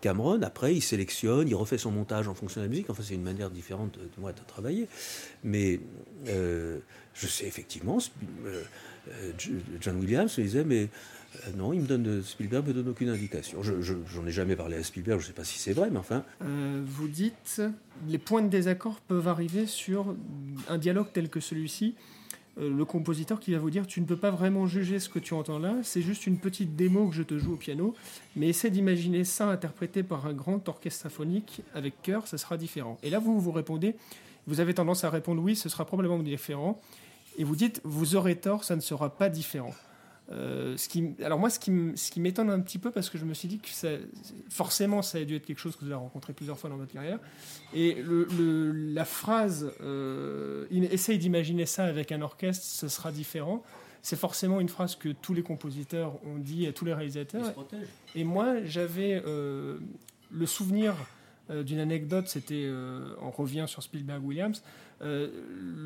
Cameron, 0.01 0.41
après, 0.43 0.75
il 0.75 0.81
sélectionne, 0.81 1.49
il 1.49 1.55
refait 1.55 1.79
son 1.79 1.91
montage 1.91 2.29
en 2.29 2.35
fonction 2.35 2.61
de 2.61 2.67
la 2.67 2.71
musique. 2.71 2.91
Enfin, 2.91 3.03
c'est 3.07 3.15
une 3.15 3.23
manière 3.23 3.51
différente 3.51 3.99
de 3.99 4.21
moi 4.21 4.33
de 4.33 4.41
travailler. 4.47 4.89
Mais 5.43 5.81
euh, 6.29 6.79
je 7.15 7.27
sais 7.27 7.47
effectivement, 7.47 7.99
John 9.81 9.97
Williams 10.01 10.37
me 10.39 10.43
disait, 10.45 10.65
mais 10.65 10.89
Euh, 11.37 11.51
non, 11.57 11.73
il 11.73 11.81
me 11.81 11.87
donne, 11.87 12.23
Spielberg 12.23 12.67
me 12.67 12.73
donne 12.73 12.89
aucune 12.89 13.09
indication. 13.09 13.63
Je, 13.63 13.73
j'en 13.81 14.27
ai 14.27 14.31
jamais 14.31 14.57
parlé 14.57 14.77
à 14.77 14.83
Spielberg, 14.83 15.21
je 15.21 15.25
ne 15.25 15.29
sais 15.29 15.35
pas 15.35 15.45
si 15.45 15.59
c'est 15.59 15.73
vrai, 15.73 15.91
mais 15.91 15.99
enfin. 15.99 16.25
Euh, 16.43 16.83
vous 16.87 17.09
dites, 17.09 17.63
les 18.09 18.19
points 18.19 18.43
de 18.43 18.49
désaccord 18.49 19.01
peuvent 19.01 19.29
arriver 19.29 19.67
sur 19.67 20.15
un 20.69 20.79
dialogue 20.79 21.09
tel 21.13 21.29
que 21.29 21.41
celui-ci. 21.41 21.95
Euh, 22.59 22.71
le 22.71 22.85
compositeur 22.85 23.41
qui 23.41 23.53
va 23.53 23.59
vous 23.59 23.71
dire, 23.71 23.87
tu 23.87 24.01
ne 24.01 24.07
peux 24.07 24.17
pas 24.17 24.31
vraiment 24.31 24.67
juger 24.67 25.01
ce 25.01 25.09
que 25.09 25.19
tu 25.19 25.35
entends 25.35 25.59
là, 25.59 25.75
c'est 25.83 26.03
juste 26.03 26.27
une 26.27 26.39
petite 26.39 26.77
démo 26.77 27.09
que 27.09 27.15
je 27.15 27.23
te 27.23 27.37
joue 27.37 27.55
au 27.55 27.57
piano, 27.57 27.95
mais 28.37 28.49
essaie 28.49 28.71
d'imaginer 28.71 29.25
ça 29.25 29.49
interprété 29.49 30.03
par 30.03 30.27
un 30.27 30.33
grand 30.33 30.69
orchestre 30.69 31.03
symphonique 31.03 31.63
avec 31.75 32.01
chœur, 32.03 32.29
ça 32.29 32.39
sera 32.39 32.57
différent. 32.57 32.99
Et 33.03 33.11
là, 33.11 33.19
vous 33.19 33.41
vous 33.41 33.51
répondez, 33.51 33.97
vous 34.47 34.61
avez 34.61 34.75
tendance 34.75 35.03
à 35.03 35.11
répondre 35.11 35.43
oui, 35.43 35.57
ce 35.57 35.69
sera 35.69 35.85
probablement 35.85 36.19
différent, 36.19 36.81
et 37.39 37.45
vous 37.45 37.57
dites, 37.57 37.81
vous 37.83 38.15
aurez 38.15 38.37
tort, 38.37 38.63
ça 38.63 38.77
ne 38.77 38.81
sera 38.81 39.11
pas 39.11 39.29
différent. 39.29 39.75
Euh, 40.33 40.77
ce 40.79 40.89
qui, 40.89 41.15
alors 41.23 41.39
moi, 41.39 41.51
ce 41.51 41.59
qui, 41.59 42.21
m'étonne 42.21 42.49
un 42.51 42.61
petit 42.61 42.79
peu, 42.79 42.91
parce 42.91 43.11
que 43.11 43.19
je 43.19 43.25
me 43.25 43.35
suis 43.35 43.49
dit 43.49 43.59
que 43.59 43.69
ça, 43.69 43.89
forcément, 44.49 45.03
ça 45.03 45.19
a 45.19 45.25
dû 45.25 45.37
être 45.37 45.45
quelque 45.45 45.59
chose 45.59 45.77
que 45.77 45.81
vous 45.81 45.91
avez 45.91 46.01
rencontré 46.01 46.33
plusieurs 46.33 46.59
fois 46.59 46.71
dans 46.71 46.77
votre 46.77 46.93
carrière. 46.93 47.19
Et 47.75 47.95
le, 48.03 48.73
la 48.73 49.05
phrase 49.05 49.73
euh, 49.83 50.67
essaye 50.71 51.19
d'imaginer 51.19 51.67
ça 51.67 51.85
avec 51.85 52.11
un 52.11 52.23
orchestre, 52.23 52.65
ce 52.65 52.89
sera 52.89 53.13
différent. 53.13 53.63
C'est 54.01 54.19
forcément 54.19 54.61
une 54.61 54.69
phrase 54.69 54.97
que 54.97 55.11
tous 55.11 55.35
les 55.35 55.43
compositeurs 55.43 56.15
ont 56.27 56.39
dit 56.39 56.67
à 56.67 56.73
tous 56.73 56.85
les 56.85 56.95
réalisateurs. 56.95 57.55
Et 58.15 58.25
moi, 58.25 58.63
j'avais 58.65 59.23
euh, 59.27 59.79
le 60.31 60.47
souvenir 60.47 60.95
euh, 61.51 61.63
d'une 61.63 61.79
anecdote, 61.81 62.29
c'était, 62.29 62.71
on 63.21 63.31
revient 63.31 63.65
sur 63.67 63.83
Spielberg-Williams, 63.83 64.63
euh, 65.05 65.29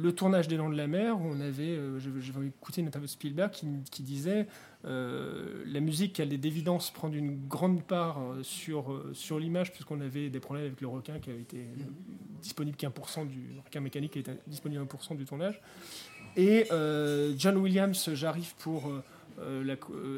le 0.01 0.12
tournage 0.12 0.47
des 0.47 0.57
Dents 0.57 0.70
de 0.70 0.77
la 0.77 0.86
Mer, 0.86 1.19
on 1.20 1.40
avait, 1.40 1.77
euh, 1.77 1.99
j'avais 1.99 2.47
écouté 2.47 2.81
une 2.81 2.86
interview 2.86 3.07
de 3.07 3.11
Spielberg 3.11 3.51
qui, 3.51 4.03
disait 4.03 4.47
euh, 4.85 5.65
la 5.66 5.81
musique 5.81 6.20
allait 6.20 6.39
d'évidence 6.39 6.93
prendre 6.93 7.16
une 7.16 7.49
grande 7.49 7.82
part 7.82 8.20
sur, 8.43 9.03
sur 9.15 9.40
l'image, 9.40 9.73
puisqu'on 9.73 10.01
avait 10.01 10.31
des 10.31 10.39
problèmes 10.39 10.66
avec 10.66 10.81
le 10.81 10.86
requin 10.86 11.19
qui 11.19 11.31
avait 11.31 11.40
été 11.40 11.65
disponible 12.40 12.77
qu'un 12.77 12.90
du 13.24 13.61
requin 13.65 13.81
mécanique 13.81 14.12
qui 14.12 14.20
était 14.20 14.39
disponible 14.47 14.85
1% 14.85 15.16
du 15.16 15.24
tournage. 15.24 15.61
Et 16.36 16.66
John 17.36 17.57
Williams, 17.57 18.11
j'arrive 18.15 18.55
pour 18.59 18.93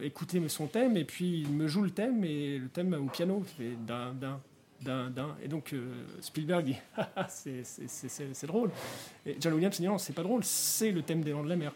écouter 0.02 0.46
son 0.48 0.66
thème, 0.66 0.98
et 0.98 1.04
puis 1.04 1.40
il 1.40 1.52
me 1.52 1.66
joue 1.66 1.82
le 1.82 1.90
thème, 1.90 2.22
et 2.24 2.58
le 2.58 2.68
thème 2.68 2.92
au 2.94 3.08
piano, 3.08 3.42
d'un, 3.86 4.40
d'un. 4.82 5.36
Et 5.42 5.48
donc 5.48 5.72
euh, 5.72 5.92
Spielberg 6.20 6.64
dit 6.64 6.76
ah, 6.96 7.08
ah, 7.16 7.26
c'est 7.28 8.46
drôle. 8.46 8.70
Et 9.26 9.36
John 9.40 9.54
Williams 9.54 9.78
dit 9.78 9.86
non, 9.86 9.98
c'est 9.98 10.12
pas 10.12 10.22
drôle, 10.22 10.44
c'est 10.44 10.90
le 10.90 11.02
thème 11.02 11.22
des 11.22 11.32
Landes 11.32 11.44
de 11.44 11.50
la 11.50 11.56
mer. 11.56 11.72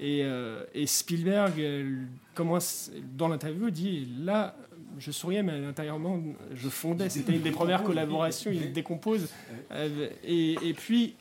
Et, 0.00 0.22
euh, 0.24 0.64
et 0.74 0.86
Spielberg 0.86 1.60
euh, 1.60 2.04
commence 2.34 2.90
dans 3.16 3.28
l'interview 3.28 3.70
dit 3.70 4.08
là 4.18 4.56
je 4.98 5.12
souriais 5.12 5.44
mais 5.44 5.64
intérieurement 5.64 6.20
je 6.52 6.68
fondais 6.68 7.08
c'était 7.08 7.32
une 7.32 7.42
des 7.42 7.52
premières 7.52 7.82
collaborations 7.84 8.50
il 8.50 8.72
décompose 8.72 9.28
et, 10.24 10.56
et 10.62 10.74
puis 10.74 11.14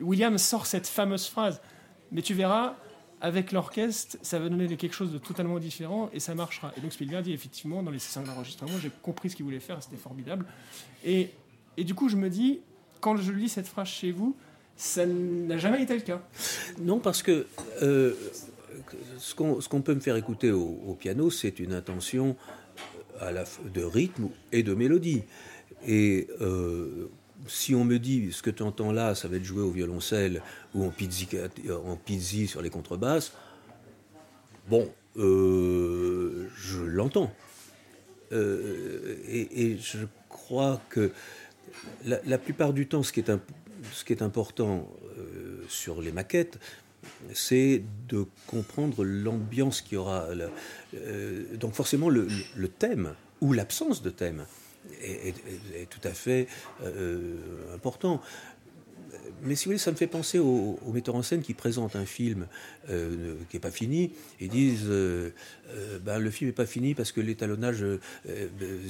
Williams 0.00 0.40
sort 0.40 0.64
cette 0.64 0.86
fameuse 0.86 1.26
phrase 1.26 1.60
mais 2.12 2.22
tu 2.22 2.32
verras 2.32 2.76
avec 3.24 3.52
l'orchestre, 3.52 4.18
ça 4.20 4.38
va 4.38 4.50
donner 4.50 4.68
quelque 4.76 4.92
chose 4.92 5.10
de 5.10 5.16
totalement 5.16 5.58
différent 5.58 6.10
et 6.12 6.20
ça 6.20 6.34
marchera. 6.34 6.74
Et 6.76 6.82
donc 6.82 6.92
Spielberg 6.92 7.24
dit 7.24 7.32
effectivement, 7.32 7.82
dans 7.82 7.90
les 7.90 7.98
sessions 7.98 8.22
d'enregistrement, 8.22 8.78
j'ai 8.82 8.90
compris 9.00 9.30
ce 9.30 9.36
qu'il 9.36 9.46
voulait 9.46 9.60
faire, 9.60 9.82
c'était 9.82 9.96
formidable. 9.96 10.44
Et, 11.06 11.30
et, 11.78 11.84
du 11.84 11.94
coup, 11.94 12.10
je 12.10 12.16
me 12.16 12.28
dis, 12.28 12.60
quand 13.00 13.16
je 13.16 13.32
lis 13.32 13.48
cette 13.48 13.66
phrase 13.66 13.88
chez 13.88 14.12
vous, 14.12 14.36
ça 14.76 15.06
n'a 15.06 15.56
jamais 15.56 15.82
été 15.82 15.94
le 15.94 16.02
cas. 16.02 16.20
Non, 16.78 16.98
parce 16.98 17.22
que 17.22 17.46
euh, 17.80 18.12
ce 19.16 19.34
qu'on 19.34 19.80
peut 19.80 19.94
me 19.94 20.00
faire 20.00 20.16
écouter 20.16 20.50
au, 20.50 20.94
piano, 21.00 21.30
c'est 21.30 21.60
une 21.60 21.72
intention 21.72 22.36
à 23.20 23.32
la, 23.32 23.44
de 23.72 23.82
rythme 23.82 24.28
et 24.52 24.62
de 24.62 24.74
mélodie. 24.74 25.22
Euh, 25.88 27.08
si 27.46 27.74
on 27.74 27.84
me 27.84 27.98
dit 27.98 28.32
ce 28.32 28.42
que 28.42 28.50
tu 28.50 28.62
entends 28.62 28.92
là, 28.92 29.14
ça 29.14 29.28
va 29.28 29.36
être 29.36 29.44
joué 29.44 29.62
au 29.62 29.70
violoncelle 29.70 30.42
ou 30.74 30.84
en 30.84 30.90
pizzi, 30.90 31.28
en 31.86 31.96
pizzi 31.96 32.46
sur 32.46 32.62
les 32.62 32.70
contrebasses, 32.70 33.32
bon, 34.68 34.90
euh, 35.16 36.48
je 36.56 36.80
l'entends. 36.80 37.32
Euh, 38.32 39.16
et, 39.28 39.76
je 39.78 40.06
crois 40.28 40.80
que 40.88 41.12
la, 42.04 42.38
plupart 42.38 42.72
du 42.72 42.86
temps, 42.86 43.02
ce 43.02 43.12
qui 43.12 43.20
est, 43.20 44.22
important 44.22 44.90
euh, 45.18 45.62
sur 45.68 46.00
les 46.00 46.12
maquettes, 46.12 46.58
c'est 47.32 47.82
de 48.08 48.24
comprendre 48.46 49.04
l'ambiance 49.04 49.82
qu'il 49.82 49.94
y 49.94 49.96
aura. 49.98 50.28
donc 51.54 51.74
forcément 51.74 52.08
le 52.08 52.68
thème 52.68 53.14
ou 53.40 53.52
l'absence 53.52 54.02
de 54.02 54.10
thème 54.10 54.46
est, 55.02 55.88
tout 55.88 56.06
à 56.06 56.10
fait 56.12 56.46
euh, 56.82 57.74
important. 57.74 58.20
Mais 59.42 59.54
si 59.54 59.64
vous 59.64 59.70
voulez, 59.70 59.78
ça 59.78 59.90
me 59.90 59.96
fait 59.96 60.06
penser 60.06 60.38
aux, 60.38 60.78
metteurs 60.92 61.14
en 61.14 61.22
scène 61.22 61.42
qui 61.42 61.54
présentent 61.54 61.96
un 61.96 62.06
film 62.06 62.46
euh, 62.88 63.36
qui 63.50 63.56
n'est 63.56 63.60
pas 63.60 63.70
fini 63.70 64.12
et 64.40 64.48
disent 64.48 64.86
euh, 64.86 65.30
ben, 66.02 66.18
le 66.18 66.30
film 66.30 66.48
n'est 66.48 66.54
pas 66.54 66.66
fini 66.66 66.94
parce 66.94 67.12
que 67.12 67.20
l'étalonnage, 67.20 67.84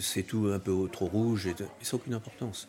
c'est 0.01 0.23
tout 0.23 0.51
un 0.53 0.59
peu 0.59 0.89
trop 0.91 1.07
rouge, 1.07 1.47
et, 1.47 1.55
mais 1.59 1.67
ça 1.83 1.97
aucune 1.97 2.15
importance. 2.15 2.69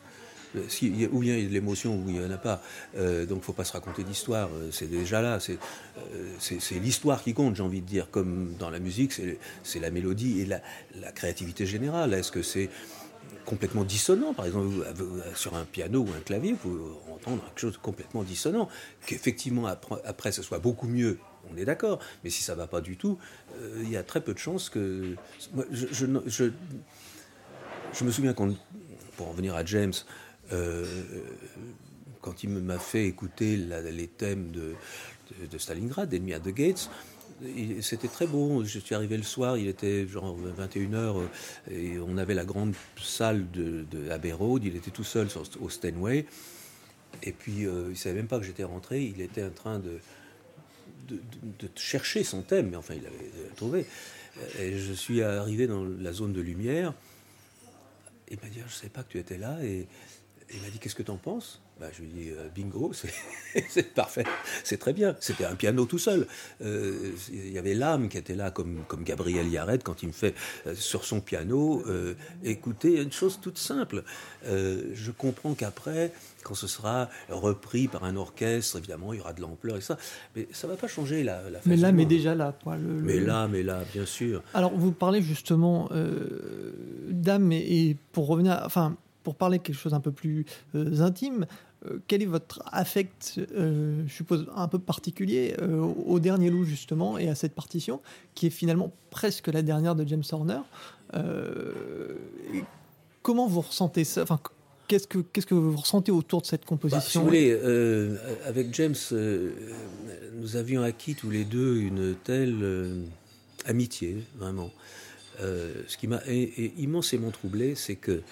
Si, 0.68 1.06
ou 1.12 1.18
bien 1.18 1.36
il 1.36 1.42
y 1.42 1.46
a 1.46 1.48
de 1.48 1.52
l'émotion 1.52 1.96
ou 1.96 2.08
il 2.08 2.18
n'y 2.18 2.24
en 2.24 2.30
a 2.30 2.38
pas. 2.38 2.62
donc 2.94 3.28
il 3.30 3.34
ne 3.34 3.40
faut 3.40 3.52
pas 3.52 3.64
se 3.64 3.72
raconter 3.72 4.04
d'histoire. 4.04 4.48
C'est 4.70 4.88
déjà 4.88 5.20
là. 5.20 5.38
C'est 5.38 6.80
l'histoire 6.80 7.22
qui 7.22 7.34
compte, 7.34 7.56
j'ai 7.56 7.62
envie 7.62 7.82
de 7.82 7.86
dire. 7.86 8.10
Comme 8.10 8.54
dans 8.58 8.70
la 8.70 8.78
musique, 8.78 9.12
c'est 9.62 9.80
la 9.80 9.90
mélodie 9.90 10.40
et 10.40 10.46
la, 10.46 10.62
la 10.94 11.12
créativité 11.12 11.66
générale. 11.66 12.14
Est-ce 12.14 12.32
que 12.32 12.42
c'est 12.42 12.70
complètement 13.46 13.84
dissonant. 13.84 14.34
Par 14.34 14.44
exemple, 14.44 14.68
sur 15.34 15.54
un 15.56 15.64
piano 15.64 16.00
ou 16.00 16.08
un 16.14 16.20
clavier, 16.20 16.52
vous 16.52 16.58
pouvez 16.58 16.82
entendre 17.10 17.42
quelque 17.44 17.60
chose 17.60 17.72
de 17.72 17.78
complètement 17.78 18.22
dissonant. 18.22 18.68
Qu'effectivement, 19.06 19.66
après, 19.66 20.32
ce 20.32 20.42
soit 20.42 20.58
beaucoup 20.58 20.88
mieux, 20.88 21.18
on 21.50 21.56
est 21.56 21.64
d'accord. 21.64 22.00
Mais 22.22 22.30
si 22.30 22.42
ça 22.42 22.54
va 22.54 22.66
pas 22.66 22.82
du 22.82 22.96
tout, 22.96 23.18
euh, 23.60 23.80
il 23.82 23.90
y 23.90 23.96
a 23.96 24.02
très 24.02 24.20
peu 24.20 24.34
de 24.34 24.38
chances 24.38 24.68
que. 24.68 25.16
je, 25.70 25.86
je, 25.90 26.50
je, 27.92 28.04
me 28.04 28.10
souviens, 28.10 28.34
quand, 28.34 28.52
pour 29.16 29.28
en 29.28 29.32
venir 29.32 29.54
à 29.54 29.64
James, 29.64 29.94
euh, 30.52 30.84
quand 32.20 32.42
il 32.42 32.50
m'a 32.50 32.78
fait 32.78 33.06
écouter 33.06 33.56
les 33.56 34.08
thèmes 34.08 34.50
de, 34.50 34.74
de, 35.40 35.46
de 35.46 35.58
Stalingrad, 35.58 36.08
d'Enemy 36.08 36.34
at 36.34 36.40
the 36.40 36.48
Gates, 36.48 36.90
c'était 37.80 38.08
très 38.08 38.26
beau. 38.26 38.64
Je 38.64 38.78
suis 38.78 38.94
arrivé 38.94 39.16
le 39.16 39.22
soir, 39.22 39.58
il 39.58 39.68
était 39.68 40.06
genre 40.06 40.36
21h, 40.38 40.94
euh, 40.94 41.26
et 41.70 41.98
on 41.98 42.16
avait 42.16 42.34
la 42.34 42.44
grande 42.44 42.74
salle 43.00 43.50
de, 43.50 43.84
de 43.90 44.10
Abbey 44.10 44.32
Road. 44.32 44.64
Il 44.64 44.76
était 44.76 44.90
tout 44.90 45.04
seul 45.04 45.28
au 45.60 45.68
Stanway. 45.68 46.26
Et 47.22 47.32
puis, 47.32 47.66
euh, 47.66 47.88
il 47.90 47.96
savait 47.96 48.16
même 48.16 48.26
pas 48.26 48.38
que 48.38 48.44
j'étais 48.44 48.64
rentré. 48.64 49.04
Il 49.04 49.20
était 49.20 49.44
en 49.44 49.50
train 49.50 49.78
de, 49.78 50.00
de, 51.08 51.68
chercher 51.76 52.24
son 52.24 52.42
thème, 52.42 52.70
mais 52.70 52.76
enfin, 52.76 52.94
il 52.94 53.02
l'avait 53.02 53.30
trouvé. 53.54 53.86
Et 54.58 54.76
je 54.78 54.92
suis 54.92 55.22
arrivé 55.22 55.66
dans 55.66 55.84
la 55.84 56.12
zone 56.12 56.32
de 56.32 56.40
lumière. 56.40 56.94
Il 58.28 58.38
m'a 58.42 58.48
dit 58.48 58.58
ah, 58.60 58.66
Je 58.66 58.72
ne 58.72 58.76
savais 58.76 58.90
pas 58.90 59.02
que 59.02 59.12
tu 59.12 59.18
étais 59.18 59.38
là. 59.38 59.62
Et 59.62 59.86
il 60.52 60.60
m'a 60.60 60.68
dit 60.68 60.78
Qu'est-ce 60.78 60.94
que 60.94 61.02
tu 61.02 61.10
en 61.10 61.16
penses? 61.16 61.62
Bah, 61.78 61.88
je 61.92 62.00
lui 62.00 62.08
dis 62.08 62.30
euh, 62.30 62.48
bingo, 62.54 62.90
c'est 63.68 63.94
parfait, 63.94 64.24
c'est 64.64 64.78
très 64.78 64.94
bien. 64.94 65.14
C'était 65.20 65.44
un 65.44 65.54
piano 65.56 65.84
tout 65.84 65.98
seul. 65.98 66.26
Euh, 66.64 67.12
il 67.30 67.52
y 67.52 67.58
avait 67.58 67.74
l'âme 67.74 68.08
qui 68.08 68.16
était 68.16 68.34
là, 68.34 68.50
comme, 68.50 68.84
comme 68.88 69.04
Gabriel 69.04 69.46
Yared, 69.48 69.82
quand 69.82 70.02
il 70.02 70.06
me 70.06 70.12
fait 70.12 70.34
euh, 70.66 70.74
sur 70.74 71.04
son 71.04 71.20
piano 71.20 71.84
écouter 72.42 73.02
une 73.02 73.12
chose 73.12 73.40
toute 73.42 73.58
simple. 73.58 74.04
je 74.44 75.10
comprends 75.10 75.54
qu'après, 75.54 76.12
quand 76.42 76.54
ce 76.54 76.66
sera 76.66 77.10
repris 77.28 77.88
par 77.88 78.04
un 78.04 78.16
orchestre, 78.16 78.78
évidemment, 78.78 79.12
il 79.12 79.18
y 79.18 79.20
aura 79.20 79.32
de 79.32 79.42
l'ampleur 79.42 79.76
et 79.76 79.80
ça. 79.80 79.98
Mais 80.34 80.48
ça 80.52 80.66
ne 80.66 80.72
va 80.72 80.78
pas 80.78 80.88
changer 80.88 81.22
la, 81.22 81.50
la 81.50 81.60
Mais 81.66 81.76
l'âme 81.76 82.00
est 82.00 82.06
déjà 82.06 82.34
là. 82.34 82.56
Quoi, 82.62 82.76
mais 82.78 83.20
l'âme 83.20 83.54
est 83.54 83.62
là, 83.62 83.82
bien 83.92 84.06
sûr. 84.06 84.42
Alors, 84.54 84.74
vous 84.74 84.92
parlez 84.92 85.20
justement 85.20 85.90
d'âme, 87.10 87.52
et, 87.52 87.88
et, 87.90 87.96
pour 88.12 88.26
revenir. 88.28 88.62
Enfin, 88.64 88.96
pour 89.26 89.34
parler 89.34 89.58
de 89.58 89.64
quelque 89.64 89.74
chose 89.74 89.92
un 89.92 89.98
peu 89.98 90.12
plus 90.12 90.46
intime, 91.00 91.46
quel 92.06 92.22
est 92.22 92.26
votre 92.26 92.62
affect, 92.66 93.40
euh, 93.52 94.02
je 94.06 94.12
suppose, 94.12 94.46
un 94.54 94.68
peu 94.68 94.78
particulier 94.78 95.54
euh, 95.60 95.80
au 95.80 96.18
dernier 96.20 96.50
loup, 96.50 96.64
justement, 96.64 97.18
et 97.18 97.28
à 97.28 97.34
cette 97.34 97.54
partition, 97.54 98.00
qui 98.34 98.46
est 98.46 98.50
finalement 98.50 98.92
presque 99.10 99.48
la 99.48 99.62
dernière 99.62 99.94
de 99.94 100.06
James 100.06 100.24
Horner 100.32 100.60
Comment 103.22 103.48
vous 103.48 103.62
ressentez 103.62 104.04
ça 104.04 104.22
enfin, 104.22 104.38
Qu'est-ce 104.88 105.08
que, 105.08 105.18
qu'est-ce 105.18 105.46
que 105.46 105.54
vous 105.54 105.76
ressentez 105.76 106.12
autour 106.12 106.42
de 106.42 106.46
cette 106.46 106.64
composition 106.64 106.98
bah, 106.98 107.10
Si 107.10 107.18
vous 107.18 107.24
voulez, 107.24 108.16
avec 108.44 108.72
James, 108.74 108.94
nous 110.34 110.56
avions 110.56 110.82
acquis 110.82 111.16
tous 111.16 111.30
les 111.30 111.44
deux 111.44 111.76
une 111.76 112.14
telle 112.22 113.04
amitié, 113.64 114.18
vraiment. 114.36 114.70
ce 115.40 115.96
qui 115.96 116.06
m'a 116.06 116.20
immensément 116.78 117.32
troublé, 117.32 117.74
c'est 117.74 117.96
que 117.96 118.22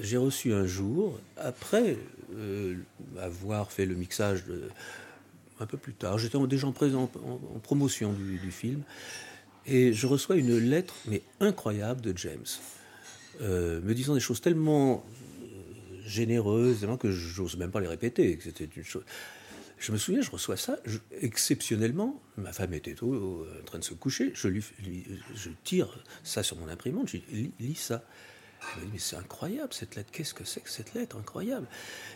j'ai 0.00 0.16
reçu 0.16 0.52
un 0.52 0.66
jour, 0.66 1.18
après 1.36 1.96
euh, 2.36 2.76
avoir 3.20 3.72
fait 3.72 3.86
le 3.86 3.94
mixage 3.94 4.44
un 5.60 5.66
peu 5.66 5.76
plus 5.76 5.94
tard, 5.94 6.18
j'étais 6.18 6.38
déjà 6.46 6.66
en, 6.66 6.72
promotion 7.62 8.12
du, 8.12 8.50
film, 8.50 8.82
Et 9.66 9.92
je 9.92 10.06
reçois 10.06 10.36
une 10.36 10.58
lettre, 10.58 10.94
mais 11.06 11.22
incroyable, 11.40 12.00
de 12.00 12.16
James, 12.18 12.44
euh, 13.40 13.80
me 13.80 13.94
disant 13.94 14.14
des 14.14 14.20
choses 14.20 14.40
tellement 14.40 15.04
euh, 15.42 16.00
généreuses, 16.04 16.86
que 17.00 17.10
j'ose 17.10 17.56
même 17.56 17.70
pas 17.70 17.80
les 17.80 17.88
répéter. 17.88 18.38
C'était 18.42 18.68
une 18.76 18.84
chose. 18.84 19.04
Je 19.78 19.92
me 19.92 19.98
souviens, 19.98 20.22
je 20.22 20.30
reçois 20.30 20.56
ça, 20.56 20.78
exceptionnellement, 21.20 22.20
ma 22.36 22.52
femme 22.52 22.72
était 22.74 22.96
en 23.02 23.64
train 23.66 23.78
de 23.78 23.84
se 23.84 23.94
coucher, 23.94 24.32
je, 24.34 24.48
tire 25.62 26.02
ça 26.22 26.42
sur 26.42 26.56
mon 26.56 26.68
imprimante, 26.68 27.08
je 27.08 27.18
lis 27.60 27.74
ça. 27.74 28.02
Dit, 28.80 28.88
mais 28.92 28.98
c'est 28.98 29.16
incroyable 29.16 29.72
cette 29.72 29.96
lettre, 29.96 30.10
qu'est-ce 30.12 30.34
que 30.34 30.44
c'est 30.44 30.60
que 30.60 30.70
cette 30.70 30.94
lettre 30.94 31.16
Incroyable, 31.16 31.66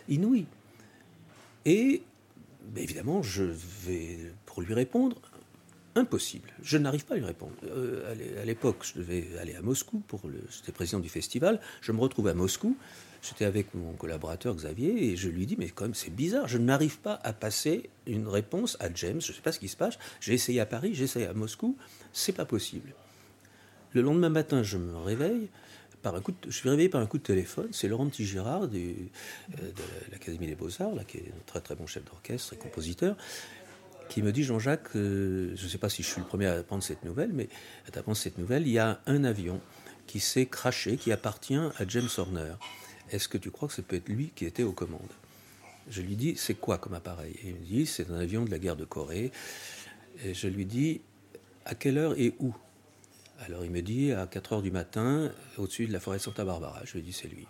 inouï. 0.07 0.45
Et 1.65 2.01
évidemment, 2.75 3.21
je 3.21 3.43
vais, 3.43 4.33
pour 4.45 4.61
lui 4.61 4.73
répondre, 4.73 5.15
impossible. 5.95 6.49
Je 6.61 6.77
n'arrive 6.77 7.05
pas 7.05 7.15
à 7.15 7.17
lui 7.17 7.25
répondre. 7.25 7.53
Euh, 7.65 8.41
à 8.41 8.45
l'époque, 8.45 8.83
je 8.83 8.99
devais 8.99 9.27
aller 9.39 9.55
à 9.55 9.61
Moscou 9.61 10.01
pour 10.07 10.21
le. 10.27 10.41
J'étais 10.49 10.71
président 10.71 10.99
du 10.99 11.09
festival. 11.09 11.59
Je 11.81 11.91
me 11.91 11.99
retrouve 11.99 12.27
à 12.27 12.33
Moscou. 12.33 12.77
J'étais 13.21 13.45
avec 13.45 13.73
mon 13.73 13.93
collaborateur 13.93 14.55
Xavier 14.55 15.11
et 15.11 15.17
je 15.17 15.27
lui 15.27 15.45
dis 15.45 15.57
mais 15.57 15.69
quand 15.69 15.83
même 15.83 15.93
c'est 15.93 16.13
bizarre. 16.13 16.47
Je 16.47 16.57
n'arrive 16.57 16.99
pas 16.99 17.19
à 17.23 17.33
passer 17.33 17.89
une 18.07 18.27
réponse 18.27 18.77
à 18.79 18.93
James. 18.93 19.19
Je 19.19 19.31
ne 19.31 19.35
sais 19.35 19.41
pas 19.41 19.51
ce 19.51 19.59
qui 19.59 19.67
se 19.67 19.75
passe. 19.75 19.99
J'ai 20.21 20.33
essayé 20.33 20.61
à 20.61 20.65
Paris, 20.65 20.93
j'ai 20.93 21.03
essayé 21.03 21.25
à 21.25 21.33
Moscou. 21.33 21.75
C'est 22.13 22.31
pas 22.31 22.45
possible. 22.45 22.93
Le 23.91 24.01
lendemain 24.01 24.29
matin, 24.29 24.63
je 24.63 24.77
me 24.77 24.95
réveille. 24.95 25.49
Par 26.01 26.15
un 26.15 26.21
coup 26.21 26.33
je 26.45 26.51
suis 26.51 26.69
réveillé 26.69 26.89
par 26.89 27.01
un 27.01 27.05
coup 27.05 27.17
de 27.17 27.23
téléphone. 27.23 27.67
C'est 27.71 27.87
Laurent 27.87 28.07
Petit 28.07 28.37
euh, 28.37 28.67
de 29.49 30.11
l'Académie 30.11 30.47
des 30.47 30.55
Beaux-Arts, 30.55 31.05
qui 31.07 31.17
est 31.17 31.33
un 31.35 31.43
très 31.45 31.61
très 31.61 31.75
bon 31.75 31.87
chef 31.87 32.05
d'orchestre 32.05 32.53
et 32.53 32.57
compositeur, 32.57 33.17
qui 34.07 34.21
me 34.21 34.31
dit 34.31 34.43
Jean-Jacques, 34.43 34.95
euh, 34.95 35.53
je 35.55 35.63
ne 35.63 35.69
sais 35.69 35.77
pas 35.77 35.89
si 35.89 36.03
je 36.03 36.07
suis 36.07 36.21
le 36.21 36.27
premier 36.27 36.47
à 36.47 36.53
apprendre 36.53 36.83
cette 36.83 37.03
nouvelle, 37.03 37.31
mais 37.33 37.49
à 37.93 37.99
apprendre 37.99 38.17
cette 38.17 38.37
nouvelle, 38.37 38.65
il 38.65 38.73
y 38.73 38.79
a 38.79 39.01
un 39.07 39.23
avion 39.23 39.59
qui 40.07 40.19
s'est 40.19 40.45
craché, 40.45 40.97
qui 40.97 41.11
appartient 41.11 41.55
à 41.55 41.87
James 41.87 42.09
Horner. 42.17 42.53
Est-ce 43.11 43.27
que 43.27 43.37
tu 43.37 43.51
crois 43.51 43.67
que 43.67 43.73
ça 43.73 43.81
peut 43.81 43.97
être 43.97 44.09
lui 44.09 44.31
qui 44.35 44.45
était 44.45 44.63
aux 44.63 44.71
commandes? 44.71 45.13
Je 45.89 46.01
lui 46.01 46.15
dis 46.15 46.35
c'est 46.37 46.55
quoi 46.55 46.77
comme 46.77 46.93
appareil? 46.93 47.35
Et 47.43 47.49
il 47.49 47.55
me 47.55 47.65
dit 47.65 47.85
c'est 47.85 48.09
un 48.09 48.19
avion 48.19 48.45
de 48.45 48.51
la 48.51 48.59
guerre 48.59 48.75
de 48.75 48.85
Corée. 48.85 49.31
Et 50.23 50.33
je 50.33 50.47
lui 50.47 50.65
dis 50.65 51.01
à 51.65 51.75
quelle 51.75 51.97
heure 51.97 52.13
et 52.17 52.33
où? 52.39 52.53
Alors 53.45 53.63
il 53.63 53.71
me 53.71 53.81
dit 53.81 54.11
à 54.11 54.27
4 54.27 54.53
heures 54.53 54.61
du 54.61 54.71
matin 54.71 55.31
au-dessus 55.57 55.87
de 55.87 55.93
la 55.93 55.99
forêt 55.99 56.17
de 56.17 56.23
Santa 56.23 56.43
Barbara. 56.43 56.81
Je 56.85 56.93
lui 56.93 57.01
dis 57.01 57.13
c'est 57.13 57.27
lui 57.27 57.47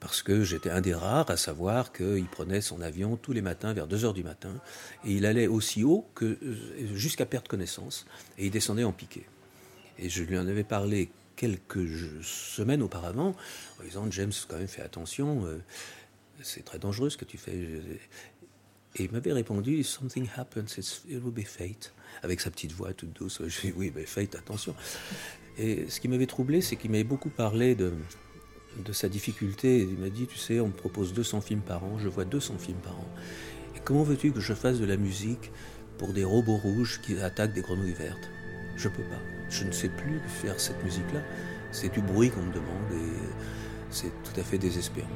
parce 0.00 0.22
que 0.22 0.44
j'étais 0.44 0.70
un 0.70 0.80
des 0.80 0.94
rares 0.94 1.30
à 1.30 1.36
savoir 1.36 1.92
qu'il 1.92 2.26
prenait 2.26 2.60
son 2.60 2.80
avion 2.80 3.16
tous 3.16 3.32
les 3.32 3.42
matins 3.42 3.72
vers 3.72 3.86
2 3.86 4.04
heures 4.04 4.14
du 4.14 4.22
matin, 4.22 4.60
et 5.04 5.12
il 5.12 5.26
allait 5.26 5.46
aussi 5.46 5.84
haut 5.84 6.06
que 6.14 6.38
euh, 6.42 6.94
jusqu'à 6.94 7.26
perdre 7.26 7.48
connaissance, 7.48 8.06
et 8.38 8.46
il 8.46 8.50
descendait 8.50 8.84
en 8.84 8.92
piqué. 8.92 9.26
Et 9.98 10.08
je 10.08 10.22
lui 10.22 10.38
en 10.38 10.46
avais 10.46 10.64
parlé 10.64 11.10
quelques 11.34 11.88
semaines 12.22 12.82
auparavant, 12.82 13.34
en 13.80 13.84
disant 13.84 14.10
James, 14.10 14.32
quand 14.48 14.58
même, 14.58 14.68
fais 14.68 14.82
attention, 14.82 15.46
euh, 15.46 15.58
c'est 16.42 16.64
très 16.64 16.78
dangereux 16.78 17.08
ce 17.08 17.16
que 17.16 17.24
tu 17.24 17.38
fais. 17.38 17.80
Et 18.98 19.04
il 19.04 19.12
m'avait 19.12 19.32
répondu 19.32 19.82
Something 19.82 20.26
happens, 20.36 20.78
it 20.78 21.22
will 21.22 21.32
be 21.32 21.44
fate, 21.44 21.92
avec 22.22 22.40
sa 22.40 22.50
petite 22.50 22.72
voix 22.72 22.92
toute 22.94 23.12
douce. 23.12 23.42
Je 23.46 23.60
dis 23.60 23.72
Oui, 23.76 23.92
mais 23.94 24.06
fate, 24.06 24.34
attention. 24.34 24.74
Et 25.58 25.88
ce 25.88 26.00
qui 26.00 26.08
m'avait 26.08 26.26
troublé, 26.26 26.62
c'est 26.62 26.76
qu'il 26.76 26.90
m'avait 26.90 27.04
beaucoup 27.04 27.28
parlé 27.28 27.74
de, 27.74 27.92
de 28.84 28.92
sa 28.92 29.08
difficulté. 29.08 29.80
Il 29.80 29.98
m'a 29.98 30.08
dit, 30.08 30.26
tu 30.26 30.38
sais, 30.38 30.60
on 30.60 30.68
me 30.68 30.72
propose 30.72 31.12
200 31.12 31.42
films 31.42 31.60
par 31.60 31.84
an, 31.84 31.98
je 31.98 32.08
vois 32.08 32.24
200 32.24 32.56
films 32.58 32.78
par 32.78 32.94
an. 32.94 33.08
Et 33.76 33.80
comment 33.84 34.02
veux-tu 34.02 34.32
que 34.32 34.40
je 34.40 34.54
fasse 34.54 34.80
de 34.80 34.86
la 34.86 34.96
musique 34.96 35.50
pour 35.98 36.12
des 36.12 36.24
robots 36.24 36.56
rouges 36.56 37.00
qui 37.02 37.18
attaquent 37.18 37.54
des 37.54 37.62
grenouilles 37.62 37.92
vertes? 37.92 38.30
Je 38.76 38.88
peux 38.88 39.04
pas. 39.04 39.20
Je 39.50 39.64
ne 39.64 39.72
sais 39.72 39.88
plus 39.88 40.20
faire 40.42 40.58
cette 40.58 40.82
musique-là. 40.84 41.20
C'est 41.70 41.92
du 41.92 42.00
bruit 42.00 42.30
qu'on 42.30 42.42
me 42.42 42.52
demande 42.52 42.92
et 42.92 43.28
c'est 43.90 44.10
tout 44.22 44.40
à 44.40 44.42
fait 44.42 44.58
désespérant. 44.58 45.08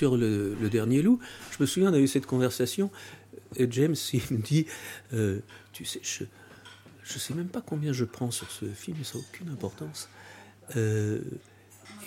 Sur 0.00 0.16
le, 0.16 0.56
dernier 0.70 1.02
loup, 1.02 1.18
je 1.50 1.58
me 1.60 1.66
souviens, 1.66 1.92
on 1.92 1.96
eu 1.98 2.08
cette 2.08 2.24
conversation. 2.24 2.90
Et 3.56 3.70
James, 3.70 3.96
il 4.14 4.22
me 4.30 4.38
dit 4.38 4.64
euh, 5.12 5.40
Tu 5.74 5.84
sais, 5.84 6.00
je 6.02 6.24
ne 7.14 7.18
sais 7.18 7.34
même 7.34 7.48
pas 7.48 7.60
combien 7.60 7.92
je 7.92 8.06
prends 8.06 8.30
sur 8.30 8.50
ce 8.50 8.64
film, 8.64 8.96
ça 9.04 9.18
n'a 9.18 9.24
aucune 9.28 9.50
importance. 9.50 10.08
Euh, 10.74 11.20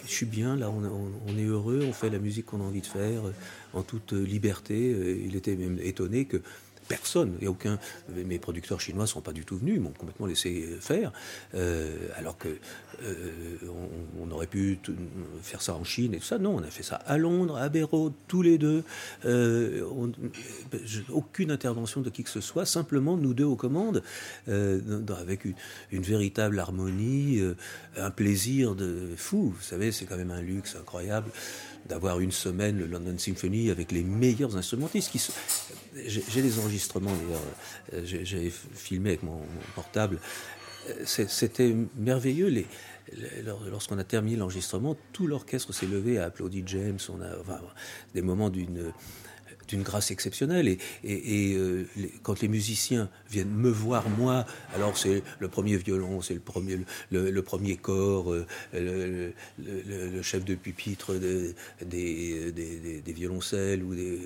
je 0.08 0.12
suis 0.12 0.26
bien, 0.26 0.56
là, 0.56 0.72
on, 0.72 1.38
est 1.38 1.44
heureux, 1.44 1.86
on 1.88 1.94
fait 1.94 2.10
la 2.10 2.18
musique 2.18 2.48
qu'on 2.48 2.62
a 2.62 2.64
envie 2.64 2.82
de 2.82 2.88
faire 2.88 3.22
en 3.74 3.84
toute 3.84 4.14
liberté. 4.14 5.22
Il 5.24 5.36
était 5.36 5.56
même 5.56 5.78
étonné 5.80 6.26
que 6.26 6.42
personne. 6.88 7.38
A 7.42 7.48
aucun. 7.48 7.80
Mes 8.10 8.40
producteurs 8.40 8.80
chinois 8.80 9.04
ne 9.04 9.08
sont 9.08 9.22
pas 9.22 9.34
du 9.34 9.46
tout 9.46 9.58
venus, 9.58 9.76
ils 9.76 9.82
m'ont 9.82 9.92
complètement 9.92 10.26
laissé 10.26 10.78
faire. 10.80 11.12
Euh, 11.56 12.08
alors 12.16 12.38
que 12.38 12.50
euh, 13.04 13.58
on, 14.20 14.32
aurait 14.32 14.48
pu 14.48 14.80
faire 15.42 15.62
ça 15.62 15.74
en 15.76 15.84
Chine 15.84 16.14
et 16.14 16.20
tout 16.20 16.26
ça. 16.26 16.38
Non, 16.38 16.56
on 16.56 16.64
a 16.64 16.70
fait 16.70 16.84
ça 16.84 16.96
à 16.96 17.18
Londres, 17.18 17.58
à 17.58 17.70
Béraud, 17.70 18.14
tous 18.28 18.42
les 18.42 18.58
deux. 18.58 18.84
Euh, 19.26 19.84
aucune 21.10 21.52
intervention 21.52 22.02
de 22.02 22.10
qui 22.10 22.24
que 22.24 22.30
ce 22.30 22.42
soit, 22.42 22.66
simplement 22.66 23.18
nous 23.18 23.34
deux 23.34 23.44
aux 23.44 23.56
commandes, 23.56 24.04
avec 24.48 25.46
une, 25.46 25.56
une, 25.92 26.04
véritable 26.04 26.60
harmonie, 26.60 27.42
un 27.98 28.12
plaisir 28.12 28.76
de 28.76 29.10
fou. 29.18 29.54
Vous 29.56 29.64
savez, 29.64 29.92
c'est 29.92 30.06
quand 30.06 30.18
même 30.18 30.32
un 30.32 30.42
luxe 30.42 30.76
incroyable 30.76 31.30
d'avoir 31.88 32.20
une 32.20 32.32
semaine 32.32 32.78
le 32.78 32.86
London 32.86 33.18
Symphony 33.18 33.70
avec 33.70 33.92
les 33.92 34.04
meilleurs 34.04 34.56
instrumentistes. 34.58 35.12
Qui 35.12 35.22
J'ai 35.96 36.42
des 36.42 36.60
enregistrements 36.60 37.12
d'ailleurs, 37.12 37.42
euh, 37.94 38.24
j'ai 38.24 38.50
filmé 38.50 39.10
avec 39.12 39.24
mon, 39.24 39.42
portable. 39.76 40.20
Euh, 40.90 40.94
c'était 41.06 41.76
merveilleux. 41.98 42.48
Les, 42.48 42.68
lorsqu'on 43.70 43.98
a 43.98 44.04
terminé 44.04 44.38
l'enregistrement, 44.38 44.96
tout 45.12 45.28
l'orchestre 45.28 45.74
s'est 45.74 45.86
levé, 45.86 46.18
a 46.18 46.26
applaudi 46.26 46.64
James. 46.66 47.00
On 47.10 47.22
a 47.22 47.36
des 48.14 48.22
moments 48.22 48.50
d'une 48.50 48.94
d'une 49.74 49.84
grâce 49.84 50.12
exceptionnelle. 50.12 50.78
Et, 51.04 51.56
euh, 51.56 51.86
quand 52.22 52.42
les 52.42 52.48
musiciens 52.48 53.10
viennent 53.30 53.54
me 53.54 53.70
voir, 53.70 54.08
moi, 54.10 54.46
alors 54.76 54.98
c'est 54.98 55.24
le 55.40 55.48
premier 55.48 55.78
violon, 55.78 56.22
c'est 56.22 56.36
le 56.36 56.40
premier, 56.40 56.80
le, 57.12 57.42
premier 57.42 57.76
corps, 57.76 58.32
euh, 58.32 58.46
le, 58.74 60.22
chef 60.22 60.46
de 60.46 60.56
pupitre 60.56 61.16
des, 61.16 61.56
des, 61.82 63.14
violoncelles, 63.14 63.84
ou 63.84 63.96
des, 63.96 64.20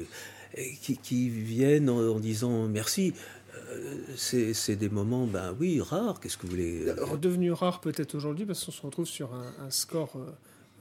qui, 0.81 1.29
viennent 1.29 1.89
en, 1.89 2.19
disant 2.19 2.67
merci 2.67 3.13
euh, 3.69 3.95
c'est 4.15 4.75
des 4.75 4.89
moments, 4.89 5.27
ben 5.27 5.55
oui, 5.59 5.81
rares. 5.81 6.19
Qu'est-ce 6.19 6.37
que 6.37 6.43
vous 6.43 6.51
voulez 6.51 6.91
Redevenu 6.99 7.51
rare 7.51 7.79
peut-être 7.81 8.15
aujourd'hui 8.15 8.45
parce 8.45 8.63
qu'on 8.63 8.71
se 8.71 8.81
retrouve 8.81 9.05
sur 9.05 9.33
un, 9.33 9.69
score 9.69 10.17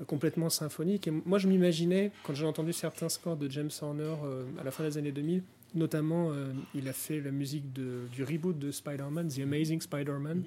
complètement 0.07 0.51
symphonique. 0.51 1.07
Et 1.09 1.11
moi, 1.11 1.39
je 1.39 1.49
m'imaginais, 1.49 2.13
quand 2.25 2.35
j'ai 2.35 2.47
entendu 2.47 2.73
certains 2.73 3.09
scores 3.09 3.37
de 3.37 3.51
James 3.51 3.71
Horner 3.81 4.15
euh, 4.25 4.45
à 4.61 4.65
la 4.65 4.71
fin 4.71 4.85
des 4.85 4.99
années 4.99 5.13
2000, 5.13 5.43
notamment, 5.77 6.33
euh, 6.33 6.53
il 6.75 6.89
a 6.89 6.93
fait 6.93 7.21
la 7.21 7.31
musique 7.31 7.73
du 7.73 8.25
reboot 8.25 8.59
de 8.59 8.71
Spider-Man, 8.71 9.29
The 9.29 9.41
Amazing 9.41 9.81
Spider-Man. 9.81 10.43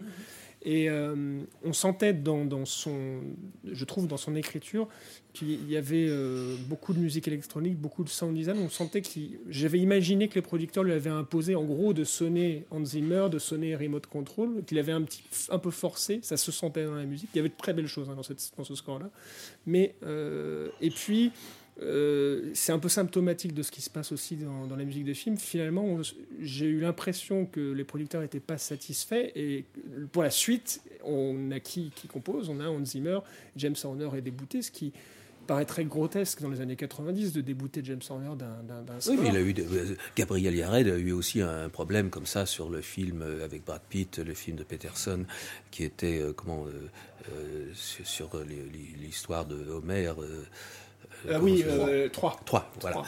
Et 0.61 0.89
euh, 0.89 1.39
on 1.63 1.71
sentait 1.71 2.11
dans, 2.11 2.65
son, 2.65 3.21
je 3.63 3.85
trouve, 3.85 4.07
dans 4.07 4.17
son 4.17 4.35
écriture, 4.35 4.89
qu'il 5.31 5.69
y 5.69 5.77
avait 5.77 6.07
euh, 6.09 6.57
beaucoup 6.67 6.93
de 6.93 6.99
musique 6.99 7.29
électronique, 7.29 7.77
beaucoup 7.77 8.03
de 8.03 8.09
sound 8.09 8.35
design. 8.35 8.57
On 8.59 8.67
sentait 8.67 9.01
qu'il, 9.01 9.39
j'avais 9.47 9.79
imaginé 9.79 10.27
que 10.27 10.35
les 10.35 10.41
producteurs 10.41 10.83
lui 10.83 10.91
avaient 10.91 11.09
imposé, 11.09 11.55
en 11.55 11.63
gros, 11.63 11.93
de 11.93 12.03
sonner 12.03 12.65
Hans 12.71 12.83
Zimmer, 12.83 13.27
de 13.31 13.39
sonner 13.39 13.73
Remote 13.73 14.07
Control, 14.07 14.63
qu'il 14.65 14.79
avait 14.79 14.91
un 14.91 15.03
petit, 15.03 15.23
un 15.49 15.59
peu 15.59 15.71
forcé. 15.71 16.19
Ça 16.23 16.35
se 16.35 16.51
sentait 16.51 16.83
dans 16.83 16.95
la 16.95 17.05
musique. 17.05 17.29
Il 17.33 17.37
y 17.37 17.39
avait 17.39 17.49
de 17.49 17.57
très 17.57 17.71
belles 17.73 17.87
choses 17.87 18.09
hein, 18.09 18.15
dans, 18.15 18.35
dans, 18.57 18.63
ce 18.65 18.75
score-là. 18.75 19.09
Mais 19.65 19.95
et 20.81 20.89
puis 20.89 21.31
euh, 21.81 22.51
c'est 22.53 22.73
un 22.73 22.79
peu 22.79 22.89
symptomatique 22.89 23.53
de 23.53 23.63
ce 23.63 23.71
qui 23.71 23.81
se 23.81 23.89
passe 23.89 24.11
aussi 24.11 24.35
dans, 24.35 24.75
la 24.75 24.83
musique 24.83 25.05
de 25.05 25.13
film. 25.13 25.37
Finalement, 25.37 25.99
j'ai 26.41 26.65
eu 26.65 26.79
l'impression 26.79 27.45
que 27.45 27.71
les 27.71 27.83
producteurs 27.83 28.21
n'étaient 28.21 28.39
pas 28.39 28.57
satisfaits 28.57 29.31
et 29.35 29.65
pour 30.11 30.23
la 30.23 30.29
suite, 30.29 30.81
on 31.03 31.51
a 31.51 31.59
qui, 31.59 31.91
qui 31.95 32.07
compose? 32.07 32.49
On 32.49 32.59
a 32.59 32.67
Hans 32.67 32.83
Zimmer, 32.83 33.19
James 33.55 33.75
Horner 33.83 34.09
est 34.17 34.21
débouté, 34.21 34.61
ce 34.61 34.71
qui 34.71 34.91
paraît 35.47 35.65
très 35.65 35.85
grotesque 35.85 36.41
dans 36.41 36.49
les 36.49 36.61
années 36.61 36.75
90 36.75 37.33
de 37.33 37.41
débouter 37.41 37.81
James 37.83 38.01
Horner 38.09 38.35
d'un 38.37 38.99
score. 38.99 39.15
Oui, 39.15 39.21
mais 39.23 39.29
il 39.29 39.37
a 39.37 39.41
eu 39.41 39.55
euh, 39.57 39.95
Gabriel 40.15 40.55
Yared 40.55 40.87
a 40.87 40.97
eu 40.97 41.11
aussi 41.11 41.41
un 41.41 41.69
problème 41.69 42.09
comme 42.09 42.25
ça 42.25 42.45
sur 42.45 42.69
le 42.69 42.81
film 42.81 43.21
euh, 43.21 43.45
avec 43.45 43.63
Brad 43.63 43.81
Pitt, 43.89 44.19
le 44.19 44.33
film 44.33 44.57
de 44.57 44.63
Peterson, 44.63 45.25
qui 45.71 45.85
était 45.85 46.21
comment 46.35 46.65
sur, 47.73 48.29
l'histoire 48.99 49.45
de 49.45 49.55
Homer. 49.69 50.11
Ah 51.27 51.39
oui, 51.39 51.63
euh, 51.67 52.07
3. 52.09 52.39
3, 52.45 52.71
voilà. 52.81 53.03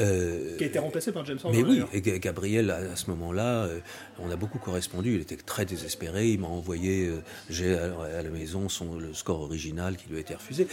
Euh, 0.00 0.56
qui 0.56 0.64
a 0.64 0.66
été 0.66 0.78
remplacé 0.78 1.12
par 1.12 1.24
James 1.24 1.38
Horner. 1.42 1.62
Mais 1.62 1.68
oui, 1.68 1.82
et 1.92 2.00
Gabriel, 2.20 2.70
à, 2.70 2.96
ce 2.96 3.08
moment-là, 3.10 3.64
euh, 3.64 3.78
on 4.18 4.30
a 4.30 4.36
beaucoup 4.36 4.58
correspondu. 4.58 5.14
Il 5.14 5.20
était 5.20 5.36
très 5.36 5.64
désespéré. 5.64 6.28
Il 6.28 6.40
m'a 6.40 6.48
envoyé, 6.48 7.06
euh, 7.06 7.22
j'ai 7.48 7.74
à, 7.74 8.22
la 8.22 8.30
maison 8.30 8.68
son, 8.68 8.96
le 8.96 9.14
score 9.14 9.40
original 9.40 9.96
qui 9.96 10.08
lui 10.08 10.16
a 10.16 10.20
été 10.20 10.34
refusé. 10.34 10.66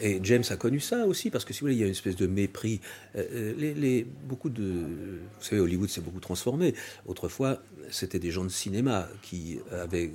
Et 0.00 0.20
James 0.22 0.44
a 0.50 0.56
connu 0.56 0.80
ça 0.80 1.06
aussi, 1.06 1.30
parce 1.30 1.44
que 1.44 1.52
si 1.52 1.60
vous 1.60 1.66
voulez, 1.66 1.74
il 1.74 1.80
y 1.80 1.84
a 1.84 1.86
une 1.86 1.92
espèce 1.92 2.16
de 2.16 2.26
mépris. 2.26 2.80
Les, 3.14 3.74
les, 3.74 4.04
beaucoup 4.04 4.50
de. 4.50 4.62
Vous 4.62 5.44
savez, 5.44 5.60
Hollywood 5.60 5.88
s'est 5.88 6.00
beaucoup 6.00 6.20
transformé. 6.20 6.74
Autrefois, 7.06 7.60
c'était 7.90 8.18
des 8.18 8.30
gens 8.30 8.44
de 8.44 8.48
cinéma 8.48 9.08
qui 9.22 9.58
avaient 9.70 10.10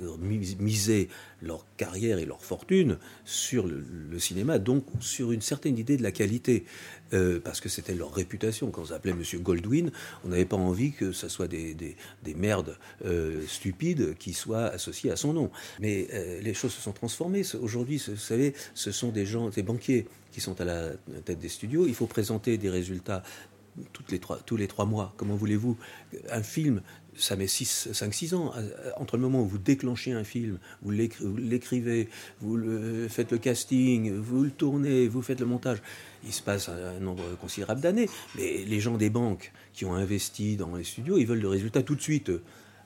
misé 0.58 1.08
leur 1.42 1.64
carrière 1.76 2.18
et 2.18 2.26
leur 2.26 2.42
fortune 2.42 2.98
sur 3.24 3.66
le, 3.66 4.18
cinéma, 4.18 4.58
donc 4.58 4.84
sur 5.00 5.32
une 5.32 5.40
certaine 5.40 5.78
idée 5.78 5.96
de 5.96 6.02
la 6.02 6.09
qualité, 6.10 6.64
euh, 7.12 7.40
parce 7.40 7.60
que 7.60 7.68
c'était 7.68 7.94
leur 7.94 8.12
réputation. 8.12 8.70
Quand 8.70 8.82
on 8.82 8.86
s'appelait 8.86 9.12
Monsieur 9.12 9.38
Goldwyn, 9.38 9.90
on 10.24 10.28
n'avait 10.28 10.44
pas 10.44 10.56
envie 10.56 10.92
que 10.92 11.12
ce 11.12 11.28
soit 11.28 11.48
des, 11.48 11.74
des, 11.74 12.34
merdes 12.34 12.76
euh, 13.04 13.44
stupides 13.46 14.16
qui 14.18 14.32
soient 14.32 14.66
associées 14.66 15.10
à 15.10 15.16
son 15.16 15.32
nom. 15.32 15.50
Mais 15.80 16.08
euh, 16.12 16.40
les 16.40 16.54
choses 16.54 16.72
se 16.72 16.80
sont 16.80 16.92
transformées. 16.92 17.42
Aujourd'hui, 17.60 18.02
vous 18.06 18.16
savez, 18.16 18.54
ce 18.74 18.92
sont 18.92 19.10
des 19.10 19.26
gens, 19.26 19.48
des 19.48 19.62
banquiers 19.62 20.06
qui 20.32 20.40
sont 20.40 20.60
à 20.60 20.64
la 20.64 20.90
tête 21.24 21.40
des 21.40 21.48
studios. 21.48 21.86
Il 21.86 21.94
faut 21.94 22.06
présenter 22.06 22.56
des 22.56 22.70
résultats 22.70 23.22
toutes 23.92 24.10
les 24.10 24.18
trois, 24.18 24.38
tous 24.38 24.56
les 24.56 24.66
trois 24.66 24.84
mois. 24.84 25.12
Comment 25.16 25.36
voulez-vous 25.36 25.76
Un 26.30 26.42
film, 26.42 26.82
ça 27.16 27.36
met 27.36 27.46
5-6 27.46 28.34
ans. 28.34 28.52
Entre 28.96 29.16
le 29.16 29.22
moment 29.22 29.42
où 29.42 29.46
vous 29.46 29.58
déclenchez 29.58 30.12
un 30.12 30.24
film, 30.24 30.58
vous 30.82 30.90
l'écrivez, 30.90 32.08
vous 32.40 32.58
faites 33.08 33.32
le 33.32 33.38
casting, 33.38 34.14
vous 34.14 34.44
le 34.44 34.50
tournez, 34.50 35.08
vous 35.08 35.22
faites 35.22 35.40
le 35.40 35.46
montage, 35.46 35.78
il 36.24 36.32
se 36.32 36.42
passe 36.42 36.68
un, 36.68 37.00
nombre 37.00 37.24
considérable 37.40 37.80
d'années. 37.80 38.08
Mais 38.36 38.64
les 38.66 38.80
gens 38.80 38.96
des 38.96 39.10
banques 39.10 39.52
qui 39.72 39.84
ont 39.84 39.94
investi 39.94 40.56
dans 40.56 40.74
les 40.74 40.84
studios, 40.84 41.18
ils 41.18 41.26
veulent 41.26 41.40
le 41.40 41.48
résultat 41.48 41.82
tout 41.82 41.94
de 41.94 42.02
suite. 42.02 42.30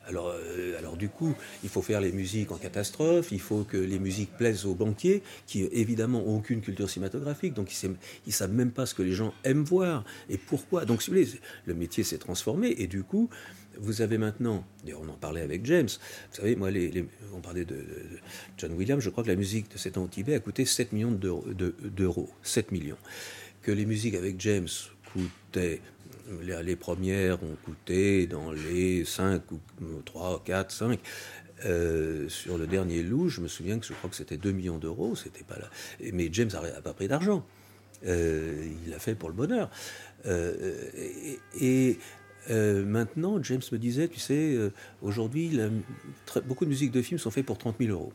Alors, 0.07 0.29
euh, 0.29 0.79
alors 0.79 0.97
du 0.97 1.09
coup, 1.09 1.35
il 1.63 1.71
faut 1.71 1.83
faire 1.83 2.01
les 2.01 2.13
musiques 2.13 2.53
en 2.53 2.57
catastrophe, 2.57 3.33
il 3.33 3.41
faut 3.41 3.65
que 3.65 3.77
les 3.77 3.99
musiques 3.99 4.37
plaisent 4.37 4.67
aux 4.67 4.75
banquiers, 4.75 5.23
qui 5.47 5.65
évidemment 5.65 6.21
n'ont 6.21 6.37
aucune 6.37 6.61
culture 6.61 6.91
cinématographique, 6.91 7.55
donc 7.55 7.73
ils 7.83 7.91
ne 8.27 8.33
savent 8.33 8.53
même 8.53 8.71
pas 8.71 8.87
ce 8.87 8.95
que 8.95 9.03
les 9.03 9.13
gens 9.13 9.33
aiment 9.45 9.65
voir 9.65 10.05
et 10.29 10.37
pourquoi. 10.37 10.85
Donc, 10.85 11.03
si 11.03 11.11
vous 11.11 11.17
voulez, 11.17 11.29
le 11.65 11.75
métier 11.75 12.05
s'est 12.05 12.19
transformé 12.19 12.75
et 12.79 12.87
du 12.87 13.03
coup, 13.03 13.31
vous 13.79 14.03
avez 14.03 14.19
maintenant, 14.19 14.65
et 14.87 14.95
on 14.95 15.09
en 15.09 15.17
parlait 15.17 15.43
avec 15.43 15.65
James, 15.67 15.89
vous 15.89 16.37
savez, 16.37 16.57
moi, 16.57 16.71
les, 16.71 17.05
on 17.35 17.41
parlait 17.41 17.65
de, 17.65 17.77
John 18.59 18.73
Williams, 18.73 19.03
je 19.03 19.11
crois 19.11 19.25
que 19.25 19.29
la 19.29 19.37
musique 19.37 19.71
de 19.73 19.79
cet 19.79 19.97
an 19.99 20.05
au 20.05 20.09
Tibet 20.09 20.35
a 20.35 20.41
coûté 20.41 20.65
7 20.65 20.93
millions 20.93 21.13
d'euros, 21.13 22.31
7 22.43 22.73
millions. 22.73 22.99
Que 23.63 23.73
les 23.73 23.87
musiques 23.87 24.15
avec 24.15 24.41
James 24.41 24.69
coûtaient, 25.13 25.81
les, 26.43 26.77
premières 26.77 27.43
ont 27.43 27.57
coûté 27.65 28.27
dans 28.27 28.53
les 28.53 29.05
5 29.05 29.43
ou 29.53 29.61
3, 30.05 30.43
4, 30.45 30.71
5. 30.71 30.99
sur 32.29 32.59
le 32.59 32.67
dernier 32.67 33.03
loup, 33.03 33.29
je 33.29 33.41
me 33.41 33.49
souviens 33.49 33.79
que 33.79 33.87
je 33.87 33.93
crois 33.93 34.11
que 34.11 34.17
c'était 34.17 34.37
2 34.37 34.53
millions 34.53 34.79
d'euros, 34.79 35.17
c'était 35.17 35.45
pas 35.45 35.59
là. 35.59 35.71
Mais 36.13 36.29
James 36.33 36.51
n'a 36.53 36.81
pas 36.83 36.93
pris 36.95 37.09
d'argent. 37.09 37.45
Euh, 38.07 38.67
il 38.85 38.91
l'a 38.91 38.99
fait 38.99 39.15
pour 39.15 39.29
le 39.29 39.35
bonheur. 39.35 39.71
Euh, 40.27 40.91
et, 41.61 41.99
euh, 42.51 42.85
maintenant, 42.85 43.43
James 43.43 43.63
me 43.73 43.79
disait, 43.79 44.09
tu 44.09 44.21
sais, 44.21 44.55
euh, 44.55 44.73
aujourd'hui, 45.03 45.59
beaucoup 46.47 46.65
de 46.65 46.71
musiques 46.71 46.93
de 46.93 47.03
films 47.03 47.19
sont 47.19 47.31
faites 47.31 47.47
pour 47.47 47.59
30 47.59 47.77
000 47.79 47.91
euros. 47.91 48.13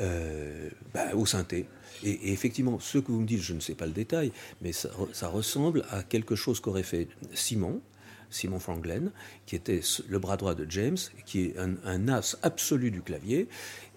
Euh, 0.00 0.70
bah, 0.92 1.14
au 1.14 1.24
synthé. 1.24 1.66
Et, 2.02 2.32
effectivement, 2.32 2.80
ce 2.80 2.98
que 2.98 3.12
vous 3.12 3.20
me 3.20 3.26
dites, 3.26 3.40
je 3.40 3.54
ne 3.54 3.60
sais 3.60 3.74
pas 3.74 3.86
le 3.86 3.92
détail, 3.92 4.32
mais 4.60 4.72
ça, 4.72 5.28
ressemble 5.28 5.84
à 5.90 6.02
quelque 6.02 6.34
chose 6.34 6.58
qu'aurait 6.58 6.82
fait 6.82 7.06
Simon, 7.32 7.80
Simon 8.28 8.58
Franklin, 8.58 9.12
qui 9.46 9.54
était 9.54 9.82
le 10.08 10.18
bras 10.18 10.36
droit 10.36 10.56
de 10.56 10.68
James, 10.68 10.96
qui 11.26 11.44
est 11.44 11.54
un, 11.58 12.08
as 12.08 12.36
absolu 12.42 12.90
du 12.90 13.02
clavier, 13.02 13.48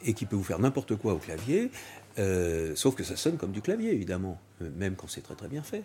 et 0.06 0.14
qui 0.14 0.28
peut 0.28 0.36
vous 0.36 0.44
faire 0.44 0.60
n'importe 0.60 0.96
quoi 0.96 1.16
au 1.16 1.18
clavier, 1.18 1.72
sauf 2.76 2.94
que 2.94 3.04
ça 3.04 3.16
sonne 3.16 3.38
comme 3.38 3.52
du 3.52 3.62
clavier, 3.62 3.92
évidemment, 3.92 4.40
même 4.62 4.96
quand 4.96 5.08
c'est 5.08 5.22
très 5.22 5.36
très 5.36 5.48
bien 5.48 5.64
fait. 5.64 5.84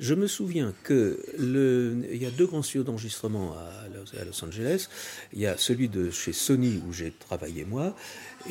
Je 0.00 0.14
me 0.14 0.26
souviens 0.26 0.74
que 0.82 1.20
le, 1.38 2.04
il 2.12 2.20
y 2.20 2.26
a 2.26 2.30
deux 2.30 2.46
grands 2.46 2.62
studios 2.62 2.82
d'enregistrement 2.82 3.52
à, 3.52 4.24
Los 4.24 4.44
Angeles. 4.44 4.88
Il 5.32 5.40
y 5.40 5.46
a 5.46 5.56
celui 5.56 5.88
de 5.88 6.10
chez 6.10 6.32
Sony 6.32 6.82
où 6.86 6.92
j'ai 6.92 7.12
travaillé 7.12 7.64
moi, 7.64 7.94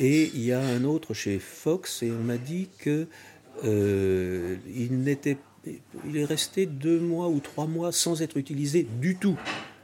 et 0.00 0.30
il 0.34 0.42
y 0.42 0.52
a 0.52 0.60
un 0.60 0.84
autre 0.84 1.12
chez 1.12 1.38
Fox. 1.38 2.02
Et 2.02 2.10
on 2.10 2.22
m'a 2.22 2.38
dit 2.38 2.68
que 2.78 3.06
euh, 3.64 4.56
il 4.74 5.00
n'était, 5.00 5.36
il 5.66 6.16
est 6.16 6.24
resté 6.24 6.64
deux 6.64 6.98
mois 6.98 7.28
ou 7.28 7.40
trois 7.40 7.66
mois 7.66 7.92
sans 7.92 8.22
être 8.22 8.38
utilisé 8.38 8.86
du 9.00 9.16
tout 9.16 9.38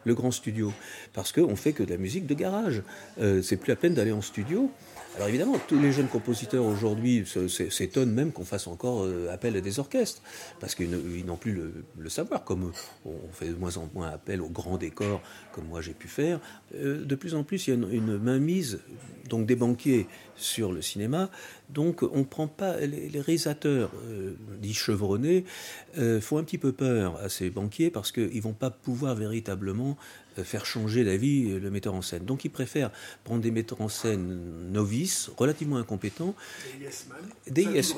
le 0.05 0.15
grand 0.15 0.31
studio, 0.31 0.73
parce 1.13 1.31
qu'on 1.31 1.57
fait 1.57 1.73
que 1.73 1.83
de 1.83 1.91
la 1.91 1.99
musique 1.99 2.27
de 2.27 2.35
garage. 2.35 2.83
Euh, 3.21 3.43
c'est 3.43 3.57
plus 3.57 3.69
la 3.69 3.77
peine 3.77 3.93
d'aller 3.93 4.13
en 4.13 4.23
studio. 4.23 4.71
Alors 5.17 5.29
évidemment, 5.29 5.57
tous 5.67 5.79
les 5.79 5.91
jeunes 5.91 6.07
compositeurs 6.07 6.65
aujourd'hui 6.65 7.25
s'étonnent 7.27 8.13
même 8.13 8.31
qu'on 8.31 8.45
fasse 8.45 8.69
encore 8.69 9.03
euh, 9.05 9.29
appel 9.33 9.57
à 9.57 9.61
des 9.61 9.81
orchestres, 9.81 10.23
parce 10.61 10.77
qu'ils 10.77 11.27
n'ont 11.27 11.37
plus 11.37 11.53
le, 11.99 12.09
savoir, 12.09 12.45
comme 12.45 12.73
on 13.05 13.17
fait 13.33 13.49
de 13.49 13.55
moins 13.55 13.77
en 13.77 13.89
moins 13.93 14.09
appel 14.09 14.41
aux 14.41 14.49
grands 14.49 14.79
décors, 14.79 15.21
comme 15.53 15.67
moi 15.67 15.81
j'ai 15.81 15.95
pu 15.95 16.07
faire. 16.07 16.41
Euh, 16.77 17.05
de 17.05 17.15
plus 17.17 17.35
en 17.35 17.43
plus, 17.43 17.67
il 17.67 17.71
y 17.71 17.73
a 17.73 17.77
une, 17.77 18.19
mainmise 18.19 18.81
donc 19.29 19.47
des 19.47 19.57
banquiers 19.57 20.07
sur 20.37 20.73
le 20.73 20.81
cinéma, 20.81 21.29
donc 21.71 22.03
on 22.03 22.25
prend 22.25 22.47
pas 22.47 22.79
les, 22.79 23.09
réalisateurs 23.21 23.91
euh, 24.09 24.35
dits 24.61 24.75
chevronnés 24.75 25.45
font 26.21 26.39
un 26.39 26.45
petit 26.45 26.59
peu 26.59 26.73
peur 26.73 27.17
à 27.23 27.29
ces 27.29 27.51
banquiers 27.51 27.91
parce 27.91 28.11
qu'ils 28.11 28.41
vont 28.41 28.53
pas 28.53 28.71
pouvoir 28.71 29.15
véritablement 29.15 29.97
faire 30.43 30.67
changer 30.67 31.05
d'avis 31.05 31.59
le 31.59 31.71
metteur 31.71 31.95
en 31.95 32.03
scène. 32.03 32.25
Donc 32.25 32.45
ils 32.45 32.51
préfèrent 32.51 32.91
prendre 33.25 33.41
des 33.41 33.51
metteurs 33.51 33.81
en 33.81 33.89
scène 33.89 34.71
novices, 34.71 35.31
relativement 35.37 35.77
incompétents. 35.77 36.35
Des 37.47 37.65
yes 37.65 37.97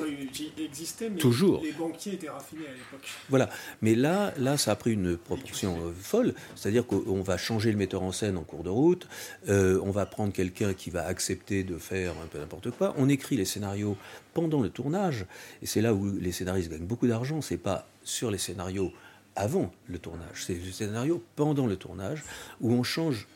Des 0.57 0.63
existait, 0.63 1.09
mais 1.09 1.19
Toujours. 1.19 1.61
les 1.63 1.71
banquiers 1.71 2.13
étaient 2.13 2.29
raffinés 2.29 2.67
à 2.67 2.71
l'époque. 2.71 3.07
Voilà. 3.29 3.49
Mais 3.81 3.95
là, 3.95 4.33
là, 4.37 4.57
ça 4.57 4.71
a 4.71 4.75
pris 4.75 4.93
une 4.93 5.17
proportion 5.17 5.77
euh, 5.77 5.91
folle. 5.99 6.33
C'est-à-dire 6.55 6.85
qu'on 6.85 7.21
va 7.21 7.37
changer 7.37 7.71
le 7.71 7.77
metteur 7.77 8.03
en 8.03 8.11
scène 8.11 8.37
en 8.37 8.43
cours 8.43 8.63
de 8.63 8.69
route. 8.69 9.07
Euh, 9.49 9.79
on 9.83 9.91
va 9.91 10.05
prendre 10.05 10.33
quelqu'un 10.33 10.73
qui 10.73 10.89
va 10.89 11.05
accepter 11.05 11.63
de 11.63 11.77
faire 11.77 12.13
un 12.23 12.27
peu 12.27 12.39
n'importe 12.39 12.71
quoi. 12.71 12.93
On 12.97 13.09
écrit 13.09 13.37
les 13.37 13.45
scénarios 13.45 13.97
pendant 14.33 14.61
le 14.61 14.69
tournage. 14.69 15.25
Et 15.61 15.65
c'est 15.65 15.81
là 15.81 15.93
où 15.93 16.11
les 16.11 16.31
scénaristes 16.31 16.71
gagnent 16.71 16.85
beaucoup 16.85 17.07
d'argent. 17.07 17.41
C'est 17.41 17.57
pas 17.57 17.89
sur 18.03 18.31
les 18.31 18.37
scénarios 18.37 18.91
avant 19.35 19.71
le 19.87 19.99
tournage. 19.99 20.45
C'est 20.45 20.55
le 20.55 20.71
scénario 20.71 21.23
pendant 21.35 21.65
le 21.65 21.75
tournage 21.75 22.23
où 22.61 22.71
on 22.71 22.83
change 22.83 23.27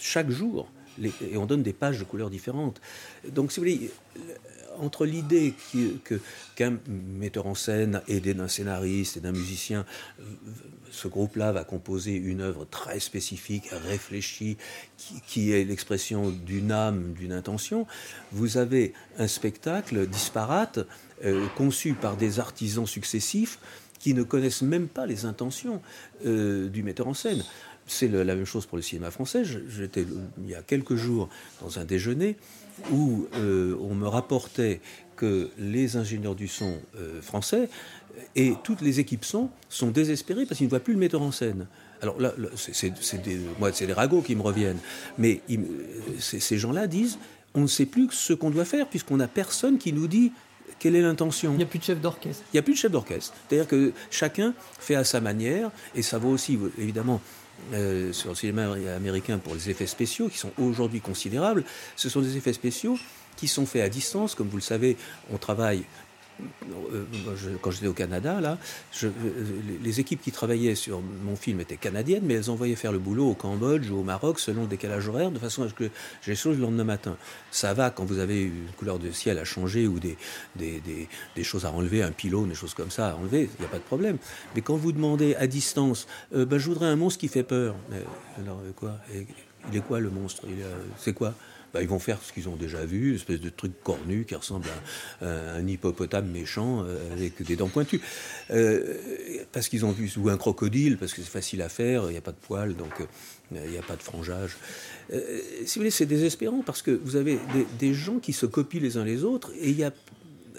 chaque 0.00 0.30
jour 0.30 0.68
et 1.02 1.36
on 1.36 1.46
donne 1.46 1.62
des 1.62 1.72
pages 1.72 1.98
de 1.98 2.04
couleurs 2.04 2.30
différentes. 2.30 2.80
Donc, 3.28 3.52
si 3.52 3.60
vous 3.60 3.64
voulez, 3.64 3.90
entre 4.78 5.06
l'idée 5.06 5.54
qu'un 6.54 6.78
metteur 6.86 7.46
en 7.46 7.54
scène, 7.54 8.02
aidé 8.08 8.34
d'un 8.34 8.48
scénariste 8.48 9.16
et 9.16 9.20
d'un 9.20 9.32
musicien, 9.32 9.86
ce 10.90 11.08
groupe-là 11.08 11.52
va 11.52 11.64
composer 11.64 12.14
une 12.14 12.42
œuvre 12.42 12.66
très 12.66 13.00
spécifique, 13.00 13.70
réfléchie, 13.88 14.56
qui, 15.26 15.52
est 15.52 15.64
l'expression 15.64 16.30
d'une 16.30 16.70
âme, 16.70 17.14
d'une 17.14 17.32
intention, 17.32 17.86
vous 18.30 18.58
avez 18.58 18.92
un 19.18 19.28
spectacle 19.28 20.06
disparate, 20.06 20.80
euh, 21.24 21.46
conçu 21.56 21.94
par 21.94 22.16
des 22.16 22.40
artisans 22.40 22.86
successifs 22.86 23.58
qui 24.02 24.14
ne 24.14 24.24
connaissent 24.24 24.62
même 24.62 24.88
pas 24.88 25.06
les 25.06 25.24
intentions 25.24 25.80
euh, 26.26 26.68
du 26.68 26.82
metteur 26.82 27.06
en 27.06 27.14
scène. 27.14 27.42
C'est 27.86 28.08
la 28.08 28.34
même 28.34 28.44
chose 28.44 28.66
pour 28.66 28.76
le 28.76 28.82
cinéma 28.82 29.10
français. 29.10 29.44
J'étais 29.44 30.04
il 30.42 30.50
y 30.50 30.54
a 30.54 30.62
quelques 30.62 30.96
jours 30.96 31.28
dans 31.60 31.78
un 31.78 31.84
déjeuner 31.84 32.36
où 32.90 33.26
euh, 33.36 33.76
on 33.80 33.94
me 33.94 34.06
rapportait 34.06 34.80
que 35.16 35.50
les 35.58 35.96
ingénieurs 35.96 36.34
du 36.34 36.48
son 36.48 36.78
euh, 36.96 37.22
français 37.22 37.68
et 38.34 38.54
toutes 38.64 38.82
les 38.82 38.98
équipes 38.98 39.24
son 39.24 39.50
sont 39.68 39.90
désespérés 39.90 40.46
parce 40.46 40.58
qu'ils 40.58 40.66
ne 40.66 40.70
voient 40.70 40.80
plus 40.80 40.94
le 40.94 41.00
metteur 41.00 41.22
en 41.22 41.32
scène. 41.32 41.66
Alors 42.00 42.20
là, 42.20 42.32
c'est 42.56 43.22
des, 43.22 43.38
moi, 43.60 43.72
c'est 43.72 43.86
des 43.86 43.92
ragots 43.92 44.22
qui 44.22 44.34
me 44.34 44.42
reviennent. 44.42 44.80
Mais 45.18 45.40
ces 46.18 46.58
gens-là 46.58 46.88
disent, 46.88 47.18
on 47.54 47.62
ne 47.62 47.66
sait 47.68 47.86
plus 47.86 48.08
ce 48.10 48.32
qu'on 48.32 48.50
doit 48.50 48.64
faire 48.64 48.88
puisqu'on 48.88 49.18
n'a 49.18 49.28
personne 49.28 49.78
qui 49.78 49.92
nous 49.92 50.08
dit 50.08 50.32
quelle 50.82 50.96
est 50.96 51.02
l'intention 51.02 51.52
Il 51.52 51.58
n'y 51.58 51.62
a 51.62 51.66
plus 51.66 51.78
de 51.78 51.84
chef 51.84 52.00
d'orchestre. 52.00 52.42
Il 52.52 52.56
n'y 52.56 52.58
a 52.58 52.62
plus 52.62 52.72
de 52.72 52.78
chef 52.78 52.90
d'orchestre. 52.90 53.32
C'est-à-dire 53.48 53.68
que 53.68 53.92
chacun 54.10 54.52
fait 54.80 54.96
à 54.96 55.04
sa 55.04 55.20
manière, 55.20 55.70
et 55.94 56.02
ça 56.02 56.18
vaut 56.18 56.30
aussi, 56.30 56.58
évidemment, 56.76 57.20
euh, 57.72 58.12
sur 58.12 58.30
le 58.30 58.34
cinéma 58.34 58.74
américain 58.96 59.38
pour 59.38 59.54
les 59.54 59.70
effets 59.70 59.86
spéciaux, 59.86 60.28
qui 60.28 60.38
sont 60.38 60.50
aujourd'hui 60.58 61.00
considérables. 61.00 61.62
Ce 61.94 62.08
sont 62.08 62.20
des 62.20 62.36
effets 62.36 62.52
spéciaux 62.52 62.98
qui 63.36 63.46
sont 63.46 63.64
faits 63.64 63.82
à 63.82 63.88
distance. 63.88 64.34
Comme 64.34 64.48
vous 64.48 64.56
le 64.56 64.62
savez, 64.62 64.96
on 65.32 65.38
travaille 65.38 65.84
quand 67.60 67.70
j'étais 67.70 67.86
au 67.86 67.92
Canada, 67.92 68.40
là, 68.40 68.58
euh, 69.02 69.10
les 69.82 70.00
équipes 70.00 70.20
qui 70.20 70.32
travaillaient 70.32 70.74
sur 70.74 71.00
mon 71.00 71.36
film 71.36 71.60
étaient 71.60 71.76
canadiennes, 71.76 72.22
mais 72.24 72.34
elles 72.34 72.50
envoyaient 72.50 72.76
faire 72.76 72.92
le 72.92 72.98
boulot 72.98 73.30
au 73.30 73.34
Cambodge 73.34 73.90
ou 73.90 73.98
au 73.98 74.02
Maroc 74.02 74.40
selon 74.40 74.62
le 74.62 74.68
décalage 74.68 75.08
horaire, 75.08 75.30
de 75.30 75.38
façon 75.38 75.62
à 75.62 75.68
ce 75.68 75.74
que 75.74 75.90
j'ai 76.22 76.32
les 76.32 76.36
choses 76.36 76.56
le 76.56 76.62
lendemain 76.62 76.84
matin. 76.84 77.16
Ça 77.50 77.74
va 77.74 77.90
quand 77.90 78.04
vous 78.04 78.18
avez 78.18 78.42
une 78.42 78.70
couleur 78.76 78.98
de 78.98 79.10
ciel 79.10 79.38
à 79.38 79.44
changer 79.44 79.86
ou 79.86 79.98
des, 79.98 80.16
des, 80.56 81.44
choses 81.44 81.64
à 81.64 81.72
enlever, 81.72 82.02
un 82.02 82.12
pylône, 82.12 82.48
des 82.48 82.54
choses 82.54 82.74
comme 82.74 82.90
ça 82.90 83.10
à 83.10 83.14
enlever, 83.14 83.50
il 83.58 83.60
n'y 83.60 83.66
a 83.66 83.68
pas 83.68 83.78
de 83.78 83.82
problème. 83.82 84.18
Mais 84.54 84.62
quand 84.62 84.76
vous 84.76 84.92
demandez 84.92 85.34
à 85.34 85.46
distance, 85.46 86.06
euh, 86.34 86.44
ben, 86.44 86.58
je 86.58 86.68
voudrais 86.68 86.86
un 86.86 86.96
monstre 86.96 87.20
qui 87.20 87.28
fait 87.28 87.42
peur. 87.42 87.74
alors 88.38 88.60
quoi? 88.76 88.98
Il 89.70 89.76
est 89.76 89.80
quoi 89.80 90.00
le 90.00 90.10
monstre? 90.10 90.42
C'est 90.98 91.12
quoi? 91.12 91.34
Bah, 91.72 91.80
ils 91.80 91.88
vont 91.88 91.98
faire 91.98 92.20
ce 92.22 92.32
qu'ils 92.32 92.48
ont 92.48 92.56
déjà 92.56 92.84
vu, 92.84 93.10
une 93.10 93.14
espèce 93.14 93.40
de 93.40 93.48
truc 93.48 93.72
cornu 93.82 94.24
qui 94.26 94.34
ressemble 94.34 94.66
à, 95.22 95.56
un 95.56 95.66
hippopotame 95.66 96.28
méchant 96.28 96.84
euh, 96.84 97.12
avec 97.12 97.42
des 97.42 97.56
dents 97.56 97.68
pointues. 97.68 98.00
Euh, 98.50 98.94
parce 99.52 99.68
qu'ils 99.68 99.86
ont 99.86 99.90
vu, 99.90 100.10
ou 100.18 100.28
un 100.28 100.36
crocodile, 100.36 100.98
parce 100.98 101.14
que 101.14 101.22
c'est 101.22 101.30
facile 101.30 101.62
à 101.62 101.68
faire, 101.68 102.04
il 102.08 102.12
n'y 102.12 102.18
a 102.18 102.22
pas 102.22 102.32
de 102.32 102.36
poils, 102.36 102.74
donc 102.76 103.00
euh, 103.00 103.64
il 103.64 103.70
n'y 103.70 103.78
a 103.78 103.82
pas 103.82 103.96
de 103.96 104.02
frangeage. 104.02 104.56
si 105.10 105.74
vous 105.74 105.80
voulez, 105.80 105.90
c'est 105.90 106.06
désespérant 106.06 106.62
parce 106.64 106.82
que 106.82 106.90
vous 106.90 107.16
avez 107.16 107.38
des, 107.78 107.94
gens 107.94 108.18
qui 108.18 108.32
se 108.32 108.46
copient 108.46 108.80
les 108.80 108.96
uns 108.96 109.04
les 109.04 109.24
autres 109.24 109.50
et 109.60 109.70
il 109.70 109.78
y 109.78 109.84
a 109.84 109.92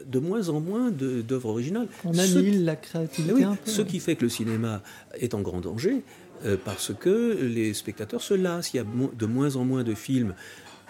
de 0.05 0.19
moins 0.19 0.49
en 0.49 0.59
moins 0.59 0.91
d'œuvres 0.91 1.49
originales. 1.49 1.87
On 2.03 2.17
annule 2.17 2.65
la 2.65 2.75
créativité. 2.75 3.43
un 3.43 3.55
peu. 3.55 3.71
Ce 3.71 3.81
qui 3.81 3.99
fait 3.99 4.15
que 4.15 4.23
le 4.23 4.29
cinéma 4.29 4.83
est 5.19 5.33
en 5.33 5.41
grand 5.41 5.61
danger 5.61 6.03
parce 6.65 6.91
que 6.93 7.39
les 7.41 7.73
spectateurs 7.73 8.21
se 8.21 8.33
lassent. 8.33 8.73
Il 8.73 8.77
y 8.77 8.79
a 8.79 8.85
de 8.85 9.25
moins 9.25 9.55
en 9.55 9.65
moins 9.65 9.83
de 9.83 9.95
films 9.95 10.35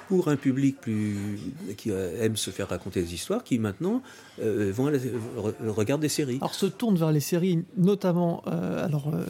pour 0.07 0.27
un 0.27 0.35
public 0.35 0.77
qui 1.77 1.89
aime 1.89 2.35
se 2.35 2.51
faire 2.51 2.69
raconter 2.69 3.01
des 3.01 3.13
histoires, 3.13 3.43
qui 3.43 3.59
maintenant 3.59 4.01
euh, 4.41 4.71
vont 4.73 4.91
regardent 5.67 6.01
des 6.01 6.09
séries. 6.09 6.37
Alors 6.41 6.55
se 6.55 6.65
tourne 6.65 6.95
vers 6.95 7.11
les 7.11 7.19
séries, 7.19 7.63
notamment. 7.77 8.43
Euh, 8.47 8.85
alors 8.85 9.09
euh, 9.13 9.23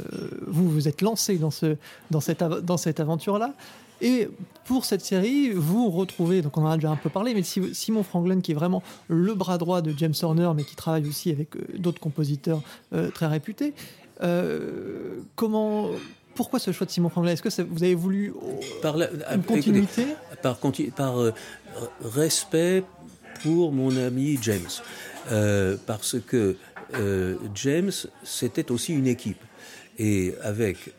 vous 0.48 0.70
vous 0.70 0.88
êtes 0.88 1.02
lancé 1.02 1.38
dans 1.38 1.52
cette 1.52 2.44
dans 2.44 2.78
cette 2.78 3.00
aventure 3.00 3.38
là. 3.38 3.54
Et 4.02 4.28
pour 4.66 4.84
cette 4.84 5.06
série, 5.06 5.52
vous 5.52 5.90
retrouvez, 5.90 6.42
donc 6.42 6.58
on 6.58 6.64
en 6.64 6.72
a 6.72 6.76
déjà 6.76 6.90
un 6.90 6.98
peu 6.98 7.10
parlé, 7.10 7.34
mais 7.34 7.44
Simon 7.44 8.04
Franklin, 8.04 8.42
qui 8.42 8.52
est 8.52 8.56
vraiment 8.56 8.84
le 9.08 9.34
bras 9.34 9.58
droit 9.58 9.82
de 9.82 9.94
James 9.98 10.16
Horner, 10.22 10.52
mais 10.56 10.66
qui 10.66 10.76
travaille 10.76 11.08
aussi 11.08 11.32
avec 11.32 11.52
d'autres 11.80 12.02
compositeurs 12.02 12.62
très 13.14 13.28
réputés. 13.28 13.74
comment, 15.36 15.90
pourquoi 16.36 16.60
ce 16.60 16.72
choix 16.72 16.86
de 16.86 16.92
Simon 16.92 17.10
Franklin 17.10 17.32
Est-ce 17.32 17.42
que 17.42 17.62
vous 17.62 17.84
avez 17.84 17.96
voulu 17.96 18.34
par 18.82 18.98
la, 18.98 19.10
une 19.34 19.44
continuité? 19.44 20.06
Par, 20.42 20.58
par 20.96 21.20
euh, 21.20 21.34
respect 22.04 22.84
pour 23.42 23.72
mon 23.72 23.96
ami 23.98 24.38
James. 24.42 24.62
Euh, 25.32 25.78
parce 25.86 26.18
que 26.20 26.58
euh, 26.96 27.38
James, 27.56 27.92
c'était 28.24 28.72
aussi 28.72 28.94
une 28.94 29.08
équipe. 29.08 29.42
Et 30.00 30.34
avec 30.42 30.92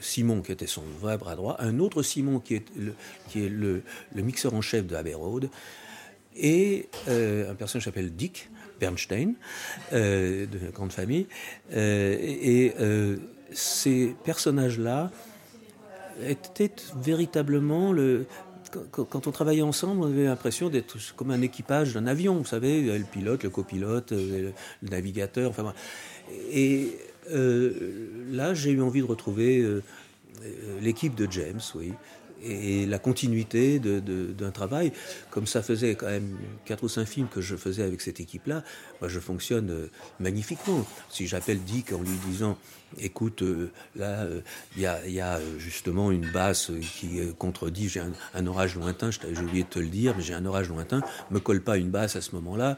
Simon, 0.00 0.40
qui 0.40 0.50
était 0.50 0.66
son 0.66 0.82
vrai 0.98 1.18
bras 1.18 1.36
droit, 1.36 1.56
un 1.58 1.78
autre 1.78 2.02
Simon, 2.02 2.40
qui 2.40 2.54
est 2.54 2.64
le, 2.74 2.94
qui 3.28 3.44
est 3.44 3.50
le, 3.50 3.82
mixeur 4.14 4.54
en 4.54 4.62
chef 4.62 4.86
de 4.86 4.94
Abbey 4.94 5.12
Road, 5.12 5.50
et 6.34 6.88
un 7.06 7.54
personnage 7.54 7.82
qui 7.82 7.90
s'appelle 7.90 8.12
Dick 8.12 8.48
Bernstein, 8.80 9.34
de 9.92 10.48
grande 10.72 10.92
famille, 10.92 11.26
et 11.70 12.72
ces 13.52 14.14
personnages-là 14.24 15.10
étaient 16.26 16.74
véritablement 16.96 17.92
le. 17.92 18.26
Quand 18.90 19.26
on 19.26 19.30
travaillait 19.30 19.62
ensemble, 19.62 20.02
on 20.02 20.06
avait 20.08 20.24
l'impression 20.24 20.68
d'être 20.68 20.98
comme 21.16 21.30
un 21.30 21.40
équipage 21.40 21.94
d'un 21.94 22.06
avion, 22.06 22.36
vous 22.36 22.44
savez, 22.44 22.98
le 22.98 23.04
pilote, 23.04 23.42
le 23.42 23.48
copilote, 23.48 24.12
le, 24.12 24.52
navigateur, 24.82 25.50
enfin. 25.50 25.72
Et 26.52 26.98
euh, 27.30 28.10
là, 28.30 28.52
j'ai 28.52 28.72
eu 28.72 28.82
envie 28.82 29.00
de 29.00 29.06
retrouver 29.06 29.60
euh, 29.60 29.82
l'équipe 30.82 31.14
de 31.14 31.26
James, 31.30 31.60
oui, 31.74 31.94
et 32.42 32.86
la 32.86 32.98
continuité 32.98 33.78
d'un 33.80 34.50
travail. 34.50 34.92
Comme 35.30 35.46
ça 35.46 35.62
faisait 35.62 35.94
quand 35.94 36.06
même 36.06 36.36
quatre 36.64 36.84
ou 36.84 36.88
cinq 36.88 37.06
films 37.06 37.28
que 37.28 37.40
je 37.40 37.56
faisais 37.56 37.82
avec 37.82 38.00
cette 38.00 38.20
équipe-là, 38.20 38.62
moi 39.00 39.08
je 39.08 39.20
fonctionne 39.20 39.70
euh, 39.70 39.86
magnifiquement. 40.20 40.84
Si 41.10 41.26
j'appelle 41.26 41.60
Dick 41.60 41.92
en 41.92 42.00
lui 42.00 42.16
disant 42.28 42.58
écoute, 43.00 43.42
euh, 43.42 43.70
là, 43.96 44.26
il 44.76 44.86
euh, 44.86 45.08
y, 45.08 45.20
a, 45.20 45.40
justement 45.58 46.10
une 46.10 46.30
basse 46.30 46.70
qui 46.80 47.20
contredit, 47.38 47.88
j'ai 47.88 48.00
un, 48.34 48.46
orage 48.46 48.76
lointain, 48.76 49.10
j'ai 49.10 49.42
oublié 49.42 49.64
de 49.64 49.68
te 49.68 49.78
le 49.78 49.88
dire, 49.88 50.14
mais 50.16 50.22
j'ai 50.22 50.34
un 50.34 50.46
orage 50.46 50.68
lointain, 50.68 51.02
me 51.30 51.38
colle 51.38 51.60
pas 51.60 51.76
une 51.76 51.90
basse 51.90 52.16
à 52.16 52.20
ce 52.20 52.34
moment-là, 52.36 52.76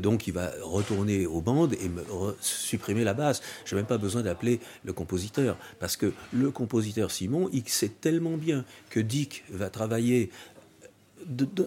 donc 0.00 0.26
il 0.26 0.32
va 0.32 0.50
retourner 0.62 1.26
aux 1.26 1.40
bandes 1.40 1.74
et 1.74 1.88
me 1.88 2.02
supprimer 2.40 3.04
la 3.04 3.14
basse. 3.14 3.42
J'ai 3.64 3.76
même 3.76 3.86
pas 3.86 3.98
besoin 3.98 4.22
d'appeler 4.22 4.60
le 4.84 4.92
compositeur, 4.92 5.56
parce 5.78 5.96
que 5.96 6.12
le 6.32 6.50
compositeur 6.50 7.10
Simon, 7.10 7.48
il 7.52 7.68
sait 7.68 7.88
tellement 7.88 8.36
bien 8.36 8.64
que 8.90 9.00
Dick 9.00 9.44
va 9.50 9.70
travailler 9.70 10.30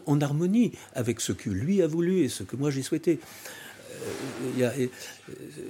en 0.05 0.21
harmonie 0.21 0.73
avec 0.93 1.19
ce 1.19 1.31
que 1.31 1.49
lui 1.49 1.81
a 1.81 1.87
voulu 1.87 2.21
et 2.21 2.29
ce 2.29 2.43
que 2.43 2.55
moi 2.55 2.71
j'ai 2.71 2.81
souhaité. 2.81 3.19
Euh, 4.59 4.87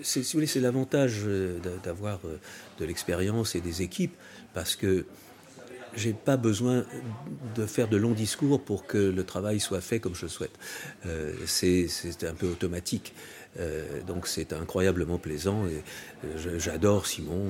si 0.02 0.22
vous 0.22 0.28
voulez, 0.34 0.48
c'est 0.48 0.60
l'avantage 0.60 1.22
euh, 1.26 1.60
d'avoir 1.84 2.20
euh, 2.26 2.40
de 2.80 2.86
l'expérience 2.86 3.56
et 3.56 3.62
des 3.62 3.82
équipes, 3.82 4.16
parce 4.54 4.76
que 4.76 5.06
j'ai 5.96 6.14
pas 6.14 6.38
besoin 6.38 6.86
de 7.56 7.66
faire 7.66 7.88
de 7.88 7.98
longs 7.98 8.14
discours 8.14 8.62
pour 8.62 8.86
que 8.86 8.98
le 8.98 9.24
travail 9.24 9.60
soit 9.60 9.82
fait 9.82 10.00
comme 10.00 10.14
je 10.14 10.24
le 10.24 10.30
souhaite. 10.30 10.52
c'est 11.48 11.88
un 12.24 12.36
peu 12.36 12.46
automatique. 12.46 13.16
donc 14.06 14.28
c'est 14.28 14.54
incroyablement 14.54 15.18
plaisant 15.18 15.66
et 15.66 15.82
j'adore 16.60 17.08
Simon. 17.08 17.48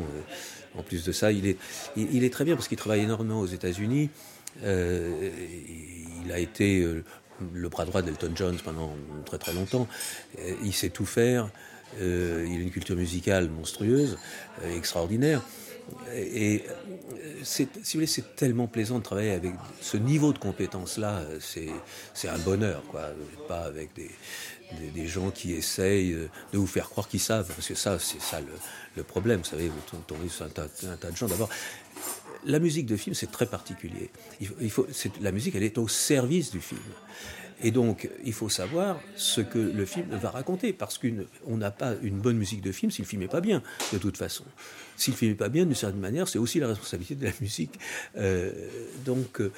en 0.74 0.84
plus 0.84 1.04
de 1.04 1.12
ça, 1.12 1.34
il 1.34 1.48
est, 1.48 1.58
il, 1.98 2.24
est 2.24 2.30
très 2.30 2.46
bien 2.46 2.56
parce 2.56 2.70
qu'il 2.70 2.78
travaille 2.78 3.02
énormément 3.02 3.42
aux 3.42 3.46
États-Unis. 3.46 4.10
il 4.64 6.32
a 6.32 6.40
été 6.40 6.88
le 7.54 7.70
bras 7.70 7.86
droit 7.86 8.02
d'Elton 8.02 8.32
John 8.36 8.58
pendant 8.64 8.94
très 9.26 9.38
très 9.38 9.54
longtemps. 9.54 9.88
Euh, 10.40 10.54
il 10.64 10.74
sait 10.74 10.90
tout 10.90 11.06
faire. 11.06 11.50
Euh, 12.00 12.46
il 12.48 12.58
a 12.58 12.62
une 12.62 12.72
culture 12.72 12.96
musicale 12.96 13.50
monstrueuse, 13.50 14.18
euh, 14.64 14.78
extraordinaire. 14.78 15.42
Et, 16.16 16.64
si 17.42 17.64
vous 17.64 17.82
voulez, 17.96 18.06
c'est 18.06 18.36
tellement 18.36 18.68
plaisant 18.68 19.00
de 19.00 19.04
travailler 19.04 19.32
avec 19.32 19.54
ce 19.82 19.98
niveau 19.98 20.34
de 20.34 20.38
compétence-là. 20.38 21.24
C'est 21.40 22.30
un 22.30 22.38
bonheur, 22.38 22.84
quoi. 22.92 23.10
Pas 23.48 23.62
avec 23.62 23.90
des, 23.96 24.12
des, 24.94 25.08
gens 25.08 25.32
qui 25.32 25.54
essayent 25.54 26.14
de 26.14 26.58
vous 26.60 26.68
faire 26.68 26.90
croire 26.90 27.08
qu'ils 27.08 27.20
savent. 27.20 27.48
Parce 27.48 27.68
que 27.68 27.74
ça, 27.74 27.98
c'est 27.98 28.22
ça 28.22 28.40
le, 28.96 29.04
problème. 29.04 29.40
Vous 29.40 29.46
savez, 29.46 29.70
vous 29.70 30.02
tombez 30.06 30.30
sur 30.30 30.46
un 30.46 30.50
tas, 30.50 30.68
un 30.84 30.96
tas 30.96 31.10
de 31.10 31.18
gens. 31.18 31.28
D'abord, 31.28 31.50
la 32.46 32.60
musique 32.60 32.86
de 32.86 32.96
film, 32.96 33.14
c'est 33.14 33.32
très 33.32 33.46
particulier. 33.46 34.10
Il 34.40 34.70
faut, 34.70 34.88
la 35.22 35.32
musique, 35.32 35.56
elle 35.56 35.64
est 35.64 35.78
au 35.78 35.88
service 35.88 36.52
du 36.52 36.62
film. 36.62 36.82
Et 37.62 37.72
donc, 37.72 38.10
il 38.24 38.32
faut 38.32 38.48
savoir 38.48 39.02
ce 39.16 39.42
que 39.42 39.60
le 39.60 39.86
film 39.86 40.08
va 40.12 40.30
raconter, 40.30 40.72
parce 40.72 40.98
qu'on 40.98 41.58
n'a 41.58 41.72
pas 41.72 41.96
une 42.02 42.18
bonne 42.20 42.38
musique 42.38 42.62
de 42.62 42.72
film 42.72 42.90
si 42.90 43.02
le 43.02 43.08
film 43.08 43.22
n'est 43.22 43.28
pas 43.28 43.42
bien, 43.42 43.62
de 43.92 43.98
toute 43.98 44.16
façon. 44.16 44.46
Si 44.96 45.12
le 45.12 45.18
film 45.18 45.36
pas 45.36 45.50
bien, 45.50 45.66
d'une 45.66 45.76
certaine 45.76 46.00
manière, 46.00 46.28
c'est 46.28 46.40
aussi 46.40 46.60
la 46.60 46.68
responsabilité 46.68 47.16
de 47.16 47.26
la 47.26 47.34
musique. 47.42 47.78
Euh, 48.18 48.52
donc, 49.06 49.42
euh, 49.42 49.52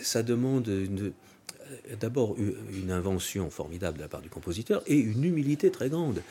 ça 0.00 0.22
demande 0.22 0.66
d'abord 2.00 2.36
une 2.38 2.90
invention 2.90 3.50
formidable 3.50 3.98
de 3.98 4.02
la 4.02 4.08
part 4.08 4.22
du 4.22 4.30
compositeur 4.30 4.82
et 4.86 4.96
une 4.96 5.24
humilité 5.24 5.70
très 5.70 5.90
grande. 5.90 6.22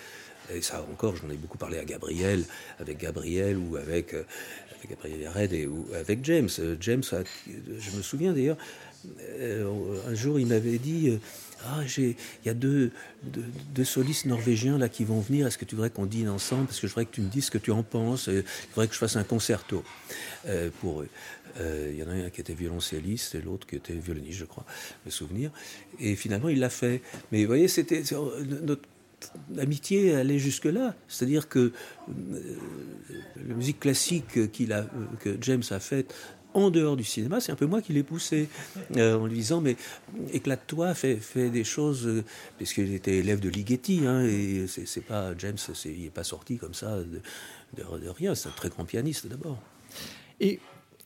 Et 0.53 0.61
ça 0.61 0.85
encore, 0.91 1.15
j'en 1.15 1.29
ai 1.29 1.35
beaucoup 1.35 1.57
parlé 1.57 1.77
à 1.77 1.85
Gabriel, 1.85 2.43
avec 2.79 2.97
Gabriel 2.97 3.57
ou 3.57 3.77
avec, 3.77 4.13
euh, 4.13 4.23
avec 4.77 4.89
Gabriel 4.89 5.29
Red 5.29 5.53
et 5.53 5.65
ou 5.67 5.87
avec 5.93 6.23
James. 6.25 6.49
James, 6.79 7.03
je 7.47 7.97
me 7.97 8.01
souviens 8.01 8.33
d'ailleurs, 8.33 8.57
euh, 9.39 9.99
un 10.07 10.13
jour, 10.13 10.39
il 10.39 10.47
m'avait 10.47 10.77
dit 10.77 11.09
euh, 11.09 11.17
Ah, 11.65 11.81
il 11.97 12.15
y 12.45 12.49
a 12.49 12.53
deux, 12.53 12.91
deux, 13.23 13.83
solistes 13.83 14.25
norvégiens 14.25 14.77
là 14.77 14.89
qui 14.89 15.03
vont 15.03 15.19
venir. 15.19 15.47
Est-ce 15.47 15.57
que 15.57 15.65
tu 15.65 15.75
voudrais 15.75 15.89
qu'on 15.89 16.05
dîne 16.05 16.29
ensemble? 16.29 16.65
Parce 16.65 16.79
que 16.79 16.87
je 16.87 16.93
voudrais 16.93 17.05
que 17.05 17.15
tu 17.15 17.21
me 17.21 17.29
dises 17.29 17.45
ce 17.45 17.51
que 17.51 17.57
tu 17.57 17.71
en 17.71 17.83
penses. 17.83 18.27
Il 18.27 18.43
faudrait 18.71 18.87
que 18.87 18.93
je 18.93 18.99
fasse 18.99 19.15
un 19.15 19.23
concerto 19.23 19.83
euh, 20.47 20.69
pour 20.81 21.01
eux. 21.01 21.09
Il 21.59 21.97
y 21.97 22.03
en 22.03 22.07
a 22.07 22.13
un 22.13 22.29
qui 22.29 22.39
était 22.39 22.53
violoncelliste 22.53 23.35
et 23.35 23.41
l'autre 23.41 23.67
qui 23.67 23.75
était 23.75 23.93
violoniste, 23.93 24.39
je 24.39 24.45
crois, 24.45 24.65
me 25.05 25.11
souvenir. 25.11 25.51
Et 25.99 26.15
finalement, 26.15 26.47
il 26.47 26.59
l'a 26.59 26.69
fait. 26.69 27.01
Mais 27.31 27.43
voyez, 27.43 27.67
c'était 27.67 28.03
notre 28.63 28.87
amitié 29.57 30.15
allait 30.15 30.39
jusque-là. 30.39 30.95
C'est-à-dire 31.07 31.49
que 31.49 31.71
la 32.07 33.55
musique 33.55 33.79
classique 33.79 34.51
qu'il 34.51 34.73
a, 34.73 34.85
que 35.19 35.37
James 35.41 35.63
a 35.71 35.79
faite 35.79 36.13
en 36.53 36.69
dehors 36.69 36.97
du 36.97 37.03
cinéma, 37.03 37.39
c'est 37.39 37.51
un 37.51 37.55
peu 37.55 37.65
moi 37.65 37.81
qui 37.81 37.93
l'ai 37.93 38.03
poussé 38.03 38.49
euh, 38.97 39.17
en 39.17 39.25
lui 39.25 39.35
disant 39.35 39.61
mais 39.61 39.77
éclate-toi, 40.33 40.93
fais, 40.93 41.19
des 41.49 41.63
choses, 41.63 42.05
euh, 42.07 42.23
puisqu'il 42.57 42.93
était 42.93 43.17
élève 43.17 43.39
de 43.39 43.49
Ligeti, 43.49 44.01
hein, 44.05 44.25
et 44.25 44.65
c'est 44.67 45.05
pas 45.05 45.33
James, 45.37 45.57
il 45.85 46.03
n'est 46.03 46.09
pas 46.09 46.23
sorti 46.23 46.57
comme 46.57 46.73
ça 46.73 46.97
de, 46.97 47.83
rien, 48.09 48.35
c'est 48.35 48.49
un 48.49 48.53
très 48.53 48.69
grand 48.69 48.85
pianiste 48.85 49.27
d'abord. 49.27 49.59
Et 50.39 50.59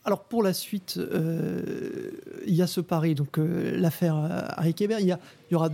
alors 0.05 0.23
pour 0.23 0.43
la 0.43 0.53
suite, 0.53 0.97
euh, 0.97 2.11
il 2.45 2.53
y 2.53 2.61
a 2.61 2.67
ce 2.67 2.79
pari, 2.79 3.15
donc 3.15 3.37
l'affaire 3.37 4.15
Harry 4.55 4.75
Kéber, 4.75 4.97
il 4.99 5.17
y 5.51 5.55
aura 5.55 5.69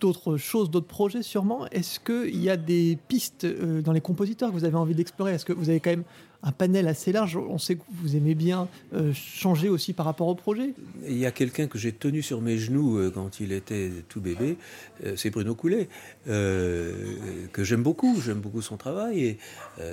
d'autres 0.00 0.36
choses, 0.36 0.68
d'autres 0.68 0.88
projets 0.88 1.22
sûrement. 1.22 1.66
Est-ce 1.68 2.00
qu'il 2.00 2.42
y 2.42 2.50
a 2.50 2.56
des 2.56 2.98
pistes 3.06 3.46
dans 3.46 3.92
les 3.92 4.00
compositeurs 4.00 4.50
que 4.50 4.54
vous 4.54 4.64
avez 4.64 4.76
envie 4.76 4.96
d'explorer? 4.96 5.34
Est-ce 5.34 5.44
que 5.44 5.52
vous 5.52 5.70
avez 5.70 5.78
quand 5.78 5.90
même 5.90 6.04
un 6.42 6.52
panel 6.52 6.88
assez 6.88 7.12
large. 7.12 7.36
On 7.36 7.58
sait 7.58 7.76
que 7.76 7.82
vous 7.90 8.16
aimez 8.16 8.34
bien 8.34 8.68
euh, 8.94 9.12
changer 9.14 9.68
aussi 9.68 9.92
par 9.92 10.06
rapport 10.06 10.26
au 10.28 10.34
projet. 10.34 10.74
Il 11.08 11.18
y 11.18 11.26
a 11.26 11.30
quelqu'un 11.30 11.66
que 11.66 11.78
j'ai 11.78 11.92
tenu 11.92 12.22
sur 12.22 12.40
mes 12.40 12.58
genoux 12.58 12.98
euh, 12.98 13.10
quand 13.10 13.40
il 13.40 13.52
était 13.52 13.90
tout 14.08 14.20
bébé, 14.20 14.56
euh, 15.04 15.14
c'est 15.16 15.30
Bruno 15.30 15.54
Coulet, 15.54 15.88
que 16.26 17.64
j'aime 17.64 17.82
beaucoup. 17.82 18.20
J'aime 18.20 18.40
beaucoup 18.40 18.62
son 18.62 18.76
travail. 18.76 19.20
Et 19.20 19.38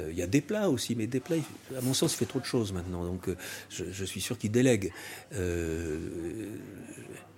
il 0.09 0.17
y 0.17 0.21
a 0.21 0.27
des 0.27 0.41
plats 0.41 0.69
aussi, 0.69 0.95
mais 0.95 1.07
des 1.07 1.19
plats, 1.19 1.37
à 1.77 1.81
mon 1.81 1.93
sens, 1.93 2.13
il 2.13 2.17
fait 2.17 2.25
trop 2.25 2.39
de 2.39 2.45
choses 2.45 2.73
maintenant. 2.73 3.03
Donc 3.03 3.29
je, 3.69 4.05
suis 4.05 4.21
sûr 4.21 4.37
qu'il 4.37 4.51
délègue 4.51 4.91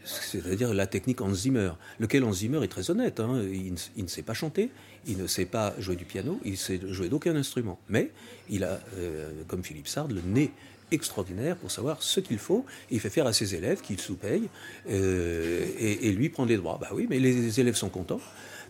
c'est-à-dire 0.04 0.74
la 0.74 0.88
technique 0.88 1.22
Hans 1.22 1.34
Zimmer, 1.34 1.72
lequel 2.00 2.24
Hans 2.24 2.34
Zimmer 2.34 2.64
est 2.64 2.68
très 2.68 2.90
honnête. 2.90 3.20
Hein. 3.20 3.44
Il, 3.44 4.04
ne 4.04 4.08
sait 4.08 4.24
pas 4.24 4.34
chanter, 4.34 4.72
il 5.08 5.18
ne 5.18 5.28
sait 5.28 5.46
pas 5.46 5.74
jouer 5.80 5.96
du 5.96 6.06
piano, 6.06 6.40
il 6.44 6.52
ne 6.52 6.58
sait 6.58 6.80
jouer 6.88 7.10
d'aucun 7.10 7.36
instrument. 7.36 7.80
Mais 7.90 8.12
il 8.50 8.64
a, 8.64 8.80
euh, 8.98 9.32
comme 9.48 9.64
Philippe 9.64 9.88
Sard, 9.88 10.08
le 10.08 10.22
nez 10.22 10.52
extraordinaire 10.92 11.56
pour 11.56 11.72
savoir 11.72 12.04
ce 12.04 12.20
qu'il 12.20 12.38
faut. 12.38 12.66
il 12.90 13.00
fait 13.00 13.10
faire 13.10 13.26
à 13.26 13.34
ses 13.34 13.56
élèves 13.56 13.82
qu'il 13.82 14.00
sous-paye 14.00 14.50
euh, 14.90 15.66
et, 15.80 16.10
et, 16.10 16.12
lui 16.12 16.30
prendre 16.30 16.50
les 16.50 16.58
droits. 16.58 16.78
Bah 16.82 16.90
oui, 16.94 17.08
mais 17.10 17.20
les 17.20 17.60
élèves 17.62 17.76
sont 17.76 17.90
contents 17.90 18.20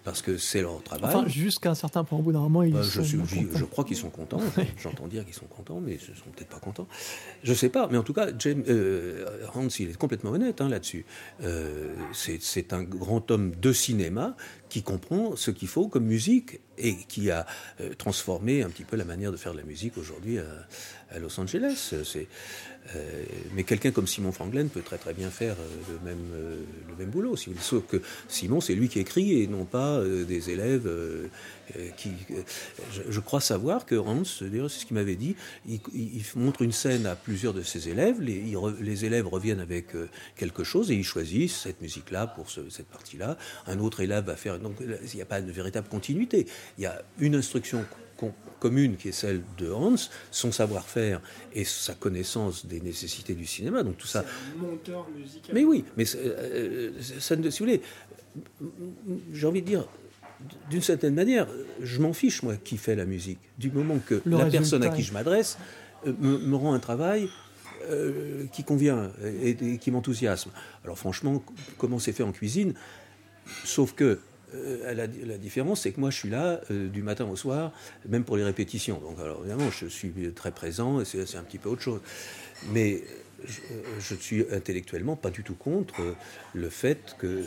parce 0.04 0.22
que 0.22 0.38
c'est 0.38 0.62
leur 0.62 0.82
travail. 0.84 1.16
Enfin, 1.16 1.28
jusqu'à 1.28 1.72
un 1.72 1.76
certain 1.76 2.04
point, 2.04 2.18
au 2.18 2.22
bout 2.22 2.32
d'un 2.32 2.40
moment, 2.40 2.64
ils 2.64 2.74
bah, 2.74 2.84
sont 2.84 3.04
je, 3.04 3.18
je, 3.56 3.66
crois 3.66 3.84
qu'ils 3.84 3.98
sont 3.98 4.10
contents. 4.10 4.42
J'entends 4.78 5.08
dire 5.08 5.26
qu'ils 5.26 5.34
sont 5.34 5.46
contents, 5.46 5.80
mais 5.80 5.94
ils 5.94 6.12
ne 6.12 6.16
sont 6.16 6.30
peut-être 6.36 6.50
pas 6.50 6.60
contents. 6.60 6.88
Je 7.44 7.52
ne 7.52 7.56
sais 7.56 7.70
pas, 7.70 7.88
mais 7.92 7.98
en 7.98 8.04
tout 8.04 8.14
cas, 8.14 8.30
James, 8.40 8.64
euh, 8.68 9.26
Hans, 9.54 9.68
il 9.68 9.90
est 9.90 9.98
complètement 9.98 10.32
honnête 10.32 10.62
hein, 10.62 10.70
là-dessus. 10.70 11.06
Euh, 11.44 11.94
c'est 12.14 12.74
un 12.74 12.84
grand 12.84 13.30
homme 13.32 13.52
de 13.52 13.74
cinéma 13.74 14.36
qui 14.72 14.84
comprend 14.84 15.36
ce 15.36 15.52
qu'il 15.52 15.68
faut 15.68 15.90
comme 15.90 16.06
musique 16.06 16.62
et 16.78 16.96
qui 16.96 17.30
a 17.30 17.46
euh, 17.82 17.94
transformé 17.94 18.64
un 18.64 18.70
petit 18.70 18.86
peu 18.86 18.96
la 18.96 19.04
manière 19.04 19.34
de 19.34 19.38
faire 19.38 19.52
de 19.52 19.58
la 19.58 19.66
musique 19.66 19.98
aujourd'hui 19.98 20.40
à, 20.40 21.20
Los 21.20 21.38
Angeles. 21.42 21.94
Euh, 22.96 23.24
mais 23.54 23.64
quelqu'un 23.64 23.92
comme 23.92 24.08
Simon 24.08 24.32
Franglen 24.32 24.70
peut 24.70 24.82
très 24.82 24.98
très 24.98 25.14
bien 25.14 25.30
faire 25.30 25.56
euh, 25.60 25.94
le 25.94 26.10
même, 26.10 26.26
euh, 26.34 26.56
le 26.90 26.96
même 26.96 27.10
boulot. 27.10 27.36
Sauf 27.36 27.86
que 27.88 28.02
Simon, 28.28 28.60
c'est 28.60 28.74
lui 28.74 28.90
qui 28.90 29.00
écrit 29.00 29.42
et 29.42 29.48
non 29.48 29.66
pas 29.66 30.02
des 30.28 30.50
élèves 30.50 30.90
qui. 31.98 32.12
Je, 33.08 33.20
crois 33.20 33.40
savoir 33.40 33.86
que 33.86 33.96
Hans, 33.96 34.26
c'est 34.26 34.50
ce 34.50 34.86
qu'il 34.86 34.96
m'avait 34.96 35.16
dit, 35.16 35.36
il, 35.68 36.24
montre 36.36 36.64
une 36.64 36.72
scène 36.72 37.06
à 37.06 37.16
plusieurs 37.16 37.54
de 37.54 37.62
ses 37.62 37.88
élèves, 37.90 38.22
les, 38.22 38.56
les 38.82 39.06
élèves 39.06 39.28
reviennent 39.28 39.60
avec 39.60 39.88
quelque 40.36 40.64
chose 40.64 40.92
et 40.92 40.96
ils 40.96 41.04
choisissent 41.04 41.58
cette 41.62 41.82
musique-là 41.82 42.28
pour 42.28 42.50
cette 42.50 42.88
partie-là. 42.88 43.38
Un 43.68 43.80
autre 43.80 44.02
élève 44.02 44.26
va 44.26 44.36
faire. 44.36 44.60
Donc 44.62 44.76
il 44.80 45.16
n'y 45.16 45.22
a 45.22 45.26
pas 45.26 45.42
de 45.42 45.52
véritable 45.52 45.88
continuité. 45.88 46.46
Il 46.78 46.84
y 46.84 46.88
a 46.88 47.02
une 47.20 47.36
instruction 47.36 47.86
commune 48.60 48.98
qui 48.98 49.10
est 49.10 49.14
celle 49.14 49.42
de 49.58 49.72
Hans, 49.72 49.96
son 50.30 50.52
savoir-faire 50.52 51.22
et 51.54 51.64
sa 51.64 51.94
connaissance 51.94 52.66
des 52.66 52.82
nécessités 52.82 53.34
du 53.34 53.46
cinéma. 53.46 53.84
Donc 53.84 53.98
tout 53.98 54.08
ça. 54.08 54.24
Un 54.56 54.62
monteur 54.62 55.08
musical. 55.10 55.54
Mais 55.54 55.64
oui, 55.64 55.84
mais 55.98 56.06
euh, 56.16 56.92
ça, 57.20 57.36
si 57.36 57.42
vous 57.42 57.52
voulez, 57.60 57.82
j'ai 59.34 59.48
envie 59.48 59.62
de 59.62 59.68
dire, 59.68 59.88
d'une 60.70 60.82
certaine 60.82 61.16
manière, 61.16 61.48
je 61.82 62.02
m'en 62.02 62.14
fiche 62.14 62.44
moi 62.44 62.56
qui 62.56 62.78
fait 62.78 62.96
la 62.96 63.06
musique, 63.06 63.40
du 63.58 63.72
moment 63.72 64.00
que 64.06 64.22
la 64.26 64.46
personne 64.46 64.84
à 64.84 64.90
qui 64.90 65.04
je 65.04 65.14
m'adresse 65.14 65.58
euh, 66.06 66.14
me, 66.20 66.56
rend 66.56 66.74
un 66.74 66.80
travail. 66.80 67.30
Euh, 67.90 68.46
qui 68.52 68.64
convient 68.64 69.12
et 69.42 69.80
qui 69.80 69.90
m'enthousiasme. 69.90 70.52
Alors 70.84 71.00
franchement, 71.00 71.44
comment 71.80 71.98
c'est 71.98 72.12
fait 72.12 72.22
en 72.22 72.32
cuisine? 72.32 72.76
Sauf 73.66 73.94
que 73.94 74.20
euh, 74.54 74.94
la, 74.94 75.38
différence, 75.38 75.82
c'est 75.82 75.92
que 75.92 76.00
moi, 76.00 76.10
je 76.10 76.18
suis 76.18 76.30
là 76.30 76.62
euh, 76.72 76.90
du 76.90 77.04
matin 77.04 77.26
au 77.26 77.36
soir, 77.36 77.72
même 78.08 78.24
pour 78.24 78.38
les 78.38 78.44
répétitions. 78.44 79.00
Donc, 79.00 79.20
alors, 79.20 79.40
évidemment, 79.40 79.70
je 79.72 79.86
suis 79.88 80.12
très 80.34 80.52
présent, 80.52 81.02
et 81.02 81.06
c'est 81.06 81.38
un 81.38 81.44
petit 81.44 81.58
peu 81.58 81.70
autre 81.70 81.82
chose. 81.82 82.02
Mais 82.72 83.02
je, 83.46 84.14
ne 84.14 84.20
suis 84.20 84.46
intellectuellement 84.52 85.16
pas 85.16 85.30
du 85.30 85.44
tout 85.44 85.56
contre 85.56 86.16
le 86.54 86.70
fait 86.70 87.16
que. 87.18 87.44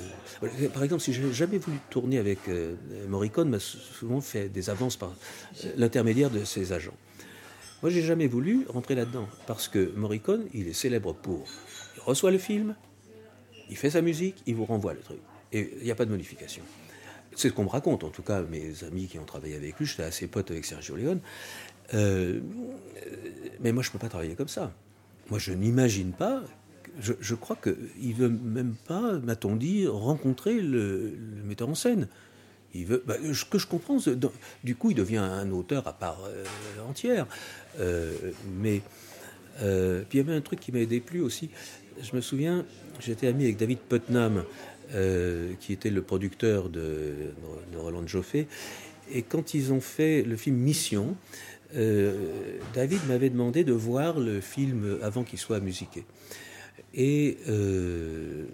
Par 0.73 0.83
exemple, 0.83 1.03
si 1.03 1.13
j'ai 1.13 1.33
jamais 1.33 1.59
voulu 1.59 1.79
tourner 1.91 2.19
avec 2.19 2.49
euh, 2.49 2.75
Morricone, 3.09 3.49
m'a 3.49 3.61
souvent 3.61 4.21
fait 4.21 4.49
des 4.49 4.71
avances 4.71 4.97
par 4.97 5.15
l'intermédiaire 5.77 6.31
de 6.31 6.45
ses 6.45 6.73
agents. 6.73 6.97
Moi, 7.83 7.91
j'ai 7.91 8.03
jamais 8.03 8.27
voulu 8.27 8.67
rentrer 8.69 8.95
là-dedans, 8.95 9.29
parce 9.47 9.69
que 9.69 9.93
Morricone, 9.95 10.47
il 10.55 10.69
est 10.69 10.73
célèbre 10.73 11.13
pour. 11.13 11.47
Il 11.97 12.03
reçoit 12.03 12.31
le 12.31 12.39
film, 12.39 12.75
il 13.69 13.77
fait 13.77 13.91
sa 13.91 14.01
musique, 14.01 14.43
il 14.47 14.55
vous 14.55 14.65
renvoie 14.65 14.95
le 14.95 15.01
truc. 15.01 15.21
Et 15.53 15.75
il 15.79 15.85
n'y 15.85 15.91
a 15.91 15.95
pas 15.95 16.07
de 16.07 16.11
modification. 16.11 16.63
C'est 17.37 17.49
ce 17.49 17.55
qu'on 17.55 17.65
me 17.65 17.69
raconte, 17.69 18.05
en 18.05 18.11
tout 18.11 18.23
cas, 18.23 18.43
mes 18.43 18.85
amis 18.85 19.07
qui 19.07 19.19
ont 19.19 19.25
travaillé 19.25 19.57
avec 19.57 19.79
lui, 19.79 19.87
j'étais 19.87 20.05
assez 20.05 20.27
pote 20.27 20.51
avec 20.51 20.65
Sergio 20.65 20.97
Leone. 20.97 21.21
Euh, 21.95 22.41
mais 23.61 23.73
moi, 23.73 23.83
je 23.83 23.89
ne 23.89 23.93
peux 23.93 23.99
pas 23.99 24.09
travailler 24.09 24.35
comme 24.35 24.49
ça. 24.49 24.73
Moi, 25.31 25.39
je 25.39 25.53
n'imagine 25.53 26.13
pas. 26.13 26.43
Je, 27.01 27.35
crois 27.35 27.57
qu'il 27.57 28.11
ne 28.11 28.15
veut 28.15 28.29
même 28.29 28.77
pas, 28.87 29.19
m'a-t-on 29.19 29.57
dit, 29.57 29.87
rencontrer 29.89 30.61
le, 30.61 31.13
metteur 31.45 31.69
en 31.69 31.75
scène. 31.75 32.07
Il 32.73 32.87
veut, 32.87 33.03
bah, 33.05 33.17
ce 33.33 33.45
que 33.45 33.59
je 33.59 33.67
comprends, 33.67 33.99
du 34.63 34.77
coup, 34.77 34.91
il 34.91 34.97
devient 34.97 35.17
un 35.19 35.51
auteur 35.51 35.89
à 35.89 35.93
part 35.93 36.21
euh, 36.25 36.45
entière. 36.89 37.27
Euh, 37.81 38.13
mais 38.61 38.81
puis 39.59 40.07
il 40.13 40.17
y 40.19 40.21
avait 40.21 40.35
un 40.35 40.41
truc 40.41 40.61
qui 40.61 40.73
m'a 40.73 40.85
déplu 40.85 41.21
aussi. 41.21 41.51
Je 42.01 42.15
me 42.15 42.21
souviens, 42.21 42.65
j'étais 43.01 43.27
ami 43.27 43.45
avec 43.45 43.57
David 43.57 43.79
Putnam, 43.79 44.45
euh, 44.93 45.55
qui 45.61 45.73
était 45.73 45.91
le 45.91 46.03
producteur 46.03 46.69
de, 46.69 47.15
Roland 47.77 48.07
Joffé. 48.07 48.47
Et 49.13 49.23
quand 49.23 49.55
ils 49.55 49.73
ont 49.73 49.81
fait 49.81 50.23
le 50.23 50.37
film 50.37 50.57
Mission, 50.57 51.17
euh, 51.75 52.13
David 52.75 53.01
m'avait 53.09 53.31
demandé 53.31 53.65
de 53.65 53.73
voir 53.73 54.21
le 54.21 54.41
film 54.41 54.99
avant 55.03 55.25
qu'il 55.25 55.39
soit 55.39 55.61
musiqué. 55.61 56.05
Et 56.95 57.39
euh, 57.49 58.45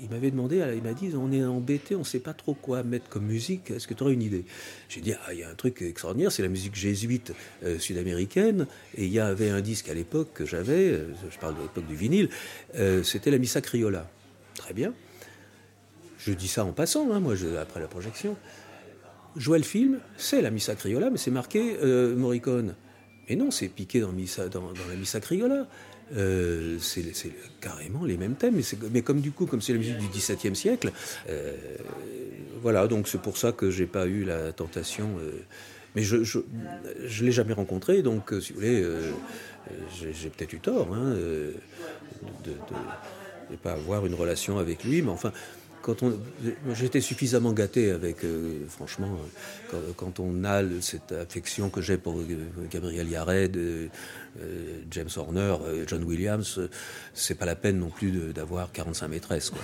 il 0.00 0.10
m'avait 0.10 0.30
demandé, 0.30 0.62
il 0.76 0.82
m'a 0.82 0.92
dit, 0.92 1.12
on 1.16 1.32
est 1.32 1.44
embêté, 1.44 1.94
on 1.94 2.00
ne 2.00 2.04
sait 2.04 2.18
pas 2.18 2.34
trop 2.34 2.54
quoi 2.54 2.82
mettre 2.82 3.08
comme 3.08 3.24
musique, 3.24 3.70
est-ce 3.70 3.86
que 3.86 3.94
tu 3.94 4.02
aurais 4.02 4.14
une 4.14 4.22
idée? 4.22 4.44
J'ai 4.88 5.00
dit, 5.00 5.14
ah, 5.14 5.32
il 5.32 5.38
y 5.38 5.44
a 5.44 5.48
un 5.48 5.54
truc 5.54 5.80
extraordinaire, 5.80 6.32
c'est 6.32 6.42
la 6.42 6.48
musique 6.48 6.74
jésuite 6.74 7.32
sud-américaine, 7.78 8.66
et 8.96 9.04
il 9.04 9.12
y 9.12 9.20
avait 9.20 9.50
un 9.50 9.60
disque 9.60 9.88
à 9.88 9.94
l'époque 9.94 10.32
que 10.34 10.44
j'avais, 10.44 10.98
je 11.30 11.38
parle 11.38 11.56
de 11.56 11.62
l'époque 11.62 11.86
du 11.86 11.94
vinyle, 11.94 12.28
c'était 13.02 13.30
la 13.30 13.38
Missa 13.38 13.60
Criolla. 13.60 14.10
Très 14.54 14.74
bien. 14.74 14.92
Je 16.26 16.32
dis 16.32 16.48
ça 16.48 16.64
en 16.64 16.72
passant, 16.72 17.12
hein, 17.12 17.20
moi, 17.20 17.34
après 17.60 17.80
la 17.80 17.86
projection. 17.86 18.34
Je 19.36 19.46
vois 19.46 19.58
le 19.58 19.64
film, 19.64 19.98
c'est 20.16 20.40
la 20.40 20.50
Missa 20.50 20.74
Criolla, 20.74 21.10
mais 21.10 21.18
c'est 21.18 21.30
marqué 21.30 21.76
euh, 21.82 22.16
Morricone. 22.16 22.74
Mais 23.28 23.36
non, 23.36 23.50
c'est 23.50 23.68
piqué 23.68 24.00
dans, 24.00 24.12
Missa, 24.12 24.48
dans, 24.48 24.72
la 24.88 24.94
Missa 24.96 25.20
Criolla. 25.20 25.66
Euh, 26.16 26.78
c'est 26.78 27.12
carrément 27.60 28.04
les 28.06 28.16
mêmes 28.16 28.36
thèmes, 28.36 28.58
mais, 28.92 29.02
comme 29.02 29.20
du 29.20 29.32
coup, 29.32 29.44
comme 29.44 29.60
c'est 29.60 29.72
la 29.72 29.78
musique 29.78 29.98
du 29.98 30.08
XVIIe 30.08 30.56
siècle, 30.56 30.92
euh, 31.28 31.54
voilà, 32.62 32.86
donc 32.86 33.06
c'est 33.08 33.20
pour 33.20 33.36
ça 33.36 33.52
que 33.52 33.70
j'ai 33.70 33.86
pas 33.86 34.06
eu 34.06 34.24
la 34.24 34.52
tentation. 34.52 35.16
Mais 35.94 36.02
je 36.02 36.16
ne 36.16 37.24
l'ai 37.24 37.32
jamais 37.32 37.52
rencontré, 37.52 38.02
donc 38.02 38.32
si 38.40 38.52
vous 38.52 38.60
voulez, 38.60 38.82
j'ai 39.94 40.30
peut-être 40.30 40.52
eu 40.54 40.60
tort 40.60 40.94
hein, 40.94 41.14
de 42.44 42.52
ne 43.50 43.56
pas 43.56 43.72
avoir 43.72 44.06
une 44.06 44.14
relation 44.14 44.58
avec 44.58 44.84
lui, 44.84 45.02
mais 45.02 45.10
enfin, 45.10 45.32
quand 45.84 46.02
on, 46.02 46.18
j'étais 46.72 47.02
suffisamment 47.02 47.52
gâté 47.52 47.90
avec, 47.90 48.24
euh, 48.24 48.66
franchement, 48.68 49.18
euh, 49.74 49.92
quand, 49.98 50.18
on 50.18 50.42
a 50.44 50.62
cette 50.80 51.12
affection 51.12 51.68
que 51.68 51.82
j'ai 51.82 51.98
pour 51.98 52.18
euh, 52.18 52.26
Gabriel 52.70 53.06
Yared, 53.06 53.58
James 54.90 55.08
Horner, 55.14 55.56
John 55.86 56.02
Williams, 56.04 56.58
c'est 57.12 57.34
pas 57.34 57.44
la 57.44 57.54
peine 57.54 57.78
non 57.78 57.90
plus 57.90 58.32
d'avoir 58.32 58.72
45 58.72 59.08
maîtresses. 59.08 59.52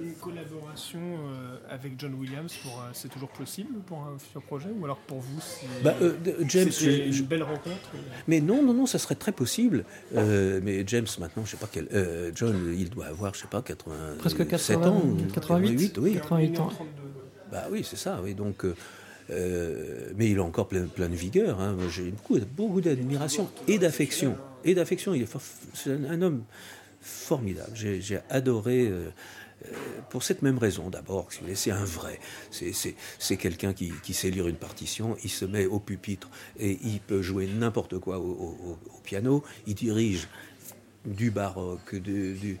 Une 0.00 0.14
collaboration 0.14 1.00
euh, 1.00 1.56
avec 1.68 1.98
John 1.98 2.14
Williams, 2.14 2.54
pour, 2.62 2.82
c'est 2.92 3.08
toujours 3.08 3.30
possible 3.30 3.80
pour 3.86 3.98
un 4.02 4.18
futur 4.18 4.42
projet 4.42 4.68
Ou 4.78 4.84
alors 4.84 4.98
pour 4.98 5.18
vous, 5.18 5.40
c'est 5.40 5.82
bah, 5.82 5.94
euh, 6.00 6.14
James, 6.46 6.70
une 6.82 7.26
belle 7.26 7.42
rencontre 7.42 7.90
Mais 8.28 8.40
non, 8.40 8.62
non, 8.62 8.74
non, 8.74 8.86
ça 8.86 8.98
serait 8.98 9.16
très 9.16 9.32
possible. 9.32 9.84
Euh, 10.14 10.60
mais 10.62 10.84
James, 10.86 11.06
maintenant, 11.18 11.44
je 11.44 11.52
sais 11.52 11.56
pas 11.56 11.68
quel. 11.70 11.88
John, 12.34 12.74
il 12.76 12.90
doit 12.90 13.06
avoir, 13.06 13.34
je 13.34 13.40
sais 13.40 13.48
pas, 13.48 13.62
80, 13.62 13.94
Presque 14.18 14.46
80, 14.46 14.86
ans. 14.88 15.02
88, 15.34 15.98
oui. 15.98 16.14
88 16.14 16.60
ans. 16.60 16.72
Bah 17.50 17.66
oui, 17.70 17.82
c'est 17.82 17.96
ça, 17.96 18.20
oui. 18.22 18.34
Donc. 18.34 18.64
mais 19.28 20.30
il 20.30 20.38
a 20.38 20.42
encore 20.42 20.68
plein, 20.68 20.86
plein 20.86 21.08
de 21.08 21.16
vigueur. 21.16 21.60
Hein. 21.60 21.76
J'ai 21.90 22.10
beaucoup, 22.10 22.38
beaucoup 22.56 22.80
d'admiration 22.80 23.50
et 23.66 23.78
d'affection. 23.78 24.36
Et 24.64 24.74
d'affection. 24.74 25.14
Il 25.14 25.22
est, 25.22 25.36
c'est 25.74 25.92
un, 25.92 26.22
homme 26.22 26.44
formidable. 27.00 27.70
J'ai 27.74 28.20
adoré 28.30 28.88
euh, 28.88 29.10
pour 30.10 30.22
cette 30.22 30.42
même 30.42 30.58
raison, 30.58 30.88
d'abord, 30.90 31.28
c'est 31.54 31.70
un 31.70 31.84
vrai. 31.84 32.20
C'est 32.50 33.36
quelqu'un 33.36 33.72
qui, 33.72 34.14
sait 34.14 34.30
lire 34.30 34.48
une 34.48 34.56
partition, 34.56 35.16
il 35.24 35.30
se 35.30 35.44
met 35.44 35.66
au 35.66 35.78
pupitre 35.80 36.28
et 36.58 36.78
il 36.82 37.00
peut 37.00 37.22
jouer 37.22 37.46
n'importe 37.46 37.98
quoi 37.98 38.18
au, 38.18 38.78
piano, 39.04 39.42
il 39.66 39.74
dirige 39.74 40.28
du 41.04 41.30
baroque, 41.30 41.94
du, 41.94 42.58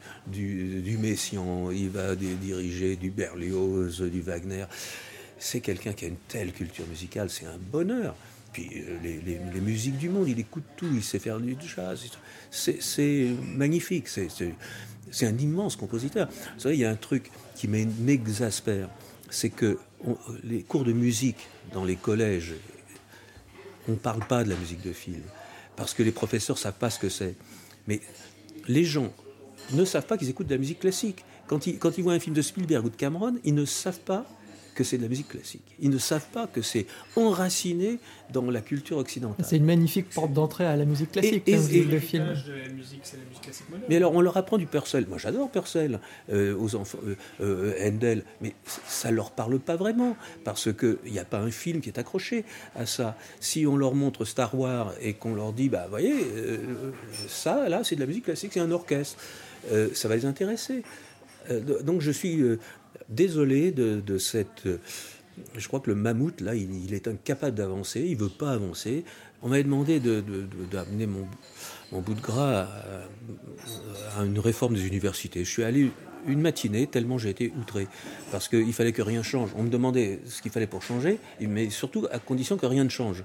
Messiaen, 0.98 1.70
il 1.72 1.90
va 1.90 2.14
diriger 2.14 2.96
du 2.96 3.10
Berlioz, 3.10 4.02
du 4.02 4.20
Wagner. 4.20 4.64
C'est 5.38 5.60
quelqu'un 5.60 5.92
qui 5.92 6.04
a 6.04 6.08
une 6.08 6.16
telle 6.26 6.52
culture 6.52 6.86
musicale, 6.86 7.30
c'est 7.30 7.46
un 7.46 7.58
bonheur. 7.58 8.16
Puis 8.52 8.68
euh, 8.74 8.98
les, 9.02 9.60
musiques 9.60 9.98
du 9.98 10.08
monde, 10.08 10.28
il 10.28 10.40
écoute 10.40 10.64
tout, 10.76 10.88
il 10.92 11.02
sait 11.02 11.18
faire 11.18 11.38
du 11.38 11.56
jazz. 11.60 12.10
C'est 12.50 13.30
magnifique. 13.54 14.08
C'est 15.10 15.26
un 15.26 15.36
immense 15.38 15.76
compositeur. 15.76 16.28
Vous 16.54 16.60
savez, 16.60 16.76
il 16.76 16.80
y 16.80 16.84
a 16.84 16.90
un 16.90 16.96
truc 16.96 17.30
qui 17.54 17.68
m'exaspère, 17.68 18.88
c'est 19.30 19.50
que 19.50 19.78
les 20.44 20.62
cours 20.62 20.84
de 20.84 20.92
musique 20.92 21.48
dans 21.72 21.84
les 21.84 21.96
collèges, 21.96 22.54
on 23.88 23.92
ne 23.92 23.96
parle 23.96 24.24
pas 24.26 24.44
de 24.44 24.48
la 24.48 24.56
musique 24.56 24.82
de 24.82 24.92
film, 24.92 25.22
parce 25.76 25.94
que 25.94 26.02
les 26.02 26.12
professeurs 26.12 26.56
ne 26.56 26.60
savent 26.60 26.78
pas 26.78 26.90
ce 26.90 26.98
que 26.98 27.08
c'est. 27.08 27.34
Mais 27.86 28.00
les 28.66 28.84
gens 28.84 29.12
ne 29.72 29.84
savent 29.84 30.06
pas 30.06 30.18
qu'ils 30.18 30.28
écoutent 30.28 30.46
de 30.46 30.54
la 30.54 30.58
musique 30.58 30.80
classique. 30.80 31.24
Quand 31.46 31.66
ils, 31.66 31.78
quand 31.78 31.96
ils 31.96 32.04
voient 32.04 32.12
un 32.12 32.20
film 32.20 32.36
de 32.36 32.42
Spielberg 32.42 32.84
ou 32.84 32.90
de 32.90 32.96
Cameron, 32.96 33.38
ils 33.44 33.54
ne 33.54 33.64
savent 33.64 34.00
pas 34.00 34.26
que 34.78 34.84
c'est 34.84 34.96
de 34.96 35.02
la 35.02 35.08
musique 35.08 35.26
classique. 35.26 35.74
Ils 35.80 35.90
ne 35.90 35.98
savent 35.98 36.28
pas 36.32 36.46
que 36.46 36.62
c'est 36.62 36.86
enraciné 37.16 37.98
dans 38.32 38.48
la 38.48 38.60
culture 38.60 38.98
occidentale. 38.98 39.44
C'est 39.44 39.56
une 39.56 39.64
magnifique 39.64 40.08
porte 40.08 40.32
d'entrée 40.32 40.66
à 40.66 40.76
la 40.76 40.84
musique 40.84 41.10
classique, 41.10 41.42
et, 41.48 41.82
le 41.82 41.98
film. 41.98 42.32
mais 43.88 43.96
alors, 43.96 44.14
on 44.14 44.20
leur 44.20 44.36
apprend 44.36 44.56
du 44.56 44.66
Purcell. 44.66 45.04
Moi, 45.08 45.18
j'adore 45.18 45.50
Purcell 45.50 45.98
euh, 46.30 46.56
aux 46.56 46.76
enfants, 46.76 46.98
euh, 47.04 47.16
euh, 47.40 47.88
Handel, 47.88 48.22
mais 48.40 48.54
ça 48.86 49.10
leur 49.10 49.32
parle 49.32 49.58
pas 49.58 49.74
vraiment 49.74 50.16
parce 50.44 50.72
que 50.72 51.00
il 51.04 51.10
n'y 51.10 51.18
a 51.18 51.24
pas 51.24 51.40
un 51.40 51.50
film 51.50 51.80
qui 51.80 51.88
est 51.88 51.98
accroché 51.98 52.44
à 52.76 52.86
ça. 52.86 53.16
Si 53.40 53.66
on 53.66 53.76
leur 53.76 53.96
montre 53.96 54.24
Star 54.24 54.56
Wars 54.56 54.94
et 55.00 55.14
qu'on 55.14 55.34
leur 55.34 55.52
dit, 55.52 55.68
bah, 55.68 55.88
voyez, 55.90 56.14
ça, 57.26 57.68
là, 57.68 57.82
c'est 57.82 57.96
de 57.96 58.00
la 58.00 58.06
musique 58.06 58.26
classique, 58.26 58.52
c'est 58.54 58.60
un 58.60 58.70
orchestre, 58.70 59.18
ça 59.92 60.06
va 60.06 60.14
les 60.14 60.24
intéresser. 60.24 60.84
donc, 61.82 62.00
je 62.00 62.12
suis 62.12 62.44
désolé 63.08 63.72
de, 63.72 64.18
cette. 64.18 64.68
Je 65.56 65.68
crois 65.68 65.80
que 65.80 65.90
le 65.90 65.96
mammouth, 65.96 66.40
là, 66.40 66.54
il, 66.54 66.92
est 66.92 67.08
incapable 67.08 67.56
d'avancer, 67.56 68.00
il 68.00 68.16
ne 68.16 68.22
veut 68.22 68.28
pas 68.28 68.52
avancer. 68.52 69.04
On 69.42 69.48
m'avait 69.48 69.62
demandé 69.62 70.00
d'amener 70.00 71.06
mon, 71.06 71.26
mon, 71.92 72.00
bout 72.00 72.14
de 72.14 72.20
gras 72.20 72.62
à, 72.62 74.20
à, 74.20 74.24
une 74.24 74.40
réforme 74.40 74.74
des 74.74 74.86
universités. 74.86 75.44
Je 75.44 75.50
suis 75.50 75.62
allé 75.62 75.92
une 76.26 76.40
matinée, 76.40 76.86
tellement 76.86 77.18
j'ai 77.18 77.30
été 77.30 77.52
outré, 77.60 77.86
parce 78.32 78.48
qu'il 78.48 78.72
fallait 78.72 78.92
que 78.92 79.02
rien 79.02 79.22
change. 79.22 79.50
On 79.56 79.62
me 79.62 79.70
demandait 79.70 80.20
ce 80.26 80.42
qu'il 80.42 80.50
fallait 80.50 80.66
pour 80.66 80.82
changer, 80.82 81.18
mais 81.40 81.70
surtout 81.70 82.06
à 82.10 82.18
condition 82.18 82.56
que 82.56 82.66
rien 82.66 82.84
ne 82.84 82.88
change. 82.88 83.24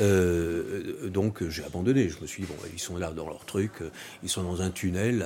Euh, 0.00 1.08
donc 1.08 1.46
j'ai 1.48 1.64
abandonné. 1.64 2.08
Je 2.08 2.20
me 2.20 2.26
suis 2.26 2.42
dit, 2.42 2.48
bon, 2.48 2.56
ils 2.72 2.80
sont 2.80 2.96
là 2.96 3.10
dans 3.12 3.26
leur 3.26 3.44
truc, 3.44 3.72
ils 4.22 4.28
sont 4.28 4.42
dans 4.42 4.62
un 4.62 4.70
tunnel, 4.70 5.24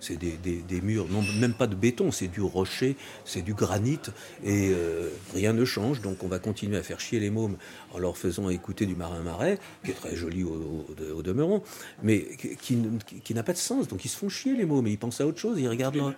c'est 0.00 0.16
des, 0.16 0.36
des, 0.36 0.80
murs, 0.80 1.06
non, 1.08 1.22
même 1.40 1.54
pas 1.54 1.66
de 1.66 1.74
béton, 1.74 2.10
c'est 2.10 2.28
du 2.28 2.40
rocher, 2.40 2.96
c'est 3.24 3.42
du 3.42 3.54
granit, 3.54 4.00
et 4.44 4.70
euh, 4.72 5.08
rien 5.34 5.52
ne 5.52 5.64
change. 5.64 6.00
Donc 6.00 6.22
on 6.22 6.28
va 6.28 6.38
continuer 6.38 6.76
à 6.76 6.82
faire 6.82 7.00
chier 7.00 7.20
les 7.20 7.30
mômes 7.30 7.56
en 7.92 7.98
leur 7.98 8.16
faisant 8.16 8.48
écouter 8.48 8.86
du 8.86 8.96
marin 8.96 9.20
marais, 9.22 9.58
qui 9.84 9.90
est 9.90 9.94
très 9.94 10.16
joli 10.16 10.44
au, 10.44 11.22
demeurant, 11.22 11.62
mais 12.02 12.26
qui, 12.60 12.78
qui, 13.22 13.34
n'a 13.34 13.42
pas 13.42 13.52
de 13.52 13.58
sens. 13.58 13.88
Donc 13.88 14.04
ils 14.04 14.08
se 14.08 14.16
font 14.16 14.28
chier 14.28 14.54
les 14.54 14.66
mômes, 14.66 14.86
ils 14.86 14.98
pensent 14.98 15.20
à 15.20 15.26
autre 15.26 15.38
chose, 15.38 15.58
ils 15.58 15.68
regardent 15.68 15.96
leur... 15.96 16.14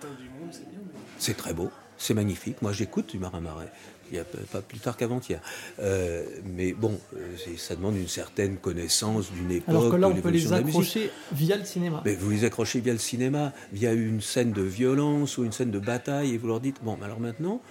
C'est 1.19 1.35
très 1.35 1.53
beau, 1.53 1.71
c'est 1.97 2.13
magnifique. 2.13 2.61
Moi, 2.61 2.73
j'écoute 2.73 3.09
du 3.09 3.19
marin 3.19 3.41
marais. 3.41 3.71
Il 4.11 4.15
n'y 4.15 4.19
a 4.19 4.23
pas 4.23 4.61
plus 4.61 4.79
tard 4.79 4.95
qu'avant-hier. 4.97 5.41
Euh, 5.79 6.23
mais 6.45 6.73
bon, 6.73 6.99
euh, 7.15 7.35
ça 7.57 7.75
demande 7.75 7.97
une 7.97 8.07
certaine 8.07 8.57
connaissance 8.57 9.31
d'une 9.31 9.51
époque. 9.51 9.69
Alors 9.69 9.89
que 9.89 9.95
là, 9.95 10.07
on 10.07 10.15
peut 10.15 10.29
les 10.29 10.53
accrocher 10.53 11.11
via 11.31 11.57
le 11.57 11.65
cinéma. 11.65 12.01
Mais 12.05 12.15
vous 12.15 12.29
les 12.29 12.45
accrochez 12.45 12.79
via 12.79 12.93
le 12.93 12.99
cinéma, 12.99 13.53
via 13.73 13.93
une 13.93 14.21
scène 14.21 14.51
de 14.51 14.61
violence 14.61 15.37
ou 15.37 15.43
une 15.43 15.51
scène 15.51 15.71
de 15.71 15.79
bataille, 15.79 16.33
et 16.33 16.37
vous 16.37 16.47
leur 16.47 16.59
dites 16.59 16.77
bon, 16.83 16.97
alors 17.03 17.19
maintenant, 17.19 17.61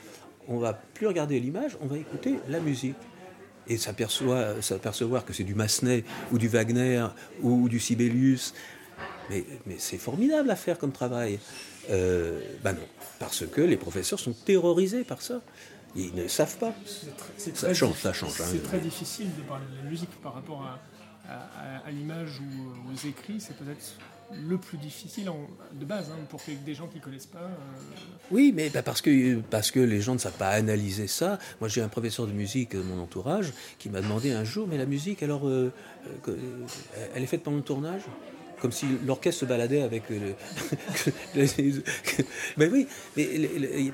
on 0.49 0.59
va 0.59 0.73
plus 0.73 1.07
regarder 1.07 1.41
l'image, 1.41 1.77
on 1.81 1.87
va 1.87 1.99
écouter 1.99 2.37
la 2.49 2.61
musique. 2.61 2.97
Et 3.69 3.79
s'apercevoir 3.79 5.25
que 5.25 5.33
c'est 5.33 5.43
du 5.43 5.57
Massenet 5.57 6.05
ou 6.31 6.39
du 6.39 6.47
Wagner 6.47 7.05
ou 7.43 7.69
du 7.69 7.81
Sibelius. 7.81 8.55
Mais, 9.29 9.45
mais 9.67 9.75
c'est 9.79 9.99
formidable 9.99 10.51
à 10.51 10.57
faire 10.57 10.79
comme 10.79 10.93
travail. 10.93 11.41
Euh, 11.91 12.41
ben 12.63 12.75
non, 12.75 12.87
parce 13.19 13.45
que 13.47 13.61
les 13.61 13.77
professeurs 13.77 14.19
sont 14.19 14.35
terrorisés 14.45 15.05
par 15.05 15.23
ça. 15.23 15.41
Ils 15.97 16.15
ne 16.15 16.29
savent 16.29 16.57
pas. 16.59 16.75
ça 17.37 17.75
change, 17.75 17.97
ça 17.97 18.13
change. 18.13 18.41
Hein. 18.41 18.45
C'est 18.51 18.63
très 18.63 18.79
difficile 18.81 19.29
de 19.37 19.43
parler 19.43 19.65
de 19.73 19.85
la 19.85 19.91
musique 19.91 20.11
par 20.23 20.35
rapport 20.35 20.63
à, 20.63 21.91
l'image 21.91 22.41
ou 22.41 22.93
aux 22.93 23.09
écrits. 23.09 23.41
C'est 23.41 23.57
peut-être 23.57 23.95
le 24.33 24.59
plus 24.59 24.79
difficile 24.79 25.31
de 25.73 25.85
base 25.85 26.11
hein, 26.11 26.19
pour 26.29 26.41
des 26.65 26.75
gens 26.75 26.89
qui 26.89 26.99
ne 26.99 27.03
connaissent 27.03 27.27
pas. 27.27 27.39
Euh. 27.39 27.51
Oui, 28.31 28.53
mais 28.55 28.71
bah, 28.71 28.83
parce, 28.83 29.01
que, 29.01 29.41
parce 29.41 29.71
que 29.71 29.81
les 29.81 30.01
gens 30.01 30.15
ne 30.15 30.19
savent 30.19 30.37
pas 30.37 30.51
analyser 30.51 31.07
ça. 31.07 31.39
Moi, 31.61 31.69
j'ai 31.69 31.81
un 31.81 31.89
professeur 31.89 32.27
de 32.27 32.33
musique 32.33 32.77
de 32.77 32.83
mon 32.83 33.01
entourage 33.01 33.53
qui 33.79 33.89
m'a 33.89 34.01
demandé 34.01 34.33
un 34.33 34.45
jour, 34.45 34.67
mais 34.69 34.79
la 34.79 34.87
musique, 34.87 35.23
alors, 35.23 35.49
euh, 35.49 35.73
elle 37.15 37.23
est 37.23 37.27
faite 37.27 37.43
pendant 37.43 37.59
le 37.59 37.63
tournage? 37.63 38.03
Comme 38.67 38.73
si 38.73 38.87
l'orchestre 39.07 39.43
se 39.43 39.45
baladait 39.45 39.83
avec 39.83 40.03
le. 40.11 40.35
mais 42.57 42.67
oui, 42.67 42.89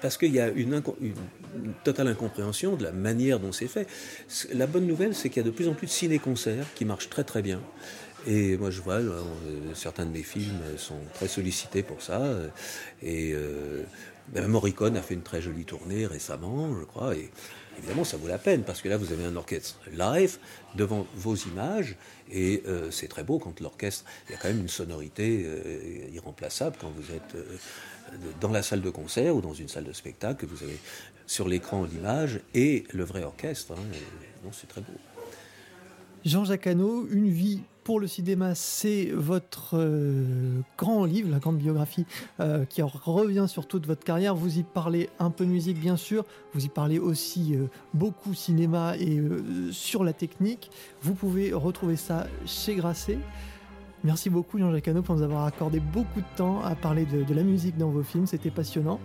parce 0.00 0.16
qu'il 0.16 0.32
y 0.32 0.40
a 0.40 0.48
une, 0.48 0.82
totale 1.84 2.08
incompréhension 2.08 2.74
de 2.76 2.84
la 2.84 2.92
manière 2.92 3.38
dont 3.38 3.52
c'est 3.52 3.66
fait. 3.66 3.86
La 4.54 4.66
bonne 4.66 4.86
nouvelle, 4.86 5.14
c'est 5.14 5.28
qu'il 5.28 5.42
y 5.42 5.44
a 5.44 5.46
de 5.46 5.54
plus 5.54 5.68
en 5.68 5.74
plus 5.74 5.88
de 5.88 5.92
ciné-concerts 5.92 6.64
qui 6.74 6.86
marchent 6.86 7.10
très 7.10 7.22
très 7.22 7.42
bien. 7.42 7.60
Et 8.26 8.56
moi, 8.56 8.70
je 8.70 8.80
vois, 8.80 8.94
euh, 8.94 9.20
certains 9.74 10.06
de 10.06 10.10
mes 10.10 10.22
films 10.22 10.62
sont 10.78 11.00
très 11.12 11.28
sollicités 11.28 11.82
pour 11.82 12.00
ça. 12.00 12.22
Et 13.02 13.34
euh, 13.34 13.82
ben, 14.28 14.46
Morricone 14.46 14.96
a 14.96 15.02
fait 15.02 15.12
une 15.12 15.22
très 15.22 15.42
jolie 15.42 15.66
tournée 15.66 16.06
récemment, 16.06 16.74
je 16.80 16.84
crois. 16.86 17.12
Évidemment, 17.78 18.04
ça 18.04 18.16
vaut 18.16 18.28
la 18.28 18.38
peine 18.38 18.62
parce 18.62 18.80
que 18.80 18.88
là, 18.88 18.96
vous 18.96 19.12
avez 19.12 19.24
un 19.24 19.36
orchestre 19.36 19.78
live 19.92 20.38
devant 20.74 21.06
vos 21.14 21.34
images 21.34 21.96
et 22.30 22.62
euh, 22.66 22.90
c'est 22.90 23.08
très 23.08 23.24
beau 23.24 23.38
quand 23.38 23.60
l'orchestre, 23.60 24.04
il 24.28 24.32
y 24.32 24.34
a 24.34 24.38
quand 24.38 24.48
même 24.48 24.60
une 24.60 24.68
sonorité 24.68 25.44
euh, 25.44 26.08
irremplaçable 26.12 26.76
quand 26.80 26.90
vous 26.90 27.14
êtes 27.14 27.34
euh, 27.34 27.58
dans 28.40 28.50
la 28.50 28.62
salle 28.62 28.82
de 28.82 28.90
concert 28.90 29.36
ou 29.36 29.40
dans 29.40 29.54
une 29.54 29.68
salle 29.68 29.84
de 29.84 29.92
spectacle, 29.92 30.46
vous 30.46 30.62
avez 30.62 30.78
sur 31.26 31.48
l'écran 31.48 31.84
l'image 31.84 32.40
et 32.54 32.84
le 32.92 33.04
vrai 33.04 33.22
orchestre. 33.22 33.72
Hein, 33.72 34.50
c'est 34.52 34.68
très 34.68 34.80
beau. 34.80 34.92
Jean-Jacques 36.24 36.66
Hano, 36.66 37.06
Une 37.10 37.30
vie 37.30 37.60
pour 37.84 38.00
le 38.00 38.06
cinéma, 38.06 38.54
c'est 38.54 39.10
votre 39.12 39.74
euh, 39.74 40.60
grand 40.78 41.04
livre, 41.04 41.30
la 41.30 41.38
grande 41.38 41.58
biographie 41.58 42.06
euh, 42.40 42.64
qui 42.64 42.82
revient 42.82 43.46
sur 43.48 43.66
toute 43.66 43.86
votre 43.86 44.04
carrière. 44.04 44.34
Vous 44.34 44.58
y 44.58 44.62
parlez 44.62 45.08
un 45.18 45.30
peu 45.30 45.44
musique, 45.44 45.78
bien 45.78 45.96
sûr. 45.96 46.24
Vous 46.54 46.64
y 46.64 46.68
parlez 46.68 46.98
aussi 46.98 47.54
euh, 47.54 47.66
beaucoup 47.94 48.34
cinéma 48.34 48.96
et 48.98 49.20
sur 49.70 50.04
la 50.04 50.12
technique. 50.12 50.70
Vous 51.02 51.14
pouvez 51.14 51.52
retrouver 51.52 51.96
ça 51.96 52.26
chez 52.46 52.74
Grasset. 52.74 53.18
Merci 54.04 54.30
beaucoup 54.30 54.58
Jean-Jacques 54.58 54.88
Hano 54.88 55.02
pour 55.02 55.14
nous 55.14 55.22
avoir 55.22 55.46
accordé 55.46 55.78
beaucoup 55.78 56.20
de 56.20 56.36
temps 56.36 56.60
à 56.62 56.74
parler 56.74 57.06
de, 57.06 57.32
la 57.32 57.44
musique 57.44 57.76
dans 57.78 57.88
vos 57.88 58.02
films, 58.02 58.26
c'était 58.26 58.50
passionnant. 58.50 58.98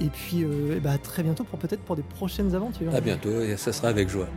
Et 0.00 0.06
puis 0.06 0.44
euh, 0.44 0.78
bah, 0.80 0.96
très 0.98 1.22
bientôt 1.22 1.44
pour 1.44 1.58
peut-être 1.58 1.82
pour 1.82 1.96
des 1.96 2.02
prochaines 2.02 2.54
aventures. 2.54 2.94
À 2.94 3.00
bientôt 3.00 3.40
et 3.40 3.56
ça 3.56 3.72
sera 3.72 3.88
avec 3.88 4.08
joie. 4.08 4.28